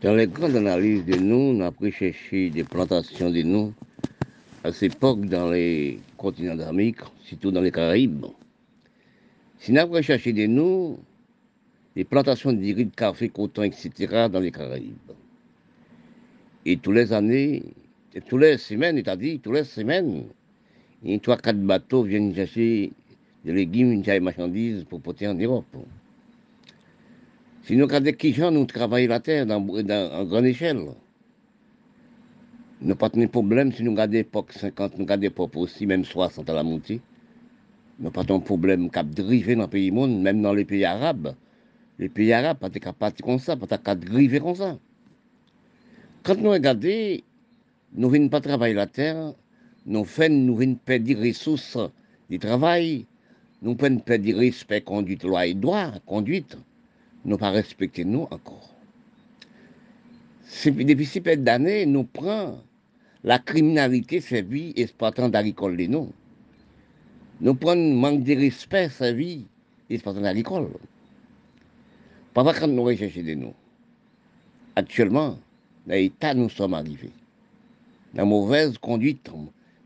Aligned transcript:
Dans 0.00 0.14
les 0.14 0.28
grandes 0.28 0.54
analyses 0.54 1.04
de 1.04 1.16
nous, 1.16 1.34
on 1.34 1.60
a 1.60 1.72
chercher 1.90 2.50
des 2.50 2.62
plantations 2.62 3.30
de 3.30 3.42
nous 3.42 3.74
à 4.62 4.70
cette 4.70 4.94
époque 4.94 5.26
dans 5.26 5.50
les 5.50 5.98
continents 6.16 6.54
d'Amérique, 6.54 7.00
surtout 7.24 7.50
dans 7.50 7.60
les 7.60 7.72
Caraïbes. 7.72 8.26
Si 9.58 9.72
on 9.72 9.76
a 9.76 9.82
recherché 9.82 10.32
de 10.32 10.46
nous 10.46 11.00
des 11.96 12.04
plantations 12.04 12.52
de 12.52 12.62
riz, 12.62 12.84
de 12.84 12.94
café, 12.94 13.28
coton, 13.28 13.64
etc. 13.64 14.28
dans 14.30 14.38
les 14.38 14.52
Caraïbes. 14.52 14.94
Et 16.64 16.76
tous 16.76 16.92
les 16.92 17.12
années, 17.12 17.64
tous 18.28 18.38
les 18.38 18.56
semaines, 18.56 18.98
c'est-à-dire 18.98 19.40
tous 19.42 19.50
les 19.50 19.64
semaines, 19.64 20.26
il 21.02 21.10
y 21.10 21.14
a 21.16 21.18
trois, 21.18 21.38
quatre 21.38 21.58
bateaux 21.58 22.04
viennent 22.04 22.32
chercher 22.32 22.92
des 23.44 23.52
légumes, 23.52 24.00
des 24.00 24.20
marchandises 24.20 24.84
pour 24.84 25.00
porter 25.00 25.26
en 25.26 25.34
Europe. 25.34 25.76
Si 27.68 27.76
nous 27.76 27.84
regardons 27.84 28.12
qui 28.12 28.32
gens 28.32 28.50
nous 28.50 28.64
travaillons 28.64 29.10
la 29.10 29.20
terre 29.20 29.44
dans, 29.44 29.58
en 29.58 30.24
grande 30.24 30.46
échelle, 30.46 30.86
nous 32.80 32.94
pas 32.94 33.10
de 33.10 33.26
problème 33.26 33.72
si 33.72 33.82
nous 33.82 33.90
regardons 33.90 34.14
l'époque 34.14 34.54
50, 34.54 34.92
nous 34.94 35.04
regardons 35.04 35.24
l'époque 35.24 35.54
aussi, 35.54 35.84
même 35.84 36.02
60 36.02 36.48
à 36.48 36.54
la 36.54 36.62
montée. 36.62 37.02
Nous 37.98 38.10
pas 38.10 38.24
de 38.24 38.38
problème 38.38 38.88
cap 38.88 39.06
driver 39.10 39.54
dans 39.54 39.64
le 39.64 39.68
pays 39.68 39.90
monde, 39.90 40.18
même 40.22 40.40
dans 40.40 40.54
les 40.54 40.64
pays 40.64 40.86
arabes. 40.86 41.34
Les 41.98 42.08
pays 42.08 42.32
arabes, 42.32 42.56
pas 42.56 42.70
partir 42.70 43.26
comme 43.26 43.38
ça, 43.38 43.54
pas 43.54 43.94
de 43.94 44.06
driver 44.06 44.40
comme 44.40 44.54
ça. 44.54 44.78
Quand 46.22 46.38
nous 46.38 46.48
regardons, 46.48 47.20
nous 47.92 48.10
ne 48.10 48.28
pas 48.28 48.40
travailler 48.40 48.72
la 48.72 48.86
terre, 48.86 49.34
nous 49.84 50.06
faisons, 50.06 50.32
nous 50.32 50.56
venons 50.56 50.76
perdre 50.76 51.04
des 51.04 51.16
ressources 51.16 51.76
du 52.30 52.38
travail, 52.38 53.04
nous 53.60 53.76
venons 53.78 53.98
perdre 53.98 54.32
respect, 54.38 54.80
conduite, 54.80 55.22
loi 55.22 55.44
et 55.44 55.52
droit, 55.52 55.92
conduite 56.06 56.56
nous 57.28 57.36
pas 57.36 57.50
respecté 57.50 58.04
nous 58.04 58.26
encore. 58.30 58.74
Depuis 60.64 61.04
si 61.04 61.20
peu 61.20 61.36
d'années, 61.36 61.84
nous 61.84 62.04
prenons 62.04 62.62
la 63.22 63.38
criminalité 63.38 64.20
servie 64.20 64.72
exploitant 64.76 65.28
d'agricole 65.28 65.76
de 65.76 65.86
nous. 65.86 66.10
Nous 67.40 67.54
prenons 67.54 67.94
manque 67.94 68.24
de 68.24 68.34
respect 68.34 68.88
servi 68.88 69.46
exploitant 69.90 70.22
d'agricole. 70.22 70.68
Pas 72.32 72.54
quand 72.54 72.66
nous 72.66 72.82
recherchons 72.82 73.22
de 73.22 73.34
nous. 73.34 73.54
Actuellement, 74.74 75.38
dans 75.86 75.94
l'état 75.94 76.32
nous 76.34 76.48
sommes 76.48 76.74
arrivés. 76.74 77.12
La 78.14 78.24
mauvaise 78.24 78.78
conduite, 78.78 79.30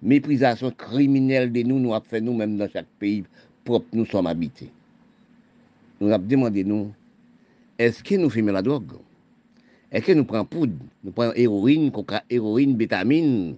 méprisation 0.00 0.70
criminelle 0.70 1.52
de 1.52 1.62
nous, 1.62 1.80
nous 1.80 1.92
avons 1.92 2.04
fait 2.04 2.20
nous-mêmes 2.20 2.56
dans 2.56 2.68
chaque 2.68 2.86
pays 3.00 3.24
propre 3.64 3.86
nous 3.92 4.06
sommes 4.06 4.28
habités. 4.28 4.70
Nous 6.00 6.10
avons 6.10 6.26
demandé 6.26 6.62
nous 6.62 6.92
est-ce 7.82 8.04
que 8.04 8.14
nous 8.14 8.30
fumons 8.30 8.52
la 8.52 8.62
drogue? 8.62 8.92
Est-ce 9.90 10.06
que 10.06 10.12
nous 10.12 10.24
prenons 10.24 10.44
poudre? 10.44 10.76
Nous 11.02 11.10
prenons 11.10 11.32
héroïne, 11.34 11.90
coca, 11.90 12.22
héroïne, 12.30 12.78
vitamine 12.78 13.56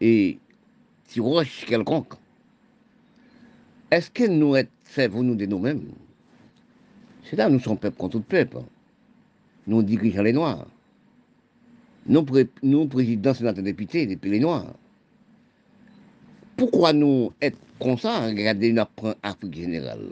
et 0.00 0.38
roche 1.18 1.64
quelconque 1.66 2.14
Est-ce 3.90 4.08
que 4.10 4.24
nous 4.28 4.54
faisons 4.84 5.24
nous 5.24 5.34
de 5.34 5.46
nous-mêmes? 5.46 5.90
Nous 7.50 7.58
sommes 7.60 7.76
peuple 7.76 7.96
contre 7.96 8.18
tout 8.18 8.22
peuple. 8.22 8.58
Nous 9.66 9.82
dirigeons 9.82 10.22
les 10.22 10.32
Noirs. 10.32 10.68
Nous, 12.06 12.22
présidents, 12.86 13.34
sénateurs, 13.34 13.64
députés, 13.64 14.06
depuis 14.06 14.30
les 14.30 14.40
Noirs. 14.40 14.74
Pourquoi 16.56 16.92
nous 16.92 17.32
être 17.42 17.58
comme 17.80 17.98
ça, 17.98 18.26
regarder 18.26 18.72
notre 18.72 19.16
Afrique 19.24 19.56
générale? 19.56 20.06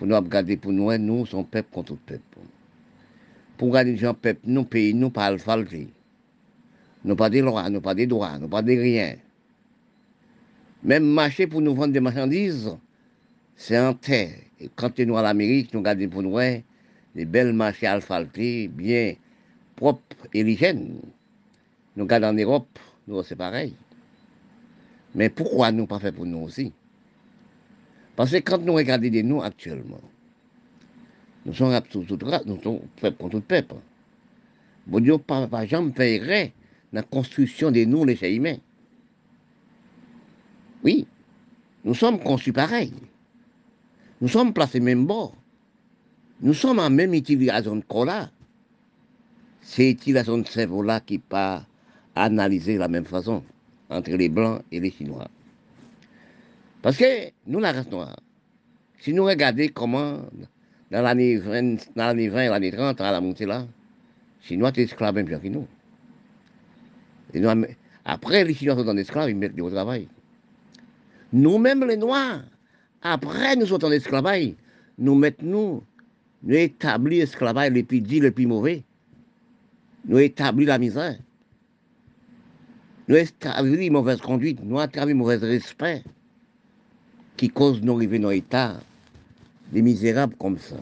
Pour 0.00 0.08
nous 0.08 0.16
regarder 0.16 0.56
pour 0.56 0.72
nous, 0.72 0.96
nous 0.96 1.26
sommes 1.26 1.44
peuple 1.44 1.68
contre 1.70 1.94
peuple. 1.94 2.38
Pour 3.58 3.68
regarder 3.68 3.92
les 3.92 3.98
gens 3.98 4.14
peuple, 4.14 4.40
nous 4.44 4.64
pays, 4.64 4.94
nous 4.94 5.10
pas 5.10 5.26
alphalté. 5.26 5.88
Nous 7.04 7.14
pas 7.14 7.28
des 7.28 7.42
lois, 7.42 7.68
nous 7.68 7.82
pas 7.82 7.94
des 7.94 8.06
droits, 8.06 8.38
nous 8.38 8.48
pas 8.48 8.62
des 8.62 8.80
rien. 8.80 9.16
Même 10.82 11.04
marché 11.04 11.46
pour 11.46 11.60
nous 11.60 11.74
vendre 11.74 11.92
des 11.92 12.00
marchandises, 12.00 12.74
c'est 13.56 13.78
en 13.78 13.92
terre. 13.92 14.38
Et 14.58 14.70
quand 14.74 14.98
nous 15.00 15.18
à 15.18 15.22
l'Amérique, 15.22 15.74
nous 15.74 15.80
regardons 15.80 16.08
pour 16.08 16.22
nous 16.22 16.38
des 17.14 17.26
belles 17.26 17.52
marchés 17.52 17.86
asphaltés, 17.86 18.68
bien 18.68 19.16
propres 19.76 20.16
et 20.32 20.40
hygiènes. 20.40 20.98
Nous 21.94 22.04
regardons 22.04 22.28
en 22.28 22.32
Europe, 22.32 22.78
nous 23.06 23.22
c'est 23.22 23.36
pareil. 23.36 23.74
Mais 25.14 25.28
pourquoi 25.28 25.70
nous 25.72 25.86
pas 25.86 25.98
fait 25.98 26.12
pour 26.12 26.24
nous 26.24 26.38
aussi? 26.38 26.72
Parce 28.20 28.32
que 28.32 28.36
quand 28.36 28.58
nous 28.58 28.74
regardons 28.74 29.08
de 29.08 29.22
nous 29.22 29.40
actuellement, 29.40 30.02
nous 31.46 31.54
sommes 31.54 31.72
sommes 31.72 32.80
peuple 33.00 33.16
contre 33.16 33.30
tout 33.30 33.40
peuple. 33.40 33.76
Bon 34.86 35.00
Dieu, 35.00 35.16
pas, 35.16 35.46
pas 35.46 35.64
jamais 35.64 36.52
la 36.92 37.02
construction 37.02 37.70
de 37.70 37.82
nous, 37.86 38.04
les 38.04 38.22
êtres. 38.22 38.60
Oui, 40.84 41.06
nous 41.82 41.94
sommes 41.94 42.18
conçus 42.22 42.52
pareil. 42.52 42.92
Nous 44.20 44.28
sommes 44.28 44.52
placés 44.52 44.80
même 44.80 45.06
bord. 45.06 45.34
Nous 46.42 46.52
sommes 46.52 46.78
en 46.78 46.90
même 46.90 47.14
utilisation 47.14 47.76
de 47.76 47.84
corps 47.84 48.28
C'est 49.62 49.88
l'utilisation 49.88 50.36
de 50.36 50.46
cerveau-là 50.46 51.00
qui 51.00 51.16
pas 51.16 51.64
analysé 52.14 52.74
de 52.74 52.80
la 52.80 52.88
même 52.88 53.06
façon 53.06 53.42
entre 53.88 54.10
les 54.10 54.28
Blancs 54.28 54.60
et 54.70 54.78
les 54.78 54.90
Chinois. 54.90 55.30
Parce 56.82 56.96
que 56.96 57.30
nous, 57.46 57.60
la 57.60 57.72
race 57.72 57.90
noire, 57.90 58.16
si 59.00 59.12
nous 59.12 59.24
regardons 59.24 59.66
comment, 59.74 60.20
dans 60.90 61.02
l'année 61.02 61.36
20, 61.36 61.94
dans 61.94 62.06
l'année 62.06 62.28
20 62.28 62.50
l'année 62.50 62.70
30, 62.70 63.00
à 63.00 63.12
la 63.12 63.20
montée 63.20 63.46
là, 63.46 63.66
les 64.40 64.46
Chinois 64.46 64.70
étaient 64.70 64.82
esclaves 64.82 65.14
même 65.14 65.26
bien 65.26 65.38
que 65.38 65.48
nous. 65.48 65.66
Après, 68.04 68.44
les 68.44 68.54
Chinois 68.54 68.76
sont 68.76 68.88
en 68.88 68.96
esclaves, 68.96 69.28
ils 69.30 69.36
mettent 69.36 69.60
au 69.60 69.70
travail. 69.70 70.08
Nous-mêmes, 71.32 71.84
les 71.84 71.96
Noirs, 71.96 72.42
après 73.02 73.56
nous 73.56 73.66
sommes 73.66 73.84
en 73.84 73.92
esclavage, 73.92 74.54
nous 74.98 75.14
mettons, 75.14 75.44
nous, 75.46 75.84
nous 76.42 76.54
établissons 76.54 77.20
l'esclavage 77.20 77.72
le 77.72 77.82
plus 77.82 78.00
dit, 78.00 78.20
le 78.20 78.30
plus 78.30 78.46
mauvais. 78.46 78.82
Nous 80.06 80.18
établissons 80.18 80.68
la 80.68 80.78
misère. 80.78 81.18
Nous 83.06 83.16
établissons 83.16 83.92
mauvaise 83.92 84.20
conduite, 84.20 84.60
nous 84.64 84.80
établissons 84.80 85.18
mauvais 85.18 85.36
respect 85.36 86.02
qui 87.40 87.48
cause 87.48 87.80
nos 87.80 87.96
arriver 87.96 88.18
dans 88.18 88.28
l'état 88.28 88.80
des 89.72 89.80
misérables 89.80 90.36
comme 90.36 90.58
ça. 90.58 90.76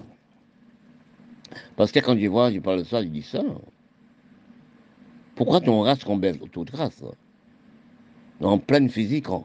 Parce 1.76 1.92
que 1.92 2.00
quand 2.00 2.18
je 2.18 2.26
vois, 2.26 2.50
je 2.50 2.58
parle 2.58 2.80
de 2.80 2.82
ça, 2.82 3.00
je 3.00 3.06
dis 3.06 3.22
ça. 3.22 3.44
Pourquoi 5.36 5.60
ton 5.60 5.82
race 5.82 6.02
combat 6.02 6.32
toute 6.50 6.70
race 6.70 7.00
En 8.40 8.58
pleine 8.58 8.88
physique. 8.88 9.28
Hein? 9.28 9.44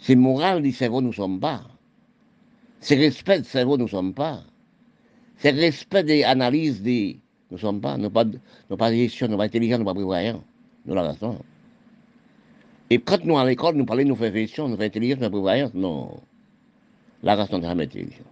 C'est 0.00 0.16
moral 0.16 0.60
du 0.60 0.72
cerveau, 0.72 1.00
nous 1.00 1.10
ne 1.10 1.14
sommes 1.14 1.38
pas. 1.38 1.62
C'est 2.80 2.96
respect 2.96 3.38
du 3.38 3.48
cerveau, 3.48 3.76
nous 3.78 3.84
ne 3.84 3.90
sommes 3.90 4.12
pas. 4.12 4.42
C'est 5.36 5.50
respect 5.50 6.02
des 6.02 6.24
analyses 6.24 6.82
des. 6.82 7.20
Nous 7.52 7.58
ne 7.58 7.60
sommes 7.60 7.80
pas. 7.80 7.96
Nous 7.96 8.10
pas, 8.10 8.24
nous 8.24 8.76
pas 8.76 8.92
gestion, 8.92 9.28
nous 9.28 9.36
pas 9.36 9.44
intelligents, 9.44 9.78
nous 9.78 9.84
pas 9.84 9.94
prévoyants. 9.94 10.42
Nous 10.84 10.96
la 10.96 11.02
raison. 11.12 11.38
Et 12.90 13.00
quand 13.00 13.24
nous 13.24 13.38
à 13.38 13.44
l'école, 13.46 13.76
nous 13.76 13.86
parlons, 13.86 14.04
nous 14.04 14.16
faisons 14.16 14.34
gestion, 14.34 14.68
nous 14.68 14.76
faisons 14.76 14.86
intelligence, 14.86 15.20
nous 15.20 15.30
prévoyance, 15.30 15.74
non. 15.74 16.20
La 17.22 17.34
race 17.36 17.50
n'est 17.50 17.62
jamais 17.62 17.84
intelligente. 17.84 18.26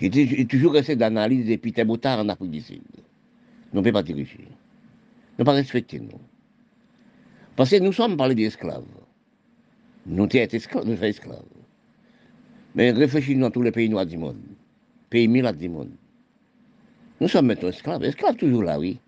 J'ai 0.00 0.46
toujours 0.46 0.72
resté 0.72 0.96
d'analyse 0.96 1.46
des 1.46 1.58
Peter 1.58 1.84
Boutard 1.84 2.18
en 2.18 2.28
Afrique 2.28 2.50
du 2.50 2.60
Sud. 2.60 2.82
Nous 3.72 3.80
ne 3.80 3.82
pouvons 3.82 3.92
pas 3.92 4.02
diriger. 4.02 4.48
Nous 5.38 5.40
ne 5.40 5.44
pas 5.44 5.52
respecter 5.52 6.00
nous. 6.00 6.20
Parce 7.54 7.70
que 7.70 7.76
nous 7.76 7.92
sommes 7.92 8.16
parlés 8.16 8.34
d'esclaves. 8.34 8.84
Nous 10.06 10.28
sommes 10.28 10.40
esclaves, 10.50 10.86
nous 10.86 10.96
sommes 10.96 11.04
esclaves. 11.04 11.44
Mais 12.74 12.90
réfléchissons 12.90 13.40
dans 13.40 13.50
tous 13.50 13.62
les 13.62 13.70
pays 13.70 13.88
noirs 13.88 14.06
du 14.06 14.16
monde, 14.16 14.40
pays 15.10 15.28
mille 15.28 15.50
du 15.52 15.68
monde. 15.68 15.90
Nous 17.20 17.28
sommes 17.28 17.46
maintenant 17.46 17.68
esclaves. 17.68 18.02
Esclaves 18.02 18.36
toujours 18.36 18.62
là, 18.62 18.78
oui. 18.78 18.98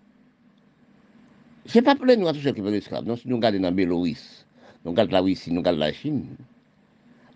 Ce 1.65 1.77
n'est 1.77 1.81
pas 1.81 1.91
à 1.91 2.33
tous 2.33 2.39
ceux 2.39 2.51
qui 2.51 2.61
veulent 2.61 2.75
esclaves. 2.75 3.05
Non, 3.05 3.15
si 3.15 3.27
nous 3.27 3.37
regardons 3.37 3.59
dans 3.59 3.71
Bélorusse, 3.71 4.45
nous 4.83 4.91
regardons 4.91 5.13
la 5.13 5.21
Russie, 5.21 5.51
nous 5.51 5.61
regardons 5.61 5.79
la 5.79 5.93
Chine, 5.93 6.27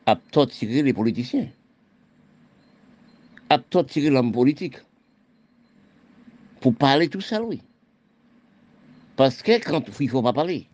à 0.06 0.16
torturer 0.16 0.84
les 0.84 0.94
politiciens, 0.94 1.48
à 3.50 3.58
torturer 3.58 4.10
l'homme 4.10 4.32
politique, 4.32 4.78
pour 6.62 6.76
parler 6.76 7.08
tout 7.08 7.22
seul, 7.22 7.44
oui. 7.44 7.62
Parce 9.16 9.42
que 9.42 9.64
quand 9.64 9.84
il 10.00 10.06
ne 10.06 10.12
faut 10.12 10.22
pas 10.22 10.34
parler. 10.34 10.68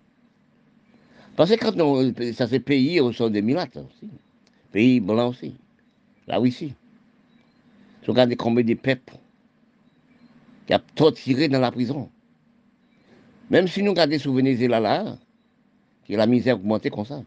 Parce 1.35 1.49
que 1.49 1.55
quand 1.55 1.79
on, 1.79 2.13
ça 2.33 2.47
s'est 2.47 2.59
payé 2.59 2.99
au 2.99 3.11
sein 3.13 3.29
des 3.29 3.41
milates 3.41 3.77
aussi, 3.77 4.09
pays 4.71 4.99
blancs 4.99 5.31
aussi, 5.31 5.55
la 6.27 6.37
Russie. 6.37 6.73
Vous 8.05 8.11
regardez 8.11 8.35
combien 8.35 8.63
de 8.63 8.73
peuples 8.75 9.15
qui 10.67 10.73
a 10.73 10.79
torturé 10.79 11.47
dans 11.47 11.59
la 11.59 11.71
prison. 11.71 12.09
Même 13.49 13.67
si 13.67 13.83
nous 13.83 13.91
regardons 13.91 14.17
sur 14.17 14.33
Venezuela 14.33 14.79
là, 14.79 15.17
qui 16.05 16.15
la 16.15 16.27
misère 16.27 16.55
augmentée 16.55 16.89
comme 16.89 17.05
ça. 17.05 17.21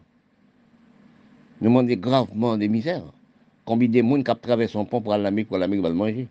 Nous 1.61 1.69
demandons 1.69 1.95
gravement 1.95 2.57
des 2.57 2.69
misères. 2.69 3.13
Combien 3.65 3.89
de 3.89 4.03
monde 4.03 4.25
qui 4.25 4.41
traversé 4.41 4.73
son 4.73 4.85
pont 4.85 5.01
pour 5.01 5.13
aller 5.13 5.23
à 5.23 5.25
l'Amérique, 5.25 5.49
pour 5.49 5.59
l'Amérique 5.59 5.83
va 5.83 5.89
le 5.91 5.95
manger. 5.95 6.29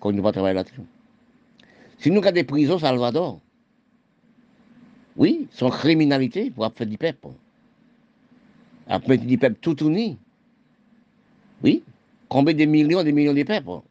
quand 0.00 0.12
nous 0.12 0.22
pas 0.22 0.32
travailler 0.32 0.54
là-dessus. 0.54 0.80
Si 1.98 2.10
nous 2.10 2.22
avons 2.22 2.32
des 2.32 2.44
prisons 2.44 2.78
Salvador, 2.78 3.40
oui, 5.16 5.48
son 5.50 5.68
criminalité 5.68 6.50
pour 6.50 6.72
faire 6.72 6.86
du 6.86 6.96
peuple. 6.96 7.28
Après 8.86 9.18
du 9.18 9.36
peuple 9.36 9.58
tout 9.60 9.76
uni. 9.84 10.16
Oui, 11.62 11.82
combien 12.28 12.54
de 12.54 12.64
millions 12.64 13.02
de 13.02 13.10
millions 13.10 13.34
de 13.34 13.42
peuples. 13.42 13.82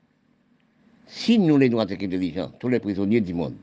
Si 1.05 1.37
nous, 1.37 1.57
les 1.57 1.69
noirs 1.69 1.87
intelligents, 1.89 2.51
tous 2.59 2.69
les 2.69 2.79
prisonniers 2.79 3.21
du 3.21 3.33
monde, 3.33 3.55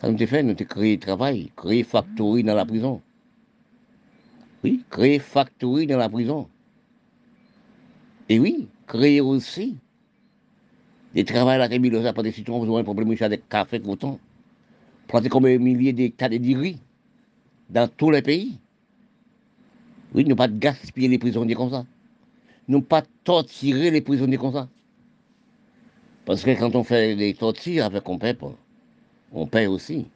ça 0.00 0.10
nous 0.10 0.22
a 0.22 0.26
fait, 0.26 0.42
nous 0.42 0.50
avons 0.50 0.64
créé 0.64 0.98
travail, 0.98 1.50
créé 1.56 1.82
factory 1.82 2.42
dans 2.42 2.54
la 2.54 2.66
prison. 2.66 3.02
Oui, 4.62 4.84
créer 4.90 5.18
factory 5.18 5.86
dans 5.86 5.98
la 5.98 6.08
prison. 6.08 6.48
Et 8.28 8.38
oui, 8.38 8.68
créer 8.86 9.20
aussi 9.20 9.76
des 11.14 11.24
travail 11.24 11.60
à 11.60 11.68
la 11.68 12.02
ça 12.02 12.12
pour 12.12 12.22
des 12.22 12.32
citoyens, 12.32 12.62
vous 12.62 12.70
avez 12.72 12.80
un 12.80 12.84
problème 12.84 13.14
avec 13.18 13.48
café, 13.48 13.80
coton. 13.80 14.18
Planter 15.08 15.28
comme 15.28 15.46
un 15.46 15.56
millier 15.56 15.92
d'hectares 15.92 16.30
de 16.30 16.58
riz 16.58 16.78
dans 17.70 17.88
tous 17.88 18.10
les 18.10 18.22
pays. 18.22 18.58
Oui, 20.12 20.24
ne 20.24 20.34
pas 20.34 20.48
gaspiller 20.48 21.08
les 21.08 21.18
prisonniers 21.18 21.54
comme 21.54 21.70
ça. 21.70 21.86
Ne 22.68 22.78
pas 22.80 23.02
torturer 23.24 23.90
les 23.90 24.00
prisonniers 24.00 24.36
comme 24.36 24.52
ça. 24.52 24.68
Parce 26.26 26.42
que 26.42 26.50
quand 26.58 26.74
on 26.74 26.82
fait 26.84 27.14
des 27.14 27.32
tortures 27.34 27.84
avec 27.84 28.08
un 28.08 28.18
peuple, 28.18 28.46
on 29.32 29.46
paye 29.46 29.66
aussi. 29.66 30.06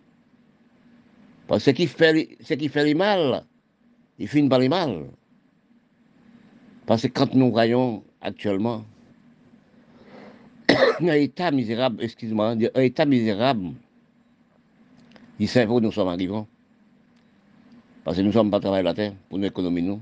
Parce 1.46 1.64
que 1.64 1.70
ce 1.70 1.76
qui 1.76 1.86
fait, 1.86 2.36
ce 2.40 2.84
les 2.84 2.94
mal, 2.94 3.44
il 4.18 4.28
finit 4.28 4.48
par 4.48 4.60
les 4.60 4.68
mal. 4.68 5.06
Parce 6.86 7.02
que 7.02 7.08
quand 7.08 7.34
nous 7.34 7.50
voyons 7.50 8.04
actuellement 8.20 8.84
un 11.00 11.12
état 11.14 11.50
misérable, 11.50 12.02
excuse-moi, 12.02 12.54
un 12.74 12.80
état 12.80 13.04
misérable 13.04 13.72
du 15.38 15.46
cerveau, 15.46 15.80
nous 15.80 15.92
sommes 15.92 16.08
arrivés. 16.08 16.44
Parce 18.04 18.16
que 18.16 18.22
nous 18.22 18.28
ne 18.28 18.32
sommes 18.32 18.50
pas 18.50 18.60
travailler 18.60 18.84
la 18.84 18.94
terre 18.94 19.14
pour 19.28 19.38
nous 19.38 19.46
économiser. 19.46 19.98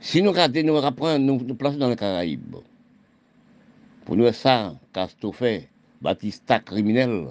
Si 0.00 0.22
nous 0.22 0.30
regardons, 0.30 0.62
nous 0.62 1.18
nous, 1.18 1.44
nous 1.44 1.54
placer 1.54 1.78
dans 1.78 1.88
les 1.88 1.96
Caraïbes, 1.96 2.56
pour 4.04 4.16
nous 4.16 4.30
ça, 4.32 4.74
fait, 5.32 5.68
Batista 6.00 6.60
criminel, 6.60 7.28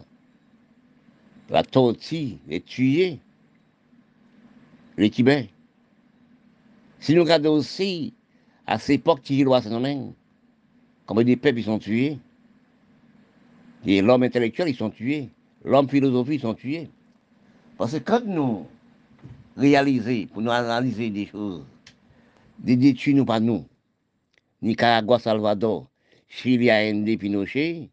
la 1.49 1.63
tortue, 1.63 2.37
les 2.47 2.61
tuer, 2.61 3.19
les 4.97 5.09
Tibets. 5.09 5.49
Si 6.99 7.13
nous 7.13 7.21
regardons 7.21 7.53
aussi 7.53 8.13
à 8.65 8.79
cette 8.79 9.01
époque, 9.01 9.21
Tigilois 9.21 9.61
Saint-Domingue, 9.61 10.13
comme 11.05 11.23
des 11.23 11.35
peuples 11.35 11.59
ils 11.59 11.65
sont 11.65 11.79
tués, 11.79 12.17
et 13.85 14.01
l'homme 14.01 14.23
intellectuel 14.23 14.69
ils 14.69 14.75
sont 14.75 14.89
tués, 14.89 15.29
l'homme 15.63 15.87
philosophique 15.87 16.39
ils 16.39 16.41
sont 16.41 16.55
tués. 16.55 16.89
Parce 17.77 17.93
que 17.93 17.97
quand 17.99 18.25
nous 18.25 18.65
réalisons, 19.55 20.27
pour 20.33 20.41
nous 20.41 20.51
analyser 20.51 21.09
des 21.09 21.27
choses, 21.27 21.63
des 22.59 22.75
détruits 22.75 23.13
nous 23.13 23.25
pas 23.25 23.39
nous, 23.39 23.65
Nicaragua, 24.61 25.19
Salvador, 25.19 25.87
Chili, 26.27 26.71
Inde, 26.71 27.17
Pinochet, 27.19 27.89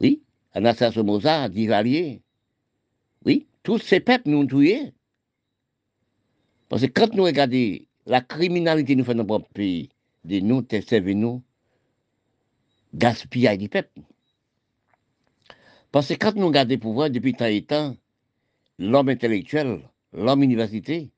oui, 0.00 0.20
Anastasia 0.56 0.90
Somoza, 0.90 1.50
Duvalier, 1.50 2.22
oui, 3.26 3.46
tous 3.62 3.76
ces 3.76 4.00
peuples 4.00 4.30
nous 4.30 4.38
ont 4.38 4.46
tués. 4.46 4.94
Parce 6.70 6.80
que 6.80 6.86
quand 6.86 7.12
nous 7.12 7.24
regardons 7.24 7.76
la 8.06 8.22
criminalité 8.22 8.96
nous 8.96 9.04
fait 9.04 9.14
dans 9.14 9.26
notre 9.26 9.48
pays, 9.50 9.90
de 10.24 10.40
nous, 10.40 10.62
de 10.62 11.12
nous, 11.12 11.42
gaspillage 12.94 13.58
du 13.58 13.68
peuple. 13.68 14.00
Parce 15.92 16.08
que 16.08 16.14
quand 16.14 16.34
nous 16.36 16.46
regardons 16.46 16.72
le 16.72 16.80
pouvoir 16.80 17.10
depuis 17.10 17.34
tant 17.34 17.44
et 17.44 17.62
temps, 17.62 17.94
l'homme 18.78 19.10
intellectuel, 19.10 19.82
l'homme 20.14 20.42
université, 20.42 21.10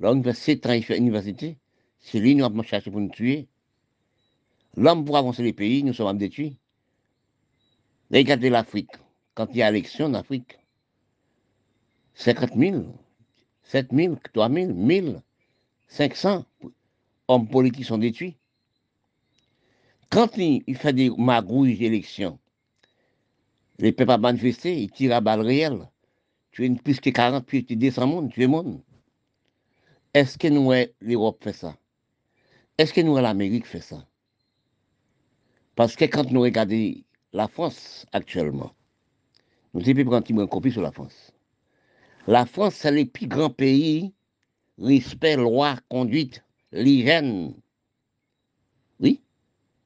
l'homme 0.00 0.22
qui 0.22 0.28
fait 0.28 0.60
7 0.60 0.66
ans 0.66 0.94
université, 0.94 1.56
c'est 2.00 2.18
lui 2.18 2.34
nous 2.34 2.62
cherché 2.62 2.90
pour 2.90 3.00
nous 3.00 3.08
tuer. 3.08 3.48
L'homme 4.76 5.06
pour 5.06 5.16
avancer 5.16 5.42
les 5.42 5.54
pays, 5.54 5.82
nous 5.82 5.94
sommes 5.94 6.18
détruits. 6.18 6.58
Regardez 8.12 8.50
l'Afrique. 8.50 8.92
Quand 9.34 9.48
il 9.50 9.58
y 9.58 9.62
a 9.62 9.68
élection 9.68 10.06
en 10.06 10.14
Afrique, 10.14 10.58
50 12.14 12.54
000, 12.56 12.84
7 13.64 13.92
000, 13.92 14.16
3 14.32 14.50
000, 14.50 14.72
1000, 14.72 15.22
500 15.88 16.44
hommes 17.28 17.48
politiques 17.48 17.84
sont 17.84 17.98
détruits. 17.98 18.36
Quand 20.08 20.36
il, 20.38 20.76
fait 20.76 20.92
des 20.92 21.10
magouilles 21.10 21.76
d'élection, 21.76 22.38
les 23.78 23.92
peuples 23.92 24.12
ont 24.12 24.18
manifesté, 24.18 24.82
ils 24.82 24.90
tirent 24.90 25.16
à 25.16 25.20
balles 25.20 25.42
réelles. 25.42 25.86
Tu 26.52 26.64
es 26.64 26.70
plus 26.70 27.00
que 27.00 27.10
40, 27.10 27.44
puis 27.44 27.66
tu 27.66 27.76
descends 27.76 28.06
monde, 28.06 28.30
tu 28.32 28.42
es 28.42 28.46
monde. 28.46 28.80
Est-ce 30.14 30.38
que 30.38 30.48
nous, 30.48 30.72
l'Europe 31.00 31.44
fait 31.44 31.52
ça? 31.52 31.76
Est-ce 32.78 32.94
que 32.94 33.02
nous, 33.02 33.18
l'Amérique 33.18 33.66
fait 33.66 33.82
ça? 33.82 34.06
Parce 35.74 35.96
que 35.96 36.06
quand 36.06 36.30
nous 36.30 36.40
regardons 36.40 36.94
la 37.36 37.48
France 37.48 38.06
actuellement, 38.12 38.72
nous 39.74 39.82
devons 39.82 40.04
prendre 40.04 40.16
un 40.16 40.22
petit 40.22 40.48
copie 40.48 40.72
sur 40.72 40.80
la 40.80 40.90
France. 40.90 41.32
La 42.26 42.46
France, 42.46 42.76
c'est 42.76 42.90
le 42.90 43.04
plus 43.04 43.26
grand 43.26 43.50
pays, 43.50 44.14
respect, 44.78 45.36
loi, 45.36 45.76
conduite, 45.90 46.42
l'hygiène. 46.72 47.52
Oui, 49.00 49.20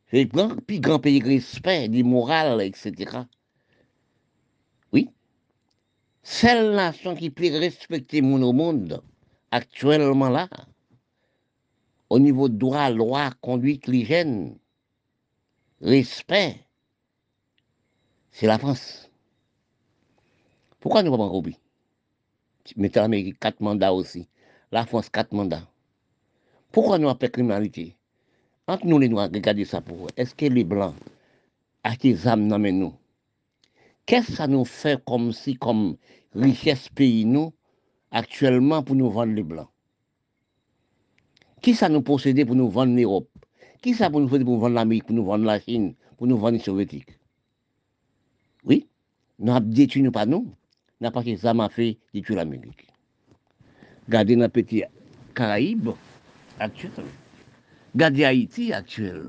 c'est 0.06 0.32
le 0.32 0.60
plus 0.60 0.78
grand 0.78 1.00
pays, 1.00 1.20
respect, 1.20 1.88
du 1.88 2.04
moral, 2.04 2.62
etc. 2.62 3.24
Oui, 4.92 5.10
celle 6.22 6.76
nation 6.76 7.16
qui 7.16 7.30
peut 7.30 7.50
respecter 7.50 8.22
mon 8.22 8.52
monde, 8.52 9.02
actuellement 9.50 10.28
là, 10.28 10.48
au 12.10 12.20
niveau 12.20 12.48
droit, 12.48 12.90
loi, 12.90 13.32
conduite, 13.40 13.88
l'hygiène, 13.88 14.56
respect, 15.80 16.64
c'est 18.32 18.46
la 18.46 18.58
France. 18.58 19.10
Pourquoi 20.80 21.02
nous 21.02 21.10
ne 21.12 21.16
pas 21.16 21.22
en 21.24 21.42
mettez 22.76 23.00
l'Amérique 23.00 23.38
quatre 23.38 23.60
mandats 23.60 23.92
aussi. 23.92 24.28
La 24.72 24.86
France, 24.86 25.08
quatre 25.08 25.32
mandats. 25.32 25.68
Pourquoi 26.72 26.98
nous 26.98 27.12
pas 27.14 27.28
criminalité? 27.28 27.96
Entre 28.66 28.86
nous, 28.86 28.98
les 28.98 29.08
Noirs, 29.08 29.28
regardez 29.32 29.64
ça 29.64 29.80
pour 29.80 29.96
vous. 29.96 30.06
Est-ce 30.16 30.34
que 30.34 30.46
les 30.46 30.62
Blancs, 30.64 30.94
à 31.82 31.96
qui 31.96 32.16
âmes 32.26 32.46
non 32.46 32.58
nous? 32.58 32.94
Qu'est-ce 34.06 34.28
que 34.28 34.32
ça 34.34 34.46
nous 34.46 34.64
fait 34.64 35.02
comme 35.04 35.32
si, 35.32 35.56
comme 35.56 35.96
richesse 36.34 36.88
pays, 36.88 37.24
nous, 37.24 37.52
actuellement, 38.12 38.82
pour 38.82 38.94
nous 38.94 39.10
vendre 39.10 39.32
les 39.32 39.42
Blancs? 39.42 39.68
Qui 41.60 41.74
ça 41.74 41.88
nous 41.88 42.02
possédait 42.02 42.44
pour 42.44 42.54
nous 42.54 42.70
vendre 42.70 42.94
l'Europe? 42.94 43.28
Qui 43.82 43.94
ça 43.94 44.08
pour 44.08 44.20
nous 44.20 44.28
pour 44.28 44.38
nous 44.38 44.58
vendre 44.58 44.74
l'Amérique, 44.74 45.06
pour 45.06 45.16
nous 45.16 45.24
vendre 45.24 45.44
la 45.44 45.60
Chine, 45.60 45.94
pour 46.16 46.26
nous 46.26 46.38
vendre 46.38 46.52
les 46.52 46.58
Soviétiques? 46.60 47.19
Nous 49.40 49.52
avons 49.52 49.66
détruit 49.66 50.02
nous 50.02 50.12
pas 50.12 50.26
nous 50.26 50.54
n'a 51.00 51.10
pas 51.10 51.24
que 51.24 51.34
ça 51.34 51.54
m'a 51.54 51.70
fait 51.70 51.98
détruire 52.12 52.38
l'Amérique. 52.38 52.86
Regardez 54.06 54.36
dans 54.36 54.50
petit 54.50 54.84
Caraïbes 55.34 55.90
actuel. 56.58 56.90
Regardez 57.94 58.24
Haïti 58.24 58.72
actuel. 58.72 59.24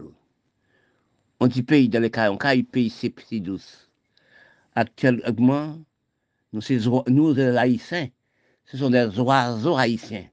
On 1.39 1.47
dit 1.47 1.63
pays 1.63 1.87
dans 1.87 2.01
les 2.01 2.11
Caraïbes, 2.11 2.67
pays 2.67 2.89
c'est 2.89 3.09
petit 3.09 3.39
douce. 3.39 3.89
Actuellement, 4.75 5.77
nous, 6.51 6.61
nous 7.07 7.33
les 7.33 7.57
Haïtiens, 7.57 8.09
ce 8.65 8.77
sont 8.77 8.89
des 8.89 9.17
oiseaux 9.17 9.77
haïtiens. 9.77 10.27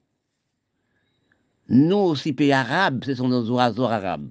Nous 1.69 1.97
aussi, 1.97 2.33
pays 2.33 2.51
arabes, 2.51 3.03
ce 3.05 3.15
sont 3.15 3.29
des 3.29 3.49
oiseaux 3.49 3.85
arabes. 3.85 4.29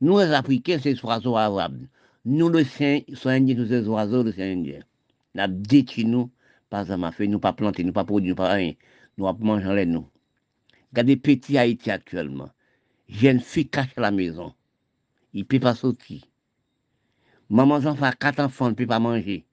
Nous, 0.00 0.18
les 0.18 0.32
Africains, 0.32 0.78
c'est 0.82 0.94
des 0.94 1.04
oiseaux 1.04 1.36
arabes. 1.36 1.86
Nous, 2.28 2.50
les 2.50 2.66
Indiens, 3.24 3.54
nous, 3.54 3.66
des 3.66 3.86
oiseaux, 3.86 4.24
les 4.24 4.42
Indiens 4.42 4.80
n'a 5.36 5.46
détruit 5.46 6.04
nous, 6.04 6.28
pas 6.68 6.92
à 6.92 6.96
nous 6.96 7.38
pas 7.38 7.52
planter, 7.52 7.84
nous 7.84 7.92
pas 7.92 8.04
produire, 8.04 8.30
nous 8.30 8.34
pas 8.34 8.52
rien. 8.52 8.72
Nous 9.16 9.28
avons 9.28 9.44
mangé 9.44 9.72
les 9.76 9.86
nous. 9.86 10.10
Regardez 10.90 11.16
petit 11.16 11.56
Haïti 11.56 11.88
actuellement. 11.88 12.50
Jeune 13.08 13.38
fille 13.38 13.68
cache 13.68 13.96
à 13.96 14.00
la 14.00 14.10
maison. 14.10 14.52
Il 15.34 15.42
ne 15.42 15.44
peut 15.44 15.60
pas 15.60 15.76
sortir. 15.76 16.22
Maman 17.48 17.76
enfants, 17.76 18.10
quatre 18.18 18.40
enfants, 18.40 18.70
ne 18.70 18.74
peut 18.74 18.88
pas 18.88 18.98
manger. 18.98 19.46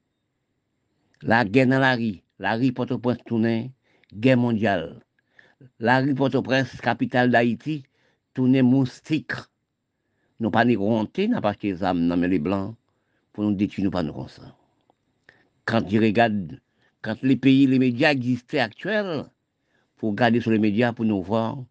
La 1.22 1.46
guerre 1.46 1.68
dans 1.68 1.78
la 1.78 1.96
rue. 1.96 2.24
La 2.40 2.56
rue 2.56 2.72
Port-au-Prince 2.72 3.20
tournée, 3.24 3.72
guerre 4.12 4.38
mondiale. 4.38 5.00
La 5.80 6.00
rue 6.00 6.16
Port-au-Prince, 6.16 6.82
capitale 6.82 7.30
d'Haïti, 7.30 7.84
tournée 8.34 8.64
moustique. 8.64 9.34
Nous 10.44 10.52
pas 10.52 10.66
ni 10.66 10.76
honte, 10.76 11.18
n'a 11.18 11.40
pas 11.40 11.54
des 11.54 11.84
âmes 11.84 12.08
dans 12.08 12.18
les 12.18 12.38
blancs 12.38 12.76
pour 13.32 13.46
nous 13.46 13.56
détruire, 13.56 13.86
nous 13.86 13.92
pas 13.92 14.04
nous 14.04 14.14
comme 14.14 14.28
ça 14.28 14.56
quand 15.66 15.90
je 15.90 15.98
regarde, 15.98 16.60
quand 17.02 17.22
les 17.22 17.38
pays, 17.38 17.68
les 17.68 17.80
médias 17.80 18.12
existaient 18.12 18.60
actuels, 18.60 19.26
pour 19.96 20.12
regarder 20.12 20.42
sur 20.42 20.52
les 20.52 20.60
médias 20.60 20.92
pour 20.92 21.06
nous 21.06 21.22
voir, 21.22 21.64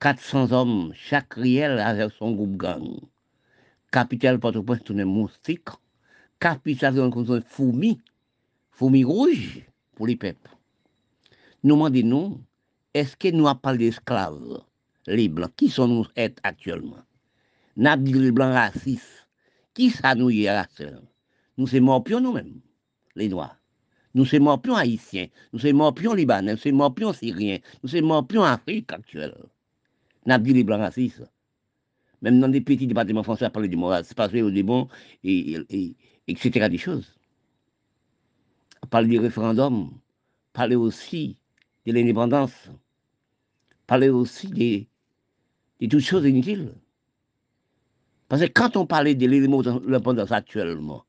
400 0.00 0.52
hommes, 0.52 0.92
chaque 0.94 1.32
riel 1.34 1.78
avec 1.78 2.12
son 2.12 2.32
groupe 2.32 2.56
gang. 2.56 3.00
Capitale 3.90 4.38
Port-au-Prince, 4.38 4.84
tout 4.84 4.98
est 4.98 5.04
moustique. 5.04 5.68
Capitale, 6.38 7.00
on 7.00 7.42
fourmi, 7.42 7.98
fourmi 8.70 9.04
rouge 9.04 9.64
pour 9.94 10.06
les 10.06 10.16
peuples. 10.16 10.50
Nous 11.64 11.74
demandons, 11.74 12.40
est-ce 12.94 13.16
que 13.16 13.28
nous 13.28 13.48
avons 13.48 13.58
parlé 13.58 13.86
d'esclaves, 13.86 14.62
les 15.06 15.28
blancs, 15.28 15.52
qui 15.56 15.68
sont 15.68 15.88
nous 15.88 16.06
actuellement? 16.42 16.98
Avons 17.78 18.02
dit 18.02 18.12
les 18.12 18.32
blancs 18.32 18.52
racistes. 18.52 19.26
Qui 19.74 19.90
ça 19.90 20.14
nous 20.14 20.30
y 20.30 20.46
est 20.46 20.84
Nous 21.56 21.66
sommes 21.66 21.84
morpions 21.84 22.20
nous-mêmes, 22.20 22.60
les 23.14 23.28
noirs. 23.28 23.56
Nous 24.14 24.24
sommes 24.24 24.42
morpions 24.42 24.74
haïtiens. 24.74 25.28
Nous 25.52 25.60
sommes 25.60 25.76
morpions 25.76 26.14
libanais. 26.14 26.52
Nous 26.52 26.58
sommes 26.58 26.74
morpions 26.74 27.12
syriens. 27.12 27.58
Nous 27.82 27.88
sommes 27.88 28.06
morpions 28.06 28.42
actuelle. 28.42 29.34
Nous 30.26 30.32
avons 30.32 30.44
dit 30.44 30.52
les 30.52 30.64
blancs 30.64 30.80
racistes. 30.80 31.22
Même 32.22 32.40
dans 32.40 32.48
des 32.48 32.60
petits 32.60 32.86
départements 32.86 33.22
français, 33.22 33.46
à 33.46 33.50
parler 33.50 33.68
du 33.68 33.76
moral, 33.76 34.04
c'est 34.04 34.16
passé 34.16 34.42
au 34.42 34.50
et, 34.50 35.56
et, 35.70 35.96
etc. 36.28 36.68
des 36.68 36.76
choses. 36.76 37.14
Parler 38.90 39.08
du 39.08 39.18
référendum, 39.18 39.90
parler 40.52 40.76
aussi 40.76 41.38
de 41.86 41.92
l'indépendance, 41.92 42.68
parler 43.86 44.10
aussi 44.10 44.88
de 45.80 45.86
toutes 45.86 46.00
choses 46.00 46.26
inutiles. 46.26 46.74
Parce 48.30 48.42
que 48.42 48.46
quand 48.46 48.76
on 48.76 48.86
parlait 48.86 49.16
de 49.16 49.26
l'indépendance 49.26 50.30
actuellement, 50.30 51.02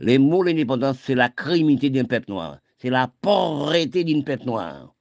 les 0.00 0.18
mots 0.18 0.42
l'indépendance, 0.42 0.98
c'est 0.98 1.14
la 1.14 1.28
criminalité 1.28 1.90
d'un 1.90 2.04
peuple 2.04 2.28
noir, 2.28 2.58
c'est 2.78 2.90
la 2.90 3.06
pauvreté 3.06 4.02
d'une 4.02 4.24
peuple 4.24 4.46
noire. 4.46 4.92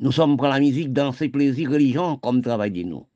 Nous 0.00 0.10
sommes 0.10 0.36
pour 0.36 0.48
la 0.48 0.58
musique, 0.58 0.92
dans 0.92 1.12
ses 1.12 1.28
plaisirs, 1.28 1.70
religion, 1.70 2.16
comme 2.16 2.42
travail 2.42 2.72
de 2.72 2.82
nous. 2.82 3.06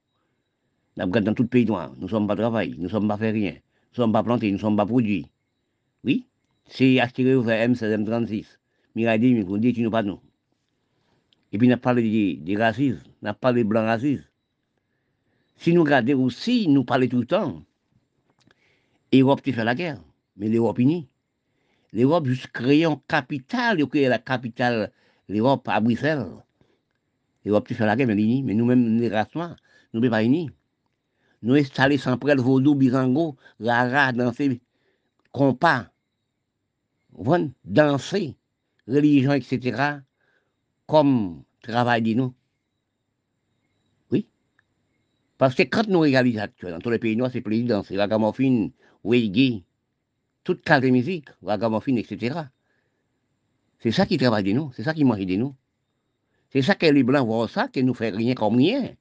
Nous 0.97 1.07
dans 1.07 1.35
tout 1.35 1.43
le 1.43 1.49
pays 1.49 1.67
noir, 1.67 1.93
nous 1.97 2.05
ne 2.05 2.09
sommes 2.09 2.29
pas 2.29 2.37
travail, 2.37 2.77
nous 2.79 2.85
ne 2.85 2.89
sommes 2.89 3.09
pas 3.09 3.17
fait 3.17 3.33
rien, 3.33 3.55
nous 3.55 3.59
ne 3.91 3.97
sommes 3.97 4.13
pas 4.13 4.23
plantés, 4.23 4.47
nous 4.47 4.57
ne 4.57 4.61
sommes 4.61 4.77
pas 4.77 4.87
produits. 4.87 5.27
Oui, 6.05 6.29
c'est 6.67 7.01
acheter 7.01 7.35
au 7.35 7.43
M16, 7.43 8.05
M36. 8.05 8.47
Mirai 8.95 9.19
dit, 9.19 9.35
mais 9.35 9.59
dit, 9.59 9.73
tu 9.73 9.83
nous 9.83 9.91
pas 9.91 10.05
nous. 10.05 10.21
Et 11.51 11.59
puis, 11.59 11.69
on 11.69 11.73
a 11.73 11.79
parlé 11.79 12.37
des 12.37 12.57
racistes, 12.57 13.03
on 13.23 13.27
a 13.27 13.35
parlé 13.35 13.65
des 13.65 13.69
blancs 13.69 13.87
racistes. 13.87 14.31
Si 15.57 15.73
nous 15.73 15.85
regardons 15.85 16.25
aussi, 16.25 16.69
nous 16.69 16.85
parlons 16.85 17.09
tout 17.09 17.21
le 17.21 17.27
temps, 17.27 17.63
l'Europe 19.13 19.43
qui 19.43 19.53
fait 19.53 19.65
la 19.65 19.75
guerre, 19.75 20.01
mais 20.37 20.49
l'Europe 20.49 20.79
unie. 20.79 21.09
L'Europe 21.93 22.27
juste 22.27 22.49
créé 22.49 22.85
une 22.85 23.01
capitale, 23.09 23.81
il 23.81 23.87
créé 23.87 24.09
la 24.09 24.19
capitale, 24.19 24.93
l'Europe 25.29 25.67
à 25.69 25.81
Bruxelles. 25.81 26.27
L'Europe 27.45 27.67
qui 27.67 27.75
fait 27.75 27.87
la 27.87 27.97
guerre, 27.97 28.09
mais 28.09 28.15
unie. 28.15 28.43
Mais 28.43 28.55
nous-mêmes, 28.55 28.83
nous 28.83 29.03
ne 29.03 29.25
sommes 29.33 30.11
pas 30.11 30.25
unis. 30.25 30.51
Nous 31.43 31.55
installés 31.55 31.97
sans 31.97 32.19
près, 32.19 32.35
vaudou, 32.35 32.75
bizango, 32.75 33.37
rara, 33.61 34.13
danser, 34.13 34.61
compas, 35.33 35.87
danser, 37.65 38.37
religion, 38.89 39.33
etc., 39.33 40.01
comme 40.87 41.45
travail 41.63 42.03
de 42.03 42.15
nous. 42.15 42.35
Parce 45.39 45.55
que 45.55 45.63
quand 45.65 45.87
nous 45.89 46.01
réalisons 46.01 46.41
actuellement, 46.41 46.79
dans 46.79 46.83
tous 46.83 46.91
les 46.91 46.99
pays 46.99 47.17
noirs, 47.17 47.31
c'est 47.33 47.41
président, 47.41 47.83
c'est 47.83 47.97
ragamuffin, 47.97 48.71
reggae, 49.05 49.63
toute 50.45 50.63
carte 50.63 50.83
de 50.83 50.89
musique, 50.89 51.29
ragamuffin, 51.43 51.97
etc. 51.97 52.41
C'est 53.81 53.93
ça 53.93 54.07
qui 54.07 54.17
travaille 54.17 54.45
de 54.45 54.53
nous, 54.53 54.73
c'est 54.75 54.83
ça 54.83 54.95
qui 54.95 55.05
mange 55.05 55.27
de 55.27 55.37
nous. 55.37 55.55
C'est 56.51 56.63
ça 56.63 56.75
que 56.75 56.87
les 56.87 57.03
Blancs 57.03 57.27
voient 57.27 57.49
ça, 57.49 57.69
que 57.69 57.81
nous 57.81 57.93
fait 57.93 58.11
rien 58.11 58.35
comme 58.35 58.57
rien. 58.57 58.95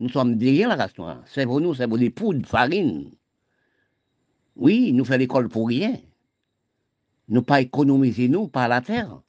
Nous 0.00 0.08
sommes 0.08 0.36
derrière 0.36 0.68
la 0.68 0.76
race 0.76 0.96
noire. 0.98 1.22
C'est 1.26 1.46
pour 1.46 1.60
nous, 1.60 1.74
c'est 1.74 1.88
pour 1.88 1.98
des 1.98 2.10
poudres, 2.10 2.46
farine. 2.46 3.10
Oui, 4.56 4.92
nous 4.92 5.04
faisons 5.04 5.18
l'école 5.18 5.48
pour 5.48 5.68
rien. 5.68 5.96
Nous 7.28 7.42
pas 7.42 7.60
économiser 7.60 8.28
nous 8.28 8.48
par 8.48 8.68
la 8.68 8.80
terre. 8.80 9.22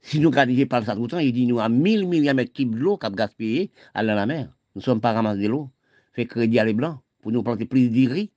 Si 0.00 0.20
nous 0.20 0.30
regardons 0.30 0.66
par 0.66 0.84
ça 0.84 0.94
tout 0.94 1.02
le 1.02 1.08
temps, 1.08 1.18
il 1.18 1.32
dit 1.32 1.46
nous 1.46 1.58
à 1.58 1.68
1000 1.68 2.06
milliards 2.06 2.34
de 2.34 2.42
mètres 2.42 2.62
d'eau 2.62 2.96
qu'a 2.96 3.10
gaspillé 3.10 3.72
à 3.94 4.02
la 4.02 4.26
mer. 4.26 4.57
Nous 4.78 4.82
ne 4.82 4.84
sommes 4.84 5.00
pas 5.00 5.12
ramassés 5.12 5.42
de 5.42 5.48
l'eau. 5.48 5.70
Fait 6.12 6.24
crédit 6.24 6.60
à 6.60 6.64
les 6.64 6.72
blancs 6.72 7.00
pour 7.20 7.32
nous 7.32 7.42
planter 7.42 7.64
plus 7.64 7.88
d'iri. 7.88 8.30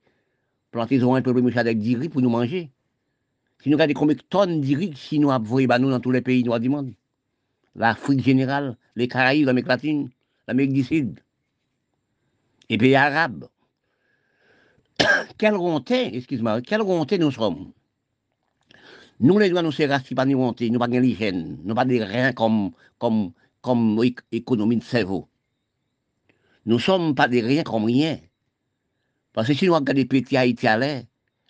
Planter 0.72 1.00
un 1.00 1.22
peu 1.22 1.32
de 1.32 1.56
avec 1.56 1.78
d'iri 1.78 2.08
pour 2.08 2.20
nous 2.20 2.30
manger. 2.30 2.72
Si 3.62 3.68
nous 3.68 3.76
regardons 3.76 3.94
combien 3.94 4.16
de 4.16 4.22
tonnes 4.22 4.60
d'iri 4.60 4.92
si 4.96 5.20
nous 5.20 5.30
avons 5.30 5.64
bah, 5.66 5.78
dans 5.78 6.00
tous 6.00 6.10
les 6.10 6.20
pays 6.20 6.42
noirs 6.42 6.58
du 6.58 6.68
monde. 6.68 6.94
L'Afrique 7.76 8.24
générale, 8.24 8.76
les 8.96 9.06
Caraïbes, 9.06 9.46
l'Amérique 9.46 9.68
latine, 9.68 10.10
l'Amérique 10.48 10.72
du 10.72 10.82
Sud, 10.82 11.20
les 12.68 12.76
pays 12.76 12.96
arabes. 12.96 13.46
quelle 15.38 15.54
ronté, 15.54 16.16
excuse-moi, 16.16 16.60
quelle 16.60 16.82
ronté 16.82 17.18
nous 17.18 17.30
sommes? 17.30 17.70
Nous, 19.20 19.38
les 19.38 19.48
doigts, 19.48 19.62
nous 19.62 19.70
sommes 19.70 20.00
si 20.04 20.16
pas 20.16 20.26
nous 20.26 20.38
ronté, 20.38 20.70
nous 20.70 20.80
pas 20.80 20.88
l'hygiène, 20.88 21.60
nous 21.62 21.74
pas 21.76 21.84
des 21.84 22.02
rien 22.02 22.32
comme, 22.32 22.72
comme, 22.98 23.30
comme 23.60 24.02
économie 24.32 24.78
de 24.78 24.82
cerveau. 24.82 25.28
Nous 26.64 26.76
ne 26.76 26.80
sommes 26.80 27.14
pas 27.14 27.28
des 27.28 27.40
rien 27.40 27.62
comme 27.64 27.84
rien. 27.84 28.18
Parce 29.32 29.48
que 29.48 29.54
si 29.54 29.66
nous 29.66 29.74
regardons 29.74 29.98
les 29.98 30.04
petits 30.04 30.36
à 30.36 30.76
l'air, 30.76 31.02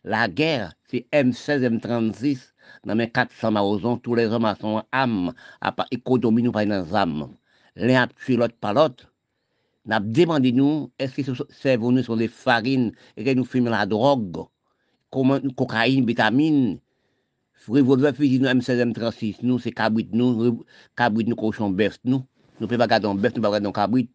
la 0.05 0.29
guerre, 0.29 0.73
c'est 0.89 1.07
M16, 1.13 1.79
M36, 1.79 2.39
dans 2.85 2.95
mes 2.95 3.11
400 3.11 3.51
maisons, 3.51 3.97
tous 3.99 4.15
les 4.15 4.27
hommes 4.27 4.53
sont 4.61 4.83
âmes, 4.93 5.33
à 5.61 5.73
part 5.73 5.87
économie, 5.91 6.43
nous 6.43 6.53
pas 6.53 6.65
dans 6.65 6.95
âmes. 6.95 7.29
L'un 7.77 8.03
a 8.03 8.07
tué 8.07 8.37
l'autre 8.37 8.55
par 8.61 8.75
l'autre. 8.75 9.13
Nous 9.85 9.95
avons 9.95 10.07
demandé 10.11 10.53
nous, 10.53 10.91
est-ce 10.99 11.21
que 11.21 11.45
c'est 11.51 11.77
nous 11.77 12.03
sur 12.03 12.17
des 12.17 12.29
farines 12.29 12.93
et 13.17 13.25
que 13.25 13.35
nous 13.35 13.45
fumons 13.45 13.71
la 13.71 13.85
drogue, 13.85 14.47
cocaïne, 15.11 16.07
vitamine, 16.07 16.79
revolver 17.69 18.15
fusil 18.15 18.41
nous 18.41 18.49
M16, 18.49 18.93
M36, 18.93 19.37
nous 19.43 19.59
c'est 19.59 19.73
cabrit 19.73 20.09
nous, 20.13 20.65
cabrit 20.97 21.25
nous 21.25 21.37
cochon 21.37 21.71
bœuf 21.71 21.99
nous. 22.05 22.25
Nous 22.61 22.67
ne 22.67 22.67
pouvons 22.67 22.79
pas 22.79 22.87
garder 22.87 23.09
un 23.09 23.15
bœuf, 23.15 23.33
nous 23.35 23.43
ne 23.43 23.47
pouvons 23.47 23.51
pas 23.51 23.61
garder 23.61 23.67
un 23.67 23.73
cabrit. 23.73 24.09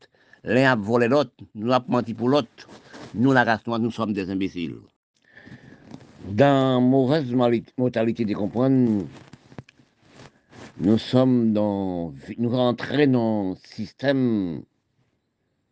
L'un 0.43 0.71
a 0.71 0.75
volé 0.75 1.07
l'autre, 1.07 1.31
nous 1.55 1.71
avons 1.71 1.85
menti 1.87 2.13
pour 2.13 2.29
l'autre. 2.29 2.69
Nous, 3.13 3.31
la 3.33 3.43
race 3.43 3.65
nous 3.65 3.91
sommes 3.91 4.13
des 4.13 4.29
imbéciles. 4.29 4.77
Dans 6.29 6.81
mauvaise 6.81 7.33
mortalité 7.77 8.25
de 8.25 8.33
comprendre, 8.33 9.05
nous 10.79 10.97
sommes 10.97 11.53
dans, 11.53 12.13
nous 12.37 12.49
dans 12.49 12.75
un 12.77 13.55
système, 13.63 14.61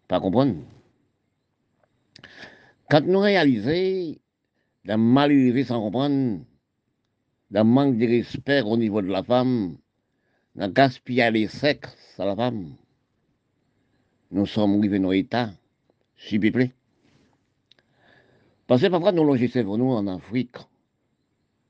pas 0.07 0.19
comprendre. 0.19 0.55
Quand 2.89 3.05
nous 3.05 3.19
réalisons, 3.19 4.17
d'un 4.85 4.97
mal 4.97 5.31
sans 5.65 5.81
comprendre, 5.81 6.39
d'un 7.51 7.63
manque 7.63 7.97
de 7.97 8.05
respect 8.07 8.61
au 8.61 8.77
niveau 8.77 9.01
de 9.01 9.07
la 9.07 9.23
femme, 9.23 9.77
d'un 10.55 10.69
gaspillage 10.69 11.33
les 11.33 11.47
sexes 11.47 12.19
à 12.19 12.25
la 12.25 12.35
femme, 12.35 12.75
nous 14.31 14.45
sommes 14.45 14.77
arrivés 14.79 14.99
dans 14.99 15.11
l'État, 15.11 15.51
s'il 16.17 16.43
vous 16.43 16.51
plaît. 16.51 16.73
Parce 18.67 18.81
que 18.81 18.87
parfois 18.87 19.11
nous 19.11 19.23
logeons 19.23 19.77
nous 19.77 19.91
en 19.91 20.07
Afrique? 20.07 20.57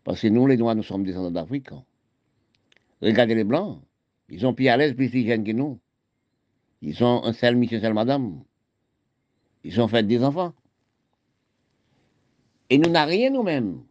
Parce 0.06 0.22
que 0.22 0.28
nous, 0.28 0.46
les 0.48 0.56
Noirs, 0.56 0.76
nous 0.76 0.84
sommes 0.84 1.04
descendants 1.04 1.32
d'Afrique. 1.32 1.70
Regardez 3.02 3.36
les 3.36 3.44
Blancs, 3.44 3.82
ils 4.30 4.40
sont 4.40 4.54
plus 4.54 4.68
à 4.68 4.78
l'aise, 4.78 4.96
plus 4.96 5.14
hygiène 5.14 5.44
que 5.44 5.52
nous. 5.52 5.80
Ils 6.82 6.96
sont 6.96 7.22
un 7.24 7.34
seul 7.34 7.56
monsieur, 7.56 7.82
seul 7.82 7.94
madame. 7.94 8.44
Ils 9.64 9.82
ont 9.82 9.88
fait 9.88 10.04
des 10.04 10.24
enfants. 10.24 10.54
Et 12.70 12.78
nous 12.78 12.90
n'avons 12.90 13.10
rien 13.10 13.32
nous-mêmes. 13.32 13.84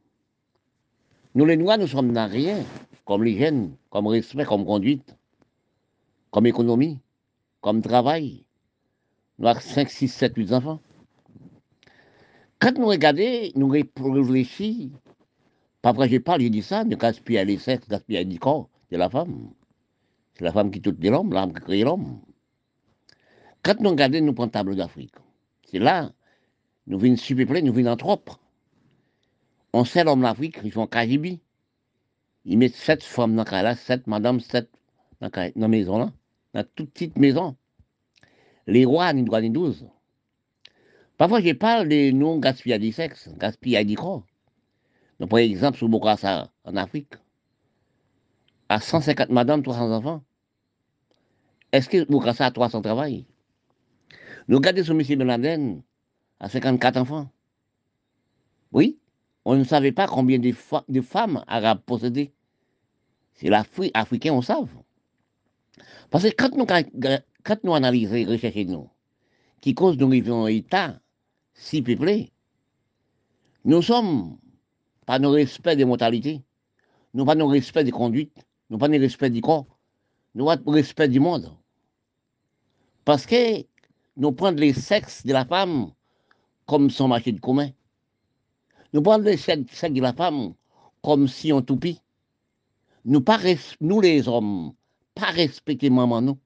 Nous, 1.34 1.44
les 1.44 1.56
Noirs, 1.56 1.78
nous 1.78 1.88
sommes 1.88 2.12
n'a 2.12 2.26
rien, 2.26 2.64
comme 3.04 3.24
l'hygiène, 3.24 3.76
comme 3.90 4.06
respect, 4.06 4.44
comme 4.44 4.64
conduite, 4.64 5.16
comme 6.30 6.46
économie, 6.46 7.00
comme 7.60 7.82
travail. 7.82 8.44
Nous 9.38 9.48
avons 9.48 9.60
5, 9.60 9.90
6, 9.90 10.08
7, 10.08 10.32
8 10.36 10.52
enfants. 10.52 10.80
Quand 12.60 12.78
nous 12.78 12.86
regardons, 12.86 13.50
nous 13.56 13.68
réfléchissons, 13.68 14.90
pas 15.82 15.92
je 16.06 16.18
parle, 16.18 16.42
je 16.42 16.48
dis 16.48 16.62
ça, 16.62 16.84
nous 16.84 16.96
gaspillons 16.96 17.44
les 17.44 17.58
sexes, 17.58 17.88
gaspillons 17.88 18.28
les 18.28 18.38
corps 18.38 18.70
de 18.90 18.96
la 18.96 19.10
femme. 19.10 19.50
C'est 20.34 20.44
la 20.44 20.52
femme 20.52 20.70
qui 20.70 20.80
toute 20.80 21.02
l'homme, 21.04 21.32
l'homme 21.32 21.52
qui 21.52 21.60
crée 21.60 21.82
l'homme. 21.82 22.20
Quand 23.62 23.80
nous 23.80 23.90
regardons, 23.90 24.20
nous 24.20 24.32
prenons 24.34 24.50
table 24.50 24.76
d'Afrique. 24.76 25.14
C'est 25.64 25.78
là, 25.78 26.12
nous 26.86 26.98
venons 26.98 27.16
superpler, 27.16 27.60
nous 27.62 27.72
venons 27.72 27.96
trop. 27.96 28.22
On 29.72 29.84
sait 29.84 30.04
l'homme 30.04 30.22
d'Afrique, 30.22 30.58
ils 30.64 30.72
font 30.72 30.86
Kajibi. 30.86 31.40
Ils 32.44 32.58
mettent 32.58 32.74
sept 32.74 33.02
femmes 33.02 33.34
dans 33.34 33.44
la 33.50 33.74
sept 33.74 34.06
madames, 34.06 34.40
sept 34.40 34.70
dans 35.20 35.30
la 35.56 35.68
maison 35.68 35.98
là, 35.98 36.12
dans 36.52 36.64
toute 36.74 36.90
petite 36.92 37.18
maison 37.18 37.56
les 38.66 38.84
rois 38.84 39.12
ni 39.12 39.22
droit 39.22 39.40
ni 39.40 39.50
douze. 39.50 39.86
Parfois, 41.16 41.40
je 41.40 41.52
parle 41.52 41.88
de 41.88 42.10
non 42.10 42.38
gaspillage 42.38 42.80
du 42.80 42.92
sexe, 42.92 43.28
gaspillage 43.38 43.86
du 43.86 43.96
corps. 43.96 44.24
Donc, 45.20 45.30
par 45.30 45.38
exemple, 45.38 45.78
sur 45.78 45.88
Bokassa, 45.88 46.50
en 46.64 46.76
Afrique, 46.76 47.14
à 48.68 48.80
150 48.80 49.30
madames, 49.30 49.62
300 49.62 49.92
enfants. 49.92 50.22
Est-ce 51.72 51.88
que 51.88 52.04
Bokassa 52.10 52.46
a 52.46 52.50
300 52.50 52.82
travail 52.82 53.26
Nous 54.48 54.56
regardons 54.56 54.82
sur 54.82 54.94
M. 54.94 55.40
Ben 55.40 55.82
à 56.40 56.48
54 56.48 56.96
enfants. 56.96 57.30
Oui, 58.72 58.98
on 59.44 59.54
ne 59.54 59.64
savait 59.64 59.92
pas 59.92 60.08
combien 60.08 60.38
de, 60.38 60.52
de 60.88 61.00
femmes 61.00 61.44
arabes 61.46 61.80
possédaient. 61.86 62.32
C'est 63.34 63.48
l'Afrique, 63.48 63.92
Africain, 63.94 64.32
on 64.32 64.42
savait. 64.42 64.68
Parce 66.10 66.24
que 66.24 66.34
quand 66.36 66.56
nous, 66.56 66.66
quand 67.44 67.62
nous 67.62 67.74
analysons 67.74 68.14
et 68.14 68.24
recherchons 68.24 68.64
nous, 68.66 68.90
qui 69.60 69.74
cause 69.74 69.98
nous 69.98 70.08
vivons 70.08 70.46
un 70.46 70.48
État 70.48 70.98
si 71.52 71.82
peuplé, 71.82 72.32
nous 73.64 73.82
sommes 73.82 74.38
pas 75.06 75.18
nos 75.18 75.30
respect 75.30 75.76
des 75.76 75.84
mortalités, 75.84 76.42
nous 77.12 77.24
pas 77.24 77.34
nos 77.34 77.46
respect 77.46 77.84
des 77.84 77.90
conduites, 77.90 78.44
nous 78.70 78.78
pas 78.78 78.88
nos 78.88 78.98
respect 78.98 79.30
du 79.30 79.42
corps, 79.42 79.66
nous 80.34 80.46
pas 80.46 80.58
respect 80.66 81.08
du 81.08 81.20
monde. 81.20 81.54
Parce 83.04 83.26
que 83.26 83.64
nous 84.16 84.32
prenons 84.32 84.56
les 84.56 84.72
sexes 84.72 85.24
de 85.26 85.32
la 85.32 85.44
femme 85.44 85.92
comme 86.66 86.88
son 86.88 87.08
marché 87.08 87.32
de 87.32 87.40
commun. 87.40 87.70
Nous 88.94 89.02
prenons 89.02 89.24
les 89.24 89.36
sexes 89.36 89.84
de 89.84 90.00
la 90.00 90.14
femme 90.14 90.54
comme 91.02 91.28
si 91.28 91.52
on 91.52 91.60
toupie. 91.60 92.00
Nous, 93.04 93.22
nous 93.82 94.00
les 94.00 94.28
hommes, 94.28 94.72
pas 95.14 95.26
respecter 95.26 95.90
maman 95.90 96.22
nous. 96.22 96.38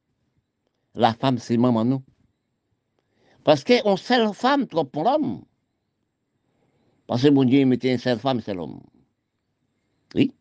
La 0.99 1.15
femme, 1.15 1.39
c'est 1.39 1.57
maman 1.57 1.85
nous. 1.85 2.03
Parce 3.45 3.63
qu'on 3.63 3.97
seule 3.97 4.35
femme 4.35 4.67
trop 4.67 4.83
pour 4.83 5.05
l'homme. 5.05 5.45
Parce 7.07 7.23
que 7.23 7.29
mon 7.29 7.45
Dieu 7.45 7.65
mettait 7.65 7.93
une 7.93 7.99
seule 7.99 8.19
femme, 8.19 8.41
c'est 8.41 8.53
l'homme. 8.53 8.81
Oui. 10.17 10.35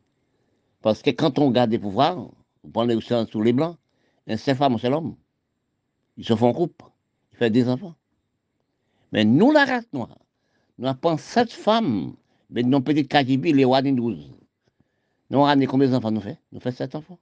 Parce 0.82 1.04
que 1.04 1.12
quand 1.12 1.38
on 1.38 1.52
garde 1.52 1.70
des 1.70 1.78
pouvoirs, 1.78 2.18
vous 2.64 2.72
prenez 2.72 2.96
aussi 2.96 3.14
sous 3.32 3.42
les 3.44 3.54
blancs, 3.54 3.78
une 4.26 4.38
seule 4.38 4.56
femme, 4.56 4.80
c'est 4.80 4.90
l'homme. 4.90 5.16
Ils 6.18 6.26
se 6.26 6.36
font 6.36 6.50
groupe, 6.50 6.82
ils 7.34 7.38
font 7.38 7.52
des 7.52 7.70
enfants. 7.70 7.94
Mais 9.12 9.26
nous, 9.26 9.52
la 9.52 9.64
race 9.64 9.88
noire, 9.94 10.18
nous 10.80 10.88
avons 10.88 11.18
sept 11.18 11.52
femmes, 11.54 12.16
mais 12.50 12.64
nous 12.64 12.82
peut-être 12.82 13.08
KGB, 13.08 13.54
les 13.54 13.64
rois 13.64 13.84
12. 13.84 14.34
Nous 15.30 15.46
avons 15.46 15.66
combien 15.68 15.88
d'enfants 15.88 16.10
nous 16.10 16.22
faisons 16.22 16.38
Nous 16.52 16.60
faisons 16.60 16.78
sept 16.78 16.96
enfants. 16.96 17.20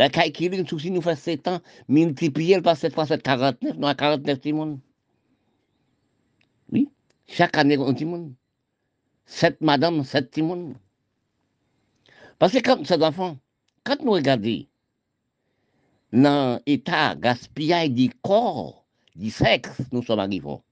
La 0.00 0.08
Kaikilin, 0.08 0.64
souci 0.64 0.90
nous 0.90 1.02
fait 1.02 1.14
7 1.14 1.46
ans, 1.46 1.60
multiplié 1.86 2.58
par 2.62 2.74
7 2.74 2.94
fois 2.94 3.04
7, 3.04 3.22
49, 3.22 3.76
nous 3.76 3.86
avons 3.86 3.94
49 3.94 4.40
timons. 4.40 4.80
Oui, 6.72 6.88
chaque 7.26 7.58
année, 7.58 7.76
on 7.76 7.92
timon. 7.92 8.34
7 9.26 9.60
madame, 9.60 10.02
7 10.02 10.30
timons. 10.30 10.74
Parce 12.38 12.54
que 12.54 12.60
quand 12.60 12.82
ces 12.86 13.02
enfants, 13.02 13.36
quand 13.84 14.02
nous 14.02 14.12
regardons 14.12 14.64
dans 16.14 16.62
l'état 16.66 17.14
gaspillage 17.14 17.90
du 17.90 18.08
corps, 18.22 18.86
du 19.14 19.28
sexe, 19.30 19.82
nous 19.92 20.02
sommes 20.02 20.20
arrivés. 20.20 20.62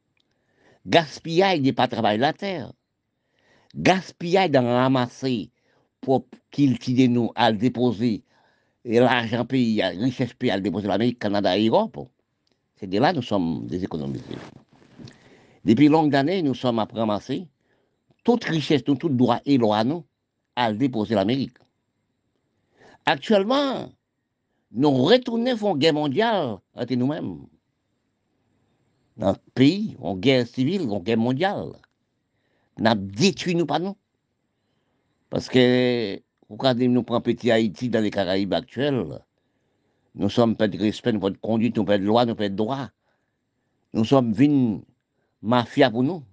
Gaspillage 0.87 1.61
de 1.61 1.73
pas 1.73 1.87
travailler 1.87 2.18
la 2.18 2.32
terre. 2.32 2.73
Gaspillage 3.75 4.52
d'en 4.52 4.64
ramasser 4.64 5.50
pour 6.00 6.25
qu'il 6.50 6.78
nous 7.12 7.30
à 7.35 7.50
le 7.50 7.58
déposer 7.58 8.25
et 8.88 9.00
l'argent 9.00 9.45
pays, 9.45 9.76
la 9.76 9.90
richesse 9.90 10.33
pays 10.33 10.50
à 10.50 10.59
déposer 10.59 10.88
l'Amérique, 10.88 11.18
Canada 11.18 11.57
et 11.57 11.68
Europe. 11.68 11.99
C'est 12.76 12.87
de 12.87 12.99
là 12.99 13.11
que 13.11 13.16
nous 13.16 13.23
sommes 13.23 13.66
des 13.66 13.85
économisés. 13.85 14.25
Depuis 15.64 15.88
longues 15.88 16.16
années, 16.16 16.40
nous 16.42 16.54
sommes 16.54 16.78
à 16.78 16.88
ramasser 16.90 17.47
toute 18.25 18.45
richesse, 18.45 18.83
tout 18.85 18.97
droit 19.11 19.40
et 19.45 19.59
loi 19.59 19.85
nous 19.85 20.04
à 20.57 20.73
déposer 20.73 21.14
l'Amérique. 21.14 21.59
Actuellement, 23.04 23.92
nous 24.73 24.90
retournons 24.90 25.47
à 25.47 25.71
une 25.71 25.78
guerre 25.78 25.95
mondiale 25.95 26.57
entre 26.75 26.95
nous-mêmes. 26.95 27.47
Dans 29.18 29.33
le 29.33 29.38
pays, 29.54 29.97
en 30.00 30.16
guerre 30.16 30.47
civile, 30.47 30.88
en 30.88 31.00
guerre 31.00 31.18
mondiale. 31.18 31.73
Nous 32.78 32.95
détruit 32.95 33.54
nous 33.54 33.66
pas 33.66 33.80
nous. 33.80 33.97
Parce 35.28 35.49
que 35.49 36.22
Regardez, 36.50 36.88
nous 36.88 37.02
prenons 37.02 37.20
petit 37.20 37.50
Haïti 37.50 37.90
dans 37.90 38.00
les 38.00 38.11
Caraïbes 38.11 38.54
actuels. 38.54 39.20
Nous 40.14 40.30
sommes 40.30 40.56
pas 40.56 40.66
de 40.66 40.78
respect, 40.78 41.12
nous 41.12 41.30
de 41.30 41.37
conduite, 41.37 41.76
nous 41.76 41.84
pas 41.84 41.98
de 41.98 42.04
loi, 42.04 42.24
nous 42.24 42.34
pas 42.34 42.48
de 42.48 42.54
droit. 42.54 42.88
Nous 43.92 44.04
sommes 44.04 44.34
une 44.38 44.82
mafia 45.42 45.90
pour 45.90 46.02
nous. 46.02 46.24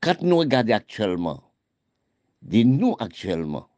Quand 0.00 0.22
nous 0.22 0.38
regardons 0.38 0.72
actuellement, 0.72 1.42
dis-nous 2.42 2.94
actuellement, 3.00 3.68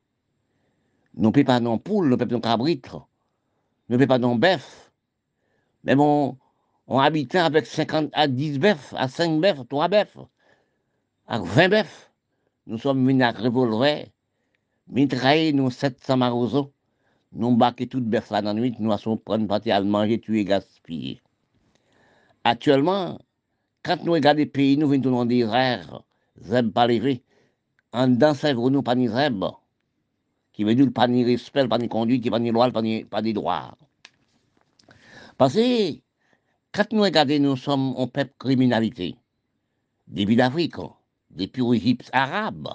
nous 1.15 1.29
ne 1.29 1.33
pouvons 1.33 1.45
pas 1.45 1.61
non 1.61 1.79
poule, 1.79 2.11
nous 2.11 2.17
ne 2.17 2.25
pouvons 2.25 2.41
pas 2.41 2.51
cabritre, 2.51 3.07
nous 3.89 3.97
ne 3.97 4.05
pouvons 4.05 4.09
pas 4.09 4.19
non 4.19 4.37
bœuf. 4.37 4.93
Mais 5.85 5.95
on, 5.97 6.37
on 6.87 6.99
habite 6.99 7.35
avec 7.35 7.65
50 7.65 8.11
à 8.13 8.29
10 8.29 8.59
bœufs, 8.59 8.95
à 8.95 9.09
5 9.09 9.41
bœufs, 9.41 9.65
3 9.71 9.89
bœufs, 9.89 10.19
à 11.27 11.39
20 11.39 11.69
bœufs. 11.71 12.11
Nous 12.67 12.77
sommes 12.77 13.07
venus 13.07 13.25
à 13.25 13.31
revolver 13.31 14.13
Mitrailler 14.93 15.53
nous 15.53 15.71
700 15.71 16.17
marosos, 16.17 16.73
nous 17.33 17.57
baquer 17.57 17.87
toute 17.87 18.13
là 18.13 18.43
dans 18.43 18.53
la 18.53 18.55
nuit, 18.55 18.75
nous 18.81 18.91
allons 18.91 19.17
prendre 19.17 19.47
partie 19.47 19.71
à 19.71 19.81
manger, 19.81 20.21
tuer, 20.21 20.45
gaspiller. 20.45 21.21
Actuellement, 22.43 23.17
quand 23.85 24.03
nous 24.03 24.13
regardons 24.13 24.39
les 24.39 24.47
pays, 24.47 24.77
nous 24.77 24.89
venons 24.89 25.13
dans 25.13 25.27
des 25.27 25.45
rares, 25.45 26.03
zeb 26.41 26.73
pas 26.73 26.89
levé, 26.89 27.23
en 27.93 28.09
dedans, 28.09 28.35
c'est 28.35 28.53
nous 28.53 28.83
pas 28.83 28.97
ni 28.97 29.07
zeb, 29.07 29.45
qui 30.53 30.65
veut 30.65 30.75
dire 30.75 30.93
pas 30.93 31.07
ni 31.07 31.25
respect, 31.25 31.69
pas 31.69 31.79
ni 31.79 31.89
conduite, 31.89 32.29
pas 32.29 32.41
ni 32.41 32.51
loi, 32.51 32.73
pas 32.73 32.83
ni, 32.83 33.05
pas 33.05 33.23
ni 33.23 33.33
droit. 33.33 33.79
Parce 35.39 35.55
que, 35.55 35.93
quand 36.73 36.93
nous 36.93 37.03
regardons, 37.03 37.39
nous 37.39 37.57
sommes 37.57 37.95
un 37.97 38.09
peuple 38.09 38.35
criminalité, 38.41 39.15
depuis 40.09 40.35
l'Afrique, 40.35 40.75
depuis 41.31 41.63
l'Égypte 41.63 42.11
arabe, 42.13 42.71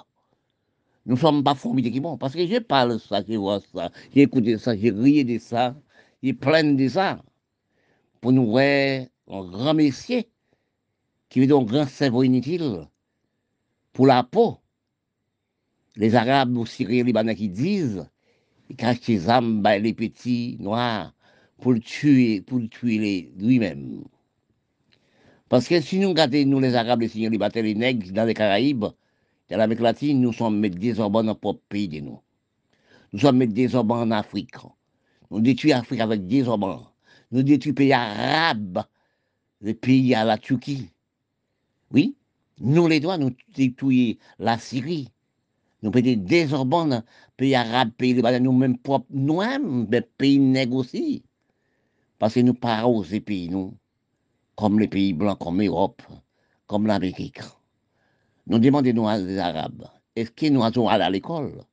nous 1.06 1.14
ne 1.14 1.20
sommes 1.20 1.44
pas 1.44 1.54
formidables 1.54 2.18
parce 2.18 2.34
que 2.34 2.46
je 2.46 2.58
parle 2.58 2.98
ça, 2.98 3.22
je 3.26 3.36
vois 3.36 3.60
ça, 3.72 3.90
j'ai 4.12 4.22
écouté 4.22 4.58
ça, 4.58 4.76
j'ai 4.76 4.90
ri 4.90 5.24
de 5.24 5.38
ça, 5.38 5.76
j'ai 6.22 6.32
plein 6.32 6.64
de 6.64 6.88
ça. 6.88 7.22
Pour 8.20 8.32
nous 8.32 8.46
voir 8.50 9.06
un 9.28 9.44
grand 9.44 9.74
messier 9.74 10.28
qui 11.28 11.40
veut 11.40 11.46
donc 11.46 11.68
un 11.68 11.72
grand 11.72 11.86
cerveau 11.86 12.24
inutile 12.24 12.88
pour 13.92 14.08
la 14.08 14.24
peau. 14.24 14.58
Les 15.94 16.16
Arabes 16.16 16.56
ou 16.56 16.66
Syriens, 16.66 17.04
Libanais 17.04 17.36
qui 17.36 17.48
disent, 17.48 18.06
ils 18.68 18.76
cachent 18.76 19.06
les 19.06 19.30
âmes, 19.30 19.62
ben, 19.62 19.80
les 19.80 19.94
petits 19.94 20.56
noirs, 20.58 21.14
pour 21.60 21.72
le 21.72 21.80
tuer, 21.80 22.42
pour 22.42 22.58
le 22.58 22.68
tuer 22.68 23.32
lui-même. 23.36 24.02
Parce 25.48 25.68
que 25.68 25.80
si 25.80 26.00
nous 26.00 26.08
regardons, 26.08 26.44
nous 26.46 26.60
les 26.60 26.74
Arabes, 26.74 27.02
les 27.02 27.08
Syriens, 27.08 27.30
les 27.30 27.62
les 27.62 27.74
nègres 27.74 28.12
dans 28.12 28.24
les 28.24 28.34
Caraïbes, 28.34 28.86
dans 29.48 29.58
l'Amérique 29.58 29.82
latine, 29.82 30.20
nous 30.20 30.32
sommes 30.32 30.60
des 30.60 30.70
désorbants 30.70 31.22
dans 31.22 31.38
notre 31.42 31.60
pays 31.68 31.88
de 31.88 32.00
nous. 32.00 32.20
Nous 33.12 33.20
sommes 33.20 33.38
des 33.38 33.46
désorbants 33.46 34.00
en 34.00 34.10
Afrique. 34.10 34.56
Nous 35.30 35.40
détruisons 35.40 35.76
l'Afrique 35.76 36.00
avec 36.00 36.26
des. 36.26 36.42
Nous 36.42 37.42
détruisons 37.42 37.70
les 37.70 37.72
pays 37.74 37.92
arabes, 37.92 38.82
les 39.60 39.74
pays 39.74 40.14
à 40.14 40.24
la 40.24 40.38
Turquie. 40.38 40.90
Oui, 41.92 42.16
nous 42.58 42.88
les 42.88 43.00
doigts, 43.00 43.18
nous 43.18 43.30
détruisons 43.54 44.18
la 44.38 44.58
Syrie. 44.58 45.08
Nous 45.82 45.92
faisons 45.92 46.04
des 46.04 46.46
les 46.46 47.02
pays 47.36 47.54
arabes, 47.54 47.90
pays 47.96 48.14
libanais, 48.14 48.40
nous-mêmes 48.40 48.78
propres, 48.78 49.06
nous-mêmes, 49.10 49.86
des 49.86 50.00
pays 50.00 50.68
aussi. 50.72 51.22
Parce 52.18 52.34
que 52.34 52.40
nous 52.40 52.54
parlons 52.54 53.04
ces 53.04 53.20
pays, 53.20 53.48
nous, 53.50 53.76
comme 54.56 54.80
les 54.80 54.88
pays 54.88 55.12
blancs, 55.12 55.38
comme 55.38 55.60
l'Europe, 55.60 56.02
comme 56.66 56.86
l'Amérique. 56.86 57.40
Nous 58.46 58.58
demandons 58.58 59.04
aux 59.04 59.38
Arabes, 59.38 59.88
est-ce 60.14 60.30
que 60.30 60.46
nous 60.46 60.62
allons 60.62 60.88
aller 60.88 61.04
à 61.04 61.10
l'école 61.10 61.64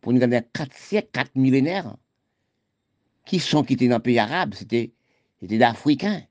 pour 0.00 0.12
nous 0.12 0.18
gagner 0.18 0.40
4 0.52 0.74
siècles, 0.74 1.10
4 1.12 1.36
millénaires 1.36 1.96
Qui 3.26 3.38
sont 3.38 3.62
qui 3.62 3.74
étaient 3.74 3.88
dans 3.88 3.96
le 3.96 4.02
pays 4.02 4.18
arabe? 4.18 4.54
C'était 4.54 4.92
des 5.42 5.62
Africains. 5.62 6.22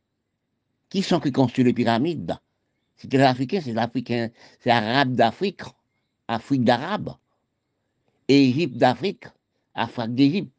Qui 0.89 1.03
sont 1.03 1.19
qui 1.19 1.31
construisent 1.31 1.67
les 1.67 1.73
pyramides? 1.73 2.37
C'était 2.95 3.17
les 3.17 3.23
Africains, 3.23 3.61
c'est 3.61 3.73
l'Africain, 3.73 4.29
c'est 4.59 4.71
Arabe 4.71 5.13
d'Afrique, 5.13 5.61
Afrique 6.27 6.63
d'Arabe, 6.63 7.15
Égypte 8.27 8.77
d'Afrique, 8.77 9.25
Afrique 9.75 10.15
d'Égypte. 10.15 10.51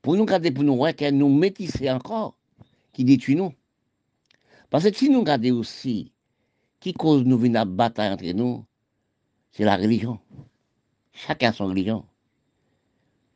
Pour 0.00 0.16
nous 0.16 0.24
garder, 0.24 0.50
pour 0.50 0.64
nous 0.64 0.76
voir 0.76 0.96
que 0.96 1.10
nous 1.10 1.28
métissons 1.28 1.88
encore, 1.88 2.34
qui 2.94 3.04
détruit 3.04 3.36
nous. 3.36 3.52
Parce 4.70 4.84
que 4.84 4.94
si 4.96 5.10
nous 5.10 5.20
regardons 5.20 5.58
aussi 5.58 6.10
qui 6.80 6.92
cause 6.92 7.24
nous 7.24 7.42
une 7.44 7.64
bataille 7.64 8.12
entre 8.12 8.32
nous, 8.32 8.64
c'est 9.52 9.64
la 9.64 9.76
religion. 9.76 10.18
Chacun 11.12 11.52
son 11.52 11.66
religion. 11.66 12.06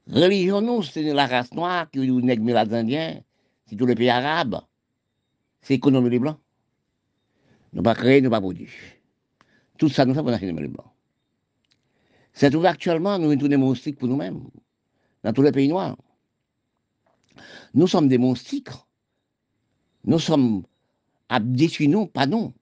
Religion, 0.07 0.61
nous, 0.61 0.83
c'est 0.83 1.03
la 1.03 1.27
race 1.27 1.53
noire 1.55 1.91
qui 1.91 1.99
nous 2.01 2.21
nègre 2.21 2.45
les 2.45 2.75
Indiens, 2.75 3.21
c'est 3.67 3.77
tous 3.77 3.87
les 3.87 3.95
pays 3.95 4.11
arabes. 4.11 4.61
C'est 5.63 5.75
l'économie 5.75 6.11
des 6.11 6.19
Blancs. 6.19 6.39
Nous 7.73 7.83
pas 7.83 7.95
créer, 7.95 8.21
nous 8.21 8.31
pas 8.31 8.41
produire. 8.41 8.71
Tout 9.79 9.89
ça, 9.89 10.05
nous 10.05 10.15
pour 10.15 10.31
l'économie 10.31 10.63
les 10.63 10.69
Blancs. 10.69 10.91
C'est 12.33 12.51
tout 12.51 12.65
actuellement, 12.65 13.19
nous 13.19 13.39
sommes 13.39 13.49
des 13.49 13.57
moustiques 13.57 13.99
pour 13.99 14.09
nous-mêmes, 14.09 14.49
dans 15.25 15.33
tous 15.33 15.43
les 15.43 15.53
pays 15.53 15.69
noirs. 15.69 15.97
Nous 17.75 17.87
sommes 17.87 18.09
des 18.09 18.19
moustiques. 18.19 18.69
Nous 20.05 20.19
sommes 20.19 20.65
à 21.29 21.39
nous, 21.41 22.07
pas 22.07 22.27
nous 22.27 22.53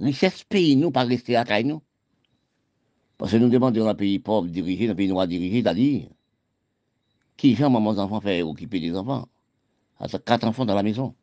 richesse 0.00 0.44
pays, 0.44 0.76
nous, 0.76 0.90
pas 0.90 1.04
rester 1.04 1.36
à 1.36 1.44
caille, 1.44 1.64
nous. 1.64 1.82
Parce 3.18 3.32
que 3.32 3.36
nous 3.36 3.48
demandons 3.48 3.88
un 3.88 3.94
pays 3.94 4.18
pauvre 4.18 4.48
dirigé, 4.48 4.88
un 4.88 4.94
pays 4.94 5.08
noir 5.08 5.28
dirigé, 5.28 5.62
c'est-à-dire, 5.62 6.08
qui 7.36 7.54
j'aime 7.54 7.72
mon 7.72 7.98
enfants 7.98 8.20
faire 8.20 8.48
occuper 8.48 8.80
des 8.80 8.94
enfants? 8.94 9.28
À 9.98 10.08
quatre 10.08 10.46
enfants 10.46 10.64
dans 10.64 10.74
la 10.74 10.82
maison. 10.82 11.14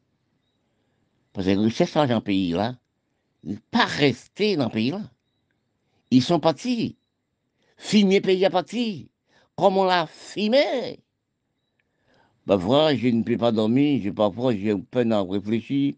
Parce 1.34 1.48
que 1.48 1.52
la 1.52 1.62
richesse, 1.62 1.94
dans 1.94 2.06
le 2.06 2.22
pays, 2.22 2.52
là, 2.52 2.76
pas 3.72 3.86
resté 3.86 4.56
dans 4.56 4.66
le 4.66 4.72
pays, 4.72 4.92
là. 4.92 5.02
Ils 6.12 6.24
sont 6.24 6.40
partis. 6.40 6.96
Filmer 7.78 8.22
pays 8.22 8.46
à 8.46 8.50
parti. 8.50 9.10
Comme 9.56 9.78
on 9.78 9.84
l'a 9.84 10.08
filmé. 10.08 11.00
Parfois, 12.46 12.96
je 12.96 13.08
ne 13.08 13.24
peux 13.24 13.38
pas 13.38 13.52
dormir, 13.52 14.14
parfois 14.16 14.56
j'ai 14.56 14.74
peine 14.76 15.12
à 15.12 15.22
réfléchir. 15.22 15.96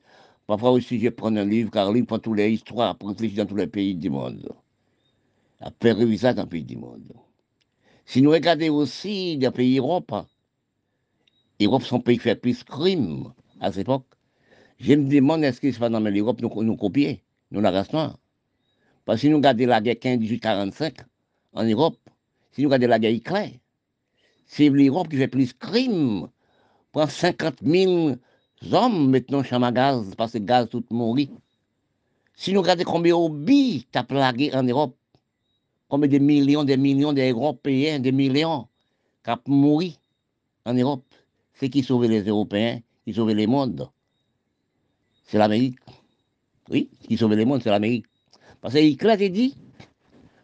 Parfois 0.50 0.72
aussi, 0.72 1.00
je 1.00 1.10
prends 1.10 1.36
un 1.36 1.46
livre, 1.46 1.70
car 1.70 1.92
livre 1.92 2.08
prend 2.08 2.18
toutes 2.18 2.38
les 2.38 2.50
histoires 2.50 2.98
pour 2.98 3.10
réfléchir 3.10 3.46
dans 3.46 3.50
tous 3.52 3.56
les 3.56 3.68
pays 3.68 3.94
du 3.94 4.10
monde. 4.10 4.52
À 5.62 5.70
faire 5.80 5.96
ça 6.18 6.34
dans 6.34 6.42
les 6.42 6.50
pays 6.50 6.64
du 6.64 6.76
monde. 6.76 7.14
Si 8.04 8.20
nous 8.24 8.32
regardons 8.32 8.74
aussi 8.78 9.38
des 9.38 9.52
pays 9.52 9.78
Europe, 9.78 10.12
l'Europe, 11.60 11.84
son 11.84 12.00
pays 12.00 12.18
qui 12.18 12.24
fait 12.24 12.36
plus 12.36 12.58
de 12.58 12.64
crimes 12.64 13.32
à 13.60 13.72
cette 13.72 13.82
époque. 13.82 14.08
Je 14.80 14.96
me 14.96 15.08
demande 15.08 15.44
est-ce 15.44 15.62
qu'il 15.62 15.72
se 15.72 15.78
passe 15.78 15.92
dans 15.92 16.00
l'Europe, 16.00 16.42
nous, 16.42 16.64
nous 16.64 16.76
copier, 16.76 17.22
nous 17.52 17.62
la. 17.62 17.72
Parce 17.72 18.24
que 19.06 19.18
si 19.18 19.30
nous 19.30 19.38
regardons 19.38 19.68
la 19.68 19.82
guerre 19.82 19.98
15-18-45 20.02 20.94
en 21.54 21.64
Europe, 21.64 22.00
si 22.54 22.64
nous 22.64 22.70
regardons 22.70 22.88
la 22.88 22.98
guerre 22.98 23.14
éclair, 23.14 23.52
c'est 24.48 24.70
l'Europe 24.70 25.10
qui 25.10 25.18
fait 25.18 25.28
plus 25.28 25.54
de 25.54 25.60
crimes 25.60 26.28
prend 26.92 27.06
50 27.06 27.60
000 27.64 28.16
hommes 28.72 29.10
maintenant 29.10 29.44
champ 29.44 29.62
à 29.64 29.72
gaz, 29.72 30.14
parce 30.18 30.34
que 30.34 30.38
le 30.38 30.46
gaz 30.46 30.68
tout 30.70 30.84
mourit. 30.90 31.30
Si 32.36 32.54
nous 32.54 32.62
regardons 32.62 32.84
combien 32.84 33.16
de 33.18 33.82
t'as 33.92 34.04
plagué 34.04 34.52
en 34.54 34.64
Europe, 34.64 34.96
combien 35.88 36.10
de 36.10 36.18
millions, 36.20 36.64
des 36.64 36.78
millions 36.78 37.14
d'Européens, 37.14 38.00
des 38.00 38.12
millions 38.12 38.68
qui 39.24 39.32
ont 39.32 39.40
mouru 39.48 39.92
en 40.66 40.74
Europe, 40.74 41.06
c'est 41.54 41.70
qui 41.70 41.84
sauve 41.84 42.06
les 42.06 42.22
Européens, 42.22 42.80
qui 43.04 43.14
sauve 43.14 43.32
le 43.32 43.48
monde. 43.48 43.90
C'est 45.26 45.38
l'Amérique. 45.38 45.80
Oui, 46.70 46.90
qui 47.08 47.18
sauve 47.18 47.34
le 47.34 47.46
monde, 47.46 47.62
c'est 47.64 47.70
l'Amérique. 47.70 48.06
Parce 48.62 48.74
qu'il 48.74 49.10
a 49.10 49.18
dit, 49.18 49.56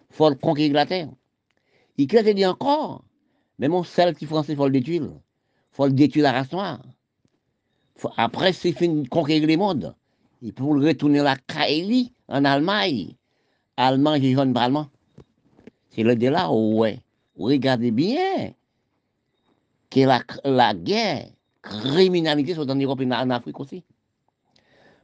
faut 0.09 0.35
conquérir 0.35 0.73
la 0.73 0.85
terre. 0.85 1.09
Il 1.97 2.17
a 2.17 2.33
dit 2.33 2.45
encore, 2.45 3.03
mais 3.57 3.67
mon 3.67 3.83
seul 3.83 4.13
petit 4.13 4.25
français, 4.25 4.55
faut 4.55 4.65
le 4.65 4.71
détruire 4.71 5.09
faut 5.71 5.87
le 5.87 5.93
détruire 5.93 6.23
la 6.23 6.31
race 6.31 6.51
noire. 6.51 6.81
Après, 8.17 8.53
c'est 8.53 8.73
fini 8.73 9.07
conquérir 9.07 9.47
le 9.47 9.57
monde. 9.57 9.95
Il 10.41 10.53
faut 10.53 10.69
retourner 10.69 11.19
la 11.21 11.35
Kaili 11.37 12.11
en 12.27 12.45
Allemagne. 12.45 13.15
Allemand, 13.77 14.15
j'ai 14.19 14.33
jaune 14.33 14.55
allemand. 14.55 14.89
C'est 15.89 16.03
le 16.03 16.15
de 16.15 16.27
là, 16.27 16.51
ouais. 16.51 16.99
Regardez 17.37 17.91
bien 17.91 18.53
que 19.89 20.01
la, 20.01 20.21
la 20.43 20.73
guerre, 20.73 21.29
criminalité 21.61 22.53
sont 22.53 22.69
en 22.69 22.75
Europe 22.75 23.01
et 23.01 23.05
en 23.05 23.29
Afrique 23.29 23.59
aussi. 23.59 23.83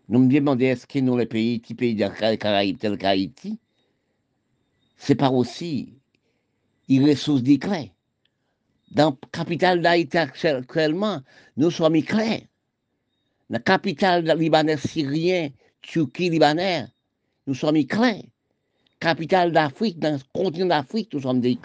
Nous 0.10 0.19
me 0.19 0.32
demandons 0.32 0.65
est-ce 0.65 0.86
que 0.86 0.99
nous, 0.99 1.17
les 1.17 1.25
pays, 1.25 1.60
petits 1.60 1.75
pays 1.75 1.95
des 1.95 2.38
Caraïbes 2.38 2.77
tels 2.77 2.97
qu'Haïti, 2.97 3.60
c'est 4.97 5.15
pas 5.15 5.30
aussi 5.32 5.93
une 6.89 7.08
ressource 7.10 7.41
d'éclat 7.41 7.86
dans 8.91 9.12
la 9.12 9.30
capitale 9.32 9.82
d'Haïti 9.82 10.17
actuellement, 10.17 11.21
nous 11.58 11.71
sommes 11.71 12.01
clairs. 12.04 12.41
La 13.52 13.60
capitale 13.60 14.24
libanais 14.40 14.78
syrien, 14.78 15.50
Turquie 15.82 16.30
libanais, 16.30 16.88
nous 17.46 17.54
sommes 17.54 17.86
clairs. 17.86 18.24
Capitale 18.98 19.52
d'Afrique, 19.52 20.00
dans 20.00 20.14
le 20.14 20.20
continent 20.32 20.68
d'Afrique, 20.68 21.14
nous 21.14 21.20
sommes 21.20 21.42
des. 21.42 21.60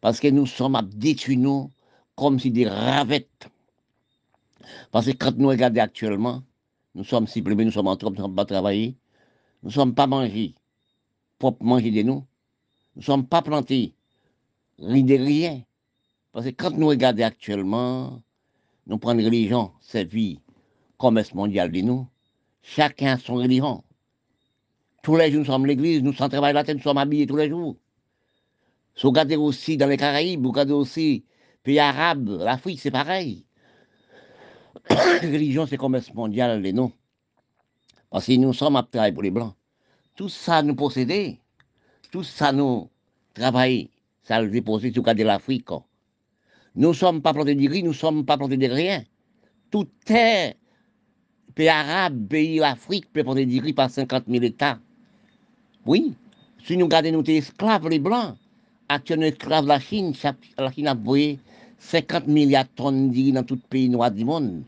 Parce 0.00 0.20
que 0.20 0.28
nous 0.28 0.46
sommes 0.46 0.76
à 0.76 0.82
nous 1.30 1.72
comme 2.14 2.38
si 2.38 2.52
des 2.52 2.68
ravettes. 2.68 3.48
Parce 4.92 5.06
que 5.06 5.10
quand 5.10 5.36
nous 5.36 5.48
regardons 5.48 5.80
actuellement, 5.80 6.44
nous 6.94 7.02
sommes 7.02 7.26
simplement, 7.26 7.64
nous 7.64 7.72
sommes 7.72 7.88
en 7.88 7.96
train 7.96 8.12
de 8.12 8.34
pas 8.34 8.44
travailler, 8.44 8.94
nous 9.64 9.70
ne 9.70 9.74
sommes 9.74 9.96
pas 9.96 10.06
mangés, 10.06 10.54
pour 11.40 11.56
manger 11.60 11.90
de 11.90 12.02
nous, 12.02 12.24
nous 12.94 13.00
ne 13.00 13.02
sommes 13.02 13.26
pas 13.26 13.42
plantés, 13.42 13.94
rien 14.78 15.02
de 15.02 15.14
rien. 15.14 15.62
Parce 16.30 16.46
que 16.46 16.50
quand 16.50 16.70
nous 16.70 16.86
regardons 16.86 17.24
actuellement, 17.24 18.22
nous 18.90 18.98
prenons 18.98 19.24
religion, 19.24 19.70
vie, 19.94 20.40
commerce 20.98 21.32
mondial 21.32 21.70
de 21.70 21.80
nous, 21.80 22.08
chacun 22.60 23.16
son 23.18 23.36
religion. 23.36 23.84
Tous 25.04 25.14
les 25.16 25.30
jours, 25.30 25.40
nous 25.40 25.46
sommes 25.46 25.64
l'église, 25.64 26.02
nous 26.02 26.12
sommes 26.12 26.28
travailler 26.28 26.54
la 26.54 26.74
nous 26.74 26.80
sommes 26.80 26.98
habillés 26.98 27.24
tous 27.24 27.36
les 27.36 27.48
jours. 27.48 27.76
Si 28.96 29.02
vous 29.02 29.10
regardez 29.10 29.36
aussi 29.36 29.76
dans 29.76 29.86
les 29.86 29.96
Caraïbes, 29.96 30.42
vous 30.42 30.50
regardez 30.50 30.72
aussi 30.72 31.24
pays 31.62 31.78
arabes, 31.78 32.30
l'Afrique, 32.40 32.80
c'est 32.80 32.90
pareil. 32.90 33.46
religion, 34.90 35.66
c'est 35.66 35.76
commerce 35.76 36.12
mondial 36.12 36.60
de 36.60 36.70
nous. 36.72 36.92
Parce 38.10 38.26
que 38.26 38.32
nous 38.32 38.52
sommes 38.52 38.74
à 38.74 38.82
travailler 38.82 39.14
pour 39.14 39.22
les 39.22 39.30
Blancs. 39.30 39.54
Tout 40.16 40.28
ça 40.28 40.62
nous 40.62 40.74
possédait, 40.74 41.38
tout 42.10 42.24
ça 42.24 42.50
nous 42.50 42.90
travaille 43.34 43.88
ça 44.24 44.42
le 44.42 44.50
déposé 44.50 44.92
sur 44.92 45.04
de 45.04 45.22
l'Afrique. 45.22 45.68
Nous 46.76 46.88
ne 46.88 46.94
sommes 46.94 47.20
pas 47.20 47.32
plantés 47.32 47.54
de 47.54 47.68
riz, 47.68 47.82
nous 47.82 47.90
ne 47.90 47.94
sommes 47.94 48.24
pas 48.24 48.36
plantés 48.36 48.56
de 48.56 48.66
rien. 48.66 49.02
Tout 49.70 49.88
est 50.08 50.56
pays 51.54 51.68
arabe, 51.68 52.28
pays 52.28 52.58
d'Afrique, 52.58 53.12
peut 53.12 53.24
planter 53.24 53.46
du 53.46 53.60
riz 53.60 53.72
par 53.72 53.90
50 53.90 54.24
000 54.28 54.44
hectares. 54.44 54.78
Oui, 55.86 56.14
si 56.64 56.76
nous 56.76 56.84
regardons 56.86 57.12
nos 57.12 57.24
esclaves, 57.24 57.88
les 57.88 57.98
Blancs, 57.98 58.36
actuellement 58.88 59.26
esclaves 59.26 59.64
de 59.64 59.68
la 59.68 59.80
Chine, 59.80 60.12
la 60.58 60.70
Chine 60.72 60.88
a 60.88 60.94
envoyé 60.94 61.38
50 61.78 62.28
milliards 62.28 62.64
de 62.64 62.70
tonnes 62.76 63.10
de 63.10 63.30
dans 63.32 63.42
tout 63.42 63.58
pays 63.68 63.88
noir 63.88 64.10
du 64.10 64.24
monde. 64.24 64.62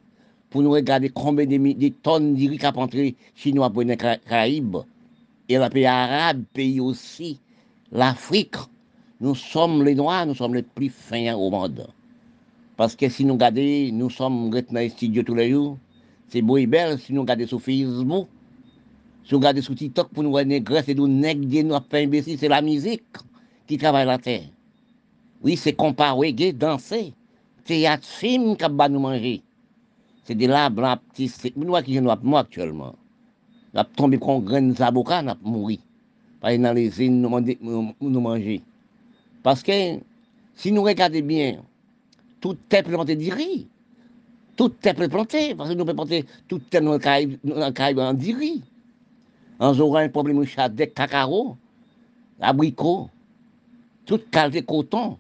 Pour 0.51 0.63
nous 0.63 0.71
regarder 0.71 1.09
combien 1.09 1.47
de, 1.47 1.89
tonnes 2.03 2.35
de 2.35 2.49
riz 2.49 2.59
qu'a 2.59 2.73
entré 2.77 3.15
Chinois 3.35 3.71
pour 3.71 3.83
les 3.83 3.97
Caraïbes. 3.97 4.79
Et 5.49 5.59
le 5.59 5.69
pays 5.69 5.87
arabe, 5.87 6.43
pays 6.53 6.81
aussi, 6.81 7.39
l'Afrique. 7.91 8.57
Nous 9.23 9.37
sommes 9.37 9.85
les 9.85 9.95
Noirs, 9.95 10.27
nous 10.27 10.35
sommes 10.35 10.57
les 10.57 10.65
plus 10.65 10.89
fins 10.89 11.37
au 11.37 11.49
monde. 11.49 11.87
Parce 12.77 12.97
que 12.97 13.09
si 13.09 13.25
nous 13.25 13.35
regardons, 13.35 13.91
nous 13.93 14.11
sommes 14.11 14.53
les 14.73 14.89
studios 14.89 15.23
tous 15.23 15.37
les 15.37 15.49
jours. 15.53 15.79
C'est 16.27 16.43
beau 16.43 16.57
et 16.57 16.67
belle 16.67 16.99
si 16.99 17.13
nous 17.13 17.21
regardons 17.21 17.47
sur 17.47 17.63
Facebook. 17.63 18.27
Si 19.23 19.33
nous 19.33 19.39
regardons 19.39 19.63
sur 19.63 19.77
TikTok 19.77 20.09
pour 20.09 20.25
nous 20.25 20.31
voir 20.31 20.45
négresses 20.45 20.89
et 20.89 20.97
nous 20.97 21.07
nègres, 21.07 21.63
nous 21.63 21.79
pas 21.79 21.99
imbéciles, 21.99 22.37
c'est 22.37 22.49
la 22.49 22.61
musique 22.61 23.05
qui 23.69 23.79
travaille 23.79 24.07
la 24.07 24.19
terre. 24.19 24.43
Oui, 25.41 25.57
c'est 25.57 25.75
comparer, 25.75 26.33
danser, 26.53 27.15
théâtre, 27.65 28.05
film 28.05 28.57
qui 28.57 28.65
va 28.69 28.89
nous 28.89 28.99
manger. 28.99 29.41
C'est 30.25 30.35
de 30.35 30.49
là, 30.49 30.69
blanc, 30.69 30.97
petit, 31.13 31.29
c'est 31.29 31.57
nous 31.57 31.81
qui 31.83 32.01
nous 32.01 32.11
moi 32.25 32.41
actuellement. 32.41 32.97
Nous 33.73 33.83
tombé 33.95 34.19
comme 34.19 34.43
graines 34.43 34.73
d'avocat, 34.73 35.23
nous 35.23 35.35
mouru. 35.49 35.79
Parce 36.41 36.59
dans 36.59 36.73
les 36.73 37.01
îles, 37.01 37.21
nous, 37.21 37.95
nous 38.01 38.21
manger. 38.21 38.63
Parce 39.43 39.63
que 39.63 39.99
si 40.55 40.73
nous 40.73 40.83
regardons 40.83 41.21
bien, 41.21 41.63
tout 42.41 42.57
est 42.71 42.83
planté 42.83 43.17
de 43.17 43.33
riz. 43.33 43.69
Tout 44.57 44.73
est 44.85 45.09
planté, 45.09 45.55
parce 45.55 45.71
que 45.71 45.75
nous 45.75 45.85
pouvons 45.85 45.97
planter 45.97 46.27
tout 46.47 46.61
est 46.73 46.81
dans 46.81 46.93
le 46.93 46.99
Caraïbe 46.99 47.99
en. 47.99 48.15
On 49.59 49.81
aura 49.81 50.01
un 50.01 50.09
problème 50.09 50.41
de 50.41 50.85
cacao, 50.87 51.57
abricot, 52.41 53.09
tout 54.05 54.21
qualité 54.31 54.63
coton, 54.63 55.19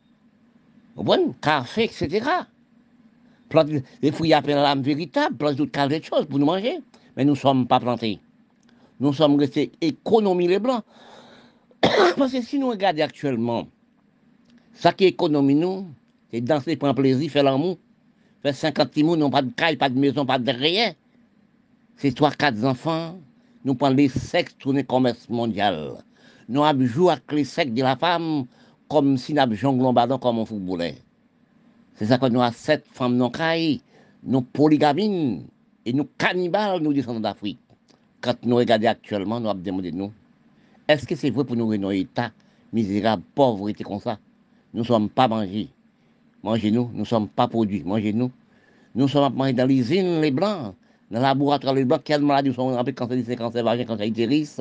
bon, 0.96 1.35
café, 1.40 1.85
etc. 1.85 2.28
Planter 3.48 3.82
les 4.02 4.12
fruits 4.12 4.32
à 4.32 4.40
l'âme 4.40 4.82
véritable, 4.82 5.37
planter 5.37 5.56
toute 5.56 5.72
qualité 5.72 6.00
de 6.00 6.04
choses 6.04 6.26
pour 6.26 6.38
nous 6.38 6.46
manger. 6.46 6.80
Mais 7.16 7.24
nous 7.24 7.32
ne 7.32 7.38
sommes 7.38 7.66
pas 7.66 7.78
plantés. 7.80 8.20
Nous 9.00 9.12
sommes 9.12 9.37
restés 9.37 9.72
économies 9.80 10.48
les 10.48 10.58
blancs. 10.58 10.85
parce 12.16 12.32
que 12.32 12.42
si 12.42 12.58
nous 12.58 12.68
regardons 12.68 13.02
actuellement, 13.02 13.66
ça 14.74 14.92
qui 14.92 15.04
économie 15.04 15.54
nous, 15.54 15.87
c'est 16.30 16.40
danser, 16.40 16.76
prendre 16.76 16.94
plaisir, 16.94 17.30
faire 17.30 17.44
l'amour. 17.44 17.78
Faire 18.42 18.54
50 18.54 18.88
petits 18.88 19.04
n'ont 19.04 19.30
pas 19.30 19.42
de 19.42 19.50
caille, 19.50 19.76
pas 19.76 19.88
de 19.88 19.98
maison, 19.98 20.26
pas 20.26 20.38
de 20.38 20.50
rien. 20.50 20.92
C'est 21.96 22.14
trois, 22.14 22.32
quatre 22.32 22.64
enfants. 22.64 23.18
Nous 23.64 23.74
prenons 23.74 23.94
les 23.94 24.08
sexes 24.08 24.56
tourner 24.58 24.82
commerce 24.82 25.28
mondial. 25.28 26.02
Nous 26.48 26.64
avons 26.64 26.85
joué 26.85 27.12
avec 27.12 27.30
les 27.30 27.44
sexes 27.44 27.72
de 27.72 27.82
la 27.82 27.96
femme 27.96 28.46
comme 28.88 29.16
si 29.16 29.32
nous 29.32 29.40
avions 29.40 29.56
jonglé 29.56 30.16
comme 30.20 30.40
un 30.40 30.44
footballeur. 30.44 30.94
C'est 31.94 32.06
ça 32.06 32.18
que 32.18 32.26
nous 32.26 32.42
avons 32.42 32.52
sept 32.52 32.85
femmes 32.90 33.16
non 33.16 33.30
caille, 33.30 33.80
nous 34.24 34.42
polygamines 34.42 35.46
et 35.87 35.92
nous 35.92 36.08
cannibales, 36.18 36.80
nous 36.80 36.92
descendons 36.92 37.20
d'Afrique. 37.20 37.61
Quand 38.20 38.35
nous 38.44 38.56
regardons 38.56 38.88
actuellement, 38.88 39.38
nous 39.38 39.48
avons 39.48 39.61
demandé 39.61 39.92
nous, 39.92 40.12
est-ce 40.88 41.06
que 41.06 41.14
c'est 41.14 41.30
vrai 41.30 41.44
pour 41.44 41.56
nous 41.56 41.70
un 41.70 41.90
état 41.90 42.32
misérable, 42.72 43.22
pauvreté 43.35 43.85
comme 43.85 44.00
ça? 44.00 44.18
Nous 44.74 44.80
ne 44.80 44.87
sommes 44.87 45.08
pas 45.11 45.28
mangés. 45.28 45.68
Mangez-nous, 46.42 46.90
nous 46.92 47.00
ne 47.00 47.04
sommes 47.04 47.28
pas 47.28 47.48
produits. 47.48 47.82
Mangez-nous. 47.85 48.30
Nous 48.94 49.08
sommes 49.08 49.35
dans 49.52 49.66
les 49.66 49.74
usines, 49.76 50.20
les 50.20 50.30
blancs, 50.30 50.74
Dans 51.11 51.18
le 51.18 51.22
laboratoire, 51.22 51.74
les 51.74 51.85
blancs, 51.85 52.02
quelles 52.04 52.22
maladies 52.22 52.54
sont 52.54 52.68
rappelées 52.68 52.94
cancer 52.94 53.16
du 53.16 53.37
cancer 53.37 53.64
vagin, 53.64 53.85
cancer 53.85 54.06
utérus, 54.06 54.61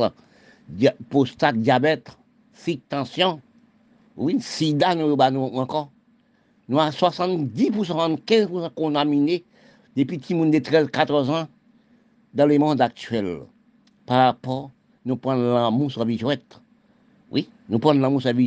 dia- 0.70 0.94
prostate, 1.10 1.58
diabète, 1.58 2.12
fique, 2.54 2.88
tension. 2.90 3.42
Oui, 4.18 4.40
sida, 4.42 4.96
nous, 4.96 5.16
bah, 5.16 5.32
nous 5.32 5.42
encore. 5.42 5.92
Nous 6.70 6.80
avons 6.80 6.92
70%, 6.92 7.84
75% 7.84 8.70
contaminés 8.76 9.44
depuis 9.96 10.18
petits 10.18 10.36
monde 10.36 10.52
de 10.52 10.60
13, 10.60 10.90
14 10.92 11.30
ans 11.30 11.48
dans 12.34 12.46
le 12.46 12.58
monde 12.58 12.82
actuel. 12.82 13.40
Par 14.06 14.26
rapport, 14.28 14.72
nous 15.06 15.18
prenons 15.18 15.54
l'amour 15.56 15.92
sur 15.92 16.06
la. 16.06 16.14
Oui, 17.32 17.50
nous 17.70 17.80
prenons 17.80 18.02
l'amour 18.02 18.22
sur 18.22 18.34
la. 18.34 18.42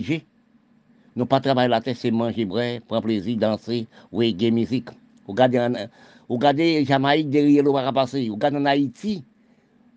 Nous 1.17 1.27
pas 1.27 1.41
travailler 1.41 1.69
la 1.69 1.81
tête, 1.81 1.97
c'est 1.97 2.11
manger, 2.11 2.45
bref, 2.45 2.83
prendre 2.89 3.05
plaisir, 3.05 3.37
danser, 3.37 3.87
reggae, 4.13 4.51
musique. 4.51 4.89
Regardez, 5.27 5.87
regardez 6.29 6.85
Jamaïque 6.85 7.31
derrière 7.31 7.63
le 7.63 7.71
va 7.71 7.93
passer. 7.93 8.29
Regardez 8.29 8.57
en 8.57 8.65
Haïti, 8.65 9.23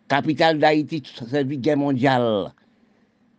capitale 0.07 0.59
d'Haïti, 0.59 1.01
c'est 1.27 1.31
la 1.31 1.43
guerre 1.43 1.77
mondiale. 1.77 2.51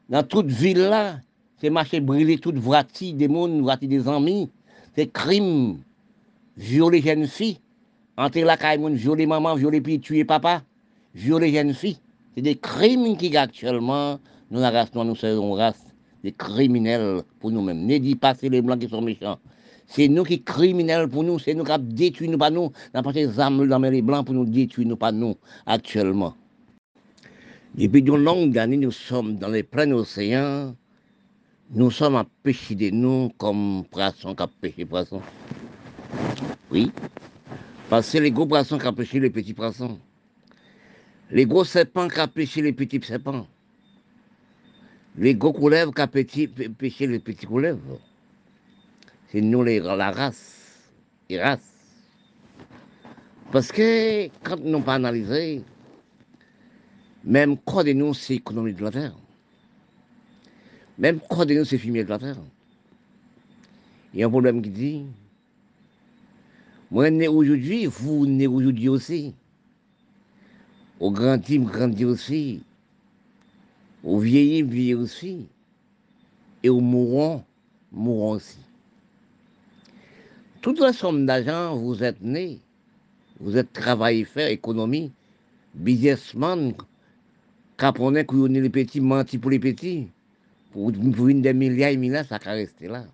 Dans 0.08 0.22
toute 0.22 0.46
ville 0.46 0.78
là, 0.78 1.18
c'est 1.60 1.70
marché 1.70 2.00
brûlé, 2.00 2.38
toute 2.38 2.56
vrati 2.56 3.14
des 3.14 3.28
mondes, 3.28 3.60
vrati 3.60 3.86
des 3.86 4.08
amis. 4.08 4.50
C'est 4.96 5.12
crime. 5.12 5.78
Violer 6.56 7.00
jeunes 7.00 7.26
filles. 7.26 7.58
Entrer 8.16 8.42
la 8.42 8.56
caille, 8.56 8.80
violer 8.94 9.26
maman, 9.26 9.54
violer 9.54 9.80
puis 9.80 10.00
tuer 10.00 10.24
papa. 10.24 10.62
Violer 11.14 11.52
jeunes 11.52 11.74
filles. 11.74 11.98
C'est 12.34 12.42
des 12.42 12.56
crimes 12.56 13.16
qui 13.16 13.36
actuellement, 13.36 14.18
nous 14.50 14.60
la 14.60 14.70
race 14.70 14.92
nous 14.94 15.14
sommes 15.14 15.42
une 15.42 15.87
des 16.22 16.32
criminels 16.32 17.22
pour 17.40 17.50
nous-mêmes. 17.50 17.86
Ne 17.86 17.98
dis 17.98 18.16
pas 18.16 18.34
c'est 18.34 18.48
les 18.48 18.62
blancs 18.62 18.80
qui 18.80 18.88
sont 18.88 19.02
méchants. 19.02 19.38
C'est 19.86 20.08
nous 20.08 20.24
qui 20.24 20.42
criminels 20.42 21.08
pour 21.08 21.24
nous, 21.24 21.38
c'est 21.38 21.54
nous 21.54 21.64
qui 21.64 21.72
avons 21.72 21.84
détruit 21.84 22.28
nous 22.28 22.38
pas 22.38 22.50
nous. 22.50 22.72
N'a 22.92 23.02
pas 23.02 23.12
des 23.12 23.40
armes 23.40 23.66
dans 23.66 23.78
les 23.78 24.02
blancs 24.02 24.26
pour 24.26 24.34
nous 24.34 24.44
détruire 24.44 24.86
nous 24.88 24.96
pas 24.96 25.12
nous 25.12 25.36
actuellement. 25.66 26.34
Depuis 27.74 28.02
de 28.02 28.12
longues 28.12 28.58
années, 28.58 28.76
nous 28.76 28.90
sommes 28.90 29.36
dans 29.36 29.48
les 29.48 29.62
pleins 29.62 29.90
océans. 29.92 30.74
Nous 31.70 31.90
sommes 31.90 32.16
à 32.16 32.26
pêcher 32.42 32.74
de 32.74 32.90
nous 32.90 33.30
comme 33.38 33.84
poissons 33.90 34.34
qui 34.34 34.44
pêché 34.60 34.84
poissons. 34.84 35.22
Oui. 36.70 36.90
Parce 37.88 38.10
que 38.10 38.18
les 38.18 38.30
gros 38.30 38.46
poissons 38.46 38.78
qui 38.78 38.92
pêché 38.92 39.20
les 39.20 39.30
petits 39.30 39.54
poissons. 39.54 39.98
Les 41.30 41.46
gros 41.46 41.64
serpents 41.64 42.08
qui 42.08 42.26
pêché 42.34 42.62
les 42.62 42.72
petits 42.72 43.00
serpents. 43.02 43.46
Les 45.18 45.34
gros 45.34 45.52
couleuvres 45.52 45.92
qui 45.92 46.00
ont 46.00 46.06
pêché, 46.78 47.06
les 47.08 47.18
petits 47.18 47.44
couleuvres. 47.44 47.98
C'est 49.30 49.40
nous 49.40 49.64
la 49.64 50.10
race. 50.12 50.92
Les 51.28 51.42
races. 51.42 51.74
Parce 53.50 53.72
que 53.72 54.28
quand 54.44 54.60
nous 54.60 54.80
pas 54.80 54.94
analysé, 54.94 55.64
même 57.24 57.58
quoi 57.58 57.82
de 57.82 57.92
nous, 57.94 58.14
c'est 58.14 58.34
l'économie 58.34 58.74
de 58.74 58.82
la 58.84 58.92
terre. 58.92 59.16
Même 60.98 61.18
quoi 61.18 61.44
de 61.44 61.54
nous, 61.54 61.64
c'est 61.64 61.78
fumier 61.78 62.04
de 62.04 62.10
la 62.10 62.20
terre. 62.20 62.38
Il 64.14 64.20
y 64.20 64.22
a 64.22 64.26
un 64.26 64.30
problème 64.30 64.62
qui 64.62 64.70
dit, 64.70 65.04
moi, 66.92 67.10
né 67.10 67.26
aujourd'hui, 67.26 67.86
vous 67.86 68.24
né 68.24 68.46
aujourd'hui 68.46 68.88
aussi. 68.88 69.34
Au 71.00 71.10
grandi, 71.10 71.58
grandi 71.58 72.04
aussi. 72.04 72.62
Au 74.04 74.18
vieilli, 74.18 74.62
vieilli 74.62 74.94
aussi. 74.94 75.46
Et 76.62 76.68
au 76.68 76.80
mourant, 76.80 77.44
mourant 77.92 78.32
aussi. 78.32 78.58
Toute 80.60 80.80
la 80.80 80.92
somme 80.92 81.26
d'argent, 81.26 81.76
vous 81.76 82.02
êtes 82.02 82.20
né. 82.20 82.58
Vous 83.40 83.56
êtes 83.56 83.72
travaillé, 83.72 84.24
faire 84.24 84.48
économie, 84.48 85.12
businessman, 85.74 86.74
vous 87.80 88.16
êtes 88.16 88.32
les 88.32 88.70
petits, 88.70 89.00
menti 89.00 89.38
pour 89.38 89.50
les 89.50 89.60
petits. 89.60 90.08
Pour, 90.72 90.90
une 90.90 91.42
des 91.42 91.52
milliards 91.52 91.90
et 91.90 91.96
milliards, 91.96 92.24
ça 92.26 92.38
va 92.44 92.50
rester 92.52 92.88
là. 92.88 93.04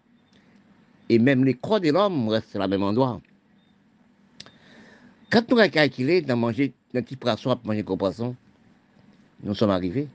Et 1.08 1.18
même 1.18 1.44
les 1.44 1.54
corps 1.54 1.80
de 1.80 1.90
l'homme 1.90 2.28
restent 2.28 2.56
à 2.56 2.60
la 2.60 2.68
même 2.68 2.82
endroit. 2.82 3.20
Quand 5.30 5.50
nous 5.50 5.58
avons 5.58 5.70
calculé 5.70 6.22
dans 6.22 6.36
manger 6.36 6.72
un 6.94 7.02
petit 7.02 7.16
poisson 7.16 7.58
manger 7.64 7.82
gros 7.82 7.96
poisson, 7.96 8.34
nous 9.42 9.54
sommes 9.54 9.70
arrivés. 9.70 10.08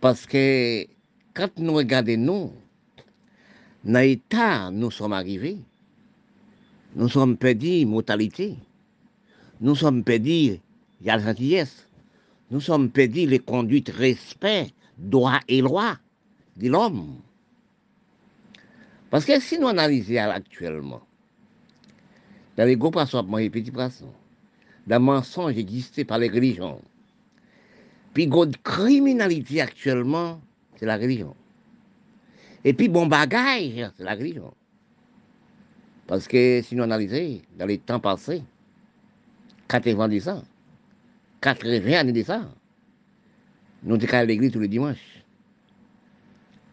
Parce 0.00 0.26
que 0.26 0.86
quand 1.34 1.58
nous 1.58 1.74
regardons 1.74 2.16
nous, 2.16 2.52
dans 3.84 4.00
l'état 4.00 4.70
nous 4.70 4.90
sommes 4.90 5.12
arrivés, 5.12 5.58
nous 6.94 7.08
sommes 7.08 7.36
perdus 7.36 7.84
mortalité, 7.84 8.56
nous 9.60 9.74
sommes 9.74 10.04
perdus 10.04 10.60
la 11.02 11.18
gentillesse, 11.18 11.88
nous 12.50 12.60
sommes 12.60 12.90
perdus 12.90 13.26
les 13.26 13.40
conduites 13.40 13.88
respect, 13.88 14.68
droit 14.98 15.40
et 15.48 15.60
loi 15.60 15.98
de 16.56 16.68
l'homme. 16.68 17.16
Parce 19.10 19.24
que 19.24 19.40
si 19.40 19.58
nous 19.58 19.68
analysons 19.68 20.30
actuellement, 20.30 21.02
dans 22.56 22.64
les 22.64 22.76
gros 22.76 22.90
poissons, 22.90 23.26
les 23.36 23.50
petits 23.50 23.70
poissons, 23.70 24.12
dans 24.86 24.96
le 24.98 25.04
mensonge 25.04 25.56
existé 25.56 26.04
par 26.04 26.18
les 26.18 26.28
religions, 26.28 26.80
puis 28.18 28.26
la 28.26 28.46
criminalité 28.64 29.60
actuellement, 29.60 30.40
c'est 30.74 30.86
la 30.86 30.96
religion. 30.96 31.36
Et 32.64 32.72
puis 32.72 32.88
bon 32.88 33.06
bagage, 33.06 33.92
c'est 33.96 34.02
la 34.02 34.16
religion. 34.16 34.52
Parce 36.08 36.26
que 36.26 36.60
si 36.64 36.74
nous 36.74 36.82
analysons, 36.82 37.40
dans 37.56 37.66
les 37.66 37.78
temps 37.78 38.00
passés, 38.00 38.42
90 39.68 40.28
ans, 40.30 40.42
80 41.42 41.92
années 41.92 42.12
de 42.12 42.24
ça, 42.24 42.42
nous 43.84 43.94
étions 43.94 44.18
à 44.18 44.24
l'église 44.24 44.50
tous 44.50 44.58
les 44.58 44.66
dimanches. 44.66 45.22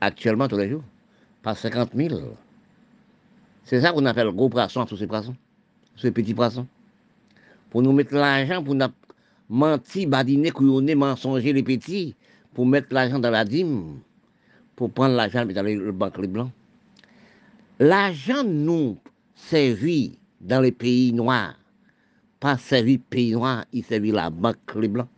Actuellement, 0.01 0.47
tous 0.47 0.58
les 0.58 0.69
jours, 0.69 0.84
par 1.43 1.55
50 1.55 1.91
000. 1.93 2.21
C'est 3.65 3.81
ça 3.81 3.91
qu'on 3.91 4.05
appelle 4.08 4.31
gros 4.31 4.49
poisson 4.49 4.84
tous 4.88 4.97
ces 4.97 5.05
poissons, 5.05 5.36
ces 5.95 6.10
petits 6.10 6.34
poissons. 6.34 6.65
Pour 7.69 7.84
nous 7.84 7.91
mettre 7.91 8.15
l'argent, 8.15 8.63
pour 8.63 8.73
nous 8.73 8.88
mentir, 9.49 10.08
badiner, 10.10 10.51
couillonner, 10.51 10.95
mensonger 10.95 11.53
les 11.53 11.63
petits, 11.63 12.15
pour 12.53 12.65
mettre 12.65 12.88
l'argent 12.93 13.19
dans 13.19 13.29
la 13.29 13.45
dîme, 13.45 13.99
pour 14.75 14.91
prendre 14.91 15.15
l'argent 15.15 15.45
dans 15.45 15.65
le 15.65 15.91
banque 15.91 16.17
les 16.17 16.27
blancs. 16.27 16.51
L'argent 17.79 18.43
nous 18.43 18.97
servit 19.36 20.17
dans 20.41 20.62
les 20.62 20.71
pays 20.71 21.12
noirs, 21.12 21.60
pas 22.39 22.58
servi 22.58 22.97
pays 22.97 23.34
noirs, 23.34 23.65
il 23.73 23.84
servit 23.84 24.12
la 24.12 24.29
banque 24.29 24.58
les 24.75 24.88
blancs. 24.88 25.10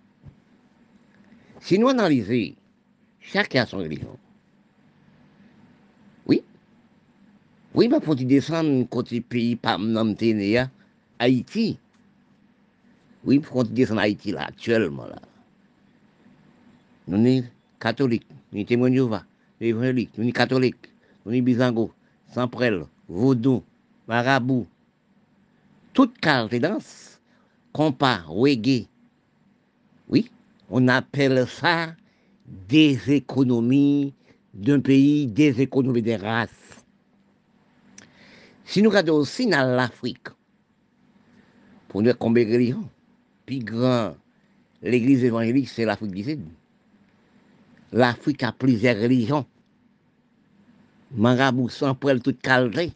Si 1.59 1.77
nous 1.77 1.89
analysons, 1.89 2.55
chacun 3.19 3.63
a 3.63 3.65
son 3.65 3.77
religion. 3.77 4.17
Oui. 6.25 6.43
Oui, 7.73 7.87
mais 7.87 7.99
faut 8.01 8.15
descendre 8.15 8.87
côté 8.89 9.21
pays 9.21 9.55
par 9.55 9.79
Namténéa, 9.79 10.69
Haïti. 11.19 11.77
Oui, 13.27 13.41
faut 13.43 13.61
descendre 13.61 13.99
Haïti 13.99 14.31
là, 14.31 14.45
actuellement 14.45 15.05
là. 15.05 15.19
Nous 17.09 17.17
sommes 17.17 17.49
catholiques, 17.77 18.25
nous 18.53 18.59
sommes 18.59 18.65
témoins 18.65 18.89
de 18.89 18.95
nous 18.95 20.07
sommes 20.15 20.31
catholiques, 20.31 20.87
nous 21.25 21.33
sommes 21.33 21.41
bisango, 21.41 21.91
samprel, 22.33 22.85
vaudou, 23.09 23.63
marabout. 24.07 24.65
Toute 25.91 26.17
carte 26.19 26.53
de 26.53 26.59
danse, 26.59 27.19
compas, 27.73 28.21
reggae. 28.27 28.87
Oui, 30.07 30.31
on 30.69 30.87
appelle 30.87 31.45
ça 31.49 31.95
des 32.69 32.97
économies 33.13 34.13
d'un 34.53 34.79
pays, 34.79 35.27
des 35.27 35.59
économies 35.59 36.01
des 36.01 36.15
races. 36.15 36.85
Si 38.63 38.81
nous 38.81 38.89
regardons 38.89 39.15
aussi 39.17 39.47
dans 39.47 39.75
l'Afrique, 39.75 40.29
pour 41.89 42.01
nous 42.01 42.13
combien 42.13 42.45
de 42.45 42.53
religions, 42.53 42.89
plus 43.47 43.63
l'église 44.81 45.23
évangélique, 45.23 45.69
c'est 45.69 45.85
l'Afrique 45.85 46.11
du 46.11 46.23
Sud. 46.23 46.41
L'Afrique 47.93 48.43
a 48.43 48.51
plusieurs 48.51 49.01
religions. 49.01 49.45
Marabout, 51.15 51.69
sans 51.69 51.95
poil, 51.95 52.21
toute 52.21 52.41
qualité. 52.41 52.91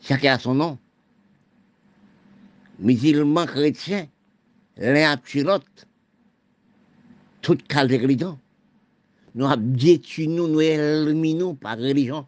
Chacun 0.00 0.32
a 0.32 0.38
son 0.38 0.54
nom. 0.54 0.78
Musulmans, 2.78 3.44
chrétiens, 3.44 4.08
l'un 4.78 5.12
a 5.12 5.16
l'autre. 5.34 5.66
Toute 7.42 7.68
de 7.68 8.00
religion. 8.00 8.38
Nous 9.34 9.56
détruit 9.56 10.26
nous, 10.26 10.58
éliminons 10.58 11.54
par 11.54 11.76
religion. 11.76 12.26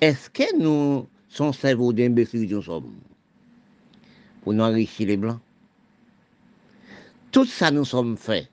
Est-ce 0.00 0.30
que 0.30 0.58
nous 0.58 1.06
sommes 1.28 1.52
cerveau 1.52 1.92
d'imbéciles 1.92 2.48
nous 2.50 2.62
sommes 2.62 2.94
pour 4.44 4.52
nous 4.52 4.62
enrichir 4.62 5.08
les 5.08 5.16
blancs 5.16 5.40
Tout 7.32 7.46
ça 7.46 7.70
nous 7.70 7.86
sommes 7.86 8.16
faits, 8.16 8.48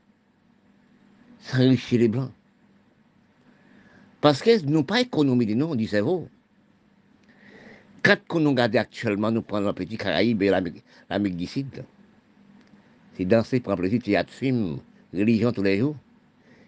s'enrichir 1.42 2.00
les 2.00 2.08
blancs. 2.08 2.32
Parce 4.22 4.42
que 4.42 4.64
nous 4.66 4.84
pas 4.84 5.02
économie 5.02 5.46
de 5.46 5.54
nous, 5.54 5.76
du 5.76 5.88
cerveau. 5.88 6.30
Quand 8.04 8.40
nous 8.40 8.52
regardons 8.52 8.80
actuellement, 8.80 9.32
nous 9.32 9.42
prenons 9.42 9.68
un 9.70 9.74
petit 9.74 9.98
Caraïbe 9.98 10.42
et 10.42 10.50
l'Amérique 10.50 11.38
du 11.38 11.46
Sud. 11.46 11.84
C'est 13.14 13.26
danser, 13.26 13.60
prendre 13.60 13.80
plaisir, 13.80 14.02
théâtre, 14.02 14.32
film, 14.32 14.80
religion 15.14 15.52
tous 15.52 15.64
les 15.64 15.80
jours. 15.80 15.96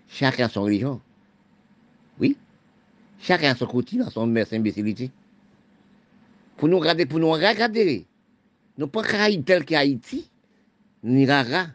Chacun 0.09 0.49
son 0.49 0.63
religion. 0.63 0.99
Oui. 2.19 2.37
Chacun 3.19 3.55
son 3.55 3.67
dans 3.67 4.09
son 4.09 4.27
messe 4.27 4.51
imbécilité. 4.51 5.11
Pour 6.57 6.67
nous 6.67 6.79
regarder, 6.79 7.05
pour 7.05 7.19
nous 7.19 7.31
regarder. 7.31 8.05
Nous 8.77 8.87
pas 8.87 9.03
Caraïbes 9.03 9.45
tel 9.45 9.65
qu'Haïti, 9.65 10.29
ni 11.03 11.27
Rara, 11.27 11.67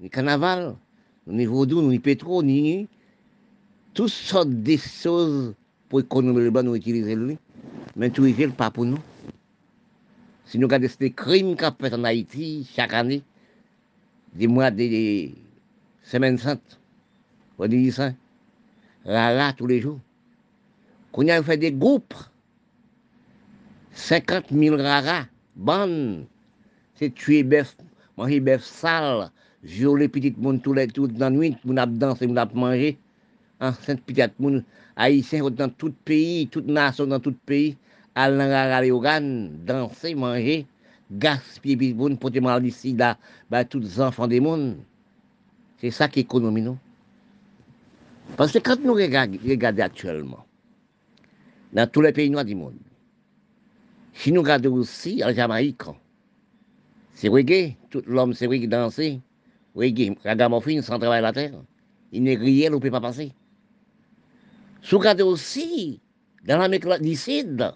ni 0.00 0.10
Carnaval, 0.10 0.76
ni 1.28 1.46
Vaudou, 1.46 1.80
ni 1.82 2.00
Pétro, 2.00 2.42
ni 2.42 2.88
toutes 3.92 4.08
sortes 4.08 4.50
de 4.50 4.76
choses 4.76 5.54
pour 5.88 6.02
bas, 6.50 6.62
nous 6.62 6.74
utiliser 6.74 7.14
lui. 7.14 7.38
Mais 7.94 8.10
tout 8.10 8.26
est 8.26 8.48
pas 8.48 8.72
pour 8.72 8.84
nous. 8.84 8.98
Si 10.44 10.58
nous 10.58 10.66
regardons 10.66 10.88
ces 10.88 11.12
crimes 11.12 11.54
qu'a 11.54 11.74
fait 11.80 11.94
en 11.94 12.02
Haïti 12.02 12.68
chaque 12.74 12.92
année, 12.92 13.22
des 14.34 14.48
mois, 14.48 14.72
des 14.72 15.32
semaines 16.02 16.38
saintes, 16.38 16.80
on 17.58 17.68
dit 17.68 17.92
ça, 17.92 18.12
Rara 19.04 19.52
tous 19.52 19.68
les 19.68 19.80
jours. 19.80 20.00
Qu'on 21.12 21.28
a 21.28 21.40
fait 21.44 21.56
des 21.56 21.70
groupes, 21.70 22.14
50 23.92 24.46
000 24.50 24.76
raras, 24.76 25.26
bonnes, 25.56 26.26
c'est 26.94 27.14
tuer 27.14 27.42
bœuf, 27.42 27.76
manger 28.16 28.40
bœuf 28.40 28.62
sale, 28.64 29.30
violer 29.62 30.08
petit 30.08 30.34
monde 30.38 30.62
tous 30.62 30.72
les 30.72 30.86
toutes 30.86 31.14
dans 31.14 31.30
la 31.30 31.30
nuit, 31.30 31.56
danser, 31.64 32.26
manger. 32.26 32.98
En 33.60 33.72
saint 33.72 33.96
petite 33.96 34.38
monde, 34.38 34.64
haïtien 34.96 35.48
dans 35.50 35.68
tout 35.68 35.94
pays, 36.04 36.48
toute 36.48 36.66
nation 36.66 37.06
dans 37.06 37.20
tout 37.20 37.34
pays, 37.46 37.76
aller 38.14 38.36
dans 38.36 38.50
rara 38.50 38.82
organes, 38.86 39.50
danser, 39.64 40.14
manger, 40.14 40.66
gaspiller 41.10 41.76
petit 41.76 41.94
monde 41.94 42.18
pour 42.18 42.30
te 42.30 42.40
mal 42.40 42.66
ici, 42.66 42.94
là, 42.94 43.16
bah, 43.50 43.64
tous 43.64 43.78
les 43.78 44.00
enfants 44.00 44.26
des 44.26 44.40
mondes. 44.40 44.76
C'est 45.78 45.90
ça 45.90 46.08
qui 46.08 46.20
économie, 46.20 46.62
non? 46.62 46.78
Parce 48.36 48.52
que 48.52 48.58
quand 48.58 48.80
nous 48.82 48.94
regardons 48.94 49.82
actuellement, 49.82 50.44
dans 51.72 51.90
tous 51.90 52.00
les 52.00 52.12
pays 52.12 52.30
noirs 52.30 52.44
du 52.44 52.54
monde, 52.54 52.74
si 54.14 54.32
nous 54.32 54.42
regardons 54.42 54.74
aussi 54.74 55.22
en 55.24 55.32
Jamaïque, 55.32 55.82
c'est 57.14 57.28
reggae, 57.28 57.76
tout 57.90 58.02
l'homme 58.06 58.32
c'est 58.32 58.46
reggae 58.46 58.68
danser, 58.68 59.20
reggae, 59.74 60.16
ragamuffin 60.24 60.80
sans 60.82 60.98
travail 60.98 61.20
la 61.20 61.32
terre. 61.32 61.60
Il 62.12 62.22
n'est 62.22 62.36
rien, 62.36 62.70
on 62.70 62.76
ne 62.76 62.80
peut 62.80 62.90
pas 62.90 63.00
passer. 63.00 63.32
Si 64.82 64.90
vous 64.92 64.98
regardez 64.98 65.24
aussi 65.24 66.00
dans 66.46 66.58
l'Amérique 66.58 66.86
du 67.02 67.16
Sud, 67.16 67.72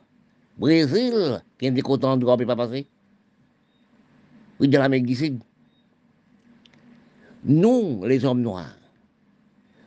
Brésil, 0.58 1.42
qui 1.58 1.66
est 1.66 1.70
des 1.70 1.82
cotons 1.82 2.12
on 2.12 2.16
ne 2.16 2.36
peut 2.36 2.46
pas 2.46 2.56
passer. 2.56 2.86
Oui, 4.60 4.68
dans 4.68 4.80
l'Amérique 4.80 5.06
du 5.06 5.14
Sud. 5.14 5.40
Nous, 7.44 8.04
les 8.04 8.24
hommes 8.24 8.42
noirs, 8.42 8.76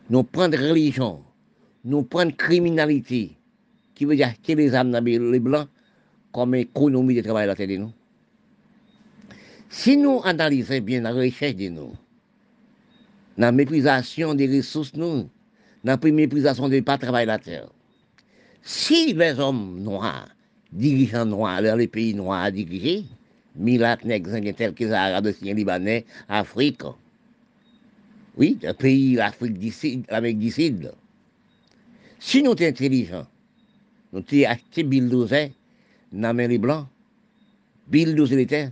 nous 0.09 0.23
prenons 0.23 0.57
religion, 0.57 1.23
nous 1.85 2.03
prenons 2.03 2.31
criminalité, 2.31 3.37
qui 3.95 4.05
veut 4.05 4.15
dire 4.15 4.33
que 4.41 4.53
les 4.53 4.73
âmes 4.75 4.93
les 4.93 5.39
blancs, 5.39 5.67
comme 6.31 6.55
économie 6.55 7.15
de 7.15 7.21
travail 7.21 7.43
à 7.43 7.47
la 7.47 7.55
tête 7.55 7.69
de 7.69 7.77
nous. 7.77 7.91
Si 9.69 9.97
nous 9.97 10.21
analysons 10.23 10.79
bien 10.81 11.01
la 11.01 11.11
recherche 11.11 11.55
de 11.55 11.69
nous, 11.69 11.93
la 13.37 13.51
méprisation 13.51 14.33
des 14.33 14.47
ressources, 14.57 14.93
nous, 14.95 15.29
la 15.83 15.97
méprisation 15.97 16.67
de 16.69 16.79
pas 16.81 16.97
travail 16.97 17.25
la 17.25 17.39
terre, 17.39 17.69
si 18.61 19.13
les 19.13 19.39
hommes 19.39 19.81
noirs, 19.81 20.27
dirigeants 20.71 21.25
noirs 21.25 21.61
les 21.61 21.87
pays 21.87 22.13
noirs 22.13 22.43
à 22.43 22.51
diriger, 22.51 23.05
Milat, 23.55 23.97
Nexen, 24.05 24.53
tels 24.53 24.73
que 24.73 24.85
les 24.85 24.91
Arabes, 24.91 25.33
Libanais, 25.41 26.05
Afrique, 26.29 26.83
oui, 28.37 28.57
un 28.63 28.73
pays, 28.73 29.15
l'Afrique 29.15 29.57
du 29.57 29.71
Sud, 29.71 30.05
l'Amérique 30.09 30.39
du 30.39 30.51
Sud, 30.51 30.91
si 32.19 32.43
nous 32.43 32.55
sommes 32.55 32.67
intelligents, 32.67 33.27
nous 34.13 34.19
avons 34.19 34.45
acheté 34.45 34.83
bulldozer 34.83 35.51
dans 36.11 36.35
les 36.35 36.57
blancs, 36.57 36.87
les 37.91 38.45
terres, 38.45 38.71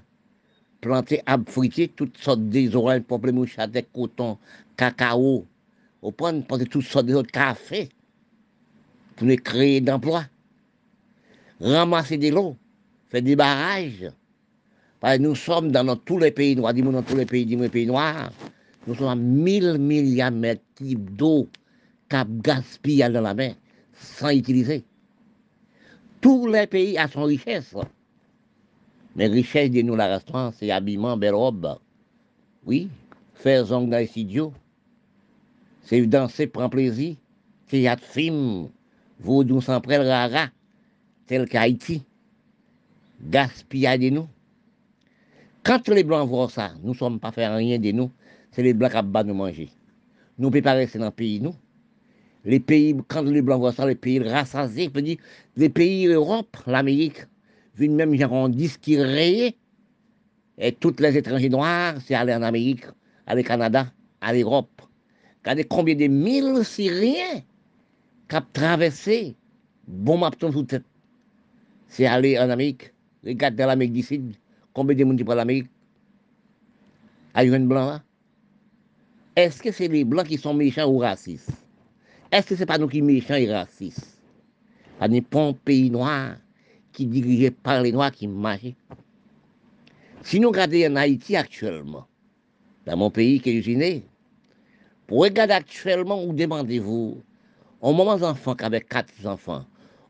planter 0.82 1.21
arbres 1.25 1.49
fruitiers, 1.49 1.89
toutes 1.89 2.17
sortes 2.17 2.47
des 2.49 2.75
oranges, 2.75 3.02
des 3.71 3.84
coton, 3.84 4.38
cacao, 4.78 5.45
au 6.02 6.12
point 6.12 6.34
de 6.34 6.63
toutes 6.65 6.86
sortes 6.86 7.08
d'autres 7.08 7.32
cafés 7.32 7.89
pour 9.15 9.28
nous 9.28 9.36
créer 9.36 9.82
d'emplois. 9.82 10.25
Ramasser 11.60 12.17
de 12.17 12.30
l'eau, 12.30 12.56
faire 13.10 13.21
des 13.21 13.36
barrages. 13.36 14.10
Parce 15.02 15.17
que 15.17 15.23
nous 15.23 15.36
sommes 15.36 15.71
dans 15.71 15.95
tous 15.97 16.17
les 16.17 16.32
pays 16.32 16.56
noirs, 16.56 16.73
dis 16.73 16.82
dans 16.82 17.04
tous 17.04 17.15
les 17.15 17.25
pays, 17.25 17.45
dis 17.45 17.58
pays 17.69 17.86
noirs, 17.86 18.32
nous 18.88 18.95
sommes 18.95 19.08
à 19.08 19.15
1000 19.15 19.78
milliards 19.78 20.32
de 20.32 20.38
mètres 20.38 20.63
d'eau 20.82 21.49
cap 22.08 22.28
gaspillé 22.41 23.08
dans 23.10 23.21
la 23.21 23.34
mer 23.34 23.56
sans 23.93 24.30
utiliser. 24.30 24.84
Tous 26.21 26.47
les 26.47 26.67
pays 26.67 26.99
ont 26.99 27.08
son 27.08 27.23
richesse. 27.23 27.75
Mais 29.15 29.27
richesse 29.27 29.71
de 29.71 29.82
nous, 29.82 29.95
la 29.95 30.08
restaurant, 30.08 30.51
c'est 30.51 30.71
habillement, 30.71 31.17
belle 31.17 31.36
robe. 31.36 31.77
Oui, 32.65 32.89
faire 33.34 33.71
ongles 33.71 33.89
dans 33.89 33.97
les 33.97 34.08
studios. 34.08 34.53
C'est 35.84 36.05
danser, 36.05 36.47
prendre 36.47 36.69
plaisir. 36.69 37.15
Théâtre, 37.67 38.03
film, 38.03 38.69
vaudou 39.19 39.62
sans 39.62 39.82
près, 39.82 39.97
rara, 39.97 40.47
tel 41.27 41.47
qu'Haïti. 41.47 42.03
Gaspillage 43.21 43.99
de 43.99 44.10
nous. 44.10 44.27
Quand 45.63 45.88
les 45.89 46.03
Blancs 46.03 46.27
voient 46.27 46.49
ça, 46.49 46.73
nous 46.82 46.91
ne 46.91 46.97
sommes 46.97 47.19
pas 47.19 47.32
faire 47.32 47.55
rien 47.55 47.77
de 47.77 47.91
nous. 47.91 48.12
C'est 48.51 48.63
les 48.63 48.73
Blancs 48.73 48.91
qui 48.91 49.25
nous 49.25 49.34
manger. 49.34 49.69
Nous 50.38 50.49
ne 50.49 50.62
rester 50.62 50.99
dans 50.99 51.05
le 51.05 51.12
pays, 51.12 51.39
nous 51.41 51.55
les 52.45 52.60
pays, 52.60 52.95
quand 53.08 53.23
les 53.23 53.41
Blancs 53.41 53.60
voient 53.60 53.73
ça, 53.73 53.86
les 53.86 53.95
pays 53.95 54.19
rassasiés, 54.19 54.88
dire, 54.89 55.17
les 55.58 55.69
pays 55.69 56.08
Europe, 56.08 56.58
l'Amérique, 56.65 57.25
viennent 57.75 57.95
même 57.95 58.15
genre 58.15 58.49
qui 58.82 58.97
rayé. 58.97 59.56
Et 60.58 60.71
tous 60.73 60.95
les 60.99 61.17
étrangers 61.17 61.49
noirs, 61.49 61.95
c'est 62.06 62.15
aller 62.15 62.34
en 62.34 62.41
Amérique, 62.41 62.86
aller 63.25 63.41
au 63.41 63.45
Canada, 63.45 63.91
à 64.21 64.34
l'Europe. 64.34 64.82
Regardez 65.41 65.63
combien 65.63 65.95
de 65.95 66.08
mille 66.08 66.63
Syriens 66.65 67.41
qui 68.28 68.36
ont 68.36 68.41
traversé, 68.54 69.36
bon 69.88 70.17
mapton 70.17 70.52
sous 70.52 70.63
tête. 70.63 70.84
C'est 71.88 72.06
aller 72.06 72.38
en 72.38 72.49
Amérique. 72.49 72.93
Regardez 73.25 73.65
l'Amérique 73.65 73.93
du 73.93 74.04
Sud, 74.04 74.36
combien 74.73 74.95
de 74.95 75.04
monde 75.04 75.17
qui 75.17 75.23
l'Amérique. 75.23 75.69
À 77.34 77.43
une 77.43 77.67
blanc 77.67 77.86
là. 77.86 78.04
Est-ce 79.36 79.62
que 79.62 79.71
c'est 79.71 79.88
les 79.88 80.04
blancs 80.04 80.28
qui 80.28 80.38
sont 80.38 80.54
méchants 80.54 80.89
ou 80.89 80.97
racistes? 80.97 81.52
Est-ce 82.32 82.48
que 82.48 82.56
ce 82.56 82.60
n'est 82.60 82.65
pas 82.65 82.78
nous 82.78 82.88
qui 82.88 83.02
méchants 83.02 83.36
et 83.36 83.52
racistes? 83.52 84.20
Ce 85.02 85.06
n'est 85.08 85.22
pas 85.22 85.48
un 85.48 85.54
pays 85.54 85.89
noir 85.89 86.36
qui 86.92 87.06
dirigé 87.06 87.52
par 87.52 87.82
les 87.82 87.92
noirs 87.92 88.12
qui 88.12 88.28
marchent. 88.28 88.76
Si 90.22 90.39
nous 90.39 90.50
regardons 90.50 90.92
en 90.92 90.96
Haïti 90.98 91.36
actuellement, 91.36 92.06
dans 92.86 92.98
mon 92.98 93.10
pays 93.10 93.39
qui 93.39 93.58
est 93.58 93.76
né, 93.76 94.04
pour 95.08 95.22
regarder 95.22 95.54
actuellement, 95.54 96.24
où 96.24 96.34
demandez-vous, 96.34 97.24
un 97.82 97.92
moment 97.94 98.18
d'enfant 98.18 98.54
avec 98.60 98.89
quatre 98.89 99.26
enfants, 99.26 99.65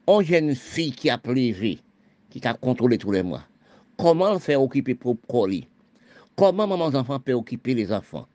une 0.08 0.24
jeune 0.24 0.56
fille 0.56 0.92
qui 0.92 1.10
a 1.10 1.18
plévé, 1.18 1.80
qui 2.30 2.46
a 2.46 2.54
contrôlé 2.54 2.98
tous 2.98 3.12
les 3.12 3.24
mois, 3.24 3.44
comment 3.98 4.34
le 4.34 4.40
faire 4.40 4.62
occuper 4.62 4.96
pour 4.96 5.16
colis 5.28 5.68
Comment 6.36 6.68
maman 6.68 6.86
enfants 6.86 7.20
peut 7.20 7.34
occuper 7.34 7.74
les 7.74 7.92
enfants? 7.92 8.26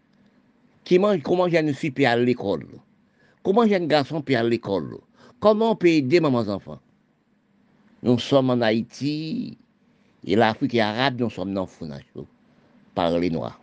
Comment 1.23 1.47
une 1.47 1.73
fille 1.73 1.90
peut 1.90 2.07
aller 2.07 2.23
à 2.23 2.25
l'école? 2.25 2.66
Comment 3.44 3.61
un 3.61 3.68
jeune 3.68 3.87
garçon 3.87 4.22
peut 4.22 4.35
aller 4.35 4.46
à 4.46 4.50
l'école? 4.50 4.96
Comment 5.38 5.72
on 5.72 5.76
peut 5.76 5.88
aider 5.88 6.18
maman 6.18 6.48
enfants? 6.48 6.80
Nous 8.02 8.18
sommes 8.18 8.48
en 8.48 8.61
Haïti 8.62 9.59
et 10.26 10.34
l'Afrique 10.34 10.74
est 10.74 10.80
arabe, 10.80 11.20
nous 11.20 11.28
sommes 11.28 11.53
dans 11.53 11.68
le 11.82 12.22
par 12.95 13.18
les 13.18 13.28
Noirs. 13.28 13.61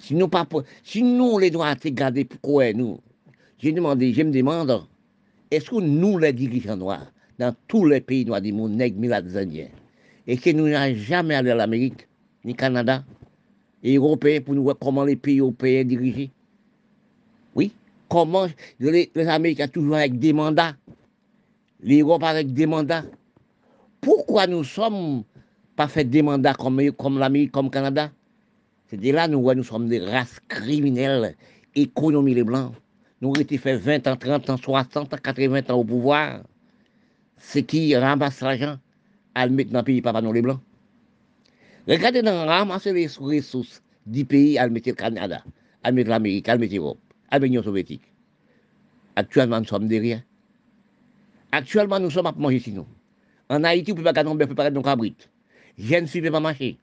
Si 0.00 0.16
nous, 0.16 0.26
pas, 0.26 0.48
si 0.82 1.02
nous 1.02 1.38
les 1.38 1.52
Noirs, 1.52 1.76
c'est 1.80 1.92
gardé 1.92 2.24
pourquoi 2.24 2.72
nous? 2.72 2.98
J'ai 3.60 3.70
demandé, 3.70 4.12
je 4.12 4.22
me 4.22 4.32
demande, 4.32 4.84
est-ce 5.52 5.70
que 5.70 5.76
nous, 5.76 6.18
les 6.18 6.32
dirigeants 6.32 6.76
noirs, 6.76 7.06
dans 7.38 7.54
tous 7.68 7.84
les 7.84 8.00
pays 8.00 8.24
noirs 8.24 8.40
du 8.40 8.52
monde, 8.52 8.72
nègres, 8.72 9.36
indiens, 9.36 9.68
et 10.26 10.36
que 10.36 10.50
nous 10.50 10.66
n'avons 10.68 10.96
jamais 10.96 11.34
allé 11.36 11.50
à 11.50 11.54
l'Amérique, 11.54 12.08
ni 12.44 12.54
Canada, 12.54 13.04
et 13.82 13.96
Européens, 13.96 14.40
pour 14.40 14.54
nous 14.54 14.62
voir 14.64 14.76
comment 14.80 15.04
les 15.04 15.16
pays 15.16 15.38
européens 15.38 15.84
dirigés 15.84 16.30
comment 18.10 18.48
les, 18.80 19.10
Américains 19.16 19.68
toujours 19.68 19.96
avec 19.96 20.18
des 20.18 20.34
mandats, 20.34 20.74
l'Europe 21.80 22.24
avec 22.24 22.52
des 22.52 22.66
mandats. 22.66 23.04
Pourquoi 24.02 24.46
nous 24.46 24.64
sommes 24.64 25.24
pas 25.76 25.88
fait 25.88 26.04
des 26.04 26.20
mandats 26.20 26.54
comme, 26.54 26.92
comme 26.92 27.18
l'Amérique, 27.18 27.52
comme 27.52 27.66
le 27.66 27.70
Canada? 27.70 28.10
C'est 28.88 29.00
là 29.12 29.28
nous 29.28 29.54
nous 29.54 29.62
sommes 29.62 29.88
des 29.88 30.00
races 30.00 30.40
criminelles, 30.48 31.36
économie 31.74 32.34
les 32.34 32.42
Blancs. 32.42 32.74
Nous 33.20 33.28
avons 33.28 33.40
été 33.40 33.56
fait 33.58 33.76
20 33.76 34.08
ans, 34.08 34.16
30 34.16 34.50
ans, 34.50 34.56
60 34.56 35.14
ans, 35.14 35.16
80 35.22 35.62
ans 35.68 35.74
au 35.74 35.84
pouvoir. 35.84 36.40
C'est 37.36 37.62
qui 37.62 37.94
ramasse 37.96 38.40
l'argent? 38.40 38.76
À 39.34 39.46
le 39.46 39.52
mettre 39.52 39.70
dans 39.70 39.78
le 39.78 39.84
pays 39.84 40.02
papa 40.02 40.20
non 40.20 40.32
les 40.32 40.42
blancs. 40.42 40.60
Regardez 41.86 42.22
dans 42.22 42.46
ramasser 42.46 42.92
les 42.92 43.06
ressources 43.06 43.82
du 44.06 44.24
pays 44.24 44.58
à 44.58 44.66
le 44.66 44.72
mettre 44.72 44.88
le 44.88 44.94
Canada, 44.94 45.44
à 45.84 45.90
le 45.90 46.02
l'Amérique, 46.02 46.48
à 46.48 46.54
le 46.54 46.60
mettre 46.60 46.74
l'Europe, 46.74 46.98
à 47.30 47.38
l'Union 47.38 47.62
soviétique. 47.62 48.02
Actuellement, 49.16 49.60
nous 49.60 49.66
sommes 49.66 49.88
derrière. 49.88 50.22
Actuellement, 51.52 51.98
nous 52.00 52.10
sommes 52.10 52.26
à 52.26 52.32
manger 52.32 52.60
sinon. 52.60 52.86
En 53.48 53.64
Haïti, 53.64 53.90
vous 53.90 53.98
ne 53.98 54.02
pouvez 54.02 54.12
pas 54.12 54.22
gagner, 54.22 54.46
préparer 54.46 54.70
nos 54.70 54.82
cabrites. 54.82 55.28
Jeunes 55.76 56.06
filles 56.06 56.20
ne 56.22 56.26
peuvent 56.26 56.34
pas 56.34 56.40
marcher. 56.40 56.78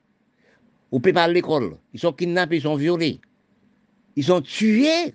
Vous 0.90 0.98
ne 0.98 1.02
pouvez 1.02 1.12
pas 1.12 1.24
à 1.24 1.28
l'école. 1.28 1.76
Ils 1.94 2.00
sont 2.00 2.12
kidnappés, 2.12 2.56
ils 2.56 2.62
sont 2.62 2.76
violés. 2.76 3.20
Ils 4.16 4.24
sont 4.24 4.40
tués. 4.42 5.14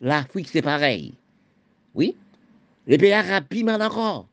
L'Afrique, 0.00 0.48
c'est 0.48 0.62
pareil. 0.62 1.14
Oui? 1.94 2.16
Les 2.86 2.98
pays 2.98 3.12
arabes, 3.12 3.44
piment 3.48 3.74
encore. 3.74 4.28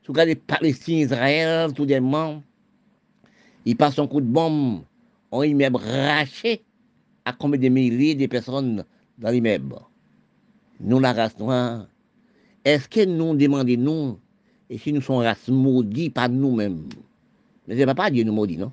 Si 0.00 0.06
vous 0.08 0.14
regardez 0.14 0.34
Palestine, 0.34 0.98
Israël, 0.98 1.72
tout 1.74 1.84
des 1.86 2.00
membres, 2.00 2.42
ils 3.64 3.76
passent 3.76 3.98
un 3.98 4.06
coup 4.06 4.20
de 4.20 4.26
bombe, 4.26 4.82
on 5.30 5.42
immeuble 5.42 5.76
raché 5.76 6.62
à 7.26 7.32
combien 7.34 7.60
de 7.60 7.68
milliers 7.68 8.14
de 8.14 8.26
personnes 8.26 8.84
dans 9.18 9.30
l'immeuble. 9.30 9.76
Nous, 10.80 11.00
la 11.00 11.12
race 11.12 11.38
noire, 11.38 11.86
est-ce 12.64 12.88
que 12.88 13.04
nous 13.04 13.36
demandons, 13.36 14.18
et 14.70 14.78
si 14.78 14.92
nous 14.92 15.00
sommes 15.00 15.18
race 15.18 15.48
maudite 15.48 16.14
par 16.14 16.28
nous-mêmes 16.28 16.88
Mais 17.66 17.78
ce 17.78 17.84
n'est 17.84 17.94
pas 17.94 18.10
Dieu 18.10 18.24
nous 18.24 18.32
maudit, 18.32 18.56
non? 18.56 18.72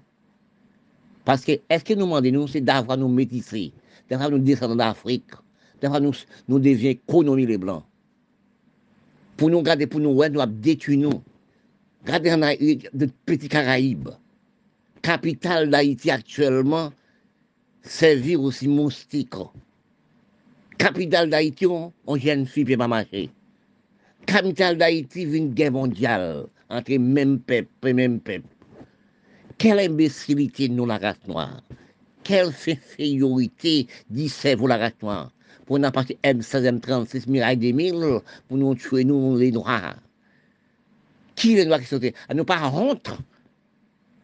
Parce 1.23 1.43
que, 1.43 1.53
est-ce 1.69 1.83
que 1.83 1.93
nous 1.93 2.05
demandons, 2.05 2.47
c'est 2.47 2.61
d'avoir 2.61 2.97
nous 2.97 3.07
métisser, 3.07 3.73
d'avoir 4.09 4.29
nous 4.29 4.39
descendre 4.39 4.75
d'Afrique, 4.75 5.31
d'avoir 5.81 6.01
nous, 6.01 6.13
nous 6.47 6.59
devenir 6.59 6.97
les 7.35 7.57
Blancs 7.57 7.83
pour 9.37 9.49
nous 9.49 9.61
garder, 9.61 9.87
pour 9.87 9.99
nous, 9.99 10.11
ouais, 10.11 10.29
nous 10.29 10.45
détruire 10.45 10.99
nous. 10.99 11.23
Regardez 12.05 12.33
en 12.33 12.41
Haïti, 12.41 12.87
de 12.93 13.09
petits 13.25 13.49
Caraïbes. 13.49 14.09
Capitale 15.01 15.69
d'Haïti 15.69 16.09
actuellement, 16.09 16.91
servir 17.81 18.41
aussi 18.41 18.67
moustique. 18.67 19.33
Capitale 20.77 21.29
d'Haïti, 21.29 21.65
on, 21.65 21.93
on 22.05 22.17
jeune 22.17 22.45
fille 22.45 22.65
peut 22.65 22.77
pas 22.77 22.87
marcher. 22.87 23.29
Capitale 24.25 24.77
d'Haïti, 24.77 25.23
une 25.23 25.53
guerre 25.53 25.71
mondiale 25.71 26.47
entre 26.69 26.97
même 26.97 27.39
peuple 27.39 27.69
et 27.87 27.93
même 27.93 28.19
peuple. 28.19 28.47
Quelle 29.57 29.79
imbécilité 29.79 30.67
nous 30.67 30.85
la 30.85 30.97
race 30.97 31.27
noire? 31.27 31.61
Quelle 32.23 32.47
infériorité 32.47 33.87
vous 34.09 34.67
la 34.67 34.77
race 34.77 35.01
noire? 35.01 35.31
Pour 35.65 35.79
nous 35.79 35.91
partir 35.91 36.17
M16, 36.23 36.79
M36, 36.79 37.29
Miraille 37.29 37.57
2000, 37.57 38.19
pour 38.47 38.57
nous 38.57 38.75
tuer, 38.75 39.03
nous, 39.03 39.37
les 39.37 39.51
Noirs. 39.51 39.95
Qui 41.35 41.55
les 41.55 41.65
Noirs 41.65 41.79
qui 41.79 41.87
sont 41.87 41.99
À 42.29 42.33
nous 42.33 42.45
pas 42.45 42.69
honte. 42.69 43.11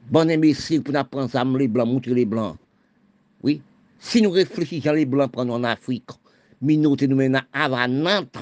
Bon 0.09 0.29
imbécile 0.29 0.83
pour 0.83 0.93
nous 0.93 1.03
prendre 1.03 1.57
les 1.57 1.67
Blancs, 1.67 1.87
montrer 1.87 2.13
les 2.13 2.25
Blancs. 2.25 2.57
Oui. 3.43 3.61
Si 3.99 4.21
nous 4.21 4.31
réfléchissons, 4.31 4.93
les 4.93 5.05
Blancs 5.05 5.31
prennent 5.31 5.51
en 5.51 5.63
Afrique, 5.63 6.09
minute 6.61 7.01
nous 7.03 7.15
menons 7.15 7.39
à 7.53 7.87
Nantes, 7.87 8.37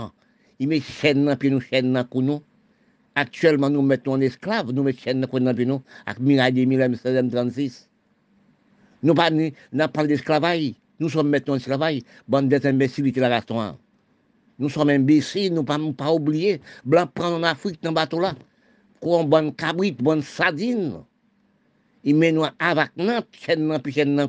ils 0.60 0.68
mettent 0.68 0.84
chaîne 0.84 1.36
puis 1.38 1.50
nous 1.50 1.62
chaîne 1.62 1.94
dans 1.94 2.22
nous. 2.22 2.42
Actuellement, 3.16 3.70
nous 3.70 3.82
mettons 3.82 4.14
en 4.14 4.22
esclave, 4.22 4.72
nous 4.72 4.84
mettons 4.84 5.00
chaîne 5.00 5.22
dans 5.22 5.54
nous, 5.54 5.82
avec 6.06 6.20
Miraille 6.20 6.54
2000, 6.54 6.80
M16, 6.80 7.30
M36. 7.30 7.88
Nous 9.04 9.14
n'avons 9.14 9.92
pas 9.92 10.06
d'esclavage. 10.06 10.74
Nous 11.00 11.10
sommes 11.10 11.30
maintenant 11.30 11.56
en 11.56 11.60
travail, 11.60 12.04
bande 12.28 12.50
d'imbécilités 12.50 13.22
la 13.22 13.30
restaurant. 13.30 13.78
Nous 14.58 14.68
sommes 14.68 14.90
imbéciles, 14.90 15.54
nous 15.54 15.62
ne 15.62 15.66
pouvons 15.66 15.94
pas 15.94 16.12
oublier. 16.12 16.60
Blanc 16.84 17.08
prend 17.08 17.36
en 17.36 17.44
Afrique 17.44 17.82
dans 17.82 17.94
bateau 17.94 18.20
là. 18.20 18.36
Quoi, 19.00 19.24
bonne 19.24 19.56
cabrite, 19.56 20.04
bonne 20.04 20.22
sardine. 20.22 20.96
Il 22.04 22.18
met 22.18 22.34
nous 22.34 22.44
avec 22.60 22.90
Nantes, 22.98 23.28
chaîne 23.32 23.80
puis 23.82 23.94
chaîne. 23.94 24.28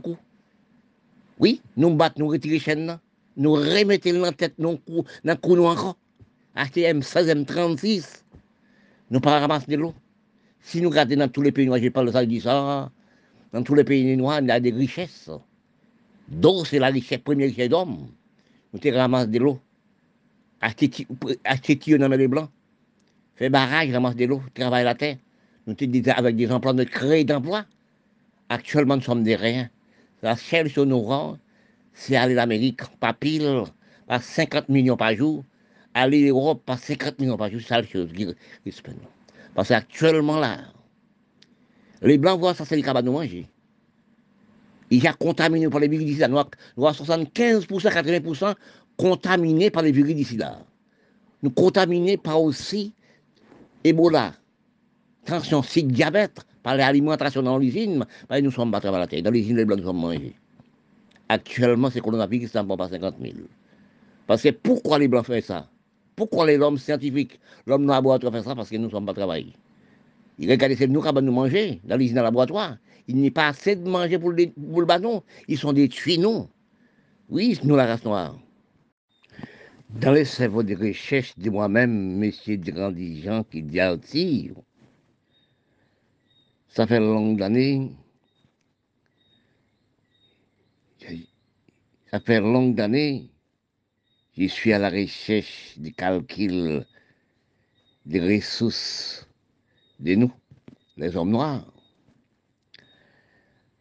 Oui, 1.41 1.61
nous 1.77 1.95
battons, 1.97 2.31
nous 2.31 2.59
chaîne 2.61 3.01
Nous 3.37 3.53
remettons 3.53 4.13
dans 4.13 4.21
la 4.23 4.33
tête, 4.33 4.55
dans 4.59 4.73
le 4.73 5.37
cou, 5.37 5.57
nous 5.57 5.65
encore. 5.65 5.97
Acheter 6.55 6.83
M16, 6.93 7.45
M36. 7.45 8.23
Nous 9.11 9.21
pas 9.21 9.41
ramasser 9.41 9.71
de 9.71 9.77
l'eau. 9.77 9.95
Si 10.61 10.81
nous 10.81 10.91
regardons 10.91 11.17
dans 11.17 11.29
tous 11.29 11.43
les 11.43 11.53
pays 11.53 11.67
noirs, 11.67 11.81
je 11.83 11.89
parle 11.89 12.07
de 12.07 12.13
ça, 12.13 12.23
ça, 12.43 12.91
dans 13.53 13.63
tous 13.63 13.75
les 13.75 13.85
pays 13.85 14.17
noirs, 14.17 14.41
il 14.41 14.49
y 14.49 14.51
a 14.51 14.61
des 14.61 14.71
richesses. 14.71 15.31
D'eau, 16.29 16.65
c'est 16.65 16.79
la 16.79 16.89
richesse, 16.89 17.19
première 17.19 17.49
richesse 17.49 17.69
d'homme. 17.69 18.09
Nous 18.73 18.79
te 18.79 18.89
ramasse 18.89 19.29
de 19.29 19.39
l'eau. 19.39 19.59
Acheter 20.61 20.89
qui 20.89 21.99
dans 21.99 22.09
les 22.09 22.29
blancs. 22.29 22.51
Fait 23.37 23.49
barrage, 23.49 23.91
ramasse 23.91 24.17
de 24.17 24.27
l'eau, 24.27 24.43
travaille 24.55 24.85
la 24.85 24.95
terre. 24.95 25.17
Nous 25.67 25.75
te 25.75 25.85
disons 25.85 26.13
avec 26.13 26.37
des 26.37 26.53
emplois 26.53 26.73
de 26.73 26.85
créer 26.85 27.25
d'emplois. 27.25 27.65
Actuellement, 28.49 28.97
nous 28.97 29.03
sommes 29.03 29.23
des 29.23 29.37
rien. 29.37 29.71
La 30.23 30.37
seule 30.37 30.69
sur 30.69 30.85
nos 30.85 31.01
rangs, 31.01 31.39
c'est 31.93 32.17
aller 32.17 32.35
l'Amérique, 32.35 32.83
pas 32.99 33.13
pile, 33.13 33.65
par 34.07 34.23
50 34.23 34.69
millions 34.69 34.97
par 34.97 35.15
jour. 35.15 35.45
Aller 35.93 36.27
l'Europe, 36.27 36.63
par 36.65 36.79
50 36.79 37.19
millions 37.19 37.37
par 37.37 37.51
jour, 37.51 37.61
c'est 37.67 37.75
la 37.75 37.83
chose 37.83 38.11
qui 38.13 38.27
Parce 39.55 39.69
qu'actuellement, 39.69 40.39
là, 40.39 40.59
les 42.03 42.17
Blancs 42.17 42.39
voient 42.39 42.55
ça, 42.55 42.65
c'est 42.65 42.77
les 42.77 42.83
cabanes 42.83 43.07
de 43.07 43.11
manger 43.11 43.49
il 44.91 45.03
y 45.03 45.07
a 45.07 45.13
contaminé 45.13 45.69
par 45.69 45.81
les 45.81 45.89
virus 45.89 46.19
Nous 46.29 46.87
avons 46.87 47.05
75%, 47.05 47.67
80% 47.67 48.55
contaminés 48.97 49.71
par 49.71 49.83
les 49.83 49.93
virus 49.93 50.33
là. 50.37 50.59
Nous 51.43 51.51
contaminés 51.51 52.17
par 52.17 52.43
aussi 52.43 52.93
Ebola, 53.85 54.35
tension, 55.25 55.63
cycle, 55.63 55.93
diabète, 55.93 56.41
par 56.63 56.77
l'alimentation 56.77 57.43
dans 57.43 57.57
l'usine, 57.57 58.05
nous 58.31 58.41
nous 58.43 58.51
sommes 58.51 58.71
battus 58.71 58.91
à 58.91 58.99
la 58.99 59.07
terre. 59.07 59.23
Dans 59.23 59.31
l'usine, 59.31 59.57
les 59.57 59.65
blancs 59.65 59.79
nous 59.79 59.87
sommes 59.87 60.01
mangés. 60.01 60.35
Actuellement, 61.31 61.91
c'est 61.91 62.01
coronavirus 62.01 62.51
qui 62.51 62.59
ne 62.59 62.77
pas 62.77 62.89
50 62.89 63.15
000. 63.23 63.35
Parce 64.27 64.43
que 64.43 64.49
pourquoi 64.49 64.99
les 64.99 65.07
blancs 65.07 65.25
font 65.25 65.41
ça? 65.41 65.71
Pourquoi 66.17 66.45
les 66.45 66.59
hommes 66.59 66.77
scientifiques, 66.77 67.39
l'homme 67.67 67.87
dans 67.87 67.93
le 67.93 67.99
laboratoire 67.99 68.33
fait 68.33 68.43
ça? 68.43 68.57
Parce 68.57 68.69
que 68.69 68.77
nous 68.77 68.87
ne 68.87 68.91
sommes 68.91 69.07
pas 69.07 69.15
travaillés. 69.15 69.55
Ils 70.39 70.51
regardent, 70.51 70.75
c'est 70.75 70.89
nous 70.89 71.01
qui 71.01 71.13
nous 71.23 71.31
manger 71.31 71.81
dans 71.85 71.97
l'usine, 71.97 72.17
dans 72.17 72.23
le 72.23 72.27
laboratoire. 72.27 72.79
Il 73.07 73.15
n'y 73.15 73.29
a 73.29 73.31
pas 73.31 73.47
assez 73.47 73.77
de 73.77 73.89
manger 73.89 74.19
pour 74.19 74.33
le, 74.33 74.49
pour 74.49 74.85
ballon. 74.85 75.23
Ils 75.47 75.57
sont 75.57 75.73
des 75.73 75.89
nous. 76.19 76.49
Oui, 77.29 77.57
nous, 77.63 77.77
la 77.77 77.87
race 77.87 78.05
noire. 78.05 78.37
Dans 79.91 80.11
les 80.11 80.25
cerveaux 80.25 80.65
de 80.65 80.75
recherche 80.75 81.39
de 81.39 81.49
moi-même, 81.49 82.17
messieurs 82.17 82.59
gens 83.23 83.45
qui 83.45 83.63
divertirent, 83.63 84.57
ça 86.67 86.89
fait 86.89 86.99
longues 86.99 87.41
années, 87.41 87.93
ça 92.11 92.19
fait 92.19 92.41
longues 92.41 92.81
années, 92.81 93.31
je 94.37 94.47
suis 94.47 94.73
à 94.73 94.81
la 94.81 94.91
recherche 94.91 95.79
du 95.79 95.93
calcul 95.93 96.85
des 98.05 98.21
ressources 98.21 99.29
de 100.01 100.17
nous, 100.17 100.33
les 100.97 101.17
hommes 101.17 101.31
noirs. 101.31 101.73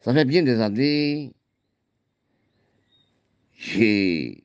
Ça 0.02 0.14
fait 0.14 0.26
bien 0.26 0.44
des 0.44 0.62
années, 0.62 1.34
j'ai 3.58 4.44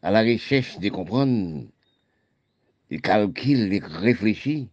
à 0.00 0.12
la 0.12 0.22
recherche 0.22 0.78
de 0.78 0.88
comprendre, 0.90 1.66
de 2.88 2.96
calculs, 2.98 3.68
de 3.68 3.84
réfléchir, 3.84 4.68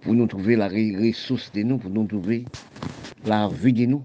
pour 0.00 0.14
nous 0.14 0.26
trouver 0.26 0.56
la 0.56 0.68
ressource 0.68 1.52
de 1.52 1.62
nous, 1.62 1.78
pour 1.78 1.90
nous 1.90 2.06
trouver 2.06 2.44
la 3.24 3.48
vie 3.48 3.72
de 3.72 3.86
nous. 3.86 4.04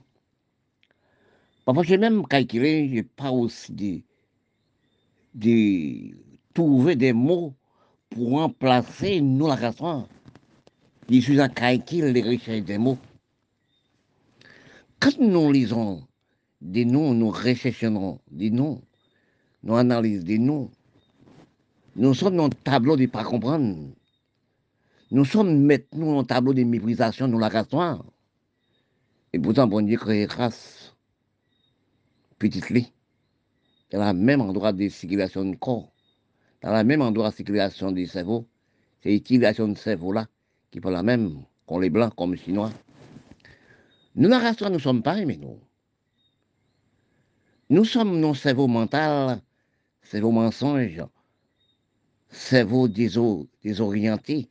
Parfois, 1.66 1.84
j'ai 1.84 1.98
même 1.98 2.26
calculé, 2.26 2.90
je 2.96 3.02
pas 3.02 3.32
aussi 3.32 3.72
de, 3.74 4.02
de 5.36 6.16
trouver 6.54 6.96
des 6.96 7.14
mots 7.14 7.56
pour 8.10 8.32
remplacer 8.32 9.22
nous 9.22 9.48
la 9.48 9.56
race 9.56 10.06
Je 11.10 11.20
suis 11.20 11.42
en 11.42 11.50
calcul 11.50 12.14
de 12.14 12.22
recherche 12.22 12.64
des 12.64 12.78
mots. 12.78 12.98
Quand 15.00 15.18
nous 15.20 15.52
lisons 15.52 16.04
des 16.62 16.86
noms, 16.86 17.14
nous 17.14 17.30
recherchons 17.30 18.20
des 18.32 18.50
noms, 18.50 18.82
nous 19.64 19.76
analysons 19.76 20.26
des 20.26 20.40
noms, 20.40 20.72
nous 21.96 22.14
sommes 22.14 22.36
dans 22.38 22.46
le 22.46 22.54
tableau 22.54 22.96
de 22.96 23.04
ne 23.04 23.08
pas 23.08 23.24
comprendre. 23.24 23.76
Nous 25.12 25.26
sommes 25.26 25.64
maintenant 25.66 26.14
dans 26.14 26.20
le 26.20 26.26
tableau 26.26 26.54
de 26.54 26.64
méprisation 26.64 27.28
de 27.28 27.38
la 27.38 27.50
race. 27.50 28.00
Et 29.34 29.40
pourtant, 29.40 29.68
bon 29.68 29.86
Dieu 29.86 29.98
crée 29.98 30.26
grâce, 30.26 30.79
petite 32.40 32.70
lit, 32.70 32.92
dans 33.92 34.06
le 34.06 34.14
même 34.18 34.42
endroit 34.42 34.72
de 34.74 34.88
circulation 34.90 35.44
du 35.46 35.58
corps, 35.58 35.92
dans 36.62 36.76
le 36.76 36.84
même 36.84 37.02
endroit 37.02 37.30
de 37.30 37.36
circulation 37.36 37.92
du 37.92 38.08
cerveau. 38.08 38.48
C'est 39.02 39.10
l'utilisation 39.10 39.68
de 39.68 39.78
cerveau-là 39.78 40.28
qui 40.72 40.80
est 40.80 40.86
la 40.86 41.04
même 41.04 41.44
qu'on 41.66 41.80
les 41.80 41.90
blancs, 41.90 42.14
comme 42.16 42.34
les 42.34 42.40
chinois. 42.40 42.72
Nous, 44.16 44.28
la 44.28 44.40
race, 44.40 44.62
nous 44.62 44.70
ne 44.70 44.78
sommes 44.80 45.04
pas 45.04 45.24
mais 45.24 45.38
nous. 45.38 45.60
Nous 47.70 47.86
sommes 47.86 48.20
nos 48.20 48.34
cerveaux 48.34 48.68
mentaux, 48.68 49.40
cerveaux 50.02 50.32
mensonges, 50.32 51.06
cerveaux 52.30 52.88
désorientés. 52.88 54.50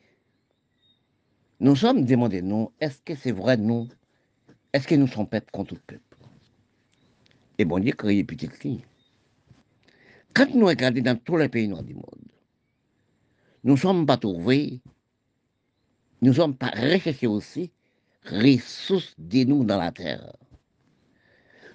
nous 1.61 1.75
sommes 1.75 2.05
demandés, 2.05 2.43
nous, 2.43 2.71
est-ce 2.81 3.03
que 3.03 3.17
c'est 3.17 3.33
vrai, 3.33 3.57
nous? 3.57 3.89
Est-ce 4.73 4.87
que 4.87 4.95
nous 4.95 5.09
sommes 5.09 5.29
peuple 5.29 5.51
contre 5.51 5.75
tout 5.75 5.81
peuple? 5.87 6.08
Et 7.59 7.65
bon 7.65 7.81
Dieu 7.81 7.93
créé 7.93 8.23
petite 8.23 8.55
fille. 8.55 8.85
Quand 10.33 10.55
nous 10.55 10.67
regardons 10.67 11.03
dans 11.03 11.19
tous 11.19 11.37
les 11.37 11.49
pays 11.49 11.67
noirs 11.67 11.83
du 11.83 11.95
monde, 11.95 12.05
nous 13.65 13.73
ne 13.73 13.79
sommes 13.79 14.07
pas 14.07 14.17
trouvés, 14.17 14.81
nous 16.23 16.31
ne 16.31 16.37
sommes 16.37 16.57
pas 16.57 16.71
recherchés 16.71 17.27
aussi 17.27 17.73
ressources 18.25 19.15
de 19.19 19.45
nous 19.45 19.65
dans 19.65 19.79
la 19.79 19.91
terre. 19.91 20.37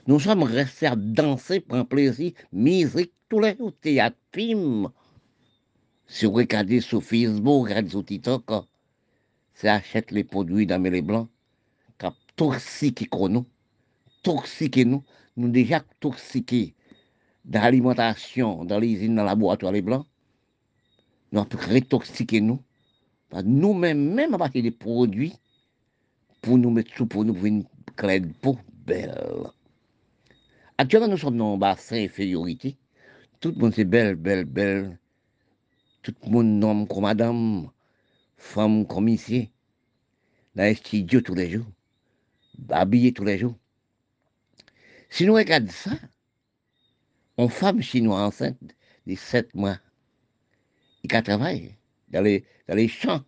Nous 0.08 0.20
sommes 0.20 0.44
restés 0.44 0.88
à 0.88 0.96
danser, 0.96 1.60
prendre 1.60 1.88
plaisir, 1.88 2.32
musique, 2.52 3.14
tous 3.28 3.40
les 3.40 3.56
jours, 3.58 3.74
théâtre, 3.82 4.18
film. 4.34 4.90
Si 6.08 6.26
vous 6.26 6.34
regardez 6.34 6.82
sur 6.82 7.04
Facebook, 7.04 7.68
regardez 7.68 7.90
sur 7.90 8.06
TikTok, 8.06 8.44
c'est 9.54 9.70
achète 9.70 10.12
les 10.12 10.24
produits 10.24 10.66
dans 10.66 10.82
les 10.82 11.02
blancs, 11.02 11.30
qui 11.98 12.08
toxiquent 12.36 13.14
nous, 13.14 13.46
toxiqués 14.22 14.86
nous, 14.86 15.04
nous 15.38 15.50
déjà 15.50 15.82
toxiqués 16.00 16.76
dans 17.46 17.62
l'alimentation, 17.62 18.66
dans 18.66 18.80
les 18.80 18.92
usines, 18.92 19.16
dans 19.16 19.24
le 19.24 19.28
laboratoire 19.28 19.72
les 19.72 19.82
blancs, 19.82 20.06
nous 21.32 21.42
avons 21.42 21.50
rétoxiqué 21.58 22.42
nous. 22.42 22.62
Nous-mêmes, 23.44 24.14
même 24.14 24.34
à 24.36 24.38
partir 24.38 24.62
des 24.62 24.72
produits, 24.72 25.34
pour 26.42 26.58
nous 26.58 26.70
mettre 26.70 26.94
sous 26.96 27.08
pour 27.08 27.26
nous 27.26 27.34
pour 27.34 27.46
une 27.46 27.66
clé 27.96 28.20
de 28.20 28.32
peau 28.34 28.58
belle. 28.86 29.48
Actuellement, 30.78 31.08
nous 31.08 31.18
sommes 31.18 31.38
dans 31.38 31.56
un 31.56 31.58
bassin 31.58 32.04
infériorité. 32.04 32.78
Tout 33.40 33.52
le 33.52 33.56
monde 33.56 33.74
c'est 33.74 33.86
belle, 33.86 34.16
belle, 34.16 34.46
belle. 34.46 35.00
Tout 36.04 36.14
le 36.26 36.32
monde 36.32 36.64
homme 36.64 36.88
comme 36.88 37.04
madame, 37.04 37.70
femme 38.38 38.86
comme 38.86 39.08
ici. 39.08 39.50
Dans 40.56 40.64
les 40.64 40.76
studios 40.76 41.22
tous 41.22 41.34
les 41.34 41.50
jours? 41.50 41.66
Habillé 42.70 43.14
tous 43.14 43.24
les 43.24 43.40
jours? 43.40 43.56
Si 45.14 45.28
nous 45.28 45.36
regardons 45.36 45.70
ça, 45.70 45.92
une 47.38 47.48
femme 47.48 47.84
chinoise 47.84 48.30
enceinte 48.30 48.76
de 49.06 49.14
7 49.14 49.54
mois, 49.54 49.78
qui 51.04 51.08
travaille 51.08 51.78
dans 52.08 52.22
les, 52.22 52.44
dans 52.68 52.74
les 52.74 52.88
champs, 52.88 53.24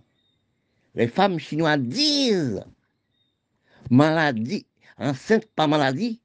les 0.96 1.08
femmes 1.08 1.38
chinoises 1.38 1.82
disent 1.82 2.66
maladie, 3.92 4.66
enceinte 4.98 5.46
pas 5.46 5.68
maladie. 5.68 6.20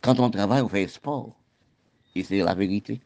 Quand 0.00 0.20
on 0.20 0.30
travaille, 0.30 0.62
on 0.62 0.68
fait 0.68 0.86
sport. 0.86 1.36
Et 2.14 2.22
c'est 2.22 2.38
la 2.38 2.54
vérité. 2.54 3.00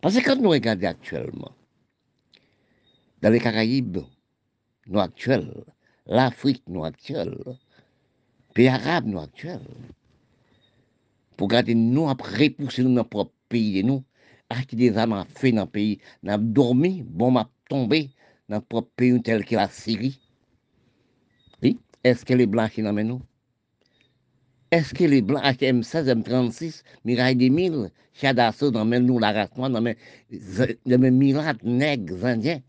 Parce 0.00 0.16
que 0.16 0.24
quand 0.24 0.34
nous 0.34 0.50
regardons 0.50 0.88
actuellement, 0.88 1.54
dans 3.22 3.30
les 3.30 3.38
Caraïbes, 3.38 3.98
nous 4.88 4.98
actuels, 4.98 5.64
l'Afrique, 6.06 6.64
nous 6.66 6.84
actuels, 6.84 7.56
pays 8.56 8.68
arabes, 8.68 9.06
nous 9.06 9.20
actuels, 9.20 9.60
pour 11.36 11.48
garder 11.48 11.74
nous 11.74 12.08
après 12.08 12.44
repousser 12.44 12.82
notre 12.82 13.10
propre 13.10 13.34
pays 13.50 13.82
de 13.82 13.86
nous, 13.86 14.02
acheter 14.48 14.76
des 14.76 14.96
âmes 14.96 15.12
à 15.12 15.26
fait 15.26 15.52
dans 15.52 15.64
le 15.64 15.68
pays, 15.68 16.00
nous 16.22 16.38
dormi, 16.38 17.02
bon, 17.02 17.30
m'a 17.30 17.50
tombé 17.68 18.10
dans 18.48 18.56
notre 18.56 18.66
propre 18.66 18.90
pays 18.96 19.20
tel 19.20 19.44
que 19.44 19.56
la 19.56 19.68
Syrie. 19.68 20.18
Oui, 21.62 21.78
est-ce 22.02 22.24
que 22.24 22.32
les 22.32 22.46
blancs 22.46 22.70
qui 22.70 22.80
nous 22.80 22.92
nous? 22.92 23.20
Est-ce 24.70 24.94
que 24.94 25.04
les 25.04 25.20
blancs 25.20 25.42
achètent 25.44 25.74
M16, 25.74 26.22
M36, 26.22 26.82
Miraille 27.04 27.36
des 27.36 27.50
Mille, 27.50 27.90
Chadasso, 28.14 28.70
dans 28.70 28.86
nous 28.86 29.18
la 29.18 29.32
race 29.32 29.54
noire, 29.58 29.68
dans 29.68 29.84
les 29.84 31.10
mirades 31.10 31.62
nègres 31.62 32.24
indiens, 32.24 32.62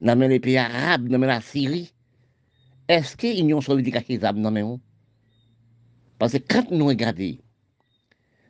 dans 0.00 0.18
les 0.18 0.40
pays 0.40 0.56
arabes, 0.56 1.08
dans 1.08 1.18
la 1.18 1.42
Syrie? 1.42 1.92
Est-ce 2.88 3.16
que 3.16 3.26
l'Union 3.26 3.62
soviétique 3.62 3.96
a 3.96 4.00
des 4.00 4.24
âmes 4.24 4.42
dans? 4.42 4.80
Parce 6.18 6.34
que 6.34 6.38
quand 6.38 6.70
nous 6.70 6.86
regardons, 6.86 7.38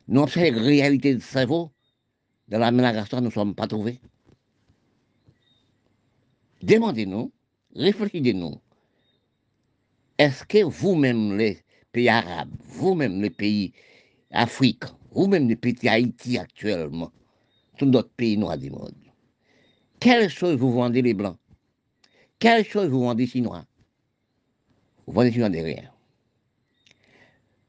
nous 0.07 0.21
observons 0.21 0.57
la 0.57 0.63
réalité 0.63 1.15
du 1.15 1.21
cerveau, 1.21 1.71
dans 2.49 2.59
la 2.59 2.71
ménagation, 2.71 3.17
nous 3.19 3.27
ne 3.27 3.31
sommes 3.31 3.55
pas 3.55 3.67
trouvés. 3.67 3.99
Demandez-nous, 6.61 7.31
réfléchissez-nous. 7.75 8.59
Est-ce 10.17 10.43
que 10.45 10.63
vous-même, 10.63 11.37
les 11.37 11.59
pays 11.91 12.09
arabes, 12.09 12.53
vous-même, 12.65 13.21
les 13.21 13.29
pays 13.29 13.73
africains, 14.31 14.97
vous-même, 15.11 15.47
les 15.47 15.55
pays 15.55 15.87
Haïti 15.87 16.37
actuellement, 16.37 17.11
tous 17.77 17.85
d'autres 17.85 18.13
pays 18.15 18.37
noirs 18.37 18.57
du 18.57 18.69
monde, 18.69 18.93
quelle 19.99 20.29
chose 20.29 20.57
vous 20.57 20.73
vendez 20.73 21.01
les 21.01 21.13
Blancs? 21.13 21.37
Quelle 22.37 22.65
chose 22.65 22.89
vous 22.89 23.01
vendez 23.01 23.23
les 23.23 23.29
Chinois? 23.29 23.65
Vous 25.07 25.13
vendez 25.13 25.29
les 25.29 25.33
Chinois 25.33 25.49
de 25.49 25.59
rien. 25.59 25.91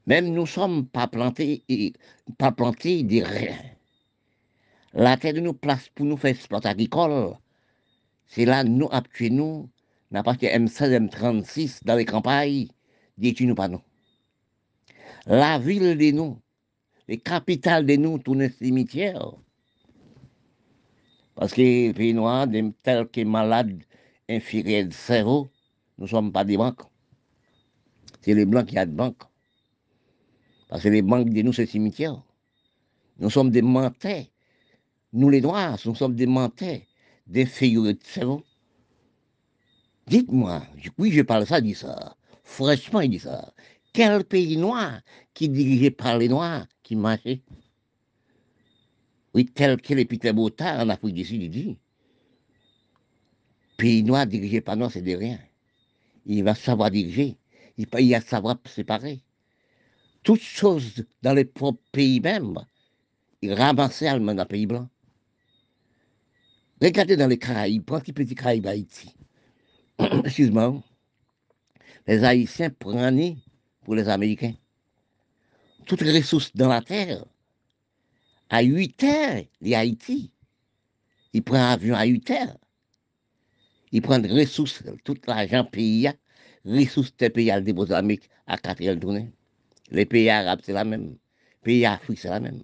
Même 0.07 0.27
nous 0.27 0.41
ne 0.41 0.47
sommes 0.47 0.87
pas 0.87 1.07
plantés, 1.07 1.63
pas 2.37 2.51
plantés 2.51 3.03
de 3.03 3.21
rien. 3.21 3.57
La 4.93 5.17
terre 5.17 5.33
de 5.33 5.41
nous 5.41 5.53
place 5.53 5.89
pour 5.89 6.05
nous 6.05 6.17
faire 6.17 6.35
sport 6.35 6.65
agricole. 6.65 7.35
C'est 8.25 8.45
là, 8.45 8.63
nous, 8.63 8.89
actuellement, 8.91 9.59
nous, 9.61 9.69
n'a 10.11 10.23
pas 10.23 10.33
M16, 10.33 11.09
M36 11.09 11.83
dans 11.83 11.95
les 11.95 12.05
campagnes, 12.05 12.67
dit 13.17 13.35
nous 13.41 13.55
pas 13.55 13.67
nous. 13.67 13.81
La 15.25 15.59
ville 15.59 15.97
de 15.97 16.11
nous, 16.11 16.39
les 17.07 17.17
capitales 17.17 17.85
de 17.85 17.95
nous, 17.97 18.17
tous 18.17 18.33
les 18.33 18.49
cimetières. 18.49 19.33
Parce 21.35 21.53
que 21.53 21.61
les 21.61 21.93
pays 21.93 22.13
noirs, 22.13 22.47
tels 22.83 23.07
que 23.07 23.23
malades, 23.23 23.83
infirmiers 24.29 24.85
de 24.85 24.93
cerveau, 24.93 25.49
nous 25.97 26.05
ne 26.05 26.09
sommes 26.09 26.31
pas 26.31 26.45
des 26.45 26.57
banques. 26.57 26.81
C'est 28.27 28.33
les 28.33 28.45
blancs 28.45 28.67
qui 28.67 28.77
ont 28.77 28.85
des 28.85 28.91
banques. 28.91 29.23
Parce 30.67 30.83
que 30.83 30.89
les 30.89 31.01
banques 31.01 31.29
de 31.29 31.41
nous, 31.43 31.53
c'est 31.53 31.65
cimetières. 31.65 32.21
Nous 33.19 33.29
sommes 33.29 33.51
des 33.51 33.61
menteurs. 33.61 34.25
Nous, 35.13 35.29
les 35.29 35.39
noirs, 35.39 35.79
nous 35.85 35.95
sommes 35.95 36.13
des 36.13 36.25
menteurs, 36.25 36.81
des 37.25 37.45
figures 37.45 37.83
de 37.83 37.97
cerveau. 38.03 38.43
Dites-moi, 40.07 40.61
oui, 40.97 41.13
je 41.13 41.21
parle 41.21 41.47
ça, 41.47 41.61
dit 41.61 41.73
ça. 41.73 42.17
Franchement, 42.43 42.99
il 42.99 43.11
dit 43.11 43.19
ça. 43.19 43.53
Quel 43.93 44.25
pays 44.25 44.57
noir 44.57 44.99
qui 45.33 45.47
dirigé 45.47 45.89
par 45.89 46.17
les 46.17 46.27
noirs 46.27 46.67
qui 46.83 46.97
marchait 46.97 47.41
Oui, 49.33 49.45
tel 49.45 49.81
que 49.81 50.03
Peter 50.03 50.33
Botard 50.33 50.81
en 50.81 50.89
Afrique 50.89 51.15
du 51.15 51.23
Sud, 51.23 51.43
il 51.43 51.49
dit. 51.49 51.77
Pays 53.77 54.03
noir 54.03 54.27
dirigé 54.27 54.59
par 54.59 54.75
noirs, 54.75 54.91
c'est 54.91 55.01
de 55.01 55.15
rien. 55.15 55.39
Il 56.25 56.43
va 56.43 56.55
savoir 56.55 56.91
diriger. 56.91 57.37
Il 57.77 57.87
va 57.87 58.21
savoir 58.21 58.57
séparer 58.65 59.21
toutes 60.27 60.41
choses 60.41 61.05
dans 61.21 61.33
les 61.33 61.45
propres 61.45 61.81
pays 61.93 62.19
même, 62.19 62.59
ils 63.41 63.53
ramassaient 63.53 64.07
allemand 64.07 64.35
dans 64.35 64.43
le 64.43 64.47
pays 64.49 64.65
blanc. 64.65 64.89
Regardez 66.81 67.15
dans 67.15 67.27
les 67.27 67.37
Caraïbes, 67.37 67.85
petit 67.85 68.11
petit 68.11 68.35
Caraïbes 68.35 68.67
Haïti. 68.67 69.15
Excuse-moi. 70.25 70.83
Les 72.07 72.25
Haïtiens 72.25 72.71
prennent 72.71 73.37
pour 73.85 73.95
les 73.95 74.09
Américains. 74.09 74.53
Toutes 75.85 76.01
les 76.01 76.17
ressources 76.17 76.53
dans 76.53 76.67
la 76.67 76.81
terre. 76.81 77.23
À 78.49 78.63
8 78.63 79.03
heures, 79.05 79.43
les 79.61 79.75
Haïti. 79.75 80.33
Ils 81.31 81.41
prennent 81.41 81.61
un 81.61 81.71
avion 81.71 81.95
à 81.95 82.03
8 82.03 82.31
heures. 82.31 82.57
Ils 83.93 84.01
prennent 84.01 84.29
ressources, 84.29 84.83
tout 85.05 85.15
l'argent 85.25 85.63
pays, 85.63 86.09
ressources 86.67 87.15
des 87.17 87.29
pays 87.29 87.47
l'Amérique 87.47 88.29
à 88.45 88.57
4 88.57 88.83
heures 88.83 88.95
de 88.95 88.99
tournée. 89.01 89.31
Les 89.91 90.05
pays 90.05 90.29
arabes, 90.29 90.59
c'est 90.63 90.73
la 90.73 90.83
même. 90.83 91.15
Les 91.63 91.63
pays 91.63 91.85
africains, 91.85 92.21
c'est 92.21 92.29
la 92.29 92.39
même. 92.39 92.61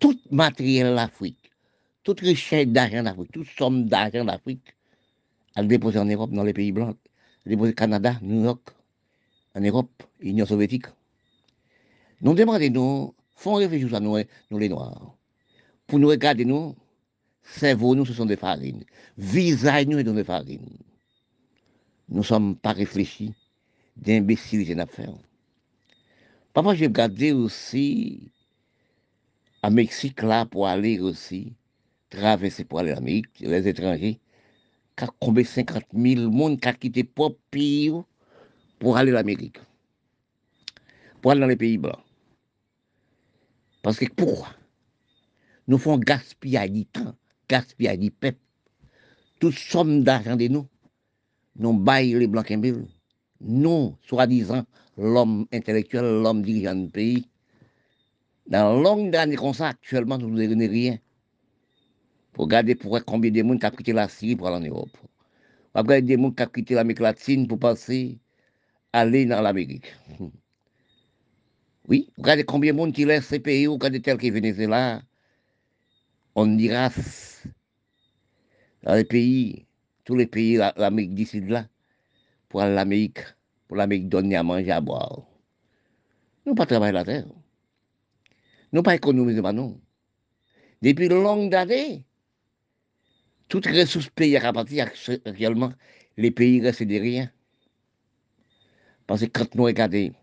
Tout 0.00 0.18
matériel 0.30 0.94
d'Afrique, 0.94 1.50
toute 2.02 2.20
richesse 2.20 2.66
d'argent 2.66 3.02
d'Afrique, 3.02 3.32
toute 3.32 3.48
somme 3.48 3.86
d'argent 3.86 4.24
d'Afrique, 4.24 4.74
elle 5.56 5.68
déposée 5.68 5.98
en 5.98 6.04
Europe, 6.04 6.30
dans 6.30 6.44
les 6.44 6.52
pays 6.52 6.72
blancs. 6.72 6.96
Elle 7.44 7.60
au 7.60 7.72
Canada, 7.72 8.18
New 8.22 8.44
York, 8.44 8.70
en 9.54 9.60
Europe, 9.60 10.02
Union 10.20 10.46
soviétique. 10.46 10.86
Nous 12.20 12.34
demandons, 12.34 13.14
font 13.34 13.54
réfléchir 13.54 13.94
à 13.94 14.00
nous, 14.00 14.18
nous 14.50 14.58
les 14.58 14.68
Noirs. 14.68 15.16
Pour 15.86 15.98
nous 15.98 16.08
regarder, 16.08 16.44
nous, 16.44 16.76
cerveau, 17.42 17.94
nous, 17.94 18.04
ce 18.04 18.12
sont 18.12 18.26
des 18.26 18.36
farines. 18.36 18.84
Visage, 19.16 19.86
nous, 19.86 20.04
sont 20.04 20.14
des 20.14 20.24
farines. 20.24 20.78
Nous 22.08 22.18
ne 22.18 22.22
sommes 22.22 22.56
pas 22.56 22.72
réfléchis 22.72 23.34
d'imbécilité 23.96 24.74
d'affaires. 24.74 25.12
Parfois, 26.52 26.74
j'ai 26.74 26.86
regardé 26.86 27.32
aussi 27.32 28.32
à 29.62 29.70
Mexique 29.70 30.22
là 30.22 30.46
pour 30.46 30.66
aller 30.66 31.00
aussi, 31.00 31.54
traverser 32.08 32.64
pour 32.64 32.78
aller 32.78 32.92
en 32.92 32.98
Amérique, 32.98 33.28
les 33.40 33.68
étrangers, 33.68 34.18
combien 35.20 35.44
50 35.44 35.84
000 35.92 36.30
monde 36.30 36.60
qui 36.60 36.68
ont 36.68 36.72
quitté 36.72 37.02
le 37.02 37.28
pays 37.50 37.92
pour 38.78 38.96
aller 38.96 39.12
en 39.12 39.16
Amérique, 39.16 39.58
pour 41.20 41.32
aller 41.32 41.40
dans 41.40 41.46
les 41.46 41.56
pays 41.56 41.78
blancs. 41.78 42.00
Parce 43.82 43.98
que 43.98 44.06
pourquoi? 44.06 44.48
Nous 45.66 45.78
faisons 45.78 45.98
gaspiller 45.98 46.68
du 46.68 46.86
temps, 46.86 47.14
gaspiller 47.48 47.96
du 47.96 48.10
peuple. 48.10 48.38
toute 49.38 49.54
somme 49.54 50.02
d'argent 50.02 50.36
de 50.36 50.48
nous, 50.48 50.66
nous 51.58 51.74
baillons 51.74 52.18
les 52.18 52.26
blancs 52.26 52.50
nous, 53.40 53.96
soi-disant, 54.02 54.64
l'homme 54.96 55.46
intellectuel, 55.52 56.22
l'homme 56.22 56.42
dirigeant 56.42 56.74
du 56.74 56.88
pays, 56.88 57.28
dans 58.46 58.80
longue 58.80 59.10
d'années 59.10 59.36
comme 59.36 59.54
ça, 59.54 59.68
actuellement, 59.68 60.18
nous 60.18 60.30
ne 60.30 60.46
donnons 60.46 60.68
rien. 60.68 60.98
Pour 62.32 62.44
regarder 62.44 62.74
pour 62.74 62.98
combien 63.04 63.30
de 63.30 63.42
monde 63.42 63.62
a 63.62 63.70
quitté 63.70 63.92
la 63.92 64.08
Syrie 64.08 64.36
pour 64.36 64.48
aller 64.48 64.56
en 64.56 64.70
Europe. 64.70 64.96
Regarder 65.74 66.16
des 66.16 66.22
gens 66.22 66.30
qui 66.30 66.42
ont 66.42 66.46
quitté 66.46 66.74
l'Amérique 66.74 67.00
latine 67.00 67.46
pour 67.46 67.58
passer, 67.58 68.18
aller 68.92 69.26
dans 69.26 69.40
l'Amérique. 69.40 69.94
Oui, 71.90 72.10
regardez 72.18 72.44
combien 72.44 72.72
de 72.72 72.76
monde 72.76 72.92
qui 72.92 73.06
laisse 73.06 73.24
ces 73.24 73.40
pays, 73.40 73.66
regardez 73.66 74.02
tel 74.02 74.18
que 74.18 74.30
Venezuela, 74.30 75.00
Honduras, 76.34 77.46
dans 78.82 78.92
les 78.92 79.04
pays, 79.04 79.67
tous 80.08 80.16
les 80.16 80.26
pays, 80.26 80.56
l'Amérique 80.56 81.14
d'ici 81.14 81.42
là, 81.42 81.68
pour 82.48 82.62
l'Amérique, 82.62 83.20
pour 83.66 83.76
l'Amérique 83.76 84.08
donner 84.08 84.36
à 84.36 84.42
manger, 84.42 84.70
à 84.70 84.80
boire. 84.80 85.20
Nous 86.46 86.54
pas 86.54 86.64
travailler 86.64 86.94
la 86.94 87.04
terre. 87.04 87.26
Nous 88.72 88.82
pas 88.82 88.94
économiser, 88.94 89.42
non. 89.42 89.78
Depuis 90.80 91.08
longues 91.10 91.54
années, 91.54 92.06
toutes 93.50 93.66
les 93.66 93.82
ressources 93.82 94.08
pays 94.08 94.34
à 94.38 94.50
partir 94.50 94.88
actuellement, 95.26 95.74
les 96.16 96.30
pays 96.30 96.62
restent 96.62 96.84
de 96.84 96.98
rien. 96.98 97.30
Parce 99.06 99.20
que 99.20 99.26
quand 99.26 99.54
nous 99.56 99.64
regardons, 99.64 100.14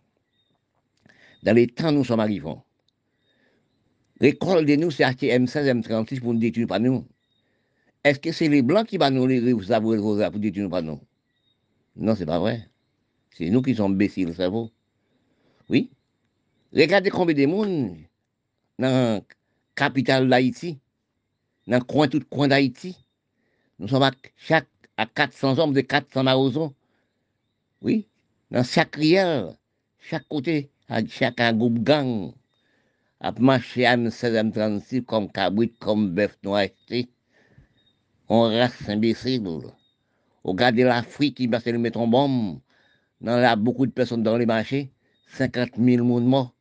dans 1.43 1.55
les 1.55 1.67
temps 1.67 1.91
nous 1.91 2.03
sommes 2.03 2.21
arrivés, 2.21 2.55
l'école 4.19 4.65
de 4.65 4.77
nous, 4.77 4.89
c'est 4.89 5.03
acheter 5.03 5.27
M16, 5.27 5.83
M36 5.83 6.21
pour 6.21 6.33
nous 6.33 6.39
détruire 6.39 6.65
pas 6.65 6.79
nous. 6.79 7.05
Est-ce 8.05 8.19
que 8.19 8.31
c'est 8.31 8.49
les 8.49 8.61
Blancs 8.61 8.85
qui 8.85 8.99
vont 8.99 9.09
nous 9.09 9.25
les 9.25 9.41
pour 9.51 10.39
détruire 10.39 10.69
pas 10.69 10.83
nous? 10.83 11.01
Non, 11.95 12.13
c'est 12.15 12.27
pas 12.27 12.37
vrai. 12.37 12.69
C'est 13.31 13.49
nous 13.49 13.63
qui 13.63 13.73
sommes 13.73 13.97
baissés 13.97 14.25
le 14.25 14.33
cerveau. 14.33 14.69
Oui? 15.69 15.89
Regardez 16.71 17.09
combien 17.09 17.33
de 17.33 17.47
monde 17.47 17.97
dans 18.77 19.15
la 19.15 19.21
capitale 19.73 20.29
d'Haïti, 20.29 20.77
dans 21.65 21.79
le 21.79 21.83
coin, 21.83 22.07
tout 22.07 22.21
coin 22.29 22.47
d'Haïti. 22.47 22.95
Nous 23.79 23.87
sommes 23.87 24.03
à, 24.03 24.11
chaque, 24.37 24.67
à 24.97 25.07
400 25.07 25.57
hommes 25.57 25.73
de 25.73 25.81
400 25.81 26.21
marozons. 26.21 26.75
Oui? 27.81 28.07
Dans 28.51 28.63
chaque 28.63 28.97
riel, 28.97 29.57
chaque 29.97 30.27
côté, 30.27 30.69
à 30.89 31.03
chaque 31.07 31.41
groupe 31.57 31.79
gang, 31.79 32.33
à 33.19 33.31
marcher 33.31 33.87
à 33.87 33.97
M16, 33.97 35.03
comme 35.05 35.31
cabrit, 35.31 35.73
comme 35.79 36.11
bœuf 36.11 36.37
noir. 36.43 36.67
On 38.27 38.43
reste 38.43 38.89
imbécile. 38.89 39.43
Regardez 40.43 40.83
l'Afrique 40.83 41.37
qui 41.37 41.47
va 41.47 41.59
se 41.59 41.69
mettre 41.69 41.99
en 41.99 42.07
bombe. 42.07 42.59
Dans 43.21 43.37
là, 43.37 43.55
beaucoup 43.55 43.85
de 43.85 43.91
personnes 43.91 44.23
dans 44.23 44.37
les 44.37 44.45
marchés, 44.45 44.91
50 45.27 45.77
000 45.77 46.03
monde 46.03 46.25
morts. 46.25 46.53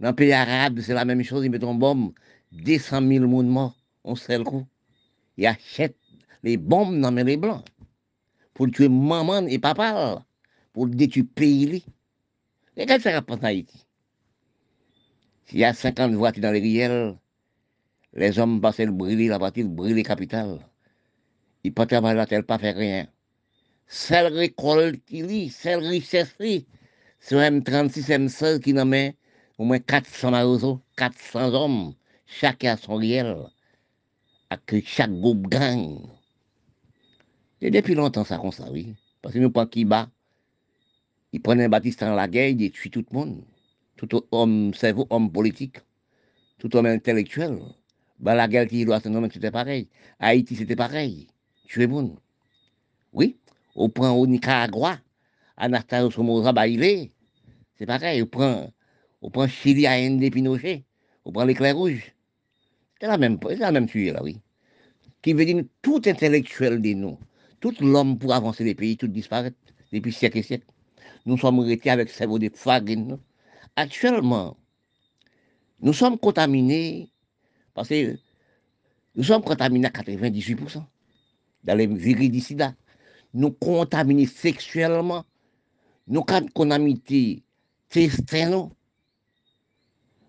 Dans 0.00 0.08
le 0.10 0.14
pays 0.14 0.32
arabe, 0.32 0.80
c'est 0.80 0.94
la 0.94 1.04
même 1.04 1.22
chose, 1.22 1.44
ils 1.44 1.50
mettent 1.50 1.64
en 1.64 1.74
bombe, 1.74 2.12
200 2.52 3.06
000 3.06 3.26
monde 3.26 3.48
morts, 3.48 3.76
on 4.04 4.16
seul 4.16 4.44
coup. 4.44 4.66
Ils 5.36 5.46
achètent 5.46 5.96
les 6.42 6.56
bombes 6.56 7.00
dans 7.00 7.10
les 7.10 7.36
blancs 7.36 7.64
pour 8.54 8.70
tuer 8.70 8.88
maman 8.88 9.46
et 9.46 9.58
papa, 9.58 10.24
pour 10.72 10.88
détruire 10.88 11.24
le 11.24 11.30
pays. 11.30 11.84
Regardez 12.76 13.02
ça 13.02 13.22
en 13.26 13.36
Haïti? 13.36 13.86
S'il 15.46 15.60
y 15.60 15.64
a 15.64 15.72
50 15.72 16.12
voitures 16.12 16.42
dans 16.42 16.52
les 16.52 16.60
riels, 16.60 17.16
les 18.14 18.38
hommes 18.38 18.60
passent 18.60 18.78
le 18.78 18.92
brûler 18.92 19.28
la 19.28 19.38
voiture, 19.38 19.68
brûler 19.68 20.02
la 20.02 20.02
capitale. 20.02 20.58
Ils 21.64 21.72
ne 21.76 21.84
travailler 21.84 22.16
la 22.16 22.26
terre, 22.26 22.44
pas 22.44 22.58
faire 22.58 22.76
rien. 22.76 23.06
Celle 23.86 24.32
récolte 24.32 25.04
qui 25.04 25.48
celle 25.50 25.86
richesse 25.86 26.34
c'est 27.24 27.36
M36, 27.36 28.08
M16 28.08 28.60
qui 28.60 28.72
nomme 28.72 29.12
au 29.56 29.64
moins 29.64 29.78
400 29.78 30.32
marosos, 30.32 30.80
400 30.96 31.54
hommes, 31.54 31.94
chacun 32.26 32.72
à 32.72 32.76
son 32.76 32.96
réel, 32.96 33.36
avec 34.50 34.84
chaque 34.84 35.12
groupe 35.12 35.46
gang. 35.46 36.00
Et 37.60 37.70
depuis 37.70 37.94
longtemps, 37.94 38.24
ça 38.24 38.38
comme 38.38 38.50
ça, 38.50 38.68
oui. 38.72 38.96
Parce 39.20 39.34
que 39.34 39.38
nous 39.38 39.50
prenons 39.50 39.68
qui 39.68 39.84
bat, 39.84 40.10
ils 41.32 41.40
prennent 41.40 41.60
un 41.60 41.68
baptiste 41.68 42.00
dans 42.00 42.16
la 42.16 42.26
guerre, 42.26 42.48
ils 42.48 42.72
tuent 42.72 42.90
tout 42.90 43.04
le 43.08 43.16
monde. 43.16 43.44
Tout 43.96 44.08
homme 44.32 44.74
cerveau, 44.74 45.06
homme 45.10 45.30
politique, 45.30 45.78
tout 46.58 46.74
homme 46.74 46.86
intellectuel. 46.86 47.60
Bah, 48.18 48.34
la 48.34 48.48
guerre 48.48 48.66
qui 48.66 48.84
doit 48.84 48.98
se 48.98 49.08
nommer, 49.08 49.28
c'était 49.32 49.52
pareil. 49.52 49.88
Haïti, 50.18 50.56
c'était 50.56 50.74
pareil. 50.74 51.28
Tuer 51.72 51.86
le 51.86 51.88
monde. 51.88 52.18
Oui, 53.14 53.38
on 53.74 53.88
prend 53.88 54.10
au 54.10 54.26
Nicaragua, 54.26 54.98
Anastasio 55.56 56.10
Somoza 56.10 56.52
Bailé, 56.52 57.12
c'est 57.78 57.86
pareil. 57.86 58.22
On 59.22 59.30
prend, 59.30 59.48
Chili 59.48 59.86
à 59.86 59.98
N.D. 59.98 60.30
Pinochet, 60.30 60.84
on 61.24 61.32
prend 61.32 61.46
l'éclair 61.46 61.74
rouge. 61.74 62.12
C'est 63.00 63.06
la 63.06 63.16
même, 63.16 63.38
c'est 63.48 63.56
la 63.56 63.72
même 63.72 63.86
tuerie, 63.86 64.12
là, 64.12 64.22
oui. 64.22 64.38
Qui 65.22 65.32
veut 65.32 65.46
dire 65.46 65.64
tout 65.80 66.02
intellectuel 66.04 66.82
de 66.82 66.92
nous, 66.92 67.18
tout 67.58 67.72
l'homme 67.80 68.18
pour 68.18 68.34
avancer 68.34 68.64
les 68.64 68.74
pays, 68.74 68.98
tout 68.98 69.08
disparaît 69.08 69.54
depuis 69.94 70.12
siècles 70.12 70.40
et 70.40 70.42
siècles. 70.42 70.66
Nous 71.24 71.38
sommes 71.38 71.60
restés 71.60 71.88
avec 71.88 72.10
ce 72.10 72.16
cerveau 72.16 72.38
de 72.38 72.50
farine. 72.54 73.18
Actuellement, 73.76 74.58
nous 75.80 75.94
sommes 75.94 76.18
contaminés, 76.18 77.10
parce 77.72 77.88
que 77.88 78.18
nous 79.14 79.24
sommes 79.24 79.42
contaminés 79.42 79.86
à 79.86 79.90
98% 79.90 80.84
dans 81.64 81.74
les 81.76 81.86
viridicides. 81.86 82.74
Nous 83.34 83.52
contaminés 83.52 84.26
sexuellement, 84.26 85.24
nous 86.06 86.22
contaminés 86.22 87.42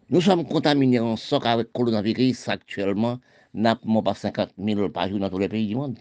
nous 0.10 0.22
sommes 0.22 0.46
contaminés 0.46 1.00
en 1.00 1.16
avec 1.44 1.68
le 1.68 1.72
coronavirus 1.72 2.50
actuellement, 2.50 3.20
nous 3.54 4.02
pas 4.02 4.14
50 4.14 4.54
000 4.58 4.90
par 4.90 5.08
jour 5.08 5.20
dans 5.20 5.30
tous 5.30 5.38
les 5.38 5.48
pays 5.48 5.68
du 5.68 5.76
monde. 5.76 5.98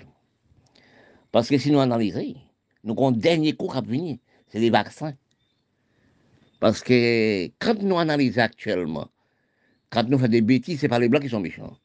Parce 1.31 1.49
que 1.49 1.57
si 1.57 1.71
nous 1.71 1.79
analysons, 1.79 2.35
nous 2.83 2.93
avons 2.95 3.13
dernier 3.13 3.53
coup 3.53 3.71
à 3.73 3.81
venir, 3.81 4.19
c'est 4.49 4.59
les 4.59 4.71
vaccins. 4.71 5.15
Parce 6.59 6.83
que 6.83 7.47
quand 7.61 7.81
nous 7.81 7.97
analysons 7.97 8.41
actuellement, 8.41 9.09
quand 9.89 10.09
nous 10.09 10.19
faisons 10.19 10.31
des 10.31 10.43
bêtises, 10.43 10.81
ce 10.81 10.87
n'est 10.87 10.91
pas 10.91 10.99
les 10.99 11.09
blancs 11.09 11.23
qui 11.23 11.29
sont 11.29 11.41
méchants. 11.41 11.77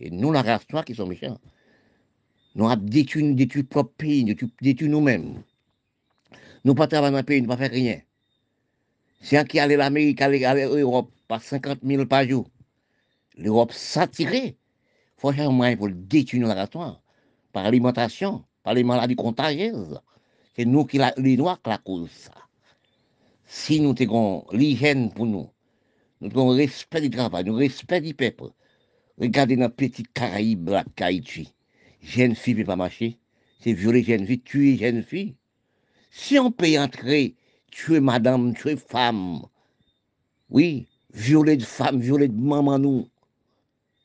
Et 0.00 0.10
nous, 0.10 0.32
la 0.32 0.42
race 0.42 0.68
noire, 0.72 0.84
qui 0.84 0.94
sont 0.94 1.06
méchants. 1.06 1.38
Nous 2.54 2.68
avons 2.68 2.82
détruit 2.82 3.22
notre 3.22 3.62
propre 3.62 3.92
pays, 3.96 4.24
nous 4.24 4.34
détruit 4.60 4.88
nous-mêmes. 4.88 5.42
Nous 6.64 6.72
ne 6.72 6.76
pas 6.76 6.86
travailler 6.86 7.12
dans 7.12 7.18
le 7.18 7.24
pays, 7.24 7.40
nous 7.40 7.46
ne 7.46 7.52
pas 7.52 7.56
faire 7.56 7.70
rien. 7.70 8.00
Si 9.20 9.36
un 9.36 9.44
qui 9.44 9.58
allait 9.58 9.76
l'Amérique, 9.76 10.20
allait 10.20 10.66
l'Europe, 10.66 11.10
par 11.28 11.42
50 11.42 11.80
000 11.84 12.06
par 12.06 12.26
jour, 12.26 12.48
l'Europe 13.36 13.72
s'attirait. 13.72 14.56
Faut 15.16 15.32
chercher 15.32 15.48
un 15.48 15.52
moyen 15.52 15.76
pour 15.76 15.88
détruire 15.90 16.48
race 16.48 16.74
noire. 16.74 17.02
Par 17.52 17.64
l'alimentation, 17.64 18.44
par 18.62 18.74
les 18.74 18.84
maladies 18.84 19.16
contagieuses. 19.16 20.00
C'est 20.56 20.64
nous, 20.64 20.84
qui 20.84 20.98
les 21.18 21.36
Noirs, 21.36 21.60
qui 21.62 21.70
la 21.70 21.78
cause 21.78 22.10
ça 22.10 22.32
si 23.50 23.80
nous 23.80 23.94
avons 24.00 24.46
l'hygiène 24.52 25.12
pour 25.12 25.26
nous, 25.26 25.50
nous 26.20 26.30
avons 26.30 26.50
respect 26.50 27.00
du 27.00 27.10
travail, 27.10 27.44
le 27.44 27.52
respect 27.52 28.00
du 28.00 28.14
peuple, 28.14 28.44
regardez 29.18 29.56
notre 29.56 29.74
petite 29.74 30.12
Caraïbe, 30.12 30.68
la 30.68 30.84
Haïti, 31.00 31.52
jeune 32.02 32.34
fille 32.34 32.54
ne 32.54 32.60
peut 32.60 32.66
pas 32.66 32.76
marcher, 32.76 33.18
c'est 33.60 33.72
violer 33.72 34.02
jeune 34.02 34.26
fille, 34.26 34.40
tuer 34.40 34.76
jeune 34.76 35.02
fille. 35.02 35.34
Si 36.10 36.38
on 36.38 36.50
peut 36.50 36.78
entrer, 36.78 37.34
tuer 37.70 38.00
madame, 38.00 38.54
tuer 38.54 38.76
femme, 38.76 39.42
oui, 40.48 40.86
violer 41.12 41.56
de 41.56 41.64
femme, 41.64 42.00
violer 42.00 42.28
de 42.28 42.40
maman, 42.40 42.78
nous, 42.78 43.08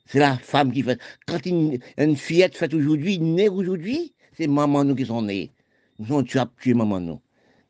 c'est 0.05 0.19
la 0.19 0.37
femme 0.37 0.71
qui 0.71 0.83
fait. 0.83 0.99
Quand 1.25 1.43
une, 1.45 1.79
fillette 2.15 2.55
fait 2.55 2.73
aujourd'hui, 2.73 3.19
née 3.19 3.49
aujourd'hui, 3.49 4.13
c'est 4.37 4.47
maman 4.47 4.83
nous 4.83 4.95
qui 4.95 5.05
sont 5.05 5.23
nés. 5.23 5.51
Nous 5.97 6.05
sommes 6.07 6.25
tués, 6.25 6.73
maman 6.73 6.99
nous. 6.99 7.21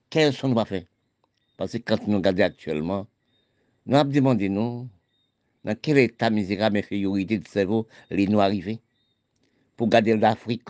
Qu'est-ce 0.09 0.41
qu'on 0.41 0.53
va 0.53 0.65
faire? 0.65 0.83
Parce 1.57 1.73
que 1.73 1.77
quand 1.77 2.07
nous 2.07 2.17
regardons 2.17 2.43
actuellement, 2.43 3.07
nous 3.85 3.95
avons 3.95 4.11
demandé, 4.11 4.49
nous, 4.49 4.89
dans 5.63 5.75
quel 5.81 5.97
état 5.97 6.29
misérable 6.29 6.77
infériorité 6.77 7.37
de 7.37 7.47
cerveau 7.47 7.87
les 8.09 8.27
Noirs 8.27 8.47
arrivés 8.47 8.79
pour 9.75 9.87
garder 9.89 10.15
l'Afrique. 10.15 10.69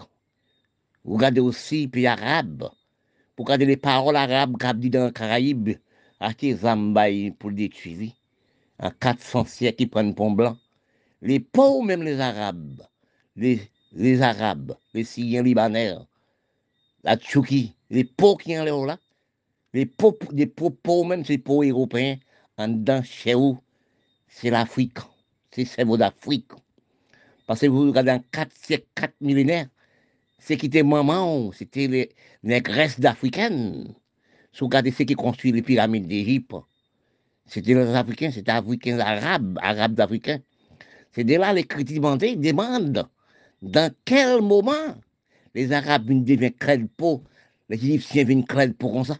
Pour 1.04 1.18
garder 1.18 1.42
aussi 1.42 1.82
les 1.82 1.88
pays 1.88 2.08
arabes, 2.08 2.70
pour 3.36 3.46
garder 3.46 3.66
les 3.66 3.78
paroles 3.78 4.16
arabes 4.16 4.58
qu'on 4.60 4.74
dit 4.74 4.90
dans 4.90 5.06
les 5.08 5.14
Caraïbes, 5.14 5.78
acheter 6.20 6.56
Zambaï 6.56 7.32
pour 7.32 7.52
détruire. 7.52 8.12
En 8.80 8.90
400 8.92 9.46
siècles, 9.46 9.84
ils 9.84 9.90
prennent 9.90 10.16
pont 10.16 10.32
blanc. 10.32 10.58
Les 11.22 11.40
pauvres, 11.40 11.84
même 11.84 12.04
les 12.04 12.20
Arabes, 12.20 12.82
les, 13.36 14.22
Arabes, 14.22 14.76
les 14.94 15.04
Syriens 15.06 15.44
libanais, 15.44 15.96
la 17.04 17.16
Tchouki, 17.16 17.74
les 17.90 18.04
pauvres 18.04 18.38
qui 18.38 18.58
en 18.60 18.86
là, 18.86 18.98
les 19.74 19.86
pauvres, 19.86 20.18
les 20.34 20.46
pauvres, 20.46 21.06
même 21.06 21.24
ces 21.24 21.38
pauvres 21.38 21.64
européens, 21.64 22.18
en 22.58 22.68
dedans, 22.68 23.02
chez 23.04 23.34
vous, 23.34 23.60
c'est 24.28 24.50
l'Afrique. 24.50 24.98
C'est 25.52 25.62
le 25.62 25.68
cerveau 25.68 25.98
d'Afrique. 25.98 26.52
Parce 27.46 27.62
que 27.62 27.68
vous 27.68 27.88
regardez 27.88 28.12
en 28.12 28.24
4 28.32 28.52
siècles, 28.56 28.88
4 28.96 29.14
millénaires, 29.22 29.68
c'est 30.40 30.58
qui 30.58 30.68
était 30.68 30.84
maman, 30.84 31.52
c'était 31.52 31.88
les 31.88 32.10
négresses 32.44 33.00
d'Africaines. 33.00 33.94
Si 34.52 34.60
vous 34.60 34.68
regardez 34.68 34.92
ceux 34.92 35.06
qui 35.06 35.16
construisent 35.16 35.54
les 35.54 35.62
pyramides 35.62 36.08
d'Égypte, 36.08 36.56
c'était 37.46 37.74
les 37.74 37.96
Africains, 37.96 38.32
c'était 38.32 38.52
Africains 38.52 39.00
arabes, 39.00 39.60
arabes 39.62 39.94
d'Africains. 39.94 40.40
C'est 41.12 41.24
de 41.24 41.36
là 41.36 41.54
les 41.54 41.64
critiques 41.64 42.02
demandent 42.02 43.08
dans 43.62 43.94
quel 44.04 44.42
moment 44.42 44.96
les 45.54 45.72
Arabes 45.72 46.06
deviennent 46.06 46.52
crève 46.54 46.88
peau, 46.98 47.24
les 47.70 47.78
Égyptiens 47.78 48.26
viennent 48.26 48.46
crève 48.46 48.74
peau 48.74 48.92
comme 48.92 49.06
ça. 49.06 49.18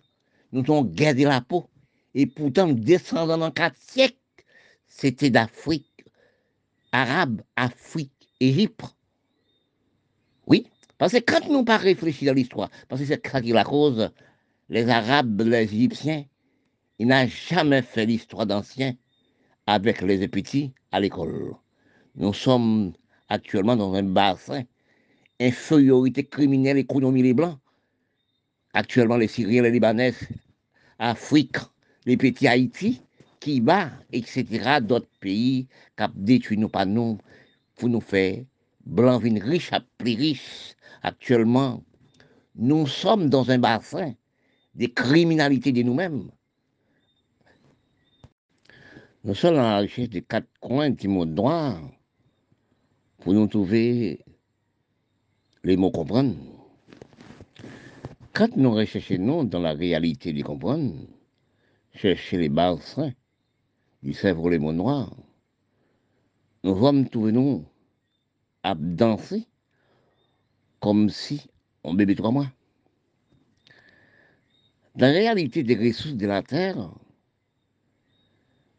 Nous 0.52 0.62
avons 0.62 0.84
gardé 0.84 1.24
la 1.24 1.42
peau. 1.42 1.70
Et 2.14 2.28
pourtant, 2.28 2.68
nous 2.68 2.76
descendons 2.76 3.38
dans 3.38 3.52
quatre 3.52 3.78
siècles. 3.78 4.18
C'était 4.88 5.30
d'Afrique, 5.30 6.06
arabe, 6.92 7.42
Afrique, 7.56 8.12
Égypte. 8.40 8.84
Oui, 10.48 10.68
parce 10.98 11.14
que 11.14 11.20
quand 11.20 11.48
nous 11.50 11.64
pas 11.64 11.78
réfléchi 11.78 12.26
dans 12.26 12.34
l'histoire, 12.34 12.70
parce 12.88 13.02
que 13.02 13.08
c'est 13.08 13.22
ça 13.32 13.42
qui 13.42 13.52
la 13.52 13.64
cause, 13.64 14.12
les 14.70 14.90
Arabes, 14.90 15.42
les 15.42 15.64
Égyptiens, 15.64 16.26
ils 17.00 17.08
n'ont 17.08 17.28
jamais 17.28 17.82
fait 17.82 18.06
l'histoire 18.06 18.46
d'anciens 18.46 18.94
avec 19.68 20.02
les 20.02 20.28
petits 20.28 20.74
à 20.92 21.00
l'école. 21.00 21.56
Nous 22.16 22.34
sommes 22.34 22.94
actuellement 23.30 23.76
dans 23.76 23.94
un 23.94 24.04
bassin, 24.04 24.64
infériorité 25.40 26.24
criminelle, 26.24 26.78
économie 26.78 27.24
les 27.24 27.34
Blancs. 27.34 27.60
Actuellement, 28.74 29.18
les 29.18 29.28
Syriens, 29.28 29.64
les 29.64 29.72
Libanais, 29.72 30.14
Afrique, 31.00 31.58
les 32.06 32.18
petits 32.18 32.48
Haïti, 32.48 33.02
Cuba, 33.40 33.92
etc., 34.12 34.80
d'autres 34.82 35.10
pays 35.20 35.68
qui 35.98 36.04
détruit 36.16 36.58
nous 36.58 36.70
pas 36.70 36.86
nous 36.86 37.18
pour 37.76 37.90
nous 37.90 38.02
faire 38.02 38.44
blanc 38.86 39.20
vin 39.20 39.40
riche 39.40 39.72
à 39.74 39.82
plus 39.98 40.16
riche. 40.16 40.76
Actuellement, 41.02 41.84
nous 42.56 42.88
sommes 42.88 43.30
dans 43.30 43.50
un 43.52 43.60
bassin 43.60 44.14
de 44.74 44.88
criminalité 44.88 45.72
de 45.72 45.84
nous-mêmes. 45.84 46.32
Nous 49.24 49.36
sommes 49.36 49.56
dans 49.56 49.62
la 49.64 49.78
richesse 49.78 50.10
des 50.10 50.22
quatre 50.22 50.50
coins 50.60 50.90
du 50.90 51.08
monde 51.08 51.34
noir 51.34 51.82
pour 53.20 53.34
nous 53.34 53.48
trouver 53.48 54.24
les 55.64 55.78
mots 55.78 55.92
comprendre. 55.92 56.36
Quand 58.34 58.56
nous 58.56 58.72
recherchons 58.72 59.44
dans 59.46 59.60
la 59.60 59.74
réalité 59.74 60.32
du 60.32 60.44
comprendre, 60.44 60.94
chercher 61.94 62.38
les 62.38 62.50
bases 62.50 63.00
du 64.04 64.14
cerveau 64.14 64.50
les 64.50 64.60
mots 64.60 64.74
noirs, 64.74 65.16
trouver 67.10 67.32
nous 67.32 67.66
à 68.64 68.76
danser 68.76 69.48
comme 70.80 71.10
si 71.10 71.42
on 71.84 71.94
bébé 71.94 72.16
trois 72.16 72.32
mois. 72.32 72.52
Dans 74.96 75.08
la 75.08 75.12
réalité 75.12 75.64
des 75.64 75.76
ressources 75.76 76.16
de 76.16 76.26
la 76.26 76.42
terre, 76.42 76.92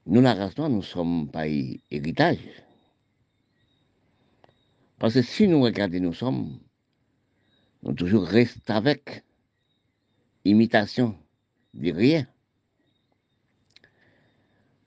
nous, 0.06 0.20
la 0.20 0.34
race 0.34 0.56
nous 0.56 0.82
sommes 0.82 1.28
pas 1.30 1.46
héritage. 1.46 2.38
Parce 4.98 5.14
que 5.14 5.22
si 5.22 5.46
nous 5.46 5.60
regardons, 5.60 6.00
nous 6.00 6.14
sommes, 6.14 6.58
nous 7.82 7.92
toujours 7.92 8.24
restons 8.24 8.72
avec 8.72 9.24
imitation 10.44 11.16
de 11.74 11.92
rien. 11.92 12.26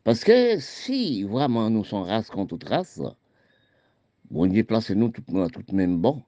Parce 0.09 0.23
que 0.23 0.59
si 0.59 1.21
vraiment 1.21 1.69
nous 1.69 1.83
sommes 1.83 2.01
race 2.01 2.31
contre 2.31 2.57
toute 2.57 2.67
race, 2.67 2.99
bon 4.31 4.47
Dieu 4.47 4.63
place 4.63 4.89
nous 4.89 5.09
tout, 5.09 5.21
tout 5.21 5.75
même 5.75 6.01
bon. 6.01 6.23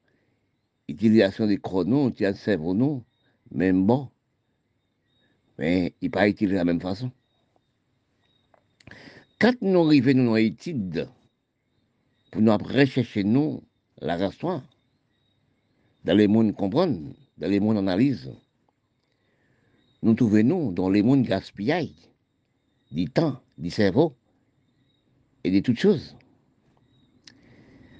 Utilisation 0.87 1.47
des 1.47 1.57
chronos, 1.57 2.09
utilisation 2.09 2.37
de 2.37 2.43
cerveau, 2.43 2.73
nous, 2.75 3.03
même 3.49 3.87
bon. 3.87 4.07
Mais 5.57 5.95
il 5.99 6.11
pas 6.11 6.29
utilisé 6.29 6.53
de 6.53 6.57
la 6.59 6.63
même 6.63 6.79
façon. 6.79 7.11
Quand 9.39 9.59
nous 9.63 9.87
arrivons 9.87 10.13
dans 10.13 10.23
nos 10.25 10.37
études, 10.37 11.09
pour 12.29 12.43
nous 12.43 12.55
rechercher 12.55 13.23
nous 13.23 13.63
la 13.97 14.15
race 14.15 14.37
dans 16.05 16.15
les 16.15 16.27
mondes 16.27 16.55
comprendre, 16.55 17.15
dans 17.39 17.49
les 17.49 17.59
mondes 17.59 17.79
analyse, 17.79 18.31
nous 20.03 20.13
trouvons 20.13 20.43
nous 20.43 20.71
dans 20.71 20.91
les 20.91 21.01
mondes 21.01 21.23
gaspillage, 21.23 22.10
du 22.91 23.05
temps, 23.05 23.41
du 23.57 23.69
cerveau 23.69 24.15
et 25.43 25.51
de 25.51 25.59
toutes 25.59 25.79
choses. 25.79 26.15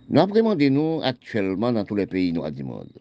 Nous 0.10 0.20
apprenons 0.20 0.56
nous 0.56 1.02
actuellement 1.04 1.72
dans 1.72 1.86
tous 1.86 1.96
les 1.96 2.08
pays 2.08 2.34
noirs 2.34 2.52
du 2.52 2.64
monde. 2.64 2.92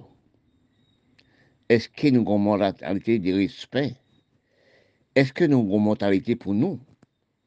Est-ce 1.69 1.89
que 1.89 2.09
nous 2.09 2.23
avons 2.23 2.37
une 2.37 2.45
mentalité 2.45 3.19
de 3.19 3.33
respect? 3.33 3.97
Est-ce 5.15 5.33
que 5.33 5.45
nous 5.45 5.61
avons 5.61 5.79
une 5.79 5.85
mentalité 5.85 6.37
pour 6.37 6.55
nous, 6.55 6.79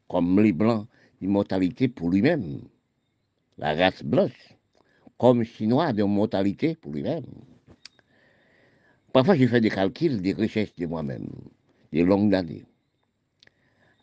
comme 0.08 0.40
les 0.42 0.52
Blancs, 0.52 0.88
une 1.22 1.32
mentalité 1.32 1.88
pour 1.88 2.10
lui-même, 2.10 2.62
la 3.58 3.74
race 3.74 4.04
blanche 4.04 4.54
comme 5.18 5.44
chinois 5.44 5.94
de 5.94 6.04
mortalité 6.04 6.76
pour 6.76 6.92
lui-même. 6.92 7.24
Parfois, 9.14 9.38
je 9.38 9.48
fais 9.48 9.62
des 9.62 9.70
calculs, 9.70 10.22
des 10.22 10.34
recherches 10.34 10.76
de 10.76 10.86
moi-même, 10.86 11.30
des 11.92 12.04
longues 12.04 12.34
années, 12.34 12.66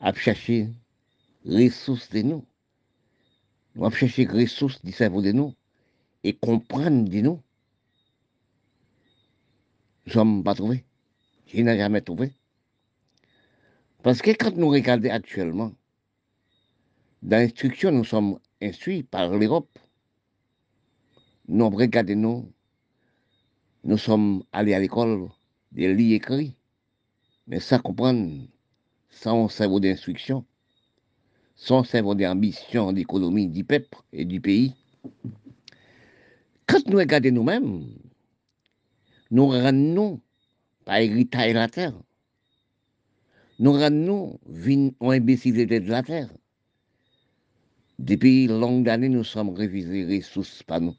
à 0.01 0.13
chercher 0.15 0.69
ressources 1.45 2.11
de 2.11 2.23
nous, 2.23 2.45
à 3.81 3.91
chercher 3.91 4.27
ressources 4.27 4.83
du 4.85 4.93
cerveau 4.93 5.23
de 5.23 5.33
nous 5.33 5.55
et 6.25 6.35
comprendre 6.35 7.09
de 7.09 7.21
nous. 7.21 7.41
Nous 10.07 10.07
ne 10.07 10.13
sommes 10.13 10.45
pas 10.45 10.55
trouvés. 10.55 10.85
Je 11.47 11.61
n'ai 11.61 11.77
jamais 11.77 12.01
trouvé. 12.01 12.33
Parce 14.03 14.23
que 14.23 14.31
quand 14.31 14.57
nous 14.57 14.69
regardons 14.69 15.11
actuellement, 15.11 15.73
dans 17.23 17.37
l'instruction, 17.37 17.93
nous 17.93 18.05
sommes 18.05 18.39
instruits 18.63 19.03
par 19.03 19.31
l'Europe 19.37 19.79
nous, 21.51 21.69
regardez-nous, 21.69 22.53
nous 23.83 23.99
sommes 23.99 24.45
allés 24.53 24.73
à 24.73 24.79
l'école 24.79 25.29
des 25.73 25.93
lits 25.93 26.15
écrits, 26.15 26.55
mais 27.49 27.59
sans 27.59 27.81
comprendre, 27.81 28.47
sans 29.11 29.49
cerveau 29.49 29.81
d'instruction, 29.81 30.45
sans 31.57 31.85
cerveau 31.85 32.15
d'ambition 32.15 32.93
d'économie 32.93 33.49
du 33.49 33.65
peuple 33.65 33.99
et 34.13 34.25
du 34.25 34.41
pays. 34.41 34.75
Quand 36.67 36.87
nous 36.89 36.99
regardons 36.99 37.33
nous-mêmes, 37.33 37.87
nous 39.31 39.49
rendons 39.49 40.21
par 40.85 40.97
héritage 40.97 41.53
de 41.53 41.55
la 41.55 41.69
terre. 41.69 41.95
Nous 43.59 43.73
rendons 43.73 44.39
en 45.01 45.11
imbécilité 45.11 45.81
de 45.81 45.91
la 45.91 46.03
terre. 46.03 46.31
Depuis 47.99 48.47
longues 48.47 48.89
années, 48.89 49.11
nous 49.11 49.25
sommes 49.25 49.51
révisés 49.51 50.17
ressources 50.17 50.63
par 50.63 50.81
nous. 50.81 50.97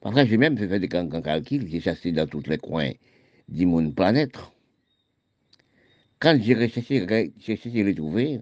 Parfois, 0.00 0.24
j'ai 0.24 0.38
même 0.38 0.56
fait 0.56 0.80
des 0.80 0.88
calculs, 0.88 1.68
j'ai 1.68 1.80
chassé 1.80 2.10
dans 2.12 2.26
tous 2.26 2.44
les 2.48 2.56
coins 2.56 2.92
du 3.48 3.66
monde 3.66 3.94
planète. 3.94 4.38
Quand 6.20 6.38
j'ai 6.40 6.54
recherché, 6.54 7.32
j'ai 7.38 7.82
les 7.82 7.94
trouver, 7.94 8.40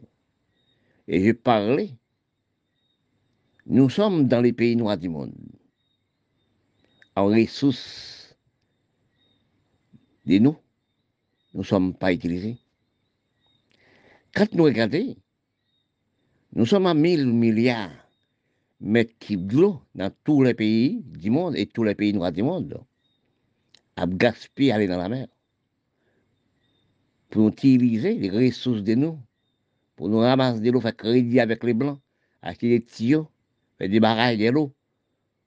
et 1.07 1.23
j'ai 1.23 1.33
parlé, 1.33 1.95
nous 3.67 3.89
sommes 3.89 4.27
dans 4.27 4.41
les 4.41 4.53
pays 4.53 4.75
noirs 4.75 4.99
du 4.99 5.09
monde, 5.09 5.33
en 7.15 7.27
ressources 7.27 8.37
de 10.27 10.39
nous, 10.39 10.57
nous 11.55 11.61
ne 11.61 11.65
sommes 11.65 11.95
pas 11.95 12.13
utilisés. 12.13 12.59
Quand 14.35 14.53
nous 14.55 14.65
regardons, 14.65 15.15
nous 16.55 16.67
sommes 16.67 16.87
à 16.87 16.95
1000 16.95 17.27
milliards 17.27 17.93
mettre 18.81 19.17
qui 19.19 19.37
de 19.37 19.57
l'eau 19.57 19.83
dans 19.95 20.13
tous 20.25 20.43
les 20.43 20.55
pays 20.55 21.03
du 21.05 21.31
monde 21.31 21.57
et 21.57 21.67
tous 21.67 21.85
les 21.85 21.95
pays 21.95 22.13
noirs 22.13 22.33
du 22.33 22.43
monde, 22.43 22.81
à 23.97 24.07
gaspiller 24.07 24.73
aller 24.73 24.87
dans 24.87 24.99
la 24.99 25.09
mer, 25.09 25.29
pour 27.31 27.49
utiliser 27.49 28.15
les 28.15 28.31
ressources 28.31 28.83
de 28.83 28.95
nous, 28.95 29.19
pour 29.97 30.09
nous 30.09 30.19
ramasser 30.19 30.61
de 30.61 30.71
l'eau, 30.71 30.81
faire 30.81 30.97
crédit 30.97 31.41
avec 31.41 31.63
les 31.65 31.75
blancs, 31.75 32.01
acheter 32.43 32.69
des 32.69 32.85
tuyaux, 32.85 33.29
faire 33.77 33.89
des 33.89 34.01
barrages 34.01 34.39
de 34.39 34.49
l'eau, 34.49 34.73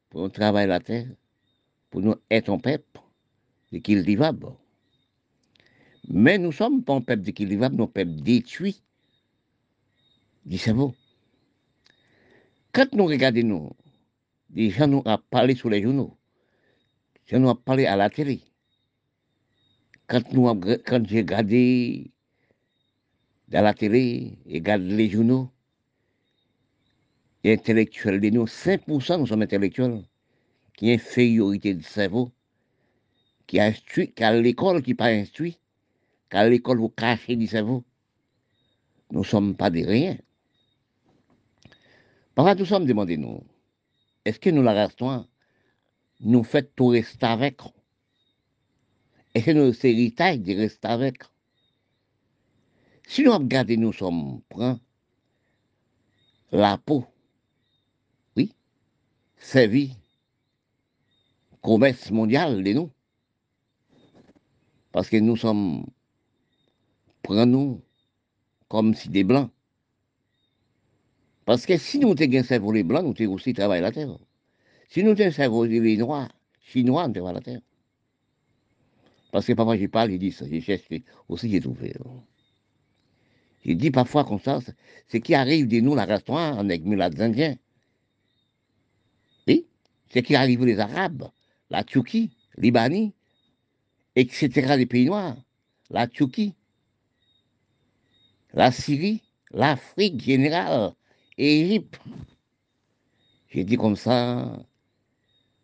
pour 0.09 0.21
nous 0.21 0.29
travailler 0.29 0.67
la 0.67 0.79
terre, 0.79 1.07
pour 1.89 2.01
nous 2.01 2.15
être 2.29 2.49
un 2.49 2.59
peuple 2.59 2.99
d'équilibrable. 3.71 4.47
Mais 6.07 6.37
nous 6.37 6.47
ne 6.47 6.53
sommes 6.53 6.83
pas 6.83 6.93
un 6.93 7.01
peuple 7.01 7.23
d'équilibrable, 7.23 7.75
nous 7.75 7.83
sommes 7.85 7.89
un 7.89 8.05
peuple 8.05 8.21
détruit 8.21 8.83
du 10.45 10.57
cerveau. 10.57 10.93
Quand 12.73 12.91
nous 12.93 13.05
regardons, 13.05 13.43
nous, 13.43 13.71
des 14.49 14.69
gens 14.69 14.87
nous 14.87 15.01
ont 15.05 15.19
parlé 15.29 15.55
sur 15.55 15.69
les 15.69 15.81
journaux, 15.81 16.17
des 17.25 17.31
gens 17.31 17.39
nous 17.39 17.49
ont 17.49 17.55
parlé 17.55 17.85
à 17.85 17.95
la 17.95 18.09
télé. 18.09 18.41
Quand, 20.11 20.23
quand 20.85 21.07
j'ai 21.07 21.19
regardé 21.19 22.11
dans 23.47 23.61
la 23.61 23.73
télé 23.73 24.37
et 24.45 24.55
regardé 24.55 24.93
les 24.93 25.09
journaux, 25.09 25.49
intellectuels 27.45 28.19
de 28.19 28.29
nous, 28.29 28.43
5% 28.43 29.19
nous 29.19 29.25
sommes 29.25 29.41
intellectuels 29.41 30.03
qui 30.75 30.91
a 30.91 30.95
infériorité 30.95 31.73
du 31.73 31.83
cerveau, 31.83 32.29
qui 33.47 33.57
a 33.61 33.67
instruit, 33.67 34.11
qui 34.11 34.21
a 34.25 34.33
l'école 34.33 34.81
qui 34.83 34.95
pas 34.95 35.05
instruit, 35.05 35.57
qui 36.29 36.35
a 36.35 36.49
l'école 36.49 36.79
vous 36.79 36.89
cacher 36.89 37.37
du 37.37 37.47
cerveau. 37.47 37.85
Nous 39.11 39.21
ne 39.21 39.25
sommes 39.25 39.55
pas 39.55 39.69
des 39.69 39.85
rien. 39.85 40.17
Parfois, 42.35 42.55
nous 42.55 42.65
sommes 42.65 42.85
demandés, 42.85 43.15
nous, 43.15 43.45
est-ce 44.25 44.41
que 44.41 44.49
nous 44.49 44.61
la 44.61 44.73
restons, 44.73 45.25
nous 46.19 46.43
faisons 46.43 46.67
tout 46.75 46.87
rester 46.87 47.25
Est-ce 49.33 49.45
que 49.45 49.51
nous 49.51 49.85
héritage 49.85 50.39
de 50.39 50.55
rester 50.55 50.87
avec 50.87 51.23
Si 53.07 53.23
nous 53.23 53.31
regardons, 53.31 53.79
nous 53.79 53.93
sommes 53.93 54.41
prend 54.49 54.77
la 56.51 56.77
peau, 56.77 57.05
oui, 58.35 58.53
vie, 59.53 59.95
commerce 61.61 62.11
mondial 62.11 62.61
de 62.61 62.73
nous. 62.73 62.91
Parce 64.91 65.09
que 65.09 65.15
nous 65.15 65.37
sommes, 65.37 65.85
prenons 67.23 67.81
comme 68.67 68.93
si 68.93 69.07
des 69.07 69.23
blancs. 69.23 69.49
Parce 71.45 71.65
que 71.65 71.77
si 71.77 71.99
nous 71.99 72.11
avons 72.11 72.37
un 72.37 72.43
cerveau 72.43 72.73
les 72.73 72.83
blancs, 72.83 73.05
nous 73.05 73.23
avons 73.23 73.35
aussi 73.35 73.53
travaillé 73.53 73.81
la 73.81 73.93
terre. 73.93 74.17
Si 74.89 75.03
nous 75.03 75.11
avons 75.11 75.23
un 75.23 75.31
cerveau 75.31 75.63
les 75.63 75.95
noirs, 75.95 76.31
chinois, 76.59 77.07
nous 77.07 77.13
travaillons 77.13 77.33
la 77.33 77.41
terre. 77.41 77.61
Parce 79.31 79.45
que 79.45 79.53
parfois, 79.53 79.77
je 79.77 79.85
parle, 79.87 80.11
je 80.11 80.17
dis 80.17 80.31
ça, 80.31 80.45
je 80.49 80.59
cherche 80.59 80.83
aussi, 81.29 81.49
j'ai 81.49 81.61
trouvé. 81.61 81.93
J'ai 83.63 83.75
dit 83.75 83.91
parfois 83.91 84.25
comme 84.25 84.39
ça, 84.39 84.59
ce 85.07 85.17
qui 85.17 85.33
arrive 85.35 85.67
de 85.67 85.79
nous, 85.79 85.95
la 85.95 86.05
restaurant, 86.05 86.57
avec 86.59 86.83
les 86.83 87.21
Indiens. 87.21 87.55
Oui, 89.47 89.65
ce 90.13 90.19
qui 90.19 90.35
arrive 90.35 90.65
les 90.65 90.79
Arabes, 90.79 91.29
la 91.69 91.83
Turquie, 91.83 92.31
Libanais, 92.57 93.13
etc., 94.15 94.75
les 94.77 94.85
pays 94.85 95.05
noirs, 95.05 95.37
la 95.89 96.07
Turquie, 96.07 96.53
la 98.53 98.71
Syrie, 98.71 99.21
l'Afrique 99.51 100.21
générale, 100.21 100.93
Égypte. 101.37 101.99
J'ai 103.49 103.63
dit 103.63 103.77
comme 103.77 103.95
ça, 103.95 104.59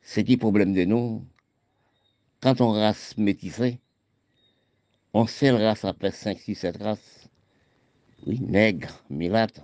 c'est 0.01 0.23
qui 0.23 0.37
problème 0.37 0.73
de 0.73 0.85
nous 0.85 1.25
Quand 2.39 2.61
on 2.61 2.71
race 2.71 3.17
métissée, 3.17 3.79
on 5.13 5.25
sait 5.25 5.51
la 5.51 5.69
race 5.69 5.85
après 5.85 6.11
5, 6.11 6.37
6, 6.37 6.55
7 6.55 6.77
races. 6.83 7.29
Oui, 8.27 8.39
nègre, 8.41 9.03
milate, 9.09 9.63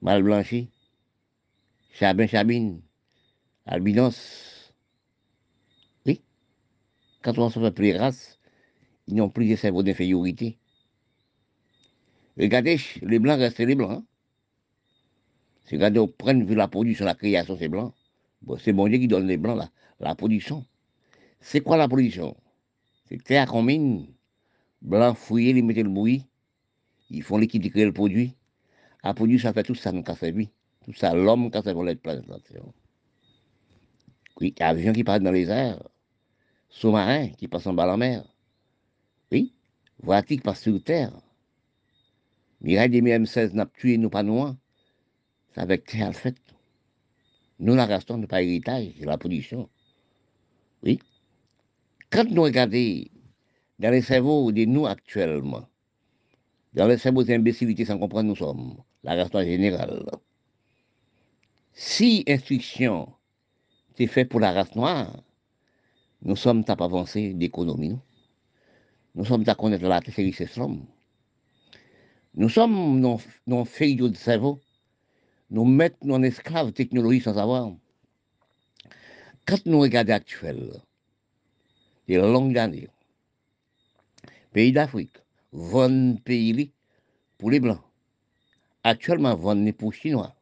mal 0.00 0.22
blanchi, 0.22 0.70
chabin, 1.92 2.28
chabine, 2.28 2.80
albinos. 3.66 4.72
Oui, 6.06 6.22
quand 7.22 7.36
on 7.38 7.50
se 7.50 7.58
fait 7.58 7.72
plus 7.72 7.96
races, 7.96 8.38
ils 9.08 9.16
n'ont 9.16 9.28
plus 9.28 9.48
de 9.48 9.56
cerveau 9.56 9.82
d'infériorité. 9.82 10.56
Regardez, 12.38 12.78
les 13.02 13.18
blancs 13.18 13.38
restent 13.40 13.58
les 13.58 13.74
blancs. 13.74 13.90
Hein. 13.90 14.04
Regardez, 15.70 15.98
on 15.98 16.06
prend 16.06 16.38
vu 16.38 16.54
la 16.54 16.68
production, 16.68 17.04
la 17.04 17.14
création, 17.14 17.56
c'est 17.58 17.68
blanc. 17.68 17.92
C'est 18.60 18.72
bon 18.72 18.88
Dieu 18.88 18.98
qui 18.98 19.08
donne 19.08 19.26
les 19.26 19.36
blancs, 19.36 19.58
la, 19.58 19.70
la 19.98 20.14
production. 20.14 20.64
C'est 21.40 21.60
quoi 21.60 21.76
la 21.76 21.88
production 21.88 22.36
C'est 23.06 23.22
terre 23.22 23.46
qu'on 23.46 23.62
mine, 23.62 24.06
blanc 24.82 25.14
fouillé, 25.14 25.50
ils 25.50 25.64
mettent 25.64 25.78
le 25.78 25.88
bruit, 25.88 26.26
ils 27.08 27.22
font 27.22 27.38
l'équipe 27.38 27.62
qui 27.62 27.84
le 27.84 27.92
produit. 27.92 28.36
À 29.02 29.14
produit, 29.14 29.38
ça 29.40 29.52
fait 29.52 29.62
tout 29.62 29.74
ça, 29.74 29.92
nous, 29.92 30.04
a 30.06 30.30
vie. 30.30 30.50
Tout 30.84 30.92
ça, 30.92 31.14
l'homme 31.14 31.50
a 31.52 31.62
servi 31.62 31.86
la 31.86 31.94
plantation. 31.96 32.74
Oui, 34.40 34.54
avion 34.60 34.92
qui 34.92 35.04
passe 35.04 35.20
dans 35.20 35.32
les 35.32 35.50
airs, 35.50 35.82
sous-marin 36.68 37.28
qui 37.28 37.48
passe 37.48 37.66
en 37.66 37.74
bas 37.74 37.86
la 37.86 37.96
mer. 37.96 38.24
Oui, 39.32 39.54
voiture 40.02 40.36
qui 40.36 40.42
passe 40.42 40.62
sur 40.62 40.82
terre. 40.82 41.12
Mirage 42.60 42.90
des 42.90 43.00
M16 43.00 43.52
n'a 43.54 43.66
tué 43.66 43.96
nous 43.96 44.10
pas. 44.10 44.22
Hein. 44.22 44.56
C'est 45.52 45.60
avec 45.60 45.84
terre 45.84 46.14
fait. 46.14 46.36
Nous, 47.58 47.74
la 47.74 47.86
restons, 47.86 48.16
nous 48.16 48.26
pas 48.26 48.42
héritage, 48.42 48.92
c'est 48.98 49.06
la 49.06 49.18
production. 49.18 49.68
Oui. 50.82 50.98
Quand 52.10 52.28
nous 52.28 52.42
regardons 52.42 53.04
dans 53.78 53.90
les 53.90 54.02
cerveaux 54.02 54.50
de 54.50 54.64
nous 54.64 54.86
actuellement, 54.86 55.68
dans 56.74 56.88
les 56.88 56.98
cerveaux 56.98 57.22
d'imbécilité 57.22 57.84
sans 57.84 57.98
comprendre 57.98 58.28
nous 58.28 58.36
sommes, 58.36 58.76
la 59.04 59.14
restons 59.14 59.42
générale, 59.42 60.04
si 61.72 62.24
instruction 62.26 63.12
c'est 63.96 64.08
fait 64.08 64.24
pour 64.24 64.40
la 64.40 64.50
race 64.50 64.74
noire, 64.74 65.22
nous 66.22 66.36
sommes 66.36 66.64
à 66.66 66.72
avancer 66.72 67.32
d'économie. 67.32 67.98
Nous 69.14 69.24
sommes 69.24 69.44
à 69.46 69.54
connaître 69.54 69.86
la 69.86 70.00
richesse 70.00 70.56
l'homme. 70.56 70.84
Nous 72.34 72.48
sommes 72.48 73.00
nos, 73.00 73.20
nos 73.46 73.64
de 73.64 74.14
cerveau. 74.14 74.60
Nous 75.50 75.64
mettons 75.64 76.14
en 76.14 76.22
esclaves 76.22 76.72
technologie 76.72 77.20
sans 77.20 77.34
savoir. 77.34 77.72
Quand 79.46 79.64
nous 79.66 79.80
regardons 79.80 80.12
actuellement, 80.12 80.80
des 82.10 82.16
longues 82.16 82.58
années, 82.58 82.88
pays 84.52 84.72
d'Afrique, 84.72 85.16
vont 85.52 86.16
pays 86.16 86.72
pour 87.38 87.52
les 87.52 87.60
Blancs. 87.60 87.80
Actuellement, 88.82 89.36
vont 89.36 89.72
pour 89.72 89.92
les 89.92 89.96
Chinois. 89.96 90.34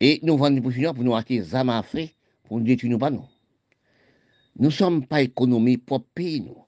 Et 0.00 0.18
nous 0.24 0.36
vendons 0.36 0.60
pour 0.60 0.70
les 0.70 0.76
Chinois 0.76 0.94
pour 0.94 1.04
nous 1.04 1.14
acheter 1.14 1.38
des 1.38 1.54
armes 1.54 1.70
à 1.70 1.82
feu 1.84 2.08
pour 2.42 2.58
nous 2.58 2.64
détruire 2.64 2.90
nos 2.90 2.98
panneaux. 2.98 3.28
Nous 4.58 4.66
ne 4.66 4.70
sommes 4.70 5.06
pas 5.06 5.22
économie 5.22 5.78
pour 5.78 6.04
pays, 6.04 6.40
nous. 6.40 6.64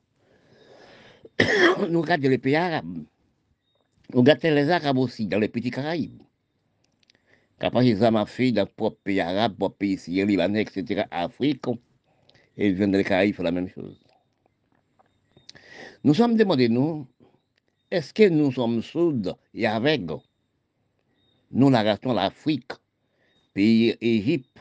nous 1.90 2.00
regardons 2.00 2.28
les 2.28 2.38
pays 2.38 2.54
arabes. 2.54 3.04
On 4.14 4.22
gâte 4.22 4.44
les 4.44 4.70
Arabes 4.70 4.98
aussi, 4.98 5.26
dans 5.26 5.40
les 5.40 5.48
petits 5.48 5.72
Caraïbes. 5.72 6.22
Quand 7.58 7.80
les 7.80 8.00
hommes 8.02 8.24
fait 8.26 8.52
dans 8.52 8.68
les 8.78 8.90
pays 9.02 9.20
arabes, 9.20 9.56
les 9.60 9.68
pays 9.70 9.98
syriens, 9.98 10.26
libanais, 10.26 10.62
etc., 10.62 11.02
Afrique, 11.10 11.64
et 12.56 12.68
ils 12.68 12.74
viennent 12.74 12.92
des 12.92 13.04
Caraïbes, 13.04 13.34
font 13.34 13.42
la 13.42 13.52
même 13.52 13.68
chose. 13.68 13.98
Nous 16.04 16.14
sommes 16.14 16.36
demandés, 16.36 16.68
nous, 16.68 17.06
est-ce 17.90 18.14
que 18.14 18.28
nous 18.28 18.52
sommes 18.52 18.82
soudes 18.82 19.34
et 19.54 19.66
avec 19.66 20.02
nous, 21.50 21.70
la 21.70 21.82
restons 21.82 22.12
l'Afrique, 22.12 22.72
pays 23.54 23.96
Égypte, 24.00 24.58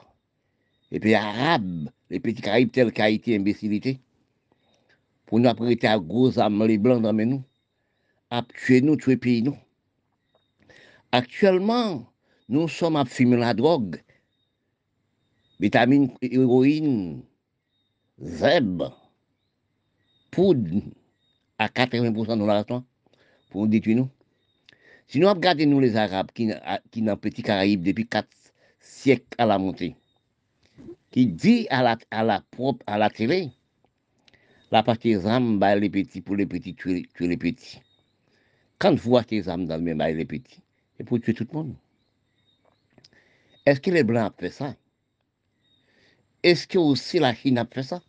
les 0.91 0.99
pays 0.99 1.15
arabes, 1.15 1.89
les 2.09 2.19
petits 2.19 2.41
Caraïbes 2.41 2.71
tels 2.71 2.91
qu'Haïti, 2.91 3.35
imbécilité, 3.35 3.99
pour 5.25 5.39
nous 5.39 5.49
apprêter 5.49 5.87
à 5.87 5.97
gros 5.99 6.37
âmes 6.39 6.63
les 6.65 6.77
blancs 6.77 7.01
dans 7.01 7.13
nous 7.13 7.43
à 8.29 8.43
tuer 8.43 8.81
nous, 8.81 8.97
tuer 8.97 9.17
pays 9.17 9.41
nous. 9.41 9.57
Actuellement, 11.11 12.05
nous 12.49 12.67
sommes 12.67 12.95
à 12.95 13.05
fumer 13.05 13.37
la 13.37 13.53
drogue, 13.53 14.01
vitamine, 15.59 16.11
héroïne, 16.21 17.23
zeb, 18.19 18.83
poudre 20.31 20.81
à 21.57 21.67
80% 21.67 22.39
de 22.39 22.45
l'argent 22.45 22.83
pour 23.49 23.67
détruire 23.67 23.97
nous. 23.97 24.09
Si 25.07 25.19
nous 25.19 25.29
regardons 25.29 25.67
nous 25.67 25.79
les 25.79 25.95
Arabes 25.95 26.31
qui, 26.33 26.51
qui 26.91 27.01
dans 27.01 27.17
petit 27.17 27.43
Caraïbes 27.43 27.83
depuis 27.83 28.07
4 28.07 28.27
siècles 28.79 29.35
à 29.37 29.45
la 29.45 29.57
montée, 29.57 29.95
qui 31.11 31.27
dit 31.27 31.67
à 31.69 31.97
la, 32.23 32.41
propre, 32.51 32.83
à 32.87 32.97
la 32.97 33.09
télé, 33.09 33.51
la 34.71 34.83
partie 34.83 35.15
des 35.15 35.75
les 35.79 35.89
petits 35.89 36.21
pour 36.21 36.35
les 36.35 36.45
petits 36.45 36.73
tuer 36.73 37.07
les 37.19 37.37
petits. 37.37 37.81
Quand 38.79 38.93
vous 38.95 39.09
voyez 39.09 39.25
tes 39.25 39.49
âmes 39.49 39.65
dans 39.65 39.77
le 39.77 39.83
même 39.83 40.01
les 40.01 40.25
petits, 40.25 40.61
c'est 40.97 41.03
pour 41.03 41.19
tuer 41.21 41.33
tout 41.33 41.47
le 41.49 41.57
monde. 41.57 41.75
Est-ce 43.65 43.79
que 43.79 43.91
les 43.91 44.03
Blancs 44.03 44.33
ont 44.33 44.39
fait 44.39 44.49
ça? 44.49 44.75
Est-ce 46.45 46.67
que 46.67 46.77
aussi 46.77 47.17
la 47.17 47.33
Chine 47.33 47.57
a 47.57 47.65
fait 47.65 47.81
ça? 47.81 48.03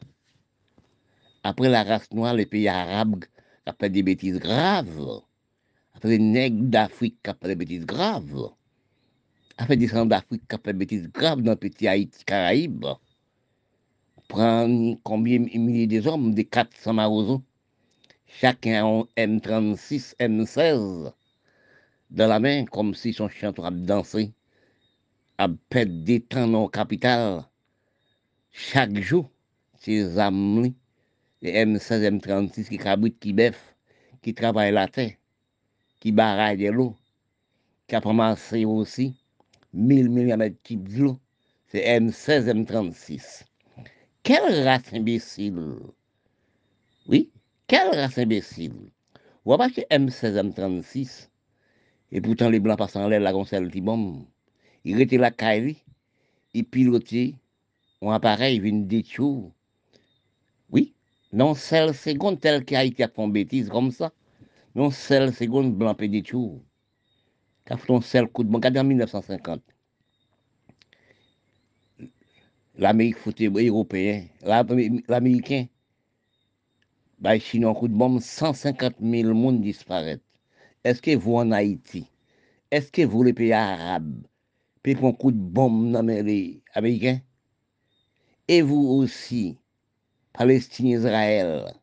Après 1.42 1.70
la 1.70 1.82
race 1.84 2.12
noire, 2.12 2.34
les 2.34 2.44
pays 2.44 2.68
arabes 2.68 3.24
ont 3.66 3.72
fait 3.80 3.88
des 3.88 4.02
bêtises 4.02 4.38
graves. 4.38 5.22
Après 5.94 6.10
les 6.10 6.18
nègres 6.18 6.64
d'Afrique 6.64 7.16
qui 7.24 7.30
ont 7.30 7.36
fait 7.40 7.48
des 7.48 7.54
bêtises 7.54 7.86
graves. 7.86 8.50
Après 9.56 9.74
des 9.78 9.86
descendants 9.86 10.16
d'Afrique 10.16 10.42
qui 10.46 10.54
ont 10.54 10.60
fait 10.62 10.74
des 10.74 10.78
bêtises 10.78 11.08
graves 11.08 11.40
dans 11.40 11.52
le 11.52 11.56
petit 11.56 11.88
Haïti, 11.88 12.26
Caraïbes. 12.26 12.84
Prendre 14.28 14.98
combien 15.02 15.40
de 15.40 15.56
milliers 15.56 16.02
d'hommes, 16.02 16.34
des 16.34 16.44
400 16.44 16.92
marozos 16.92 17.42
chacun 18.26 18.84
a 18.84 18.86
un 18.86 19.06
M36, 19.16 20.14
M16 20.20 21.10
dans 22.10 22.28
la 22.28 22.38
main, 22.38 22.66
comme 22.66 22.94
si 22.94 23.14
son 23.14 23.30
chanteur 23.30 23.64
a 23.64 23.70
dansé, 23.70 24.34
a 25.38 25.48
perdre 25.70 26.04
des 26.04 26.20
temps 26.20 26.46
dans 26.46 26.68
capital. 26.68 27.46
Chaque 28.58 28.96
jour, 28.96 29.30
ces 29.78 30.18
amis, 30.18 30.74
les 31.42 31.52
M16, 31.52 32.18
M36 32.18 32.68
qui 32.70 32.78
cabritent, 32.78 33.18
qui 33.20 33.34
beffent, 33.34 33.76
qui 34.22 34.32
travaillent 34.32 34.72
la 34.72 34.88
terre, 34.88 35.12
qui 36.00 36.10
barraillent 36.10 36.70
l'eau, 36.72 36.96
qui 37.86 37.94
a 37.96 38.00
ramassé 38.00 38.64
aussi 38.64 39.14
1000 39.74 40.08
mm 40.08 40.48
de 40.70 41.14
c'est 41.68 41.84
M16, 42.00 42.64
M36. 42.64 43.44
Quelle 44.22 44.64
race 44.66 44.90
imbécile 44.94 45.74
Oui, 47.06 47.30
quelle 47.66 47.94
race 47.94 48.16
imbécile 48.16 48.72
Vous 49.44 49.54
voyez 49.54 49.70
que 49.74 49.80
M16, 49.94 50.54
M36, 50.54 51.28
et 52.10 52.22
pourtant 52.22 52.48
les 52.48 52.58
blancs 52.60 52.78
passent 52.78 52.96
en 52.96 53.06
l'air, 53.06 53.20
la 53.20 53.34
gonzelle 53.34 53.68
bombe. 53.82 54.24
Ils 54.82 54.98
étaient 55.02 55.18
la 55.18 55.30
caille, 55.30 55.76
ils 56.54 56.64
pilotaient 56.64 57.34
un 58.02 58.10
appareil, 58.10 58.60
viennent 58.60 58.86
détruire. 58.86 59.50
Oui, 60.70 60.94
non 61.32 61.54
seule 61.54 61.94
seconde, 61.94 62.40
tel 62.40 62.64
qu'Haïti 62.64 63.02
a 63.02 63.08
fait 63.08 63.22
une 63.22 63.32
bêtise 63.32 63.68
comme 63.68 63.90
ça, 63.90 64.12
non 64.74 64.90
seule 64.90 65.32
seconde, 65.34 65.74
blanc 65.74 65.94
peut 65.94 66.08
détruire. 66.08 66.60
Quand 67.66 67.78
on 67.88 68.00
seul 68.00 68.28
coup 68.28 68.44
de 68.44 68.48
bon, 68.48 68.60
en 68.64 68.84
1950, 68.84 69.62
l'Amérique 72.76 73.16
foutait 73.16 73.46
européen, 73.48 74.26
l'Américain, 75.08 75.66
bah, 77.18 77.38
Chinois, 77.38 77.74
coup 77.74 77.88
de 77.88 77.94
bombe, 77.94 78.20
150 78.20 78.96
000 79.00 79.34
monde 79.34 79.62
disparaissent. 79.62 80.20
Est-ce 80.84 81.00
que 81.02 81.16
vous 81.16 81.36
en 81.36 81.50
Haïti, 81.50 82.06
est-ce 82.70 82.92
que 82.92 83.02
vous 83.02 83.22
les 83.22 83.32
pays 83.32 83.52
arabes, 83.52 84.22
puis 84.82 84.96
un 85.02 85.12
coup 85.12 85.32
de 85.32 85.38
bombe 85.38 85.90
dans 85.90 86.06
les 86.06 86.62
Américains? 86.74 87.20
Et 88.48 88.62
vous 88.62 89.00
aussi, 89.00 89.58
Palestine, 90.32 90.86
Israël, 90.86 91.74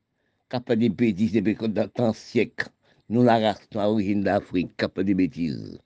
capable 0.50 0.80
des 0.80 0.90
bêtises 0.90 1.34
depuis 1.34 1.58
tant 1.94 2.14
siècles, 2.14 2.70
nous 3.10 3.22
la 3.22 3.38
race 3.38 3.70
d'origine 3.70 4.24
d'Afrique, 4.24 4.78
capable 4.78 5.08
des 5.08 5.14
bêtises. 5.14 5.78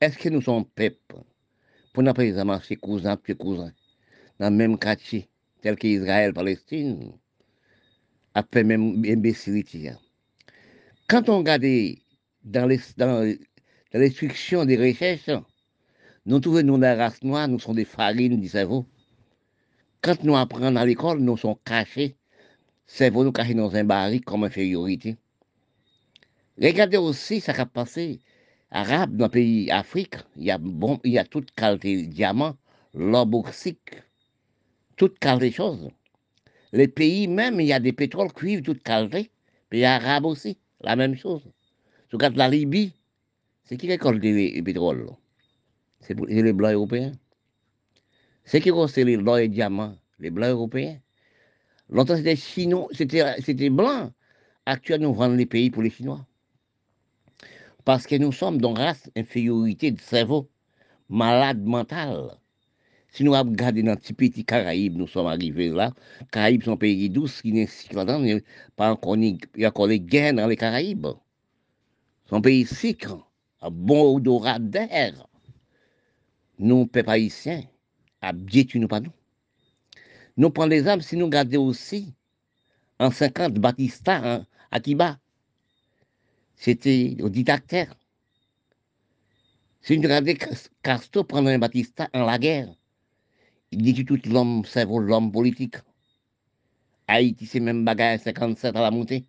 Est-ce 0.00 0.18
que 0.18 0.28
nous 0.28 0.42
sommes 0.42 0.64
peuple 0.64 1.16
pour 1.92 2.02
ne 2.02 2.10
pas 2.10 2.44
marcher 2.44 2.74
cousin 2.76 3.16
puis 3.16 3.36
cousin 3.36 3.72
dans 4.40 4.50
le 4.50 4.56
même 4.56 4.78
quartier, 4.78 5.28
tel 5.60 5.76
qu'Israël, 5.76 6.32
Palestine, 6.32 7.12
après 8.34 8.64
même 8.64 9.04
imbécilité. 9.06 9.92
Quand 11.08 11.28
on 11.28 11.38
regarde 11.38 11.66
dans 12.42 12.66
l'instruction 13.92 14.64
des 14.64 14.76
recherches, 14.76 15.30
nous 16.26 16.40
trouvons 16.40 16.62
nous 16.62 16.78
la 16.78 16.96
race 16.96 17.22
noire, 17.22 17.46
nous 17.46 17.60
sommes 17.60 17.76
des 17.76 17.84
farines 17.84 18.40
du 18.40 18.48
cerveau. 18.48 18.86
Quand 20.02 20.24
nous 20.24 20.34
apprenons 20.34 20.76
à 20.76 20.86
l'école, 20.86 21.18
nous 21.18 21.36
sommes 21.36 21.56
cachés, 21.62 22.16
cerveau 22.86 23.22
nous 23.22 23.32
cachés 23.32 23.52
dans 23.52 23.74
un 23.76 23.84
baril 23.84 24.22
comme 24.22 24.44
infériorité. 24.44 25.16
Regardez 26.60 26.96
aussi 26.96 27.40
ce 27.40 27.50
qui 27.50 27.60
a 27.60 27.66
passé 27.66 28.20
arabe 28.70 29.16
dans 29.16 29.26
le 29.26 29.30
pays 29.30 29.70
Afrique. 29.70 30.16
Il 30.36 30.44
y 30.44 30.50
a, 30.50 30.56
bon, 30.56 30.98
il 31.04 31.12
y 31.12 31.18
a 31.18 31.24
toute 31.24 31.50
qualité 31.50 32.02
de 32.02 32.06
diamant, 32.10 32.56
l'or 32.94 33.26
bauxique, 33.26 34.02
toute 34.96 35.18
qualité 35.18 35.50
de 35.50 35.54
choses. 35.54 35.88
Les 36.72 36.88
pays 36.88 37.28
même, 37.28 37.60
il 37.60 37.66
y 37.66 37.72
a 37.74 37.80
des 37.80 37.92
pétroles 37.92 38.32
cuivre, 38.32 38.62
toute 38.62 38.82
qualité. 38.82 39.30
Pays 39.68 39.84
arabes 39.84 40.24
aussi, 40.24 40.56
la 40.80 40.96
même 40.96 41.14
chose. 41.14 41.42
Si 42.10 42.16
vous 42.16 42.36
la 42.36 42.48
Libye, 42.48 42.94
c'est 43.64 43.76
qui 43.76 43.86
récolte 43.86 44.24
le 44.24 44.62
pétrole 44.62 45.10
C'est 46.00 46.18
les 46.18 46.52
blancs 46.54 46.72
européens. 46.72 47.12
C'est 48.50 48.60
qui 48.60 48.72
récolte 48.72 48.96
l'or 48.96 49.38
et 49.38 49.46
diamants 49.46 49.94
Les 50.18 50.32
blancs 50.32 50.50
européens. 50.50 50.98
Longtemps, 51.88 52.16
c'était 52.16 52.34
chinois, 52.34 52.88
c'était 52.90 53.70
blanc. 53.70 54.10
Actuellement, 54.66 55.10
nous 55.10 55.14
vendons 55.14 55.36
les 55.36 55.46
pays 55.46 55.70
pour 55.70 55.84
les 55.84 55.90
Chinois. 55.90 56.26
Parce 57.84 58.08
que 58.08 58.16
nous 58.16 58.32
sommes 58.32 58.60
dans 58.60 58.72
race 58.72 59.08
infériorité 59.16 59.92
de 59.92 60.00
cerveau, 60.00 60.50
malade 61.08 61.62
mental. 61.62 62.40
Si 63.12 63.22
nous 63.22 63.30
regardons 63.30 63.84
dans 63.84 63.94
petit 63.94 64.14
petit 64.14 64.44
Caraïbes, 64.44 64.96
nous 64.96 65.06
sommes 65.06 65.28
arrivés 65.28 65.68
là. 65.68 65.92
Caraïbes 66.32 66.64
sont 66.64 66.76
pays 66.76 67.08
douces 67.08 67.42
qui 67.42 67.52
n'est 67.52 67.68
pas 68.74 68.90
encore, 68.90 69.16
il 69.16 69.38
y 69.58 69.64
a 69.64 69.68
encore 69.68 69.86
les 69.86 70.00
guerres 70.00 70.34
dans 70.34 70.48
les 70.48 70.56
Caraïbes. 70.56 71.06
Son 72.28 72.40
pays 72.40 72.66
sick, 72.66 73.06
un 73.60 73.70
bon 73.70 74.16
odorat 74.16 74.58
d'air. 74.58 75.28
Nous, 76.58 76.88
peuple 76.88 77.10
à 78.20 78.32
nous 78.32 78.88
pas 78.88 79.00
nous. 79.00 79.12
Nous 80.36 80.50
prenons 80.50 80.68
les 80.68 80.88
âmes 80.88 81.00
si 81.00 81.16
nous 81.16 81.26
regardons 81.26 81.66
aussi 81.66 82.14
en 82.98 83.10
50 83.10 83.54
Batista 83.54 84.44
à 84.70 84.80
Kiba 84.80 85.18
c'était 86.60 87.16
au 87.22 87.30
dictateur. 87.30 87.86
Si 89.80 89.96
nous 89.96 90.02
regardons 90.02 90.34
Castro 90.82 91.24
prendre 91.24 91.48
un 91.48 91.58
Batista 91.58 92.10
en 92.12 92.26
la 92.26 92.38
guerre, 92.38 92.68
il 93.72 93.94
que 93.94 94.02
tout 94.02 94.20
l'homme, 94.28 94.62
c'est 94.66 94.84
l'homme 94.84 95.32
politique. 95.32 95.76
Haïti, 97.08 97.46
c'est 97.46 97.60
même 97.60 97.84
bagarre 97.84 98.18
57 98.20 98.76
à 98.76 98.82
la 98.82 98.90
montée. 98.90 99.24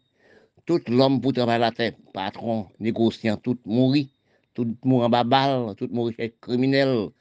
Tout 0.65 0.81
l'homme 0.87 1.21
pour 1.21 1.31
travailler 1.31 1.61
la 1.61 1.71
terre, 1.71 1.93
patron, 2.13 2.67
négociant, 2.81 3.37
tout 3.37 3.57
mourir, 3.65 4.07
tout 4.53 4.75
mourir 4.83 5.05
en 5.05 5.09
babal, 5.09 5.75
tout 5.75 5.87
mourir 5.89 6.13
chez 6.17 6.35
criminel. 6.41 7.11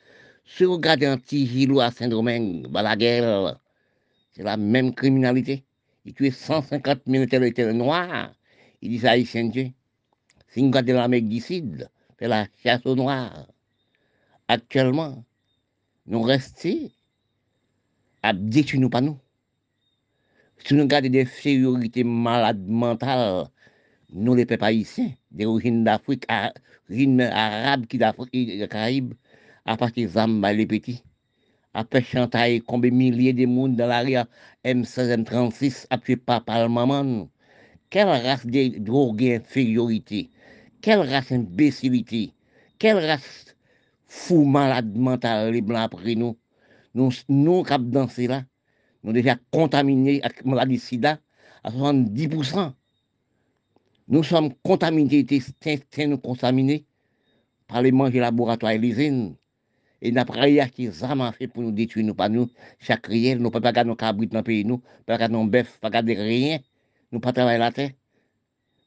Si 0.53 0.65
vous 0.65 0.73
regardez 0.73 1.07
un 1.07 1.17
petit 1.17 1.47
Gilou 1.47 1.81
à 1.81 1.93
Saint-Domingue, 1.93 2.67
la 2.73 2.97
guerre, 2.97 3.61
c'est 4.33 4.43
la 4.43 4.57
même 4.57 4.93
criminalité. 4.93 5.65
Il 6.05 6.13
tue 6.13 6.33
150 6.33 7.07
militaires 7.07 7.73
noirs. 7.73 8.35
Il 8.83 8.91
dit 8.91 9.07
Haïtien 9.07 9.45
Dieu. 9.45 9.71
Si 10.49 10.61
nous 10.61 10.69
regardons 10.69 10.95
l'Amérique 10.95 11.29
du 11.29 11.41
Sud, 11.41 11.89
c'est 12.19 12.27
la 12.27 12.49
chasse 12.63 12.85
aux 12.85 12.97
noirs. 12.97 13.47
Actuellement, 14.49 15.25
nous 16.07 16.23
restons 16.23 16.91
à 18.23 18.33
détruire 18.33 18.83
nous 18.83 18.91
pas 18.91 19.01
nous. 19.01 19.19
Si 20.65 20.75
nous 20.75 20.83
regardons 20.83 21.11
des 21.11 21.23
infériorités 21.23 22.03
malades 22.03 22.67
mentales, 22.67 23.47
nous 24.13 24.35
les 24.35 24.47
peuples 24.47 24.65
haïtiens, 24.65 25.13
des 25.31 25.47
origines 25.47 25.85
d'Afrique, 25.85 26.27
origines 26.89 27.21
arabes 27.21 27.87
qui 27.87 27.99
d'Afrique 27.99 28.33
des 28.33 28.69
Caraïbes, 28.69 29.15
à 29.67 29.77
partir 29.77 30.09
de 30.09 30.13
Zamba 30.13 30.53
les 30.53 30.67
petits, 30.67 31.03
après 31.75 32.03
chanter 32.03 32.61
combien 32.67 32.91
de 32.91 32.97
milliers 32.97 33.33
de 33.33 33.47
monde 33.47 33.77
dans 33.77 33.87
l'arrière 33.87 34.27
M16, 34.65 35.25
M36, 35.25 35.87
appuyé 35.91 36.17
par 36.17 36.43
le 36.47 36.69
maman. 36.69 37.29
Quelle 37.91 38.09
race 38.09 38.47
de 38.47 38.79
drogue 38.79 39.25
infériorité? 39.25 40.31
Quelle 40.81 41.01
race 41.01 41.33
imbécilité, 41.33 42.33
quelle 42.79 43.05
race 43.05 43.55
fou 44.09 44.45
malade 44.45 44.97
mentale 44.97 45.53
les 45.53 45.61
blancs 45.61 45.83
après 45.83 46.15
nous? 46.15 46.37
Nous, 46.95 47.11
nous 47.29 47.63
qui 47.63 47.75
dansé 47.79 48.27
là, 48.27 48.45
nous 49.05 49.13
déjà 49.13 49.37
contaminés 49.51 50.23
avec 50.23 50.43
la 50.45 50.51
maladie 50.51 50.79
sida 50.79 51.19
à 51.63 51.71
70%. 51.71 52.73
Nous 54.09 54.25
sommes 54.25 54.55
contaminés, 54.65 55.27
nous 55.99 56.19
contaminés 56.19 56.85
par 57.69 57.83
les 57.83 57.93
manger 57.93 58.19
laboratoires 58.19 58.73
et 58.73 58.79
l'usine. 58.79 59.37
Et 60.03 60.13
n'a 60.13 60.25
pas 60.25 60.49
qui 60.69 60.89
ont 60.89 61.33
fait 61.33 61.49
pour 61.49 61.63
nous 61.63 61.73
détruire, 61.73 62.07
nous 62.07 62.15
pas 62.15 62.29
nous, 62.29 62.49
chaque 62.79 63.07
riel, 63.07 63.39
nous 63.39 63.51
pas 63.51 63.61
garder 63.61 63.89
nos 63.89 63.97
cabrit 63.97 64.29
dans 64.29 64.39
le 64.39 64.45
pays, 64.45 64.65
nous, 64.65 64.83
pas 65.05 65.19
garder 65.19 65.35
nos 65.35 65.45
bœufs, 65.45 65.79
pas 65.81 65.91
garder 65.91 66.15
rien, 66.15 66.59
nous 67.13 67.21
pas 67.21 67.33
travailler 67.33 67.59
la 67.59 67.71
terre. 67.71 67.91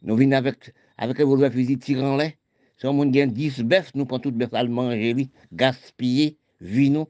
Nous 0.02 0.16
venons 0.16 0.36
avec 0.36 0.74
avec 0.98 1.20
un 1.20 1.26
voleur 1.26 1.52
fusil 1.52 1.78
tirant 1.78 2.18
les. 2.18 2.38
Si 2.78 2.88
on 2.88 3.02
a 3.02 3.26
10 3.26 3.62
bœufs, 3.64 3.92
nous 3.96 4.06
prenons 4.06 4.22
tout 4.22 4.32
bœuf 4.32 4.54
allemand, 4.54 4.92
gaspiller, 5.52 6.38
vino. 6.60 7.10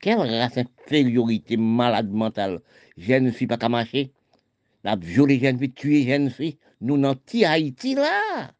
Quelle 0.00 0.18
race 0.18 0.58
infériorité 0.58 1.56
malade 1.56 2.10
mentale. 2.10 2.60
Jeune 2.96 3.32
fille 3.32 3.46
pas 3.46 3.56
qu'à 3.56 3.68
marcher. 3.68 4.12
La 4.84 4.96
violée 4.96 5.40
jeune 5.40 5.58
fille, 5.58 5.72
tuer 5.72 6.06
jeune 6.06 6.30
fille. 6.30 6.58
Nous, 6.80 6.98
dans 6.98 7.16
Haïti 7.44 7.94
là. 7.94 8.52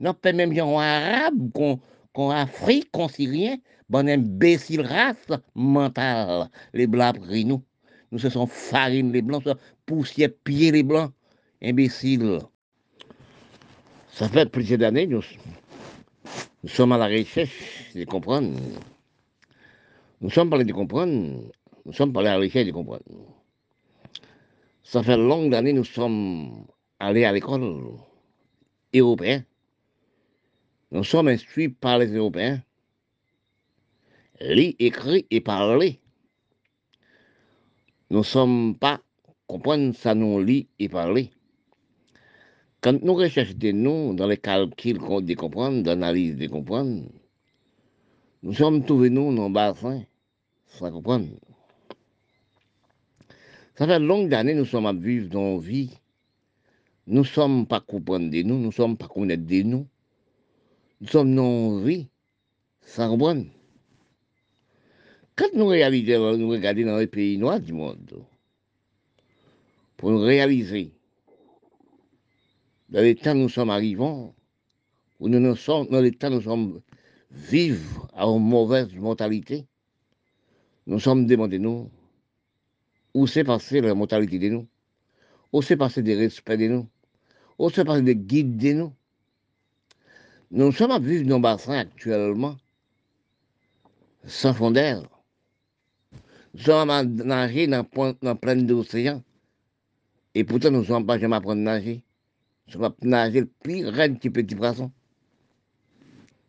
Non, 0.00 0.14
pas 0.14 0.32
même 0.32 0.54
gens 0.54 0.78
arabes, 0.78 1.52
qu'on 1.52 2.30
Afrique, 2.30 2.90
qu'on 2.90 3.08
Syrien, 3.08 3.56
bon 3.90 4.08
imbécile 4.08 4.82
race 4.82 5.32
mentale. 5.54 6.48
Les 6.72 6.86
blancs 6.86 7.18
pris 7.20 7.44
nous. 7.44 7.62
Nous, 8.12 8.18
ce 8.18 8.30
sont 8.30 8.46
farine 8.46 9.12
les 9.12 9.22
blancs, 9.22 9.46
poussière 9.84 10.30
pied 10.44 10.70
les 10.72 10.82
blancs. 10.82 11.12
Imbéciles. 11.62 12.38
Ça 14.08 14.28
fait 14.28 14.48
plusieurs 14.50 14.82
années, 14.82 15.06
nous, 15.06 15.22
nous 16.62 16.68
sommes 16.68 16.92
à 16.92 16.98
la 16.98 17.06
recherche 17.06 17.92
de 17.94 18.04
comprendre. 18.04 18.58
Nous 20.20 20.30
sommes 20.30 20.50
parlés 20.50 20.64
de 20.64 20.72
comprendre. 20.72 21.50
Nous 21.84 21.92
sommes 21.92 22.12
parlés 22.12 22.28
à 22.28 22.32
la 22.32 22.38
recherche 22.38 22.66
de 22.66 22.72
comprendre. 22.72 23.02
Ça 24.82 25.02
fait 25.02 25.16
longues 25.16 25.54
années, 25.54 25.72
nous 25.72 25.84
sommes 25.84 26.66
allés 26.98 27.24
à 27.24 27.32
l'école 27.32 27.94
européenne. 28.94 29.44
Nous 30.90 31.04
sommes 31.04 31.28
instruits 31.28 31.68
par 31.68 31.98
les 31.98 32.12
Européens. 32.12 32.60
Lire, 34.40 34.74
écrit 34.78 35.26
et 35.30 35.40
parler. 35.40 36.00
Nous 38.08 38.18
ne 38.18 38.24
sommes 38.24 38.74
pas 38.76 39.00
comprendre 39.46 39.94
ça 39.94 40.14
nous 40.14 40.42
lit 40.42 40.68
et 40.78 40.88
parler. 40.88 41.30
Quand 42.80 43.02
nous 43.02 43.14
recherchons 43.14 43.58
des 43.58 43.74
noms 43.74 44.14
dans 44.14 44.26
les 44.26 44.38
calculs 44.38 44.98
de 44.98 45.34
comprendre, 45.34 45.82
d'analyse 45.82 46.36
de 46.36 46.46
comprendre, 46.46 47.02
nous 48.42 48.54
sommes 48.54 48.82
trouvés 48.84 49.10
nous 49.10 49.34
dans 49.34 49.48
le 49.48 49.52
bassin 49.52 50.02
Ça 50.68 50.90
comprendre. 50.90 51.28
Ça 53.74 53.86
fait 53.86 53.98
longue 53.98 54.32
années 54.32 54.54
nous 54.54 54.64
sommes 54.64 54.86
à 54.86 54.94
vivre 54.94 55.28
dans 55.28 55.56
la 55.56 55.60
vie. 55.60 55.90
Nous 57.06 57.20
ne 57.20 57.26
sommes 57.26 57.66
pas 57.66 57.80
comprendre 57.80 58.30
de 58.30 58.42
nous, 58.42 58.58
nous 58.58 58.66
ne 58.68 58.72
sommes 58.72 58.96
pas 58.96 59.08
connaître 59.08 59.44
de 59.44 59.62
nous. 59.62 59.86
Nous 61.02 61.08
sommes 61.08 61.34
dans 61.34 61.76
la 61.76 61.84
vie. 61.84 62.08
Ça 62.80 63.06
comprendre. 63.06 63.44
Quand 65.36 65.48
nous 65.54 65.66
réalisons, 65.66 66.36
nous 66.36 66.50
regardons 66.50 66.86
dans 66.86 66.98
les 66.98 67.06
pays 67.06 67.38
noirs 67.38 67.60
du 67.60 67.72
monde, 67.72 68.24
pour 69.96 70.10
nous 70.10 70.20
réaliser, 70.20 70.92
dans 72.88 73.00
l'état 73.00 73.32
où 73.32 73.38
nous 73.38 73.48
sommes 73.48 73.70
arrivés, 73.70 74.02
où 74.02 75.28
nous, 75.28 75.56
sommes, 75.56 75.88
dans 75.88 76.00
l'état 76.00 76.28
où 76.28 76.34
nous 76.34 76.42
sommes 76.42 76.80
vivre 77.30 78.08
à 78.14 78.24
une 78.24 78.42
mauvaise 78.42 78.92
mentalité, 78.94 79.66
nous 80.86 80.98
sommes 80.98 81.26
demandés, 81.26 81.58
nous, 81.58 81.90
où 83.14 83.26
s'est 83.26 83.44
passé 83.44 83.80
la 83.80 83.94
mentalité 83.94 84.38
de 84.38 84.48
nous, 84.48 84.66
où 85.52 85.62
s'est 85.62 85.76
passé 85.76 86.02
le 86.02 86.16
respect 86.16 86.56
de 86.56 86.68
nous, 86.68 86.88
où 87.58 87.70
s'est 87.70 87.84
passé 87.84 88.02
le 88.02 88.12
guide 88.14 88.56
de 88.56 88.72
nous? 88.72 88.92
Nous 90.50 90.72
sommes 90.72 90.90
à 90.90 90.98
vivre 90.98 91.28
dans 91.28 91.36
le 91.36 91.42
bassin 91.42 91.74
actuellement, 91.74 92.56
sans 94.24 94.52
fond 94.52 94.70
d'air. 94.70 95.02
Nous 95.02 95.19
sommes 96.56 97.14
nager 97.24 97.66
dans, 97.66 97.86
dans 98.22 98.36
plein 98.36 98.56
d'océan. 98.56 99.22
Et 100.34 100.44
pourtant, 100.44 100.70
nous 100.70 100.80
ne 100.80 100.84
sommes 100.84 101.06
pas 101.06 101.18
jamais 101.18 101.36
à 101.36 101.54
nager. 101.54 102.02
Nous 102.66 102.72
sommes 102.72 102.94
nager 103.02 103.44
plus 103.44 103.86
raide 103.86 104.18
petit 104.18 104.30
petit 104.30 104.54
poisson. 104.54 104.92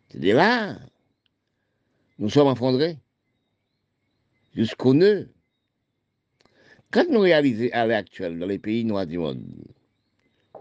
C'est 0.08 0.20
de 0.20 0.32
là. 0.32 0.78
Nous 2.18 2.30
sommes 2.30 2.52
effondrés. 2.52 2.98
Jusqu'au 4.54 4.94
nœud. 4.94 5.30
Quand 6.90 7.08
nous 7.08 7.20
réalisons 7.20 7.70
à 7.72 7.86
l'heure 7.86 7.98
actuelle 7.98 8.38
dans 8.38 8.46
les 8.46 8.58
pays 8.58 8.84
noirs 8.84 9.06
du 9.06 9.16
monde, 9.16 9.42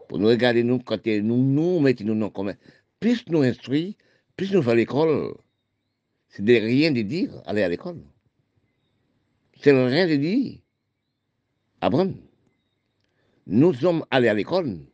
pour 0.08 0.18
nous 0.18 0.28
regarder, 0.28 0.64
nous, 0.64 0.80
quand 0.80 1.06
nous 1.06 1.38
nous 1.38 1.80
mettons 1.80 2.06
nous 2.06 2.30
comme 2.30 2.54
plus 3.00 3.26
nous 3.28 3.42
instruisons, 3.42 3.96
plus 4.38 4.54
nous 4.54 4.62
faisons 4.62 4.76
l'école, 4.76 5.34
c'est 6.30 6.44
de 6.44 6.54
rien 6.54 6.92
de 6.92 7.02
dire 7.02 7.42
aller 7.46 7.64
à 7.64 7.70
l'école. 7.70 8.02
C'est 9.62 9.72
rien 9.72 10.08
de 10.08 10.16
dire 10.16 10.58
apprendre. 11.82 12.16
Nous 13.46 13.74
sommes 13.76 14.04
allés 14.10 14.28
à 14.28 14.34
l'école. 14.34 14.68
Nous 14.68 14.88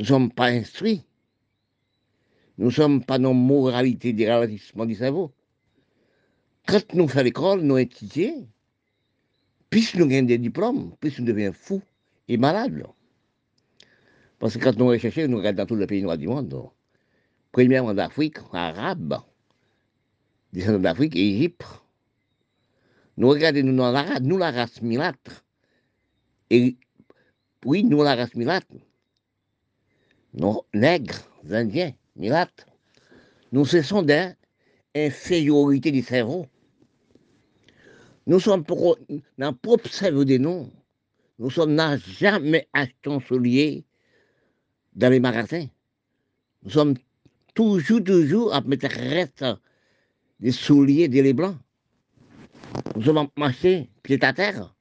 ne 0.00 0.04
sommes 0.04 0.32
pas 0.32 0.46
instruits. 0.46 1.02
Nous 2.56 2.66
ne 2.66 2.70
sommes 2.70 3.04
pas 3.04 3.18
dans 3.18 3.34
moralité 3.34 4.14
du 4.14 4.26
ralentissement 4.26 4.86
du 4.86 4.94
cerveau. 4.94 5.30
Quand 6.66 6.94
nous 6.94 7.06
faisons 7.06 7.24
l'école, 7.24 7.60
nous 7.60 7.76
étudions, 7.76 8.48
plus 9.68 9.94
nous 9.96 10.06
gagnons 10.06 10.26
des 10.26 10.38
diplômes, 10.38 10.94
plus 10.98 11.18
nous 11.18 11.26
devenons 11.26 11.52
fous 11.52 11.82
et 12.28 12.38
malades. 12.38 12.86
Parce 14.38 14.56
que 14.56 14.64
quand 14.64 14.76
nous 14.78 14.86
recherchons, 14.86 15.28
nous 15.28 15.38
regardons 15.38 15.64
dans 15.64 15.66
tous 15.66 15.76
les 15.76 15.86
pays 15.86 16.02
noirs 16.02 16.16
du 16.16 16.28
monde. 16.28 16.70
Premièrement 17.52 17.92
d'Afrique, 17.92 18.38
arabe, 18.52 19.20
descendants 20.52 20.78
d'Afrique, 20.78 21.14
Égypte. 21.14 21.83
Nous 23.16 23.28
regardons, 23.28 23.62
nous, 23.62 23.76
la, 23.76 24.20
nous 24.20 24.38
la 24.38 24.50
race 24.50 24.82
milâtre. 24.82 25.44
Et 26.50 26.76
oui, 27.64 27.84
nous 27.84 28.02
la 28.02 28.14
race 28.16 28.34
milâtre. 28.34 28.66
Nous, 30.34 30.60
nègres, 30.74 31.20
indiens, 31.50 31.92
milâtres. 32.16 32.66
Nous 33.52 33.64
cessons 33.64 34.02
d'infériorité 34.02 35.92
du 35.92 36.02
cerveau. 36.02 36.46
Nous 38.26 38.40
sommes 38.40 38.64
pour, 38.64 38.98
dans 39.38 39.50
le 39.50 39.56
propre 39.56 39.88
cerveau 39.92 40.24
de 40.24 40.38
nous. 40.38 40.70
Nous 41.38 41.50
sommes 41.50 41.74
n'a 41.74 41.96
jamais 41.98 42.68
acheté 42.72 43.10
un 43.10 43.20
soulier 43.20 43.84
dans 44.94 45.10
les 45.10 45.20
magasins. 45.20 45.66
Nous 46.62 46.70
sommes 46.70 46.94
toujours, 47.54 48.02
toujours 48.02 48.54
à 48.54 48.60
mettre 48.62 48.88
reste 48.88 49.44
des 50.40 50.52
souliers 50.52 51.08
des 51.08 51.22
les 51.22 51.32
blancs. 51.32 51.56
Nous 52.96 53.02
sommes 53.02 53.28
marchés 53.36 53.90
pied 54.02 54.18
à 54.22 54.32
terre. 54.32 54.74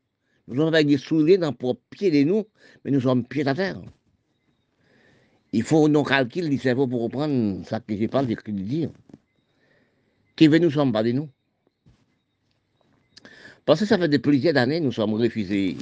Nous 0.48 0.56
sommes 0.56 0.74
avec 0.74 0.88
des 0.88 0.98
souliers 0.98 1.38
dans 1.38 1.52
le 1.52 1.74
pied 1.90 2.12
de 2.12 2.30
nous, 2.30 2.46
mais 2.84 2.92
nous 2.92 3.02
sommes 3.02 3.26
pieds 3.26 3.48
à 3.48 3.54
terre. 3.54 3.82
Il 5.52 5.64
faut 5.64 5.88
nos 5.88 6.04
calculs 6.04 6.50
du 6.50 6.58
cerveau 6.58 6.88
pour 6.88 7.04
reprendre 7.04 7.66
ça 7.66 7.80
que 7.80 7.96
je 7.96 8.08
parle 8.08 8.28
de 8.28 8.36
dire. 8.52 8.90
Qui 10.36 10.48
veut 10.48 10.58
nous 10.58 10.72
sommes 10.72 10.92
pas 10.92 11.04
de 11.04 11.12
nous. 11.12 11.30
Parce 13.66 13.80
que 13.80 13.86
ça 13.86 13.98
fait 13.98 14.10
de 14.10 14.18
plusieurs 14.18 14.58
années 14.58 14.80
nous 14.80 14.92
sommes 14.92 15.14
refusés 15.14 15.78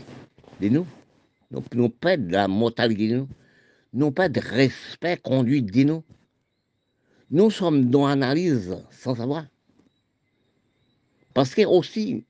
de 0.60 0.70
nous. 0.70 0.86
Nous 1.74 1.90
pas 1.90 2.18
de 2.18 2.32
la 2.32 2.48
mortalité 2.48 3.08
de 3.08 3.16
nous. 3.18 3.30
Nous 3.94 4.12
pas 4.12 4.30
de 4.30 4.40
respect 4.40 5.18
conduit 5.18 5.64
de 5.64 5.84
nous. 5.84 6.04
Nous 7.30 7.50
sommes 7.50 7.90
dans 7.90 8.08
l'analyse 8.08 8.76
sans 8.92 9.16
savoir. 9.16 9.46
Parce 11.34 11.56
que 11.56 11.66
aussi, 11.66 12.26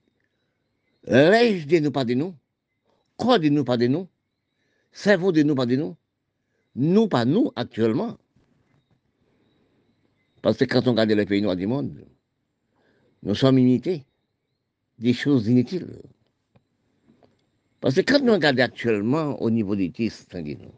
l'âge 1.04 1.66
de 1.66 1.78
nous 1.78 1.90
pas 1.90 2.04
de 2.04 2.14
nous, 2.14 2.34
corps 3.16 3.38
de 3.38 3.48
nous 3.48 3.64
pas 3.64 3.76
de 3.76 3.86
nous, 3.86 4.08
cerveau 4.92 5.32
de 5.32 5.42
nous 5.42 5.54
pas 5.54 5.66
de 5.66 5.76
nous, 5.76 5.96
nous 6.74 7.08
pas 7.08 7.24
nous 7.24 7.52
actuellement. 7.56 8.18
Parce 10.40 10.56
que 10.56 10.64
quand 10.64 10.86
on 10.86 10.92
regarde 10.92 11.10
les 11.10 11.26
pays 11.26 11.42
noirs 11.42 11.56
du 11.56 11.66
monde, 11.66 12.04
nous 13.22 13.34
sommes 13.34 13.58
imités 13.58 14.04
des 14.98 15.12
choses 15.12 15.48
inutiles. 15.48 16.00
Parce 17.80 17.94
que 17.96 18.00
quand 18.00 18.20
nous 18.20 18.32
regardons 18.32 18.62
actuellement 18.62 19.40
au 19.42 19.50
niveau 19.50 19.74
des 19.74 19.88
de 19.88 20.54
nous, 20.54 20.72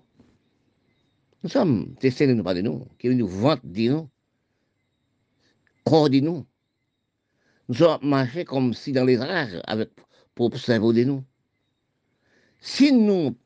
nous 1.43 1.51
sommes 1.51 1.95
testés 1.97 2.27
de 2.27 2.33
nous 2.33 2.43
pas 2.43 2.55
de 2.55 2.62
nous, 2.62 2.87
qui 2.99 3.09
nous 3.11 3.29
vantent 3.29 3.61
de 3.64 3.91
nous, 3.91 4.09
corps 5.85 6.09
de 6.09 6.20
nous. 6.20 6.47
Nous 7.68 7.74
sommes 7.76 8.00
marchés 8.02 8.44
comme 8.44 8.74
si 8.74 8.92
dans 8.92 9.04
les 9.04 9.14
airs 9.14 9.62
avec 9.66 9.90
pour 10.34 10.56
cerveau 10.56 10.92
de 10.92 11.04
nous. 11.04 11.24
Si 12.60 12.92
nous, 12.92 13.36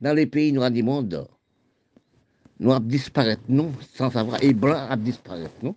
dans 0.00 0.14
les 0.14 0.26
pays 0.26 0.52
noirs 0.52 0.70
du 0.70 0.82
monde, 0.82 1.28
nous 2.58 2.72
avons 2.72 2.84
disparaître, 2.86 3.42
nous, 3.48 3.72
sans 3.94 4.10
savoir, 4.10 4.42
et 4.42 4.52
blancs 4.52 4.90
avons 4.90 5.02
disparaître, 5.02 5.54
nous, 5.62 5.76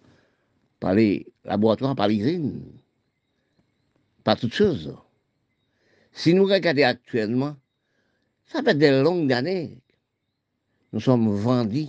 par 0.80 0.96
les 0.96 1.28
laboratoires, 1.44 1.96
par 1.96 2.08
les 2.08 2.16
usines, 2.16 2.64
par 4.24 4.40
toutes 4.40 4.54
choses. 4.54 4.96
Si 6.12 6.34
nous 6.34 6.46
regardons 6.46 6.84
actuellement, 6.84 7.56
ça 8.46 8.64
fait 8.64 8.78
des 8.78 9.02
longues 9.02 9.32
années, 9.32 9.78
nous 10.92 11.00
sommes 11.00 11.30
vendus 11.36 11.88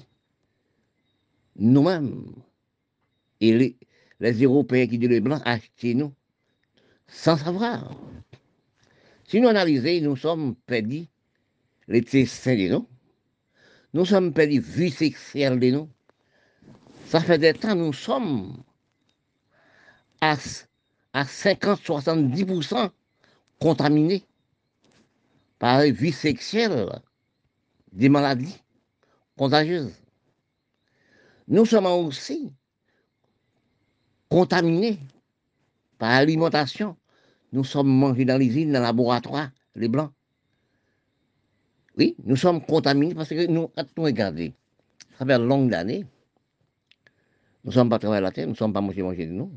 nous-mêmes. 1.56 2.32
Et 3.40 3.56
les, 3.56 3.76
les 4.22 4.40
Européens 4.44 4.86
qui 4.86 4.98
disent 4.98 5.08
les 5.10 5.20
Blancs 5.20 5.42
achetent 5.44 5.82
nous 5.96 6.14
sans 7.08 7.36
savoir. 7.36 7.90
Si 9.26 9.40
nous 9.40 9.48
analysons, 9.48 10.00
nous 10.08 10.16
sommes 10.16 10.54
perdus 10.54 11.06
les 11.88 12.02
testins 12.02 12.54
de 12.54 12.68
nous. 12.68 12.86
Nous 13.92 14.04
sommes 14.06 14.32
perdus 14.32 14.60
vie 14.60 14.92
sexuelle 14.92 15.58
de 15.58 15.70
nous. 15.70 15.88
Ça 17.06 17.20
fait 17.20 17.36
des 17.38 17.52
temps, 17.52 17.74
nous 17.74 17.92
sommes 17.92 18.62
à, 20.20 20.36
à 21.12 21.24
50-70% 21.24 22.90
contaminés 23.58 24.24
par 25.58 25.78
la 25.78 25.90
vie 25.90 26.12
sexuelle 26.12 26.88
des 27.90 28.08
maladies 28.08 28.56
contagieuses. 29.36 29.92
Nous 31.48 31.66
sommes 31.66 31.86
aussi 31.86 32.54
contaminés 34.32 34.98
par 35.98 36.10
l'alimentation. 36.10 36.96
Nous 37.52 37.64
sommes 37.64 37.88
mangés 37.88 38.24
dans 38.24 38.38
l'usine, 38.38 38.72
dans 38.72 38.78
le 38.78 38.86
laboratoire, 38.86 39.50
les 39.74 39.88
blancs. 39.88 40.10
Oui, 41.98 42.16
nous 42.24 42.36
sommes 42.36 42.64
contaminés 42.64 43.14
parce 43.14 43.28
que 43.28 43.46
nous, 43.46 43.68
quand 43.68 43.84
nous 43.96 44.04
regardons, 44.04 44.50
ça 45.18 45.26
fait 45.26 45.38
longue 45.38 45.74
années, 45.74 46.06
nous 47.62 47.70
ne 47.70 47.74
sommes 47.74 47.90
pas 47.90 47.98
travaillés 47.98 48.22
la 48.22 48.32
terre, 48.32 48.46
nous 48.46 48.52
ne 48.52 48.56
sommes 48.56 48.72
pas 48.72 48.80
mangés, 48.80 49.02
mangés 49.02 49.26
de 49.26 49.32
nous. 49.32 49.52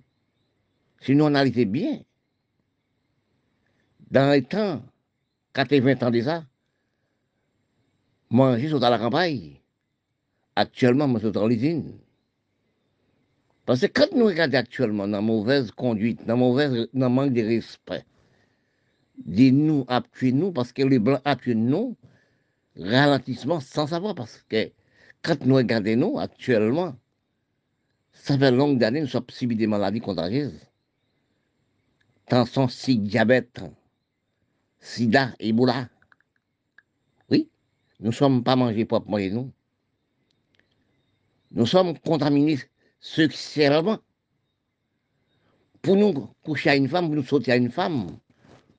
Si 1.00 1.16
nous 1.16 1.26
analysons 1.26 1.70
bien, 1.70 2.02
dans 4.12 4.32
les 4.32 4.44
temps, 4.44 4.84
80 5.54 6.06
ans 6.06 6.12
déjà, 6.12 6.46
manger 8.30 8.70
sont 8.70 8.84
à 8.84 8.90
la 8.90 9.00
campagne. 9.00 9.62
Actuellement, 10.58 11.08
moi, 11.08 11.22
suis 11.22 11.32
dans 11.32 11.48
l'usine. 11.48 11.98
Parce 13.66 13.82
que 13.82 13.88
quand 13.88 14.12
nous 14.16 14.26
regardons 14.26 14.58
actuellement 14.58 15.08
dans 15.08 15.22
mauvaise 15.22 15.72
conduite, 15.72 16.26
dans 16.26 16.36
le 16.36 17.10
manque 17.10 17.34
de 17.34 17.42
respect, 17.42 18.06
dis-nous, 19.26 19.86
appuyez-nous, 19.88 20.52
parce 20.52 20.72
que 20.72 20.84
les 20.84 21.00
Blancs 21.00 21.22
appuient 21.26 21.56
nous, 21.56 21.96
ralentissement 22.78 23.60
sans 23.60 23.88
savoir, 23.88 24.14
parce 24.14 24.44
que 24.50 24.72
quand 25.24 25.44
nous 25.46 25.56
regardons 25.56 25.96
nous 25.96 26.20
actuellement, 26.20 26.96
ça 28.12 28.38
fait 28.38 28.52
longue 28.52 28.84
années, 28.84 29.02
nous 29.02 29.08
sommes 29.08 29.26
subis 29.30 29.56
des 29.56 29.68
maladies 29.68 30.00
contagieuses. 30.00 30.60
tension, 32.28 32.68
si 32.68 33.00
diabète, 33.00 33.62
sida, 34.80 35.34
Ebola. 35.40 35.90
Oui, 37.32 37.50
nous 38.00 38.08
ne 38.08 38.12
sommes 38.12 38.44
pas 38.44 38.56
mangés 38.56 38.86
proprement 38.86 39.18
nous. 39.18 39.52
Nous 41.52 41.66
sommes 41.66 41.98
contaminés 42.00 42.60
sexuellement. 43.06 44.00
Pour 45.82 45.96
nous 45.96 46.28
coucher 46.44 46.72
à 46.72 46.76
une 46.76 46.90
femme, 46.90 47.06
pour 47.06 47.16
nous 47.16 47.24
sauter 47.24 47.52
à 47.52 47.56
une 47.56 47.70
femme, 47.70 48.18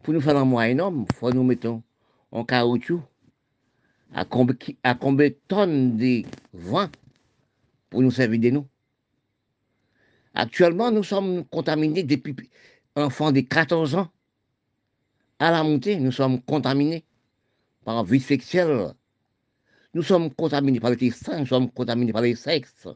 pour 0.03 0.12
nous 0.12 0.20
faire 0.20 0.36
un 0.36 0.44
moi 0.44 0.62
un 0.62 0.78
homme, 0.81 1.07
il 1.09 1.15
faut 1.15 1.32
nous 1.32 1.44
mettons 1.44 1.82
en 2.32 2.44
caoutchouc 2.44 3.01
à 4.12 4.24
combien, 4.24 4.57
à 4.82 4.94
de 4.94 5.28
tonnes 5.47 5.97
de 5.97 6.24
vent 6.53 6.89
pour 7.89 8.03
nous 8.03 8.11
servir 8.11 8.40
de 8.40 8.51
nous. 8.51 8.66
Actuellement, 10.35 10.90
nous 10.90 11.05
sommes 11.05 11.44
contaminés 11.44 12.03
depuis 12.03 12.35
enfants 12.97 13.31
de 13.31 13.40
14 13.40 13.94
ans 13.94 14.09
à 15.39 15.53
la 15.53 15.62
montée. 15.62 15.98
Nous 15.98 16.12
sommes 16.12 16.43
contaminés 16.43 17.05
par 17.85 18.05
vie 18.05 18.20
sexuelle. 18.20 18.93
Nous 19.94 20.03
sommes 20.03 20.35
contaminés 20.35 20.81
par 20.81 20.90
les 20.90 20.97
testins, 20.97 21.39
nous 21.39 21.47
sommes 21.47 21.70
contaminés 21.70 22.12
par 22.12 22.23
les 22.23 22.35
sexes. 22.35 22.89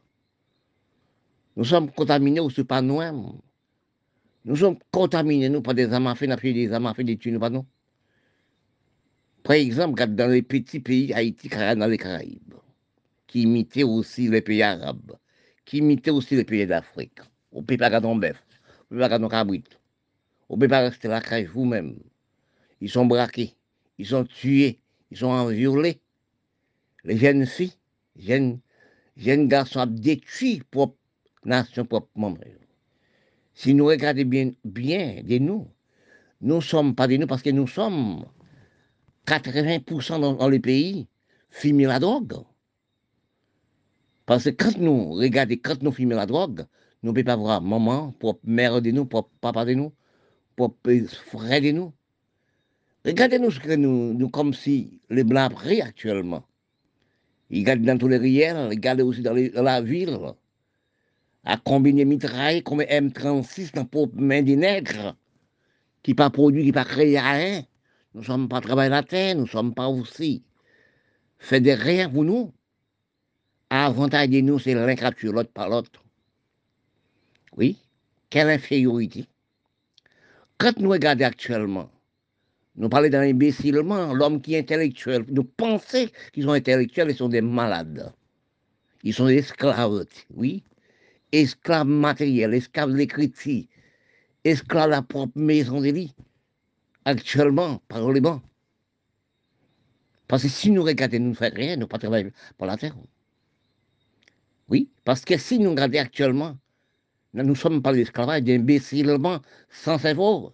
Nous 1.56 1.64
sommes 1.64 1.90
contaminés 1.90 2.40
aussi 2.40 2.64
par 2.64 2.82
nous-mêmes. 2.82 3.32
Nous 4.44 4.56
sommes 4.56 4.78
contaminés, 4.90 5.48
nous, 5.48 5.60
par 5.62 5.74
des 5.74 5.92
amafés, 5.92 6.26
des 6.26 6.72
amafés, 6.72 7.04
des 7.04 7.18
tunes, 7.18 7.38
pas 7.38 7.50
nous. 7.50 7.66
Par 9.42 9.56
exemple, 9.56 10.06
dans 10.06 10.30
les 10.30 10.42
petits 10.42 10.80
pays, 10.80 11.12
Haïti, 11.12 11.48
dans 11.48 11.90
les 11.90 11.98
Caraïbes, 11.98 12.54
qui 13.26 13.42
imitaient 13.42 13.82
aussi 13.82 14.28
les 14.28 14.40
pays 14.42 14.62
arabes, 14.62 15.16
qui 15.64 15.78
imitaient 15.78 16.10
aussi 16.10 16.36
les 16.36 16.44
pays 16.44 16.66
d'Afrique. 16.66 17.20
On 17.52 17.60
ne 17.60 17.66
peut 17.66 17.76
pas 17.76 17.86
regarder 17.86 18.08
un 18.08 18.16
bœuf, 18.16 18.42
on 18.90 18.94
ne 18.94 19.00
peut 19.00 19.00
pas 19.00 19.06
regarder 19.06 19.24
un 19.24 19.28
cabrit, 19.28 19.64
on 20.48 20.56
ne 20.56 20.60
peut 20.60 20.68
pas 20.68 20.80
rester 20.80 21.08
là, 21.08 21.20
vous-même. 21.52 21.98
Ils 22.80 22.90
sont 22.90 23.06
braqués, 23.06 23.54
ils 23.98 24.06
sont 24.06 24.24
tués, 24.24 24.80
ils 25.10 25.18
sont 25.18 25.46
violés. 25.48 26.00
Les 27.04 27.16
jeunes 27.16 27.46
filles, 27.46 27.74
jeunes, 28.16 28.60
jeunes 29.16 29.48
garçons 29.48 29.86
détruits 29.86 30.62
pour 30.70 30.86
la 30.86 30.92
nation 31.44 31.84
proprement. 31.84 32.34
Si 33.54 33.74
nous 33.74 33.86
regardons 33.86 34.24
bien, 34.24 34.52
bien 34.64 35.22
de 35.22 35.38
nous, 35.38 35.68
nous 36.40 36.60
sommes 36.60 36.94
pas 36.94 37.06
de 37.06 37.16
nous 37.16 37.26
parce 37.26 37.42
que 37.42 37.50
nous 37.50 37.66
sommes 37.66 38.24
80% 39.26 40.20
dans, 40.38 40.48
les 40.48 40.60
pays 40.60 41.08
fumer 41.50 41.86
la 41.86 41.98
drogue. 41.98 42.34
Parce 44.26 44.44
que 44.44 44.50
quand 44.50 44.78
nous 44.78 45.12
regardons, 45.12 45.56
quand 45.62 45.82
nous 45.82 45.92
fumons 45.92 46.16
la 46.16 46.26
drogue, 46.26 46.64
nous 47.02 47.12
ne 47.12 47.14
pouvons 47.14 47.24
pas 47.24 47.36
voir 47.36 47.62
maman, 47.62 48.12
pour 48.12 48.38
mère 48.44 48.80
de 48.80 48.90
nous, 48.90 49.06
pour 49.06 49.28
papa 49.40 49.64
de 49.64 49.74
nous, 49.74 49.92
pour 50.56 50.76
frère 51.30 51.60
de 51.60 51.70
nous. 51.72 51.92
Regardez-nous 53.04 53.50
ce 53.50 53.60
que 53.60 53.74
nous, 53.74 54.12
nous, 54.12 54.28
comme 54.28 54.52
si 54.52 55.00
les 55.08 55.24
blancs 55.24 55.52
pris 55.52 55.80
actuellement. 55.80 56.44
Ils 57.48 57.60
regardent 57.60 57.82
dans 57.82 57.98
tous 57.98 58.08
les 58.08 58.18
riels, 58.18 58.68
ils 58.70 58.76
regardent 58.76 59.00
aussi 59.00 59.22
dans, 59.22 59.34
la 59.34 59.80
ville. 59.80 60.18
À 61.44 61.56
combiner 61.56 62.04
mitraille 62.04 62.62
comme 62.62 62.82
M36 62.82 63.74
dans 63.74 63.88
la 63.92 64.06
main 64.14 64.42
des 64.42 64.56
nègres, 64.56 65.16
qui 66.02 66.14
pas 66.14 66.30
produit, 66.30 66.64
qui 66.64 66.72
pas 66.72 66.84
créé 66.84 67.18
rien. 67.18 67.62
Nous 68.14 68.20
ne 68.20 68.26
sommes 68.26 68.48
pas 68.48 68.60
travailler 68.60 68.90
la 68.90 69.02
terre, 69.02 69.36
nous 69.36 69.42
ne 69.42 69.48
sommes 69.48 69.74
pas 69.74 69.88
aussi 69.88 70.42
rien 71.50 72.08
pour 72.10 72.24
nous. 72.24 72.52
Avantage 73.70 74.28
de 74.28 74.40
nous, 74.40 74.58
c'est 74.58 74.74
l'un 74.74 74.94
capture 74.96 75.32
l'autre 75.32 75.52
par 75.52 75.68
l'autre. 75.68 76.02
Oui, 77.56 77.76
quelle 78.28 78.50
infériorité. 78.50 79.26
Quand 80.58 80.78
nous 80.78 80.90
regardons 80.90 81.24
actuellement, 81.24 81.90
nous 82.76 82.88
parlons 82.88 83.08
d'un 83.08 83.22
imbécilement, 83.22 84.12
l'homme 84.12 84.40
qui 84.40 84.54
est 84.54 84.58
intellectuel, 84.58 85.24
nous 85.28 85.44
pensons 85.44 86.06
qu'ils 86.32 86.44
sont 86.44 86.52
intellectuels, 86.52 87.10
ils 87.10 87.16
sont 87.16 87.28
des 87.28 87.40
malades. 87.40 88.12
Ils 89.02 89.14
sont 89.14 89.26
des 89.26 89.38
esclaves, 89.38 90.04
oui? 90.34 90.62
Esclaves 91.32 91.86
matériels, 91.86 92.54
esclaves 92.54 92.90
de 92.92 92.96
l'écriture, 92.96 93.64
esclaves 94.44 94.86
de 94.86 94.90
la 94.90 95.02
propre 95.02 95.38
maison 95.38 95.80
de 95.80 95.90
vie 95.90 96.14
actuellement, 97.04 97.80
parlement. 97.88 98.42
Parce 100.28 100.44
que 100.44 100.48
si 100.48 100.70
nous 100.70 100.82
regardons, 100.82 101.18
nous 101.18 101.30
ne 101.30 101.34
faisons 101.34 101.54
rien, 101.54 101.76
nous 101.76 101.82
ne 101.82 101.86
pas 101.86 101.98
travailler 101.98 102.32
pour 102.56 102.66
la 102.66 102.76
terre. 102.76 102.96
Oui, 104.68 104.88
parce 105.04 105.24
que 105.24 105.36
si 105.36 105.58
nous 105.58 105.70
regardons 105.70 105.98
actuellement, 105.98 106.56
nous 107.34 107.44
ne 107.44 107.54
sommes 107.54 107.82
pas 107.82 107.92
l'esclavage 107.92 108.42
d'imbécilement 108.42 109.40
sans 109.70 109.98
cerveau. 109.98 110.52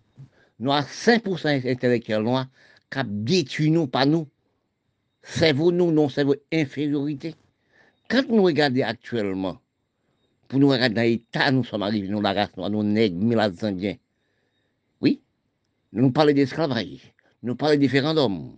Nous 0.59 0.73
avons 0.73 0.87
5% 0.87 1.71
intellectuels 1.71 2.23
noirs 2.23 2.47
qui 2.91 3.01
détruit 3.05 3.71
nous, 3.71 3.87
pas 3.87 4.07
nous. 4.07 4.29
Cerveau, 5.23 5.73
nous, 5.73 5.91
non 5.91 6.09
cerveau, 6.09 6.37
infériorité. 6.53 7.35
Quand 8.09 8.27
nous 8.29 8.43
regardons 8.43 8.83
actuellement, 8.83 9.59
pour 10.49 10.59
nous 10.61 10.69
regarder 10.69 10.95
dans 10.95 11.03
l'état, 11.03 11.51
nous 11.51 11.65
sommes 11.65 11.83
arrivés, 11.83 12.09
nous, 12.09 12.21
la 12.21 12.33
race 12.33 12.57
noire, 12.57 12.71
nous, 12.71 12.83
nègres, 12.83 13.19
les 13.29 13.65
indiens, 13.65 13.97
nous 15.97 16.11
parlons 16.11 16.35
d'esclavage, 16.35 17.15
nous 17.43 17.57
parlons 17.57 17.77
de 17.77 17.81
référendum. 17.81 18.55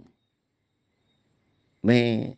Mais 1.84 2.36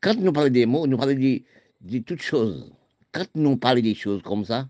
quand 0.00 0.14
nous 0.18 0.32
parlons 0.32 0.50
des 0.50 0.66
mots, 0.66 0.86
nous 0.86 0.98
parlons 0.98 1.14
de, 1.14 1.98
toutes 2.00 2.20
choses. 2.20 2.70
Quand 3.12 3.26
nous 3.34 3.56
parlons 3.56 3.80
des 3.80 3.94
choses 3.94 4.22
comme 4.22 4.44
ça, 4.44 4.68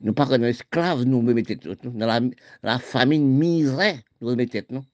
nous 0.00 0.12
parlons 0.12 0.38
d'esclaves, 0.38 1.04
nous 1.04 1.22
mettons 1.22 1.76
nous, 1.84 1.90
dans 1.92 2.32
la, 2.62 2.78
famine 2.80 3.26
misère, 3.28 4.00
nous 4.20 4.34
mettons 4.34 4.62
nous. 4.70 4.84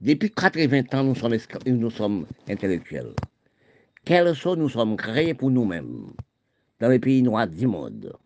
Depuis 0.00 0.30
80 0.30 0.82
ans, 0.94 1.04
nous 1.04 1.14
sommes, 1.14 1.36
nous 1.66 1.90
sommes 1.90 2.26
intellectuels. 2.48 3.14
Quels 4.04 4.34
sont 4.34 4.56
nous 4.56 4.68
sommes 4.68 4.96
créés 4.96 5.34
pour 5.34 5.50
nous-mêmes, 5.50 6.12
dans 6.80 6.88
les 6.88 6.98
pays 6.98 7.22
noirs 7.22 7.48
du 7.48 7.66
monde 7.66 8.16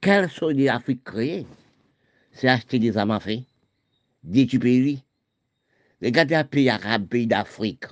Quels 0.00 0.30
sont 0.30 0.48
les 0.48 0.68
Afriques 0.68 1.04
créées 1.04 1.46
c'est 2.38 2.48
acheter 2.48 2.78
des 2.78 2.96
armes 2.96 3.10
à 3.10 3.18
feu, 3.18 3.38
détruire 4.22 4.62
pays. 4.62 5.02
Regardez 6.00 6.36
un 6.36 6.44
pays 6.44 6.68
arabe, 6.68 7.08
pays 7.08 7.26
d'Afrique? 7.26 7.86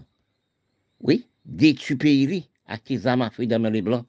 Oui, 1.01 1.27
détruire 1.45 1.99
pays, 1.99 2.49
acheter 2.67 2.97
des 2.97 3.07
armes 3.09 3.23
à 3.23 3.31
feu 3.31 3.47
dans 3.47 3.61
les 3.69 3.83
blancs. 3.83 4.07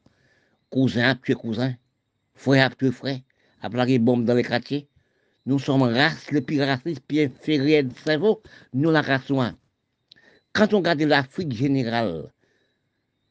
Cousin 0.70 1.16
tuer 1.16 1.34
cousin, 1.34 1.74
frère 2.36 2.76
tuer 2.76 2.92
frère, 2.92 3.20
à 3.62 3.70
plaquer 3.72 3.98
bombes 3.98 4.26
dans 4.26 4.36
les 4.36 4.44
quartiers. 4.44 4.88
Nous 5.48 5.58
sommes 5.58 5.82
race, 5.82 6.30
le 6.32 6.42
pire 6.42 6.68
raciste, 6.68 7.02
puis 7.08 7.22
inférieur 7.22 7.86
de 7.86 7.94
cerveau, 7.96 8.44
nous 8.74 8.92
la 8.92 9.02
race 9.02 9.30
noire. 9.32 9.54
Quand 10.54 10.72
on 10.74 10.78
regarde 10.78 11.02
l'Afrique 11.02 11.54
générale, 11.54 12.32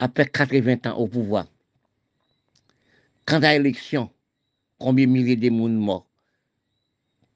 après 0.00 0.26
80 0.26 0.90
ans 0.90 0.96
au 0.96 1.06
pouvoir, 1.06 1.46
quand 3.26 3.42
à 3.42 3.52
l'élection, 3.52 4.10
combien 4.78 5.06
de 5.06 5.12
milliers 5.12 5.36
de 5.36 5.50
monde 5.50 5.76
morts 5.76 6.06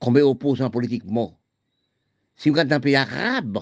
combien 0.00 0.22
d'opposants 0.22 0.70
politiques 0.70 1.04
morts? 1.04 1.38
Si 2.36 2.48
vous 2.48 2.54
regardez 2.54 2.74
un 2.74 2.80
pays 2.80 2.96
arabe, 2.96 3.58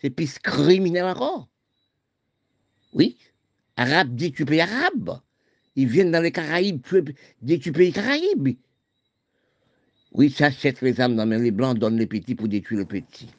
c'est 0.00 0.10
plus 0.10 0.38
criminel 0.38 1.04
encore. 1.04 1.48
Oui, 2.94 3.18
arabe 3.76 4.14
dit 4.14 4.32
tu 4.32 4.44
pays 4.44 4.60
arabe. 4.60 5.18
Ils 5.76 5.88
viennent 5.88 6.12
dans 6.12 6.22
les 6.22 6.30
Caraïbes, 6.30 6.80
dit 7.42 7.58
tu 7.58 7.72
pays 7.72 7.92
Caraïbes. 7.92 8.56
Oui, 10.12 10.30
ça 10.30 10.46
achète 10.46 10.80
les 10.80 11.00
âmes 11.00 11.16
dans 11.16 11.28
les 11.28 11.50
blancs 11.50 11.76
donnent 11.76 11.98
les 11.98 12.06
petits 12.06 12.36
pour 12.36 12.46
détruire 12.46 12.80
les 12.80 12.86
petits. 12.86 13.30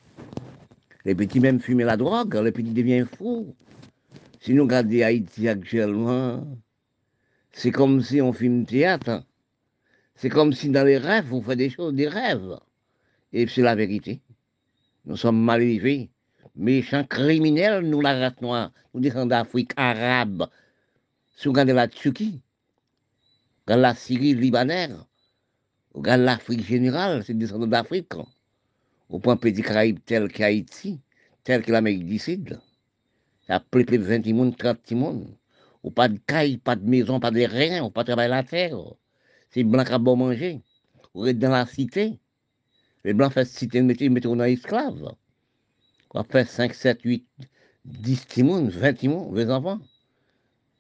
Les 1.06 1.16
petits 1.16 1.40
même 1.40 1.62
fument 1.62 1.86
la 1.86 1.96
drogue, 1.96 2.36
les 2.36 2.52
petits 2.52 2.72
deviennent 2.72 3.08
fous. 3.08 3.56
Si 4.42 4.54
nous 4.54 4.64
regardons 4.64 5.02
Haïti 5.02 5.48
actuellement, 5.48 6.46
c'est 7.58 7.72
comme 7.72 8.02
si 8.02 8.22
on 8.22 8.34
filme 8.34 8.66
théâtre. 8.66 9.24
C'est 10.16 10.30
comme 10.30 10.52
si 10.52 10.70
dans 10.70 10.84
les 10.84 10.98
rêves, 10.98 11.34
on 11.34 11.42
fait 11.42 11.56
des 11.56 11.70
choses, 11.70 11.94
des 11.94 12.10
rêves. 12.10 12.60
Et 13.32 13.48
c'est 13.48 13.62
la 13.62 13.76
vérité. 13.76 14.22
Nous 15.06 15.16
sommes 15.16 15.42
mal 15.42 15.62
élevés, 15.62 16.10
méchants, 16.54 17.06
criminels, 17.06 17.86
nous, 17.86 18.02
la 18.02 18.20
race 18.20 18.42
noire, 18.42 18.72
nous 18.94 19.00
descendons 19.00 19.28
d'Afrique 19.28 19.72
arabe. 19.78 20.50
Si 21.38 21.46
vous 21.46 21.54
regardez 21.54 21.72
la 21.72 21.88
Turquie, 21.88 22.42
dans 23.68 23.78
la 23.78 23.96
Syrie 23.96 24.36
libanaise, 24.36 24.98
regardez 25.94 26.26
l'Afrique 26.26 26.66
générale, 26.66 27.24
c'est 27.24 27.38
descendants 27.38 27.68
d'Afrique. 27.68 28.14
Au 29.08 29.20
point 29.20 29.38
petit 29.38 29.62
Caraïbe 29.62 30.00
tel 30.06 30.28
qu'Haïti, 30.30 31.00
tel 31.46 31.64
que 31.64 31.72
l'Amérique 31.72 32.06
du 32.06 32.20
Sud. 32.20 32.60
Ça 33.48 33.62
plus 33.62 33.86
de 33.86 33.98
20 33.98 34.24
personnes, 34.24 34.56
30 34.56 34.82
personnes. 34.82 35.36
Ou 35.86 35.92
pas 35.92 36.08
de 36.10 36.18
caille, 36.18 36.58
pas 36.58 36.76
de 36.76 36.84
maison, 36.84 37.20
pas 37.20 37.30
de 37.30 37.42
rien, 37.42 37.84
ou 37.84 37.92
pas 37.92 38.02
de 38.02 38.08
travail 38.08 38.28
la 38.28 38.44
terre. 38.44 38.76
C'est 39.52 39.64
blanc 39.64 39.84
qui 39.86 39.96
bon 40.00 40.16
manger. 40.18 40.64
Êtes 41.28 41.38
dans 41.38 41.52
la 41.52 41.68
cité. 41.68 42.20
Les 43.04 43.14
blancs 43.14 43.32
font 43.32 43.46
cité, 43.46 43.78
ils 43.78 44.10
mettent 44.10 44.24
dans 44.24 44.44
esclaves. 44.44 45.14
On 46.16 46.24
fait 46.24 46.46
5, 46.46 46.74
7, 46.74 47.02
8, 47.04 47.28
10 47.86 48.28
timons, 48.28 48.68
20 48.68 48.94
timons, 48.94 49.32
20 49.32 49.50
enfants. 49.52 49.80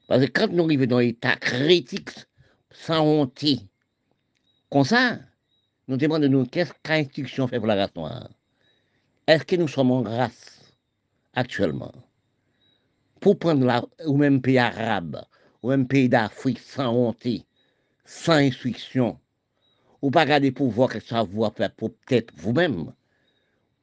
Parce 0.07 0.25
que 0.25 0.31
quand 0.31 0.47
nous 0.51 0.63
arrivons 0.63 0.87
dans 0.87 0.99
l'état 0.99 1.35
critique, 1.35 2.09
sans 2.71 3.05
honte, 3.05 3.45
comme 4.71 4.85
ça, 4.85 5.19
nous 5.87 5.97
demandons 5.97 6.45
qu'est-ce 6.47 6.73
qu'instruction 6.81 7.47
fait 7.47 7.59
pour 7.59 7.67
la 7.67 7.75
race 7.75 7.95
noire? 7.95 8.27
Est-ce 9.27 9.43
que 9.43 9.55
nous 9.55 9.67
sommes 9.67 9.91
en 9.91 10.01
race 10.01 10.73
actuellement? 11.35 11.93
Pour 13.19 13.39
prendre 13.39 13.65
la, 13.65 13.83
même 14.07 14.41
pays 14.41 14.57
arabe, 14.57 15.21
ou 15.63 15.69
même 15.69 15.87
pays 15.87 16.09
d'Afrique 16.09 16.59
sans 16.59 16.93
honte, 16.93 17.27
sans 18.05 18.33
instruction, 18.33 19.19
ou 20.01 20.11
pas 20.11 20.25
garder 20.25 20.51
pour 20.51 20.69
voir 20.69 20.89
que 20.89 20.99
ça 20.99 21.23
vous 21.23 21.47
faire 21.55 21.71
pour 21.71 21.93
peut-être 21.93 22.33
vous-même, 22.35 22.93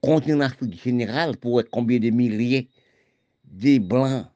continuer 0.01 0.37
en 0.37 0.41
Afrique 0.41 0.83
générale 0.83 1.37
pour 1.37 1.61
être 1.61 1.71
combien 1.71 1.99
de 1.99 2.11
milliers 2.11 2.69
de 3.45 3.79
blancs 3.79 4.27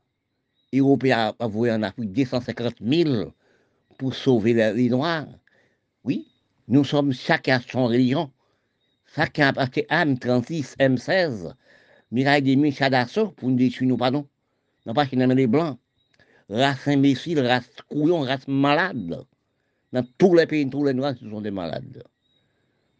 européens 0.73 1.35
avoués 1.39 1.73
en 1.73 1.83
Afrique, 1.83 2.13
250 2.13 2.75
000 2.81 3.33
pour 3.99 4.15
sauver 4.15 4.55
les 4.75 4.89
Noirs. 4.89 5.27
Oui, 6.05 6.29
nous 6.69 6.85
sommes 6.85 7.13
chacun 7.13 7.61
son 7.61 7.87
religion. 7.87 8.31
Chacun 9.15 9.49
a 9.49 9.53
passé 9.53 9.87
M36, 9.91 10.77
M16, 10.79 11.55
Miraille 12.11 12.43
des 12.43 12.57
Michadassos 12.57 13.29
pour 13.33 13.49
nous 13.49 13.57
détruire 13.57 13.89
nous, 13.89 13.97
pardon. 13.97 14.27
Non 14.87 14.95
pas 14.95 15.07
qu'il 15.07 15.21
y 15.21 15.27
les 15.27 15.47
blancs. 15.49 15.79
Race 16.49 16.87
imbécile, 16.87 17.41
race 17.41 17.69
couillon, 17.89 18.21
race 18.21 18.47
malade. 18.47 19.25
Dans 19.93 20.07
tous 20.17 20.35
les 20.35 20.47
pays, 20.47 20.69
tous 20.71 20.85
les 20.85 20.95
noirs, 20.95 21.15
ce 21.21 21.29
sont 21.29 21.41
des 21.41 21.51
malades. 21.51 22.05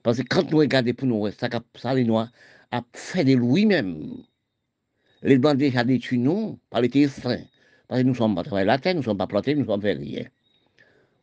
Parce 0.03 0.19
que 0.19 0.23
quand 0.23 0.51
nous 0.51 0.59
regardons 0.59 0.93
pour 0.95 1.07
nous, 1.07 1.29
ça, 1.31 1.95
les 1.95 2.05
noirs 2.05 2.31
a 2.73 2.83
fait 2.93 3.25
de 3.25 3.35
lui-même. 3.35 4.25
Les 5.23 5.39
blancs 5.39 5.57
déjà 5.57 5.85
détruits 5.85 6.19
nous 6.19 6.59
par 6.71 6.81
les 6.81 6.89
terriens. 6.89 7.11
Parce 7.89 8.01
que 8.01 8.05
nous 8.05 8.13
ne 8.13 8.17
sommes 8.17 8.35
pas 8.35 8.43
travaillés 8.43 8.67
la 8.67 8.79
terre, 8.79 8.95
nous 8.95 9.01
ne 9.01 9.05
sommes 9.05 9.19
pas 9.19 9.29
plantés, 9.29 9.55
nous 9.55 9.63
ne 9.63 9.67
sommes 9.67 9.81
pas 9.81 9.89
rien. 9.89 10.25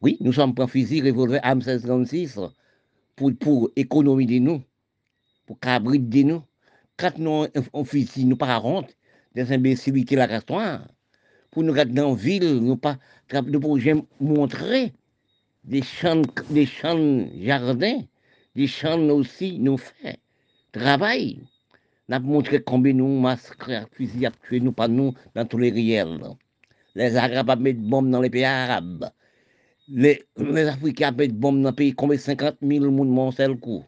Oui, 0.01 0.17
nous 0.21 0.31
sommes 0.31 0.55
pas 0.55 0.67
fusil, 0.67 1.01
revolver, 1.01 1.39
âme 1.43 1.57
1636 1.59 2.39
pour, 3.17 3.31
pour 3.37 3.69
économiser 3.75 4.39
nous, 4.39 4.63
pour 5.45 5.59
cabriter 5.59 6.23
de 6.23 6.29
nous. 6.29 6.43
Quand 6.95 7.17
nous 7.17 7.47
on 7.73 7.83
fusil, 7.83 8.25
nous 8.25 8.37
pas 8.37 8.61
honte 8.61 8.95
des 9.35 9.51
imbécilités 9.51 10.15
la 10.15 10.25
restaurant. 10.25 10.79
Pour 11.51 11.63
nous 11.63 11.73
garder 11.73 11.93
dans 11.93 12.09
la 12.09 12.15
ville, 12.15 12.59
nous 12.59 12.77
pas 12.77 12.97
nous 13.45 13.59
pouvons 13.59 14.05
montrer 14.19 14.93
des 15.63 15.81
champs, 15.81 16.21
des 16.49 16.65
champs 16.65 17.25
jardins, 17.39 18.01
des 18.55 18.67
champs 18.67 18.99
aussi 19.09 19.59
nous 19.59 19.77
fait 19.77 20.19
travail. 20.71 21.39
Nous 22.09 22.15
avons 22.15 22.27
montré 22.27 22.61
combien 22.61 22.93
nous 22.93 23.19
massacrons, 23.19 23.85
fusils 23.93 24.25
à 24.25 24.31
tuer 24.31 24.59
nous, 24.59 24.73
pas 24.73 24.87
nous, 24.87 25.13
dans 25.35 25.45
tous 25.45 25.57
les 25.57 25.71
réels. 25.71 26.19
Les 26.95 27.15
Arabes 27.15 27.59
mettent 27.59 27.81
bombes 27.81 28.09
dans 28.11 28.21
les 28.21 28.29
pays 28.29 28.43
arabes. 28.43 29.09
Les, 29.87 30.23
les 30.37 30.67
Africains 30.67 31.11
mettent 31.11 31.33
bombes 31.33 31.61
dans 31.61 31.69
les 31.69 31.75
pays, 31.75 31.93
combien 31.93 32.17
50 32.17 32.57
000 32.61 32.83
personnes 32.83 33.09
mon 33.09 33.31
seul 33.31 33.55
coup. 33.57 33.83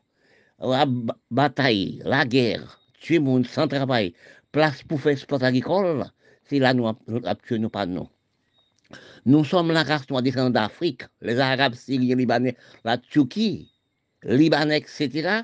La 0.60 0.86
bataille, 1.30 2.02
la 2.06 2.26
guerre, 2.26 2.80
tuer 3.00 3.20
monde 3.20 3.46
sans 3.46 3.68
travail, 3.68 4.14
place 4.56 4.84
pour 4.84 5.02
faire 5.02 5.18
sport 5.18 5.44
agricole, 5.44 6.06
c'est 6.46 6.60
là 6.60 6.74
nous 6.74 6.90
tué 7.46 7.60
nous 7.60 7.70
pas 7.70 7.86
nous. 7.86 8.08
Nous 9.26 9.44
sommes 9.44 9.74
la 9.74 9.84
race 9.84 10.10
noire 10.10 10.24
descendants 10.24 10.62
d'Afrique, 10.62 11.04
les 11.22 11.40
Arabes, 11.40 11.76
Syriens, 11.76 12.16
Libanais, 12.16 12.56
la 12.86 12.98
Turquie, 12.98 13.70
Libanais, 14.24 14.78
etc., 14.78 15.42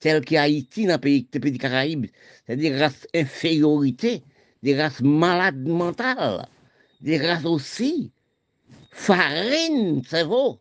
tel 0.00 0.24
qu'Haïti 0.24 0.86
dans 0.86 1.00
les 1.04 1.22
pays, 1.22 1.28
des 1.32 1.58
Caraïbes, 1.58 2.06
c'est 2.46 2.56
des 2.56 2.76
races 2.76 3.06
infériorité, 3.14 4.24
des 4.64 4.76
races 4.80 5.00
malades 5.00 5.68
mentales 5.68 6.44
des 7.04 7.18
races 7.18 7.44
aussi. 7.44 8.10
Farine, 8.90 10.02
c'est 10.08 10.24
vrai. 10.24 10.58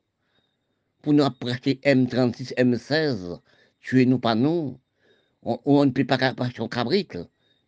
Pour 1.02 1.14
nous 1.14 1.24
apprêter 1.24 1.80
M36, 1.84 2.54
M16, 2.56 3.40
tuez-nous 3.82 4.20
pas 4.20 4.36
nous. 4.36 4.80
On, 5.42 5.86
ne 5.86 5.92
peut 5.92 6.06
pas 6.06 6.34
passer 6.34 6.62
au 6.62 6.70
cabrit, 6.70 7.08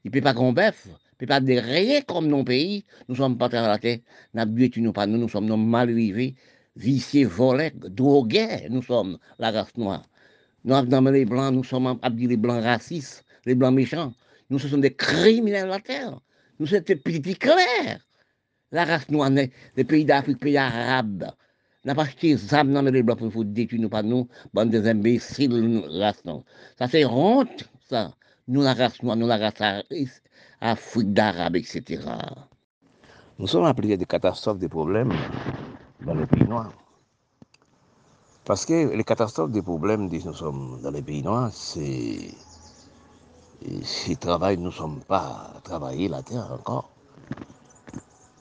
il 0.05 0.09
ne 0.09 0.11
peut 0.11 0.21
pas 0.21 0.35
qu'on 0.35 0.53
bœuf, 0.53 0.83
il 0.85 0.91
ne 0.91 1.17
peut 1.17 1.25
pas 1.25 1.39
dérayer 1.39 2.03
comme 2.03 2.27
nos 2.27 2.43
pays. 2.43 2.85
Nous 3.09 3.15
sommes 3.15 3.39
pas 3.39 3.47
à 3.47 3.67
la 3.67 3.79
tête, 3.79 4.03
nous 4.35 4.93
pas 4.93 5.07
nous, 5.07 5.17
nous 5.17 5.27
sommes 5.27 5.47
nos 5.47 5.57
mal 5.57 5.91
vivés, 5.91 6.35
viciés, 6.75 7.25
volés, 7.25 7.71
drogués, 7.75 8.67
nous 8.69 8.83
sommes 8.83 9.17
la 9.39 9.49
race 9.49 9.75
noire. 9.75 10.03
Nous 10.63 10.75
avons 10.75 11.09
les 11.09 11.25
blancs, 11.25 11.53
nous 11.55 11.63
sommes 11.63 11.99
les 12.17 12.37
blancs 12.37 12.63
racistes, 12.63 13.25
les 13.47 13.55
blancs 13.55 13.73
méchants. 13.73 14.13
Nous 14.51 14.59
sommes 14.59 14.81
des 14.81 14.93
criminels 14.93 15.63
à 15.63 15.67
la 15.67 15.79
terre. 15.79 16.21
Nous 16.59 16.67
sommes 16.67 16.81
des 16.81 16.95
petits 16.97 17.35
clairs 17.35 17.99
la 18.71 18.85
race 18.85 19.09
noire, 19.09 19.31
les 19.31 19.83
pays 19.83 20.05
d'Afrique, 20.05 20.37
les 20.43 20.51
pays 20.51 20.57
arabes, 20.57 21.31
n'a 21.83 21.95
pas 21.95 22.03
acheté 22.03 22.37
ça 22.37 22.63
dans 22.63 22.81
les 22.83 23.01
blancs 23.01 23.17
pour 23.31 23.45
détruire 23.45 23.81
nous, 23.81 23.89
pas 23.89 24.03
nous, 24.03 24.27
bande 24.53 24.69
des 24.69 24.87
imbéciles, 24.87 25.83
race 25.99 26.23
noire. 26.25 26.43
Ça 26.77 26.87
c'est 26.87 27.05
honte, 27.05 27.67
ça. 27.89 28.13
Nous, 28.47 28.61
la 28.61 28.75
race 28.75 29.01
nous, 29.01 29.27
la 29.27 29.37
race 29.37 29.81
Afrique 30.61 31.13
d'Arabe, 31.13 31.55
etc. 31.55 31.99
Nous 33.39 33.47
sommes 33.47 33.65
appelés 33.65 33.97
des 33.97 34.05
catastrophes, 34.05 34.59
des 34.59 34.69
problèmes 34.69 35.11
dans 36.01 36.13
les 36.13 36.27
pays 36.27 36.47
noirs. 36.47 36.71
Parce 38.45 38.63
que 38.67 38.95
les 38.95 39.03
catastrophes, 39.03 39.49
des 39.51 39.63
problèmes, 39.63 40.07
nous 40.07 40.33
sommes 40.33 40.79
dans 40.83 40.91
les 40.91 41.01
pays 41.01 41.23
noirs, 41.23 41.51
c'est. 41.51 42.35
Si 43.81 44.15
travail, 44.17 44.57
nous 44.57 44.65
ne 44.65 44.69
sommes 44.71 44.99
pas 44.99 45.53
travaillés 45.63 46.07
la 46.07 46.21
terre 46.21 46.51
encore. 46.51 46.91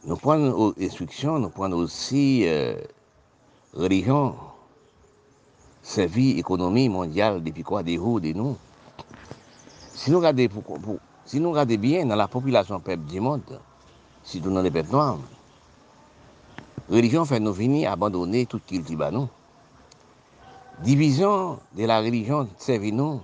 Nous 0.04 0.16
prenons 0.16 0.74
instruction, 0.78 1.38
nous 1.38 1.48
prenons 1.48 1.78
aussi 1.78 2.46
euh, 2.46 2.76
religion, 3.72 4.34
service, 5.82 6.38
économie 6.38 6.90
mondiale 6.90 7.42
depuis 7.42 7.62
quoi 7.62 7.82
des 7.82 7.96
hauts, 7.96 8.20
des 8.20 8.34
nous. 8.34 8.58
Si 9.94 10.10
nou 10.10 10.18
gade, 10.20 10.48
pou, 10.50 10.62
pou, 10.66 10.98
si 11.26 11.38
nou 11.38 11.54
gade 11.54 11.78
bien 11.78 12.08
nan 12.10 12.18
la 12.18 12.26
popilasyon 12.30 12.82
pep 12.82 13.04
di 13.06 13.22
moun, 13.22 13.44
si 14.26 14.40
tou 14.42 14.50
nan 14.50 14.66
le 14.66 14.72
pep 14.74 14.90
noam, 14.90 15.22
religyon 16.90 17.28
fè 17.30 17.38
nou 17.38 17.54
vini 17.54 17.84
abandonè 17.86 18.42
tout 18.50 18.64
kil 18.66 18.82
ti 18.84 18.98
banou. 18.98 19.30
Divizyon 20.82 21.60
de 21.78 21.86
la 21.86 22.00
religyon 22.02 22.50
servi 22.58 22.90
nou 22.90 23.20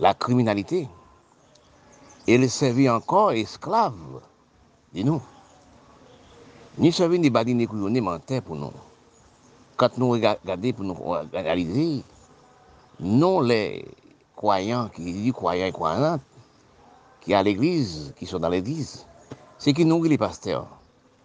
la 0.00 0.14
kriminalité. 0.16 0.86
El 2.24 2.48
servi 2.48 2.88
ankon 2.88 3.36
esklav 3.36 3.92
di 4.96 5.04
nou. 5.04 5.20
Ni 6.80 6.90
servi 6.96 7.20
ni 7.20 7.28
badi 7.30 7.52
ni 7.54 7.68
kouyonè 7.68 8.00
mantè 8.00 8.40
pou 8.40 8.56
nou. 8.56 8.72
Kat 9.76 10.00
nou 10.00 10.16
gade 10.16 10.72
pou 10.72 10.88
nou 10.88 11.20
realize, 11.34 12.00
nou 13.04 13.44
lè 13.44 13.60
croyants 14.44 14.90
qui 14.90 15.02
disent 15.02 15.32
croyants 15.32 15.64
et 15.64 15.72
croyantes, 15.72 16.20
qui 17.22 17.32
à 17.32 17.42
l'église, 17.42 18.12
qui 18.14 18.26
sont 18.26 18.38
dans 18.38 18.50
l'église, 18.50 19.06
c'est 19.56 19.72
qui 19.72 19.86
nous 19.86 20.04
les 20.04 20.18
pasteurs, 20.18 20.68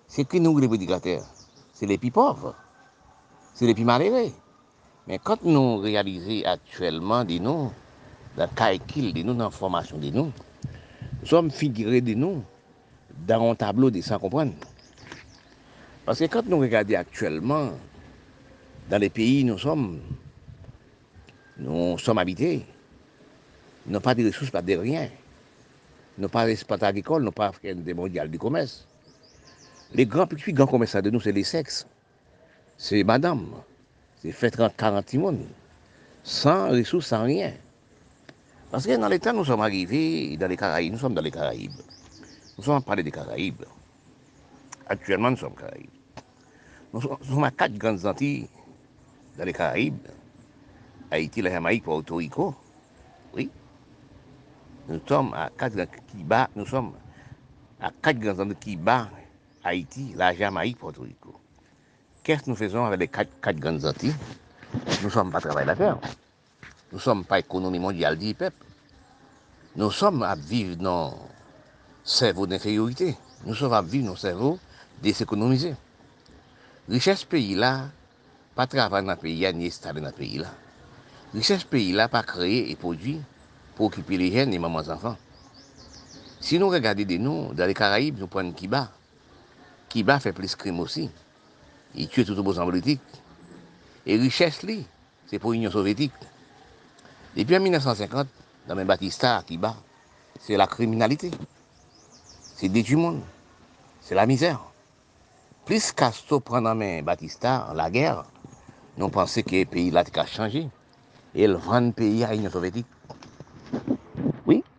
c'est 0.08 0.24
qui 0.24 0.40
nous 0.40 0.58
les 0.58 0.70
prédicateurs, 0.70 1.26
c'est 1.74 1.86
les 1.86 1.98
plus 1.98 2.12
pauvres, 2.12 2.56
c'est 3.54 3.66
les 3.66 3.74
plus 3.74 3.84
malheureux. 3.84 4.32
Mais 5.06 5.20
quand 5.20 5.44
nous 5.44 5.80
réalisons 5.80 6.48
actuellement 6.48 7.26
de 7.26 7.40
nous, 7.40 7.74
dans 8.38 8.46
le 8.46 8.56
calcul 8.56 9.12
de 9.12 9.22
nous, 9.24 9.34
dans 9.34 9.46
la 9.46 9.50
formation 9.50 9.98
nous, 9.98 10.32
nous 11.20 11.28
sommes 11.28 11.52
figurés 11.52 12.00
de 12.00 12.14
nous 12.14 12.41
dans 13.28 13.52
un 13.52 13.56
tableau 13.56 13.91
de 13.91 14.00
sans 14.00 14.18
comprendre. 14.18 14.54
Parce 16.06 16.20
que 16.20 16.26
quand 16.26 16.46
nous 16.46 16.60
regardons 16.60 16.96
actuellement, 16.96 17.72
dans 18.90 18.98
les 18.98 19.10
pays 19.10 19.44
où 19.44 19.48
nous 19.48 19.58
sommes, 19.58 20.00
nous 21.58 21.98
sommes 21.98 22.20
habités, 22.20 22.66
n'avons 23.90 24.02
pas 24.02 24.16
de 24.16 24.26
ressources, 24.26 24.52
pas 24.52 24.61
de 24.61 24.76
rien. 24.76 25.10
N'avons 26.18 26.30
pas 26.30 26.45
d'espace 26.45 26.84
agricole, 26.84 27.24
nous 27.24 27.32
n'avons 27.36 27.52
pas 27.52 27.52
de 27.64 27.94
mondial 27.94 28.30
du 28.30 28.38
commerce. 28.38 28.88
Les 29.94 30.06
grands, 30.06 30.28
plus 30.28 30.53
grands 30.53 30.68
commerçants 30.68 31.02
de 31.02 31.10
nous, 31.10 31.20
c'est 31.20 31.32
les 31.32 31.44
sexes. 31.44 31.88
C'est 32.78 33.03
madame. 33.03 33.48
C'est 34.22 34.32
fait 34.32 34.52
30, 34.52 34.76
40 34.76 35.14
monde. 35.16 35.45
Sans 36.24 36.70
ressources, 36.70 37.07
sans 37.07 37.24
rien. 37.24 37.53
Parce 38.70 38.86
que 38.86 38.95
dans 38.95 39.07
l'état, 39.07 39.34
nous 39.34 39.45
sommes 39.45 39.61
arrivés 39.61 40.38
dans 40.38 40.48
les 40.48 40.57
Caraïbes. 40.57 40.94
Nous 40.94 40.99
sommes 40.99 41.16
dans 41.16 41.22
les 41.22 41.32
Caraïbes. 41.32 41.82
Nous 42.57 42.64
sommes 42.64 42.84
parlé 42.84 43.02
des 43.02 43.11
Caraïbes. 43.11 43.64
Actuellement, 44.88 45.32
nous 45.32 45.38
sommes 45.38 45.56
Caraïbes. 45.56 45.90
Nous 46.94 47.02
sommes 47.02 47.44
à 47.44 47.52
quatre 47.52 47.74
grandes 47.74 48.06
Antilles 48.06 48.48
dans 49.38 49.45
les 49.45 49.53
Caraïbes. 49.53 50.07
Haïti, 51.10 51.41
la 51.41 51.49
Jamaïque, 51.52 51.84
Porto 51.84 52.18
Rico. 52.18 52.56
Oui. 53.34 53.49
Nous 54.90 54.99
sommes 55.07 55.36
à 55.36 55.52
quatre 55.56 55.76
qui 56.07 56.26
nous 56.56 56.66
sommes 56.66 56.94
à 57.80 57.91
quatre 58.02 58.56
qui 58.60 58.80
Haïti, 59.64 60.14
la 60.16 60.34
Jamaïque, 60.34 60.80
Porto 60.80 61.03
Rico. 61.03 61.40
Qu'est-ce 62.24 62.44
que 62.44 62.49
nous 62.49 62.56
faisons 62.56 62.86
avec 62.86 62.99
les 62.99 63.07
quatre, 63.07 63.30
quatre 63.40 63.60
grandes 63.60 63.84
Nous 64.03 65.03
ne 65.03 65.10
sommes 65.10 65.32
pas 65.32 65.41
travail 65.41 65.68
la 65.68 65.76
terre. 65.76 65.99
Nous 66.91 66.98
ne 66.98 67.02
sommes 67.02 67.24
pas 67.24 67.38
économie 67.38 67.78
mondiale 67.78 68.18
du 68.18 68.34
peuple. 68.34 68.66
Nous 69.76 69.91
sommes 69.91 70.24
à 70.24 70.36
vivre 70.36 70.76
dans 70.76 71.14
cerveau 72.03 72.48
d'infériorité. 72.48 73.16
Nous 73.45 73.53
sommes 73.53 73.74
à 73.74 73.84
vivre 73.84 74.07
dans 74.07 74.16
cerveau 74.16 74.57
Richesse 76.90 77.24
pays 77.26 77.53
là, 77.53 77.90
pas 78.56 78.66
travailler 78.66 79.06
dans 79.06 79.14
le 79.14 79.20
pays, 79.20 79.53
ni 79.53 79.68
installer 79.68 80.02
dans 80.02 80.07
le 80.07 80.14
pays 80.14 80.40
là. 80.40 80.48
Richesse 81.34 81.64
pays 81.64 81.91
là 81.91 82.07
pas 82.07 82.24
créé 82.24 82.72
et 82.72 82.76
produit 82.76 83.22
pour 83.80 83.85
occuper 83.85 84.18
les 84.18 84.30
jeunes 84.30 84.53
et 84.53 84.60
mamans 84.60 84.89
enfants. 84.89 85.15
Si 86.41 86.60
nous 86.60 86.68
regardons 86.68 87.06
de 87.06 87.15
nous, 87.15 87.53
dans 87.53 87.65
les 87.65 87.73
Caraïbes, 87.73 88.19
nous 88.19 88.27
prenons 88.27 88.51
Kiba. 88.51 88.91
Kiba 89.88 90.19
fait 90.19 90.34
plus 90.34 90.51
de 90.51 90.57
crimes 90.57 90.81
aussi. 90.81 91.10
Il 91.95 92.10
tue 92.10 92.26
tout 92.26 92.35
le 92.35 92.41
monde 92.41 92.60
en 92.60 92.65
politique. 92.65 92.99
Et 94.06 94.18
richesse, 94.18 94.65
c'est 95.27 95.39
pour 95.39 95.53
l'Union 95.53 95.72
soviétique. 95.72 96.11
Depuis 97.38 97.56
en 97.56 97.61
1950, 97.61 98.27
dans 98.68 98.76
mes 98.76 98.84
Batista 98.84 99.41
Kiba, 99.47 99.77
c'est 100.41 100.57
la 100.57 100.68
criminalité. 100.68 101.31
C'est 102.57 102.68
le 102.68 102.97
monde. 102.97 103.22
C'est 104.01 104.15
la 104.15 104.26
misère. 104.26 104.60
Plus 105.64 105.93
Castro 105.93 106.41
prend 106.41 106.65
en 106.65 106.76
main 106.76 107.01
Batista, 107.01 107.72
la 107.73 107.89
guerre, 107.89 108.26
nous 108.97 109.07
pensons 109.07 109.41
que 109.41 109.56
le 109.56 109.64
pays 109.64 109.89
là 109.89 110.03
a 110.14 110.26
changé. 110.26 110.68
Et 111.34 111.43
il 111.45 111.53
vend 111.53 111.80
le 111.80 111.93
pays 111.93 112.26
à 112.26 112.34
l'Union 112.34 112.51
soviétique. 112.51 112.85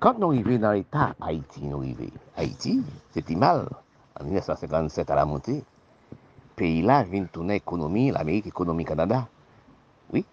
Quand 0.01 0.19
nous 0.19 0.31
arrivons 0.31 0.57
dans 0.59 0.73
l'État 0.73 1.15
Haïti, 1.21 1.61
nous 1.63 1.81
arrivons. 1.81 2.07
Haïti, 2.35 2.83
c'était 3.13 3.35
mal. 3.35 3.69
En 4.19 4.25
1957, 4.25 5.11
à 5.11 5.15
la 5.15 5.27
montée, 5.27 5.63
pays 6.57 6.81
là 6.81 7.03
vient 7.03 7.25
tourner 7.25 7.55
l'économie, 7.55 8.11
l'Amérique, 8.11 8.47
l'économie 8.47 8.87
Canada. 8.87 9.29
Oui, 10.11 10.25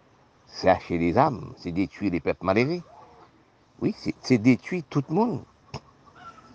c'est 0.46 0.70
acheter 0.70 0.98
des 0.98 1.18
armes, 1.18 1.52
c'est 1.58 1.74
détruire 1.74 2.14
les 2.14 2.22
peuples 2.22 2.46
malheureux. 2.46 2.82
Oui, 3.82 3.94
c'est 4.22 4.38
détruire 4.38 4.84
tout 4.90 5.04
le 5.10 5.16
monde. 5.16 5.42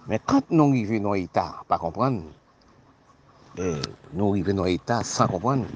Mais 0.08 0.18
quand 0.18 0.50
nous 0.50 0.70
arrivons 0.70 1.02
dans 1.02 1.12
l'État, 1.12 1.56
pas 1.68 1.76
comprendre, 1.76 2.22
eh, 3.58 3.74
nous 4.14 4.30
arrivons 4.30 4.54
dans 4.54 4.64
l'État 4.64 5.04
sans 5.04 5.28
comprendre, 5.28 5.66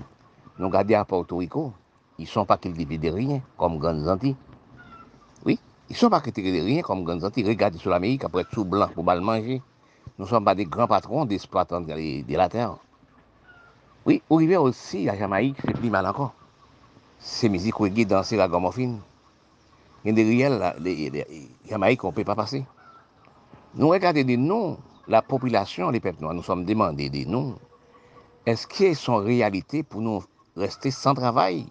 nous 0.59 0.69
regardons 0.69 0.95
à 0.95 1.05
Porto 1.05 1.37
Rico, 1.37 1.75
ils 2.19 2.23
ne 2.23 2.29
sont 2.29 2.47
pas 2.47 2.57
qu'ils 2.57 2.75
de 2.75 3.09
rien, 3.11 3.43
comme 3.59 3.79
Grandes. 3.79 4.35
Ils 5.89 5.97
sont 5.97 6.11
pas 6.11 6.21
critiqués 6.21 6.53
de 6.61 6.65
rien 6.65 6.83
comme 6.83 7.05
grandes 7.05 7.25
Antilles. 7.25 7.47
Regardez 7.47 7.79
sur 7.79 7.91
l'Amérique, 7.91 8.25
après 8.25 8.45
tout 8.45 8.65
blanc 8.65 8.89
pour 8.95 9.05
mal 9.05 9.21
manger. 9.21 9.63
Nous 10.19 10.25
ne 10.25 10.31
sommes 10.31 10.45
pas 10.45 10.55
des 10.55 10.65
grands 10.65 10.89
patrons 10.89 11.25
d'exploitants 11.25 11.81
de, 11.81 12.23
de 12.23 12.37
la 12.37 12.49
terre. 12.49 12.77
Oui, 14.05 14.23
au 14.31 14.37
rivière 14.37 14.63
aussi, 14.63 15.05
la 15.05 15.17
Jamaïque 15.17 15.61
fait 15.61 15.73
plus 15.73 15.91
mal 15.91 16.07
encore. 16.07 16.33
C'est 17.19 17.49
musique 17.49 17.75
reggae 17.75 18.07
danser 18.07 18.37
la 18.37 18.49
gamophine. 18.49 19.01
Il 20.05 20.09
y 20.09 20.11
a 20.13 20.15
des 20.15 20.25
riels, 20.25 20.59
la, 20.59 20.77
Jamaïque, 21.69 22.05
on 22.05 22.09
ne 22.09 22.13
peut 22.13 22.25
pas 22.25 22.37
passer. 22.37 22.65
Nous 23.75 23.89
regardons 23.89 24.23
des 24.23 24.37
noms, 24.37 24.79
la 25.09 25.23
population, 25.23 25.91
les 25.91 26.01
peuples 26.01 26.23
noirs, 26.23 26.35
nous 26.35 26.43
sommes 26.43 26.65
demandés 26.65 27.11
des 27.11 27.27
noms. 27.27 27.57
Est-ce 28.47 28.67
qu'ils 28.67 28.97
sont 28.97 29.17
réalité 29.17 29.83
pour 29.83 30.01
nous 30.01 30.23
rester 30.57 30.91
sans 30.91 31.15
travail, 31.15 31.67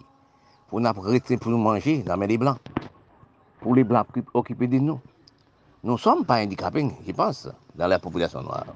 pour 0.68 0.80
nous, 0.80 0.92
pour 0.92 1.50
nous 1.50 1.58
manger 1.58 2.02
dans 2.02 2.16
les 2.16 2.38
blancs 2.38 2.58
pour 3.66 3.74
les 3.74 3.82
blancs 3.82 4.06
occupés 4.32 4.68
de 4.68 4.78
nous 4.78 5.00
Nous 5.82 5.94
ne 5.94 5.98
sommes 5.98 6.24
pas 6.24 6.40
handicapés, 6.40 6.88
je 7.04 7.10
pense, 7.10 7.48
dans 7.74 7.88
la 7.88 7.98
population 7.98 8.40
noire. 8.40 8.66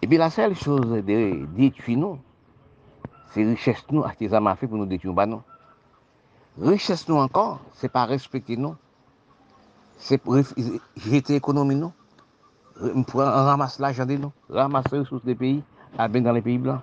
Et 0.00 0.06
puis 0.06 0.16
la 0.16 0.30
seule 0.30 0.56
chose 0.56 1.04
de 1.04 1.44
détruire 1.54 1.98
nous, 1.98 2.18
c'est 3.30 3.44
richesse 3.44 3.84
nous, 3.90 4.02
artisanat 4.04 4.56
fait 4.56 4.66
pour 4.66 4.78
nous 4.78 4.86
détruire 4.86 5.12
bah 5.12 5.26
non. 5.26 5.42
Richesse 6.58 7.06
nous 7.10 7.16
encore, 7.16 7.60
c'est 7.74 7.90
pas 7.90 8.06
respecter 8.06 8.56
nous. 8.56 8.74
C'est 9.98 10.22
jeter 10.96 11.34
l'économie 11.34 11.74
nous. 11.74 11.92
On 12.80 13.04
ramasse 13.12 13.78
l'argent 13.80 14.06
de 14.06 14.14
nous, 14.14 14.32
ramasser 14.48 14.88
les 14.92 15.00
ressources 15.00 15.26
des 15.26 15.34
pays, 15.34 15.62
à 15.98 16.08
dans 16.08 16.32
les 16.32 16.40
pays 16.40 16.56
blancs. 16.56 16.80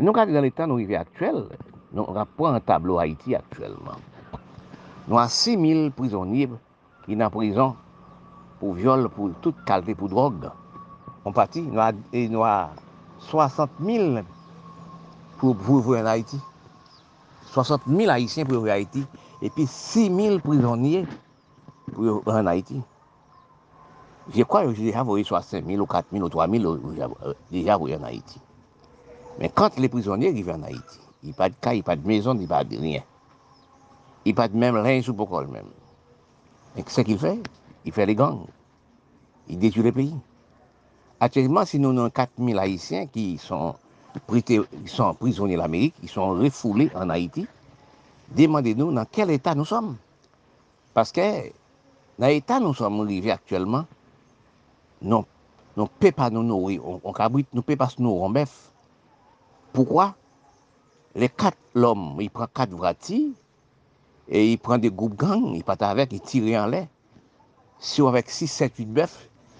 Nous, 0.00 0.12
quand 0.12 0.32
dans 0.32 0.40
l'état 0.40 0.66
nous 0.66 0.78
actuel, 0.94 1.44
nous 1.92 2.06
avons 2.08 2.46
un 2.46 2.60
tableau 2.60 2.98
Haïti 2.98 3.34
actuellement. 3.34 3.98
Nou 5.08 5.16
an 5.16 5.30
6.000 5.32 5.88
prizonib 5.96 6.52
ki 7.06 7.16
nan 7.16 7.32
prizon 7.32 7.72
pou 8.60 8.74
viol, 8.76 9.06
pou 9.14 9.32
tout 9.40 9.56
kalte, 9.68 9.94
pou 9.96 10.10
drog. 10.12 10.44
On 11.24 11.32
pati, 11.32 11.62
nou 11.64 11.80
an 11.80 12.02
nou 12.32 12.44
60.000 13.30 14.20
pou 15.40 15.56
vouve 15.56 15.96
en 15.96 16.10
Haiti. 16.12 16.36
60.000 17.54 18.12
Haitien 18.12 18.44
pou 18.44 18.58
vouve 18.58 18.68
en 18.68 18.76
Haiti. 18.76 19.06
Et 19.40 19.48
puis 19.48 19.64
6.000 19.64 20.42
prizonib 20.44 21.08
pou 21.94 22.04
vouve 22.04 22.36
en 22.36 22.52
Haiti. 22.52 22.82
Je 24.36 24.44
kwa 24.44 24.66
yo 24.66 24.74
deja 24.76 25.06
voye 25.08 25.24
65.000 25.24 25.80
ou 25.80 25.88
4.000 25.88 26.20
ou 26.20 26.28
3.000 26.28 26.66
ou 26.68 26.92
deja 26.92 27.74
euh, 27.74 27.78
voye 27.80 27.96
en 27.96 28.04
Haiti. 28.04 28.42
Men 29.38 29.54
kante 29.56 29.80
le 29.80 29.88
prizonib 29.88 30.34
vive 30.36 30.52
en 30.52 30.66
Haiti, 30.68 31.00
yi 31.24 31.32
pa 31.32 31.48
de 31.48 31.56
ka, 31.62 31.72
yi 31.72 31.80
pa 31.86 31.96
de 31.96 32.04
mezon, 32.04 32.42
yi 32.42 32.48
pa 32.50 32.60
de 32.66 32.76
rien. 32.76 33.06
il 34.24 34.34
pas 34.34 34.48
de 34.48 34.56
même 34.56 34.76
rien 34.76 35.02
sous 35.02 35.12
le 35.12 35.46
même. 35.46 35.66
Et 36.76 36.84
ce 36.86 37.00
qu'il 37.00 37.18
fait, 37.18 37.40
il 37.84 37.92
fait 37.92 38.06
les 38.06 38.14
gangs. 38.14 38.46
Il 39.48 39.58
détruit 39.58 39.82
le 39.82 39.92
pays. 39.92 40.14
Actuellement, 41.20 41.64
si 41.64 41.78
nous 41.78 41.90
avons 41.90 42.10
4000 42.10 42.58
Haïtiens 42.58 43.06
qui 43.06 43.38
sont, 43.38 43.74
prêtés, 44.26 44.60
qui 44.84 44.88
sont 44.88 45.14
prisonniers 45.14 45.54
de 45.54 45.60
l'Amérique, 45.60 45.94
qui 46.00 46.08
sont 46.08 46.30
refoulés 46.30 46.90
en 46.94 47.10
Haïti, 47.10 47.46
demandez-nous 48.36 48.92
dans 48.92 49.04
quel 49.10 49.30
état 49.30 49.54
nous 49.54 49.64
sommes. 49.64 49.96
Parce 50.94 51.10
que 51.10 51.48
dans 52.18 52.26
l'état 52.26 52.60
nous 52.60 52.74
sommes 52.74 53.00
arrivés 53.00 53.30
actuellement, 53.30 53.86
non, 55.02 55.24
nous 55.76 55.84
ne 55.84 55.88
pouvons 55.88 56.12
pas 56.12 56.30
nous 56.30 56.42
nourrir, 56.42 56.82
on 56.86 57.12
ne 57.54 57.60
peut 57.60 57.76
pas 57.76 57.88
se 57.88 58.02
nourrir 58.02 58.22
en 58.24 58.30
bœuf. 58.30 58.70
Pourquoi 59.72 60.14
Les 61.14 61.28
quatre 61.28 61.58
l'homme, 61.74 62.16
il 62.20 62.30
prend 62.30 62.46
quatre 62.52 62.72
vratis, 62.72 63.32
E 64.28 64.42
yi 64.44 64.58
pren 64.60 64.78
de 64.78 64.90
goup 64.92 65.14
gang, 65.16 65.54
yi 65.56 65.62
pata 65.64 65.88
avek, 65.88 66.12
yi 66.12 66.20
tire 66.20 66.56
an 66.60 66.68
lè. 66.68 66.82
Si 67.80 68.02
yo 68.02 68.08
avek 68.10 68.28
6, 68.28 68.50
7, 68.52 68.82
8 68.84 68.92
bef, 68.92 69.14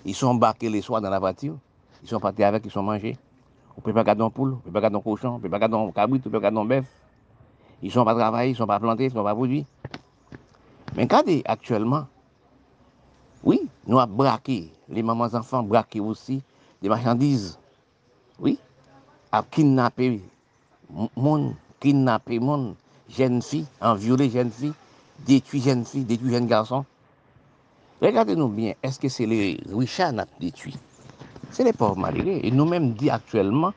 yi 0.04 0.12
son 0.14 0.36
bake 0.40 0.68
le 0.68 0.82
swa 0.84 1.00
dan 1.00 1.14
la 1.14 1.20
pati 1.20 1.48
yo. 1.48 1.56
Yi 2.02 2.08
son 2.08 2.20
pati 2.20 2.44
avek, 2.44 2.66
yi 2.66 2.70
son 2.70 2.84
manje. 2.84 3.14
Ou 3.76 3.80
pe 3.80 3.94
pa 3.94 4.02
gadon 4.04 4.30
poule, 4.34 4.58
ou 4.58 4.66
pe 4.66 4.74
pa 4.74 4.82
gadon 4.84 5.00
kochon, 5.00 5.36
ou 5.38 5.40
pe 5.40 5.48
pa 5.48 5.60
gadon 5.62 5.92
kabrit, 5.96 6.20
ou 6.26 6.30
pe 6.30 6.36
pa 6.36 6.48
gadon 6.50 6.68
bef. 6.68 6.84
Yi 7.80 7.90
son 7.94 8.04
pa 8.04 8.14
travaye, 8.18 8.50
yi 8.50 8.56
son 8.58 8.66
pa 8.66 8.80
plante, 8.82 9.06
yi 9.06 9.10
son 9.14 9.24
pa 9.24 9.36
prodwi. 9.38 9.64
Men 10.96 11.08
kade, 11.08 11.38
aktuelman, 11.46 12.08
oui, 13.44 13.60
nou 13.86 14.00
ap 14.02 14.10
brake, 14.10 14.58
li 14.90 15.04
maman 15.06 15.30
zanfan 15.30 15.68
brake 15.68 16.00
osi, 16.02 16.40
de 16.82 16.90
machandiz, 16.90 17.52
oui, 18.42 18.56
ap 19.30 19.46
kinnape, 19.54 20.10
moun, 21.14 21.52
kinnape 21.80 22.40
moun, 22.42 22.72
jeunes 23.08 23.42
filles, 23.42 23.66
en 23.80 23.94
violer 23.94 24.30
jeunes 24.30 24.50
filles, 24.50 24.74
détruire 25.26 25.64
jeunes 25.64 25.84
filles, 25.84 26.04
détruire 26.04 26.32
jeunes 26.34 26.46
garçons. 26.46 26.84
Regardez-nous 28.00 28.48
bien, 28.48 28.74
est-ce 28.82 29.00
que 29.00 29.08
c'est 29.08 29.26
les 29.26 29.60
richards 29.72 30.12
qui 30.12 30.46
détruit? 30.46 30.76
C'est 31.50 31.64
les 31.64 31.72
pauvres 31.72 31.96
malheureux. 31.96 32.40
Et 32.42 32.50
nous-mêmes, 32.50 32.92
dit 32.92 33.10
actuellement, 33.10 33.72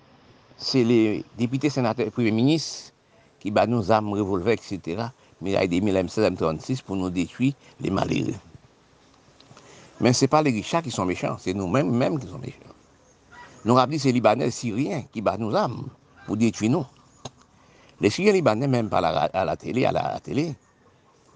c'est 0.57 0.83
les 0.83 1.25
députés, 1.37 1.69
sénateurs 1.69 2.11
premiers 2.11 2.31
ministres 2.31 2.91
qui 3.39 3.49
battent 3.49 3.69
nos 3.69 3.91
armes, 3.91 4.13
revolvers, 4.13 4.53
etc. 4.53 5.05
Mais 5.41 5.51
il 5.51 5.53
y 5.53 5.57
a 5.57 5.65
des 5.65 5.81
M16, 5.81 6.35
M36 6.35 6.83
pour 6.83 6.95
nous 6.95 7.09
détruire 7.09 7.53
les 7.79 7.89
malheureux. 7.89 8.35
Mais 9.99 10.13
ce 10.13 10.25
n'est 10.25 10.27
pas 10.27 10.41
les 10.43 10.51
richards 10.51 10.83
qui 10.83 10.91
sont 10.91 11.05
méchants, 11.05 11.37
c'est 11.39 11.53
nous-mêmes 11.53 11.89
même 11.89 12.19
qui 12.19 12.27
sommes 12.27 12.41
méchants. 12.41 12.57
Nous 13.65 13.73
rappelons 13.73 13.99
ces 13.99 14.11
Libanais, 14.11 14.51
Syriens 14.51 15.03
qui 15.11 15.21
battent 15.21 15.39
nos 15.39 15.53
armes 15.55 15.87
pour 16.25 16.37
détruire 16.37 16.71
nous. 16.71 16.85
Les 18.01 18.09
Syriens 18.09 18.33
Libanais, 18.33 18.67
même 18.67 18.89
pas 18.89 18.97
à 18.97 19.45
la 19.45 19.55
télé, 19.55 19.85
à 19.85 19.91
la 19.91 20.19
télé, 20.19 20.55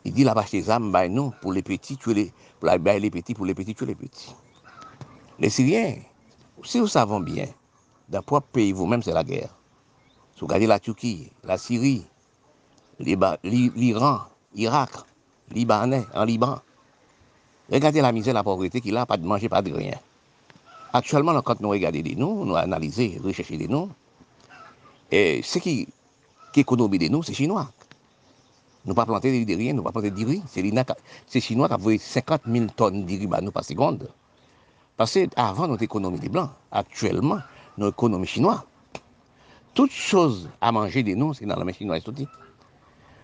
ils 0.03 0.11
disent 0.11 0.25
là-bas 0.25 0.45
des 0.51 0.67
armes 0.67 0.91
bah, 0.91 1.07
nous, 1.07 1.31
pour 1.39 1.53
les 1.53 1.61
petits, 1.61 1.95
tuer 1.95 2.13
les, 2.15 2.33
pour 2.59 2.69
les 2.69 3.09
petits, 3.11 3.35
pour 3.35 3.45
les 3.45 3.53
petits, 3.53 3.75
tuer 3.75 3.85
les 3.85 3.95
petits. 3.95 4.35
Les 5.37 5.51
Syriens, 5.51 5.97
si 6.63 6.79
vous 6.79 6.87
savez 6.87 7.19
bien, 7.19 7.45
dans 8.09 8.23
propre 8.23 8.47
pays, 8.47 8.71
vous-même, 8.71 9.03
c'est 9.03 9.13
la 9.13 9.23
guerre. 9.23 9.49
Si 10.33 10.41
vous 10.41 10.47
regardez 10.47 10.65
la 10.65 10.79
Turquie, 10.79 11.31
la 11.43 11.59
Syrie, 11.59 12.03
l'Iran, 12.99 14.21
l'Irak, 14.55 14.91
Libanais, 15.51 16.03
en 16.15 16.23
Liban, 16.23 16.59
regardez 17.71 18.01
la 18.01 18.11
misère, 18.11 18.33
la 18.33 18.43
pauvreté 18.43 18.81
qu'il 18.81 18.97
a, 18.97 19.05
pas 19.05 19.17
de 19.17 19.25
manger, 19.25 19.49
pas 19.49 19.61
de 19.61 19.71
rien. 19.71 19.93
Actuellement, 20.93 21.39
quand 21.43 21.59
nous 21.59 21.69
regardons 21.69 22.01
des 22.01 22.15
noms, 22.15 22.43
nous 22.43 22.55
analysons, 22.55 23.21
recherchons 23.23 23.57
des 23.57 23.67
noms, 23.67 23.91
et 25.11 25.41
ce 25.43 25.59
qui, 25.59 25.87
qui 26.56 26.61
économie 26.61 26.98
des 26.98 27.10
noms, 27.10 27.22
c'est 27.22 27.34
chinois. 27.34 27.69
Nous 28.86 28.91
ne 28.91 28.95
pas 28.95 29.06
planter 29.06 29.44
de 29.44 29.56
rien, 29.56 29.73
nous 29.73 29.84
pas 29.84 29.91
planter 29.91 30.10
de 30.10 30.26
riz. 30.26 30.41
C'est 30.48 31.41
chinois 31.41 31.68
qui 31.68 31.73
a 31.73 31.77
volé 31.77 31.98
50 31.98 32.44
000 32.48 32.68
tonnes 32.73 33.06
de 33.06 33.11
riz 33.11 33.27
par 33.27 33.65
seconde. 33.65 34.10
Parce 34.95 35.11
qu'avant 35.14 35.68
notre 35.68 35.84
économie 35.84 36.18
des 36.18 36.30
Blancs, 36.30 36.49
actuellement, 36.72 37.40
notre 37.77 37.98
économie 37.98 38.26
chinoise, 38.26 38.61
toute 39.73 39.91
chose 39.91 40.49
à 40.61 40.72
manger 40.72 41.03
de 41.03 41.14
nous, 41.14 41.34
c'est 41.34 41.45
dans 41.45 41.57
la 41.57 41.65
main 41.65 41.73
chinoise. 41.73 42.02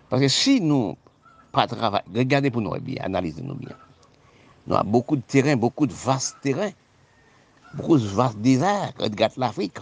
Parce 0.10 0.22
que 0.22 0.28
si 0.28 0.60
nous 0.60 0.98
pas 1.54 1.68
travaillons, 1.68 2.04
regardez 2.14 2.52
pour 2.52 2.62
nous 2.62 2.78
bien, 2.82 3.02
analysez-nous 3.02 3.56
bien. 3.56 3.78
Nous 4.68 4.76
avons 4.76 4.90
beaucoup 4.90 5.16
de 5.16 5.22
terrain, 5.22 5.56
beaucoup 5.56 5.88
de 5.88 5.94
vastes 5.94 6.36
terrains, 6.42 6.72
beaucoup 7.76 7.98
de 7.98 8.06
vastes 8.06 8.40
déserts, 8.40 8.92
regardez 9.00 9.36
l'Afrique. 9.38 9.78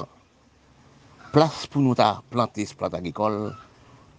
Plas 1.30 1.68
pou 1.70 1.84
nou 1.86 1.94
ta 1.94 2.24
plante 2.34 2.64
se 2.66 2.74
plante 2.74 2.98
agrikol, 2.98 3.52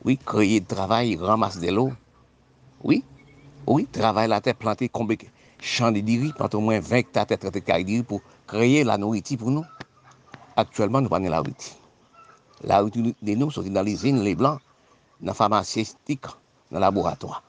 oui, 0.06 0.14
kreye 0.14 0.60
travay, 0.62 1.16
ramase 1.18 1.58
de 1.58 1.72
lo, 1.74 1.88
oui, 2.86 3.00
oui, 3.66 3.88
travay 3.90 4.28
la 4.30 4.38
te 4.40 4.52
plante 4.54 4.86
kombe 4.94 5.16
chan 5.58 5.90
de 5.96 6.04
diri, 6.06 6.28
plante 6.38 6.54
ou 6.54 6.62
mwen 6.62 6.84
20 6.86 7.08
ta 7.16 7.24
te 7.26 7.34
30 7.34 7.64
kari 7.66 7.86
diri 7.88 8.04
pou 8.06 8.22
kreye 8.46 8.84
la 8.86 8.94
nouriti 8.94 9.34
pou 9.40 9.50
nou. 9.50 9.66
Aktuellement 10.54 11.02
nou 11.02 11.10
panen 11.10 11.34
la 11.34 11.40
nouriti. 11.42 11.72
La 12.62 12.78
nouriti 12.78 13.16
de 13.26 13.34
nou 13.40 13.50
soti 13.50 13.74
nan 13.74 13.88
l'izine, 13.88 14.22
le 14.22 14.36
blan, 14.38 14.60
nan 15.18 15.34
farmacistik, 15.34 16.28
nan 16.70 16.84
laboratoire. 16.84 17.40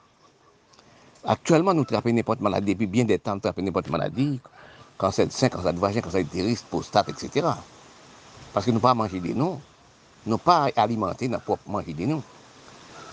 Aktuellement 1.36 1.78
nou 1.78 1.86
trape 1.86 2.10
n'importe 2.10 2.42
maladi, 2.42 2.74
epi 2.74 2.88
bien 2.90 3.06
de 3.06 3.20
tan 3.22 3.38
trape 3.38 3.62
n'importe 3.62 3.94
maladi, 3.94 4.40
kanser 4.98 5.30
de 5.30 5.38
5, 5.38 5.54
kanser 5.54 5.78
de 5.78 5.86
vagin, 5.86 6.02
kanser 6.02 6.26
de 6.26 6.34
teris, 6.34 6.66
prostate, 6.74 7.14
etc., 7.14 7.54
Paske 8.52 8.74
nou 8.76 8.84
pa 8.84 8.92
manje 8.98 9.22
de 9.24 9.32
nou. 9.38 9.60
Nou 10.28 10.38
pa 10.42 10.68
alimante 10.84 11.30
nan 11.32 11.42
pop 11.46 11.64
manje 11.72 11.96
de 11.96 12.10
nou. 12.10 12.24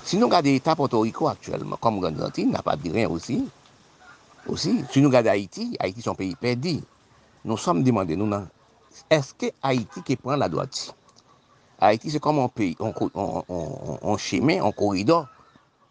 Si 0.08 0.18
nou 0.18 0.30
gade 0.32 0.50
l'Etat 0.50 0.76
Porto 0.78 1.02
Rico 1.04 1.28
aktuelman, 1.28 1.78
kom 1.78 2.00
Grande-Lantine, 2.00 2.54
nan 2.54 2.64
pa 2.64 2.74
di 2.80 2.90
ren 2.94 3.12
osi. 3.12 3.42
Osi, 4.48 4.72
si 4.90 5.02
nou 5.04 5.12
gade 5.12 5.28
Haiti, 5.28 5.74
Haiti 5.78 6.02
son 6.02 6.16
peyi 6.18 6.34
perdi. 6.40 6.78
Nou 7.44 7.60
som 7.60 7.82
demande 7.84 8.16
nou 8.16 8.26
nan, 8.30 8.46
eske 9.12 9.52
Haiti 9.62 10.02
ke 10.06 10.16
pran 10.18 10.40
la 10.40 10.48
doati? 10.48 10.88
Haiti 11.78 12.10
se 12.10 12.22
kom 12.24 12.40
an 12.42 12.50
peyi, 12.50 12.74
an 12.80 14.16
chemen, 14.16 14.64
an 14.64 14.74
koridor, 14.74 15.28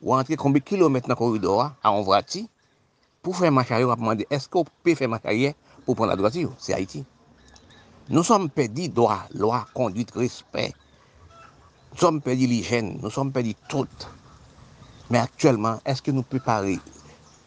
ou 0.01 0.17
an 0.17 0.25
tre 0.27 0.35
kombi 0.39 0.63
kilometre 0.65 1.13
nan 1.13 1.19
koridor 1.19 1.61
a, 1.63 1.69
an 1.87 2.03
vrati, 2.07 2.47
pou 3.23 3.37
fè 3.37 3.53
macharyo 3.53 3.93
apman 3.93 4.19
de, 4.19 4.27
eske 4.33 4.59
ou 4.59 4.67
pe 4.83 4.97
fè 4.97 5.07
macharyo 5.07 5.53
pou 5.85 5.95
pran 5.95 6.09
la 6.11 6.17
doati 6.19 6.43
yo? 6.43 6.57
Se 6.59 6.75
Haiti. 6.75 7.05
Nous 8.09 8.23
sommes 8.23 8.49
perdus 8.49 8.87
droit, 8.87 9.27
loi, 9.33 9.67
conduite, 9.73 10.11
respect. 10.15 10.73
Nous 11.91 11.99
sommes 11.99 12.21
perdus 12.21 12.47
l'hygiène, 12.47 12.99
nous 13.03 13.09
sommes 13.09 13.33
perdus 13.33 13.55
tout. 13.67 13.87
Mais 15.09 15.17
actuellement, 15.19 15.81
est-ce 15.85 16.01
que 16.01 16.11
nous 16.11 16.23
pouvons 16.23 16.79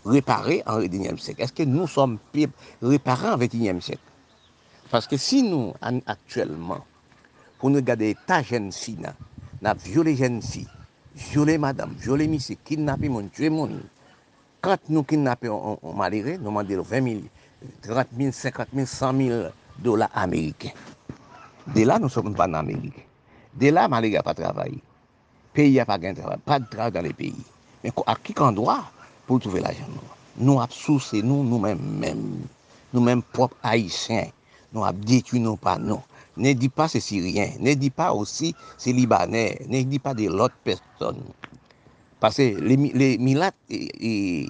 réparer, 0.05 0.63
en 0.67 0.81
21e 0.81 1.19
siècle 1.19 1.41
Est-ce 1.43 1.55
que 1.55 1.63
nous 1.63 1.87
sommes 1.87 2.19
réparés 2.83 3.29
en 3.29 3.39
21e 3.39 3.81
siècle 3.81 4.03
Parce 4.91 5.07
que 5.07 5.17
si 5.17 5.43
nous, 5.43 5.73
actuellement, 6.07 6.85
pour 7.59 7.71
nous 7.71 7.81
garder 7.81 8.15
ta 8.27 8.43
jeune 8.43 8.71
fille, 8.71 8.99
nous 9.63 9.69
avons 9.69 9.81
violé 9.83 10.15
jeune 10.15 10.43
fille, 10.43 10.69
violé 11.15 11.57
madame, 11.57 11.95
violé 11.99 12.29
monsieur, 12.29 12.57
kidnappé 12.63 13.09
mon, 13.09 13.27
tué 13.29 13.49
mon. 13.49 13.71
Quand 14.61 14.79
nous 14.91 15.05
kidnappons 15.05 15.79
on, 15.83 15.89
on 15.89 15.95
malheureux, 15.95 16.37
nous 16.37 16.51
demandons 16.51 16.83
20 16.83 17.03
000, 17.03 17.21
30 17.83 18.09
000, 18.19 18.33
50 18.33 18.69
000, 18.75 18.87
100 18.87 19.17
000 19.17 19.43
dollars 19.83 20.11
américains. 20.15 20.73
De 21.75 21.83
là, 21.85 21.99
nous 21.99 22.09
sommes 22.09 22.35
panaméricains. 22.35 23.03
De 23.55 23.69
là, 23.69 23.89
Malé 23.89 24.11
n'a 24.11 24.23
pas 24.23 24.35
travaillé. 24.35 24.79
Pays 25.53 25.77
n'a 25.77 25.85
pas 25.85 25.99
de 25.99 26.13
travail. 26.13 26.39
Pas 26.45 26.59
de 26.59 26.67
travail 26.67 26.93
dans 26.93 27.03
les 27.03 27.13
pays. 27.13 27.35
Mais 27.83 27.93
à 28.07 28.15
qui 28.17 28.35
endroit 28.39 28.85
pour 29.27 29.41
trouver 29.41 29.61
l'argent 29.61 29.87
Nous 30.37 30.61
avons 30.61 30.71
sourcé 30.71 31.23
nous, 31.23 31.43
nous-mêmes, 31.45 32.47
nous-mêmes 32.93 33.23
propres 33.23 33.57
haïtiens. 33.63 34.29
Nous 34.73 34.85
avons 34.85 34.99
détruit 34.99 35.41
nos 35.41 35.57
panneaux. 35.57 36.03
Ne 36.37 36.53
dis 36.53 36.69
pas 36.69 36.89
c'est 36.89 37.01
Syrien, 37.01 37.51
ne 37.59 37.75
dis 37.75 37.91
pas 37.91 38.13
aussi 38.13 38.55
c'est 38.79 38.93
Libanais, 38.93 39.61
ne 39.69 39.83
dis 39.83 39.99
pas 39.99 40.15
de 40.15 40.27
l'autre 40.29 40.55
personne. 40.63 41.21
Parce 42.21 42.37
que 42.37 42.43
les, 42.61 42.77
les 42.77 43.19
Milates 43.19 43.55
et, 43.69 44.43
et, 44.43 44.49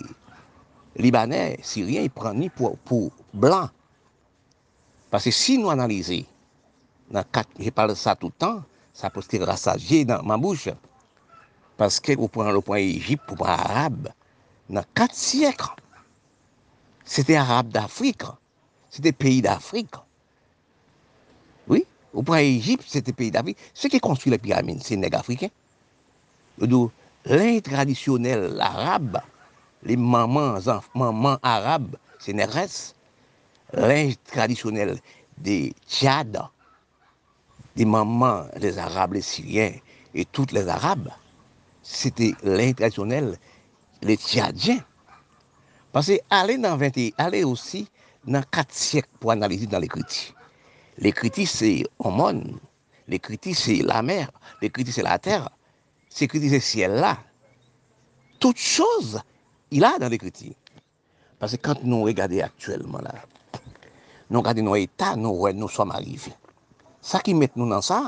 Libanais, 0.96 1.58
Syriens, 1.62 2.02
ils 2.02 2.10
prennent 2.10 2.50
pour, 2.50 2.76
pour 2.78 3.10
blancs. 3.32 3.70
Parce 5.10 5.24
que 5.24 5.30
si 5.30 5.58
nous 5.58 5.70
analysons, 5.70 6.24
je 7.12 7.70
parle 7.70 7.90
de 7.90 7.94
ça 7.94 8.14
tout 8.14 8.28
le 8.28 8.32
temps, 8.32 8.62
ça 8.92 9.10
peut 9.10 9.22
se 9.22 9.42
rassasier 9.42 10.04
dans 10.04 10.22
ma 10.22 10.36
bouche. 10.36 10.68
Parce 11.76 11.98
que 11.98 12.16
vous 12.16 12.28
prenez 12.28 12.52
le 12.52 12.60
point 12.60 12.78
Égypte, 12.78 13.24
vous 13.28 13.36
prenez 13.36 13.52
arabe, 13.52 14.08
dans 14.68 14.84
quatre 14.94 15.14
siècles, 15.14 15.74
c'était 17.04 17.36
arabe 17.36 17.68
d'Afrique, 17.68 18.22
c'était 18.88 19.12
pays 19.12 19.42
d'Afrique. 19.42 19.94
Oui, 21.66 21.84
vous 22.12 22.22
prenez 22.22 22.56
Égypte, 22.56 22.84
c'était 22.86 23.12
pays 23.12 23.30
d'Afrique. 23.30 23.58
Ce 23.74 23.88
qui 23.88 23.98
construit 23.98 24.30
les 24.30 24.38
pyramides, 24.38 24.82
c'est 24.84 24.96
les 24.96 25.08
africains. 25.12 25.48
L'un 26.58 27.60
traditionnel 27.60 28.60
arabe, 28.60 29.20
les 29.82 29.96
mamans, 29.96 30.58
mamans 30.94 31.38
arabes, 31.42 31.96
c'est 32.18 32.32
négresses. 32.32 32.94
L'un 33.72 34.12
traditionnel 34.24 34.98
des 35.38 35.72
Tchad, 35.88 36.42
des 37.76 37.84
mamans, 37.84 38.46
les 38.56 38.78
Arabes, 38.78 39.14
les 39.14 39.22
Syriens 39.22 39.72
et 40.14 40.24
toutes 40.24 40.52
les 40.52 40.68
Arabes, 40.68 41.08
c'était 41.82 42.32
l'intraditionnel, 42.42 43.36
les 44.02 44.16
Tchadiens. 44.16 44.84
Parce 45.92 46.08
que 46.08 46.18
aller 46.30 46.58
dans 46.58 46.76
20 46.76 47.12
aller 47.18 47.44
aussi 47.44 47.88
dans 48.24 48.42
4 48.42 48.72
siècles 48.72 49.08
pour 49.18 49.32
analyser 49.32 49.66
dans. 49.66 49.80
Les 50.98 51.12
critiques, 51.12 51.48
c'est. 51.48 51.84
Les 53.08 53.18
critiques, 53.18 53.56
c'est 53.56 53.82
la 53.82 54.02
mer. 54.02 54.30
Les 54.60 54.70
critiques, 54.70 54.94
c'est 54.94 55.02
la 55.02 55.18
terre. 55.18 55.48
Critiques, 56.10 56.50
c'est 56.50 56.54
le 56.54 56.60
ciel 56.60 56.92
là. 56.92 57.18
Toutes 58.38 58.58
choses, 58.58 59.20
il 59.70 59.84
a 59.84 59.98
dans 59.98 60.08
les 60.08 60.18
critiques. 60.18 60.56
Parce 61.38 61.52
que 61.52 61.56
quand 61.56 61.82
nous 61.82 62.02
regardons 62.02 62.40
actuellement 62.42 62.98
là, 62.98 63.14
Nou 64.30 64.44
gade 64.46 64.62
nou 64.62 64.78
etat 64.78 65.18
nou 65.18 65.42
wè 65.42 65.52
nou 65.56 65.70
som 65.72 65.90
arrive. 65.90 66.30
Sa 67.02 67.18
ki 67.24 67.34
met 67.34 67.56
nou 67.58 67.66
nan 67.66 67.82
sa, 67.82 68.00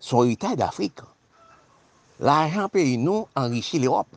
son 0.00 0.30
etat 0.32 0.56
d'Afrique. 0.56 1.04
L'argent 2.18 2.72
peyi 2.72 2.96
nou 2.98 3.28
enrichi 3.36 3.78
l'Europe. 3.78 4.16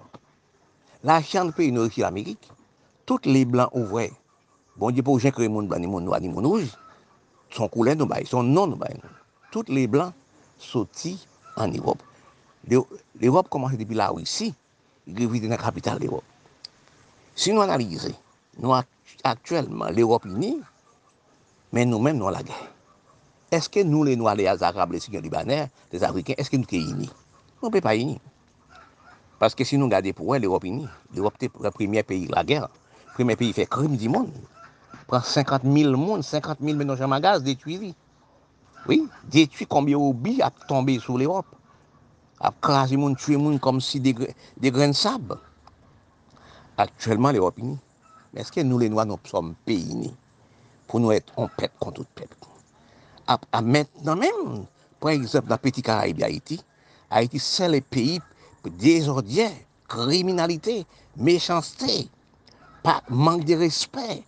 L'argent 1.03 1.51
peyi 1.51 1.73
nou 1.75 1.83
enrichi 1.83 2.01
l'Amérique. 2.01 2.47
Tout 3.05 3.19
les 3.25 3.43
blancs 3.45 3.75
ouvrè. 3.75 4.07
Bon 4.79 4.93
di 4.95 5.03
pou 5.03 5.19
jen 5.19 5.33
kre 5.35 5.49
moun 5.51 5.67
blan, 5.67 5.81
ni 5.83 5.89
moun 5.91 6.05
noa, 6.07 6.21
ni 6.23 6.29
moun 6.31 6.47
ouj. 6.47 6.69
Son 7.51 7.67
koulen 7.67 7.99
nou 7.99 8.07
bay, 8.07 8.23
son 8.25 8.47
non 8.47 8.71
nou 8.71 8.79
bay 8.79 8.95
nou. 8.95 9.11
Tout 9.51 9.67
les 9.67 9.87
blancs 9.91 10.15
soti 10.57 11.17
an 11.59 11.75
Europe. 11.75 11.99
L'Europe 12.71 13.51
komanse 13.51 13.75
depi 13.75 13.97
la 13.99 14.13
ou 14.13 14.23
isi, 14.23 14.53
grevite 15.09 15.49
nan 15.51 15.59
kapital 15.59 15.99
l'Europe. 15.99 16.23
Si 17.35 17.51
nou 17.51 17.65
analize, 17.65 18.13
nou 18.61 18.77
aktuelman 19.27 19.91
l'Europe 19.97 20.29
unie, 20.31 20.61
Men 21.71 21.91
nou 21.91 22.03
men 22.03 22.17
nou 22.19 22.31
la 22.33 22.43
gen. 22.43 22.67
Eske 23.51 23.83
nou 23.87 24.03
le 24.07 24.17
nou 24.19 24.27
ale 24.31 24.45
a 24.47 24.57
Zarab, 24.59 24.91
le 24.91 24.99
Sikyon 25.03 25.23
Libanè, 25.23 25.65
les 25.91 26.03
Afriken, 26.07 26.37
eske 26.39 26.59
nou 26.59 26.67
ke 26.67 26.79
yini? 26.79 27.07
Nou 27.61 27.71
pe 27.71 27.81
pa 27.83 27.93
yini. 27.95 28.17
Paske 29.41 29.65
si 29.67 29.79
nou 29.79 29.91
gade 29.91 30.13
pou 30.15 30.31
wè, 30.31 30.39
l'Europe 30.39 30.67
yini. 30.67 30.85
L'Europe 31.15 31.39
te 31.39 31.71
premier 31.75 32.03
peyi 32.07 32.27
la 32.31 32.43
gen. 32.47 32.67
Premier 33.15 33.39
peyi 33.39 33.55
fe 33.55 33.65
krim 33.71 33.95
di 33.99 34.11
moun. 34.11 34.29
Pren 35.09 35.23
50.000 35.25 35.95
moun, 35.99 36.23
50.000 36.23 36.79
menonjan 36.79 37.11
magaz, 37.11 37.43
detuivi. 37.43 37.93
Oui, 38.87 39.03
detui 39.31 39.67
konbye 39.69 39.95
ou 39.99 40.15
bi 40.15 40.39
ap 40.45 40.63
tombe 40.69 40.95
sou 41.03 41.19
l'Europe. 41.19 41.55
Ap 42.39 42.59
krasi 42.63 42.99
moun, 42.99 43.15
tue 43.19 43.39
moun 43.39 43.59
kom 43.63 43.79
si 43.83 43.99
de, 44.03 44.15
de 44.31 44.73
gren 44.73 44.95
sab. 44.95 45.35
Aktuellement, 46.79 47.31
l'Europe 47.31 47.63
yini. 47.63 47.79
Eske 48.39 48.63
nou 48.63 48.79
le 48.79 48.91
nou 48.91 49.03
an 49.03 49.11
nou 49.11 49.31
som 49.31 49.55
peyi 49.67 49.87
yini? 49.91 50.13
pou 50.91 50.99
nou 50.99 51.15
et 51.15 51.23
on 51.39 51.47
pep 51.55 51.71
kontout 51.79 52.07
pep. 52.19 52.35
A, 53.25 53.35
ah, 53.35 53.39
a 53.39 53.59
ah, 53.59 53.61
maintenant 53.61 54.17
même, 54.17 54.65
par 54.99 55.11
exemple, 55.11 55.47
dans 55.47 55.57
Petit 55.57 55.81
Caraïbe, 55.81 56.21
Haïti, 56.21 56.59
Haïti, 57.09 57.39
c'est 57.39 57.69
le 57.69 57.79
pays 57.79 58.19
désordien, 58.65 59.49
criminalité, 59.87 60.85
méchanceté, 61.15 62.09
pas, 62.83 63.01
manque 63.09 63.45
de 63.45 63.55
respect 63.55 64.23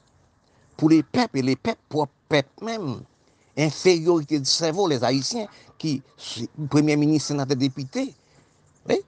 pour 0.78 0.90
les 0.90 1.04
peuples 1.04 1.40
et 1.40 1.42
les 1.42 1.56
peuples 1.58 1.82
pour 1.90 2.08
peuples 2.30 2.64
même. 2.64 3.02
Infériorité 3.58 4.40
du 4.40 4.46
cerveau, 4.46 4.88
les 4.88 5.04
Haïtiens, 5.04 5.48
qui, 5.78 6.02
premier 6.70 6.96
ministre, 6.96 7.28
sénateur, 7.28 7.58
député, 7.58 8.14
oui, 8.90 9.02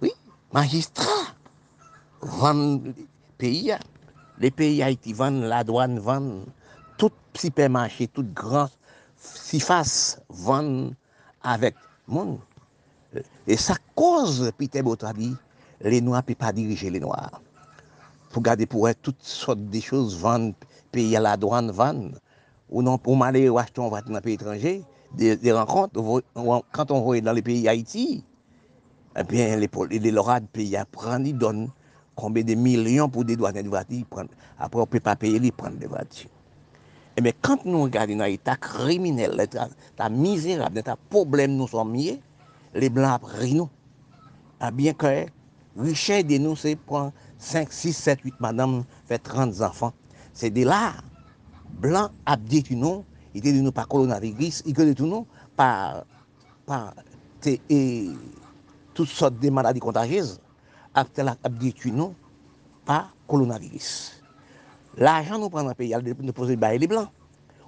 oui, 0.00 0.12
magistrat, 0.52 1.36
vendent 2.22 2.86
le 2.86 2.94
pays, 3.38 3.72
les 4.38 4.50
pays 4.50 4.82
Haïti 4.82 5.12
vendent 5.12 5.42
la 5.42 5.62
douane, 5.62 5.98
vendent 5.98 6.46
tout 7.02 7.10
sipermanche, 7.34 8.06
tout 8.14 8.22
gran, 8.30 8.70
si 9.18 9.58
fas 9.58 10.20
van 10.46 10.94
avèk 11.42 11.74
moun. 12.06 12.36
E 13.42 13.56
sa 13.58 13.74
koz 13.98 14.38
pite 14.54 14.84
botabi, 14.86 15.32
le 15.82 15.98
noa 15.98 16.20
pi 16.22 16.36
pa 16.38 16.52
dirije 16.54 16.92
le 16.94 17.00
noa. 17.02 17.24
Pou 18.30 18.38
gade 18.46 18.68
pou 18.70 18.86
wè 18.86 18.92
tout 18.94 19.18
sot 19.18 19.58
de 19.72 19.80
chouz 19.82 20.14
van, 20.20 20.52
pi 20.94 21.08
yal 21.10 21.26
adwan 21.26 21.72
van, 21.74 22.04
ou 22.70 22.86
nan 22.86 23.00
pou 23.02 23.18
male 23.18 23.42
wach 23.50 23.72
ton 23.74 23.90
vat 23.90 24.06
nan 24.06 24.22
pi 24.22 24.36
etranje, 24.38 24.76
de, 25.18 25.32
de 25.42 25.56
renkont, 25.58 25.98
kant 26.70 26.94
on 26.94 27.02
voye 27.02 27.24
dan 27.26 27.34
le 27.34 27.42
pi 27.42 27.64
Haiti, 27.66 28.20
ebyen 29.18 29.58
le 29.58 30.14
lorad 30.14 30.46
pi 30.54 30.70
ya 30.70 30.86
pran 30.86 31.26
ni 31.26 31.34
don, 31.34 31.66
konbe 32.14 32.46
de 32.46 32.54
milyon 32.54 33.10
pou 33.10 33.26
de 33.26 33.34
douanen 33.34 33.66
de 33.66 33.74
vati, 33.74 34.04
apre 34.62 34.84
ou 34.84 34.86
pi 34.86 35.02
pa 35.02 35.16
peye 35.18 35.42
li 35.42 35.50
pran 35.50 35.74
de 35.82 35.90
vati. 35.90 36.30
Ebe, 37.18 37.34
kant 37.44 37.66
nou 37.68 37.90
gade 37.92 38.14
nan 38.16 38.32
ita 38.32 38.54
kriminel, 38.60 39.42
ta 39.98 40.08
mizerab, 40.08 40.78
ta 40.84 40.96
problem 41.12 41.58
nou 41.58 41.68
somye, 41.68 42.16
le 42.72 42.88
blan 42.92 43.18
ap 43.18 43.26
ri 43.36 43.52
nou. 43.58 43.68
A 44.62 44.70
bien 44.72 44.96
kre, 44.96 45.26
richè 45.76 46.22
de 46.24 46.38
nou 46.40 46.56
se 46.56 46.72
pon 46.88 47.10
5, 47.42 47.74
6, 47.74 47.98
7, 47.98 48.24
8 48.30 48.40
madame 48.44 48.84
fè 49.10 49.18
30 49.20 49.58
zanfan. 49.60 49.92
Se 50.32 50.48
de 50.54 50.64
la, 50.64 50.94
blan 51.82 52.14
ap 52.24 52.48
di 52.48 52.62
tou 52.64 52.80
nou, 52.80 53.02
ite 53.36 53.52
di 53.52 53.60
nou 53.60 53.76
pa 53.76 53.84
kolonavigis, 53.90 54.62
ite 54.64 54.88
di 54.88 54.96
tou 54.96 55.10
nou 55.10 55.26
pa, 55.58 56.00
pa 56.64 56.80
te 57.44 57.58
e 57.68 57.82
tout 58.96 59.08
sort 59.08 59.36
de 59.42 59.52
maladi 59.52 59.84
kontajez, 59.84 60.38
ap 60.96 61.12
te 61.12 61.28
la 61.28 61.36
ap 61.44 61.60
di 61.60 61.74
tou 61.76 61.92
nou 61.92 62.16
pa 62.88 63.04
kolonavigis. 63.28 64.21
L'argent 64.96 65.38
nous 65.38 65.48
prend 65.48 65.62
dans 65.62 65.70
le 65.70 65.74
pays, 65.74 65.94
il 65.96 66.14
déposer 66.14 66.56
les 66.56 66.86
blancs. 66.86 67.08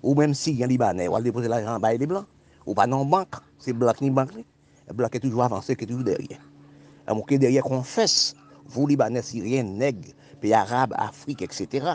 Ou 0.03 0.15
même 0.15 0.35
si 0.35 0.51
il 0.51 0.59
y 0.59 0.65
a 0.65 0.67
Libanais, 0.67 1.09
on 1.09 1.19
déposer 1.21 1.49
l'argent 1.49 1.79
dans 1.79 1.89
les 1.89 2.07
blancs. 2.07 2.27
Ou 2.67 2.75
pas 2.75 2.87
dans 2.87 2.99
la 2.99 3.05
banque, 3.05 3.35
c'est 3.59 3.73
blanc 3.73 3.93
qui 3.93 4.11
banque. 4.11 4.31
Le 4.87 4.95
blanc 4.95 5.09
est 5.11 5.21
toujours 5.21 5.45
avancé, 5.45 5.75
qui 5.77 5.85
est 5.85 5.87
toujours 5.87 6.05
derrière. 6.05 6.41
Alors 7.07 7.25
que 7.25 7.35
derrière, 7.35 7.65
confesse, 7.65 8.35
vous 8.67 8.87
Libanais, 8.87 9.23
Syriens, 9.23 9.63
nègres, 9.63 10.11
pays 10.41 10.53
arabes, 10.53 10.95
Afrique, 10.97 11.43
etc. 11.43 11.95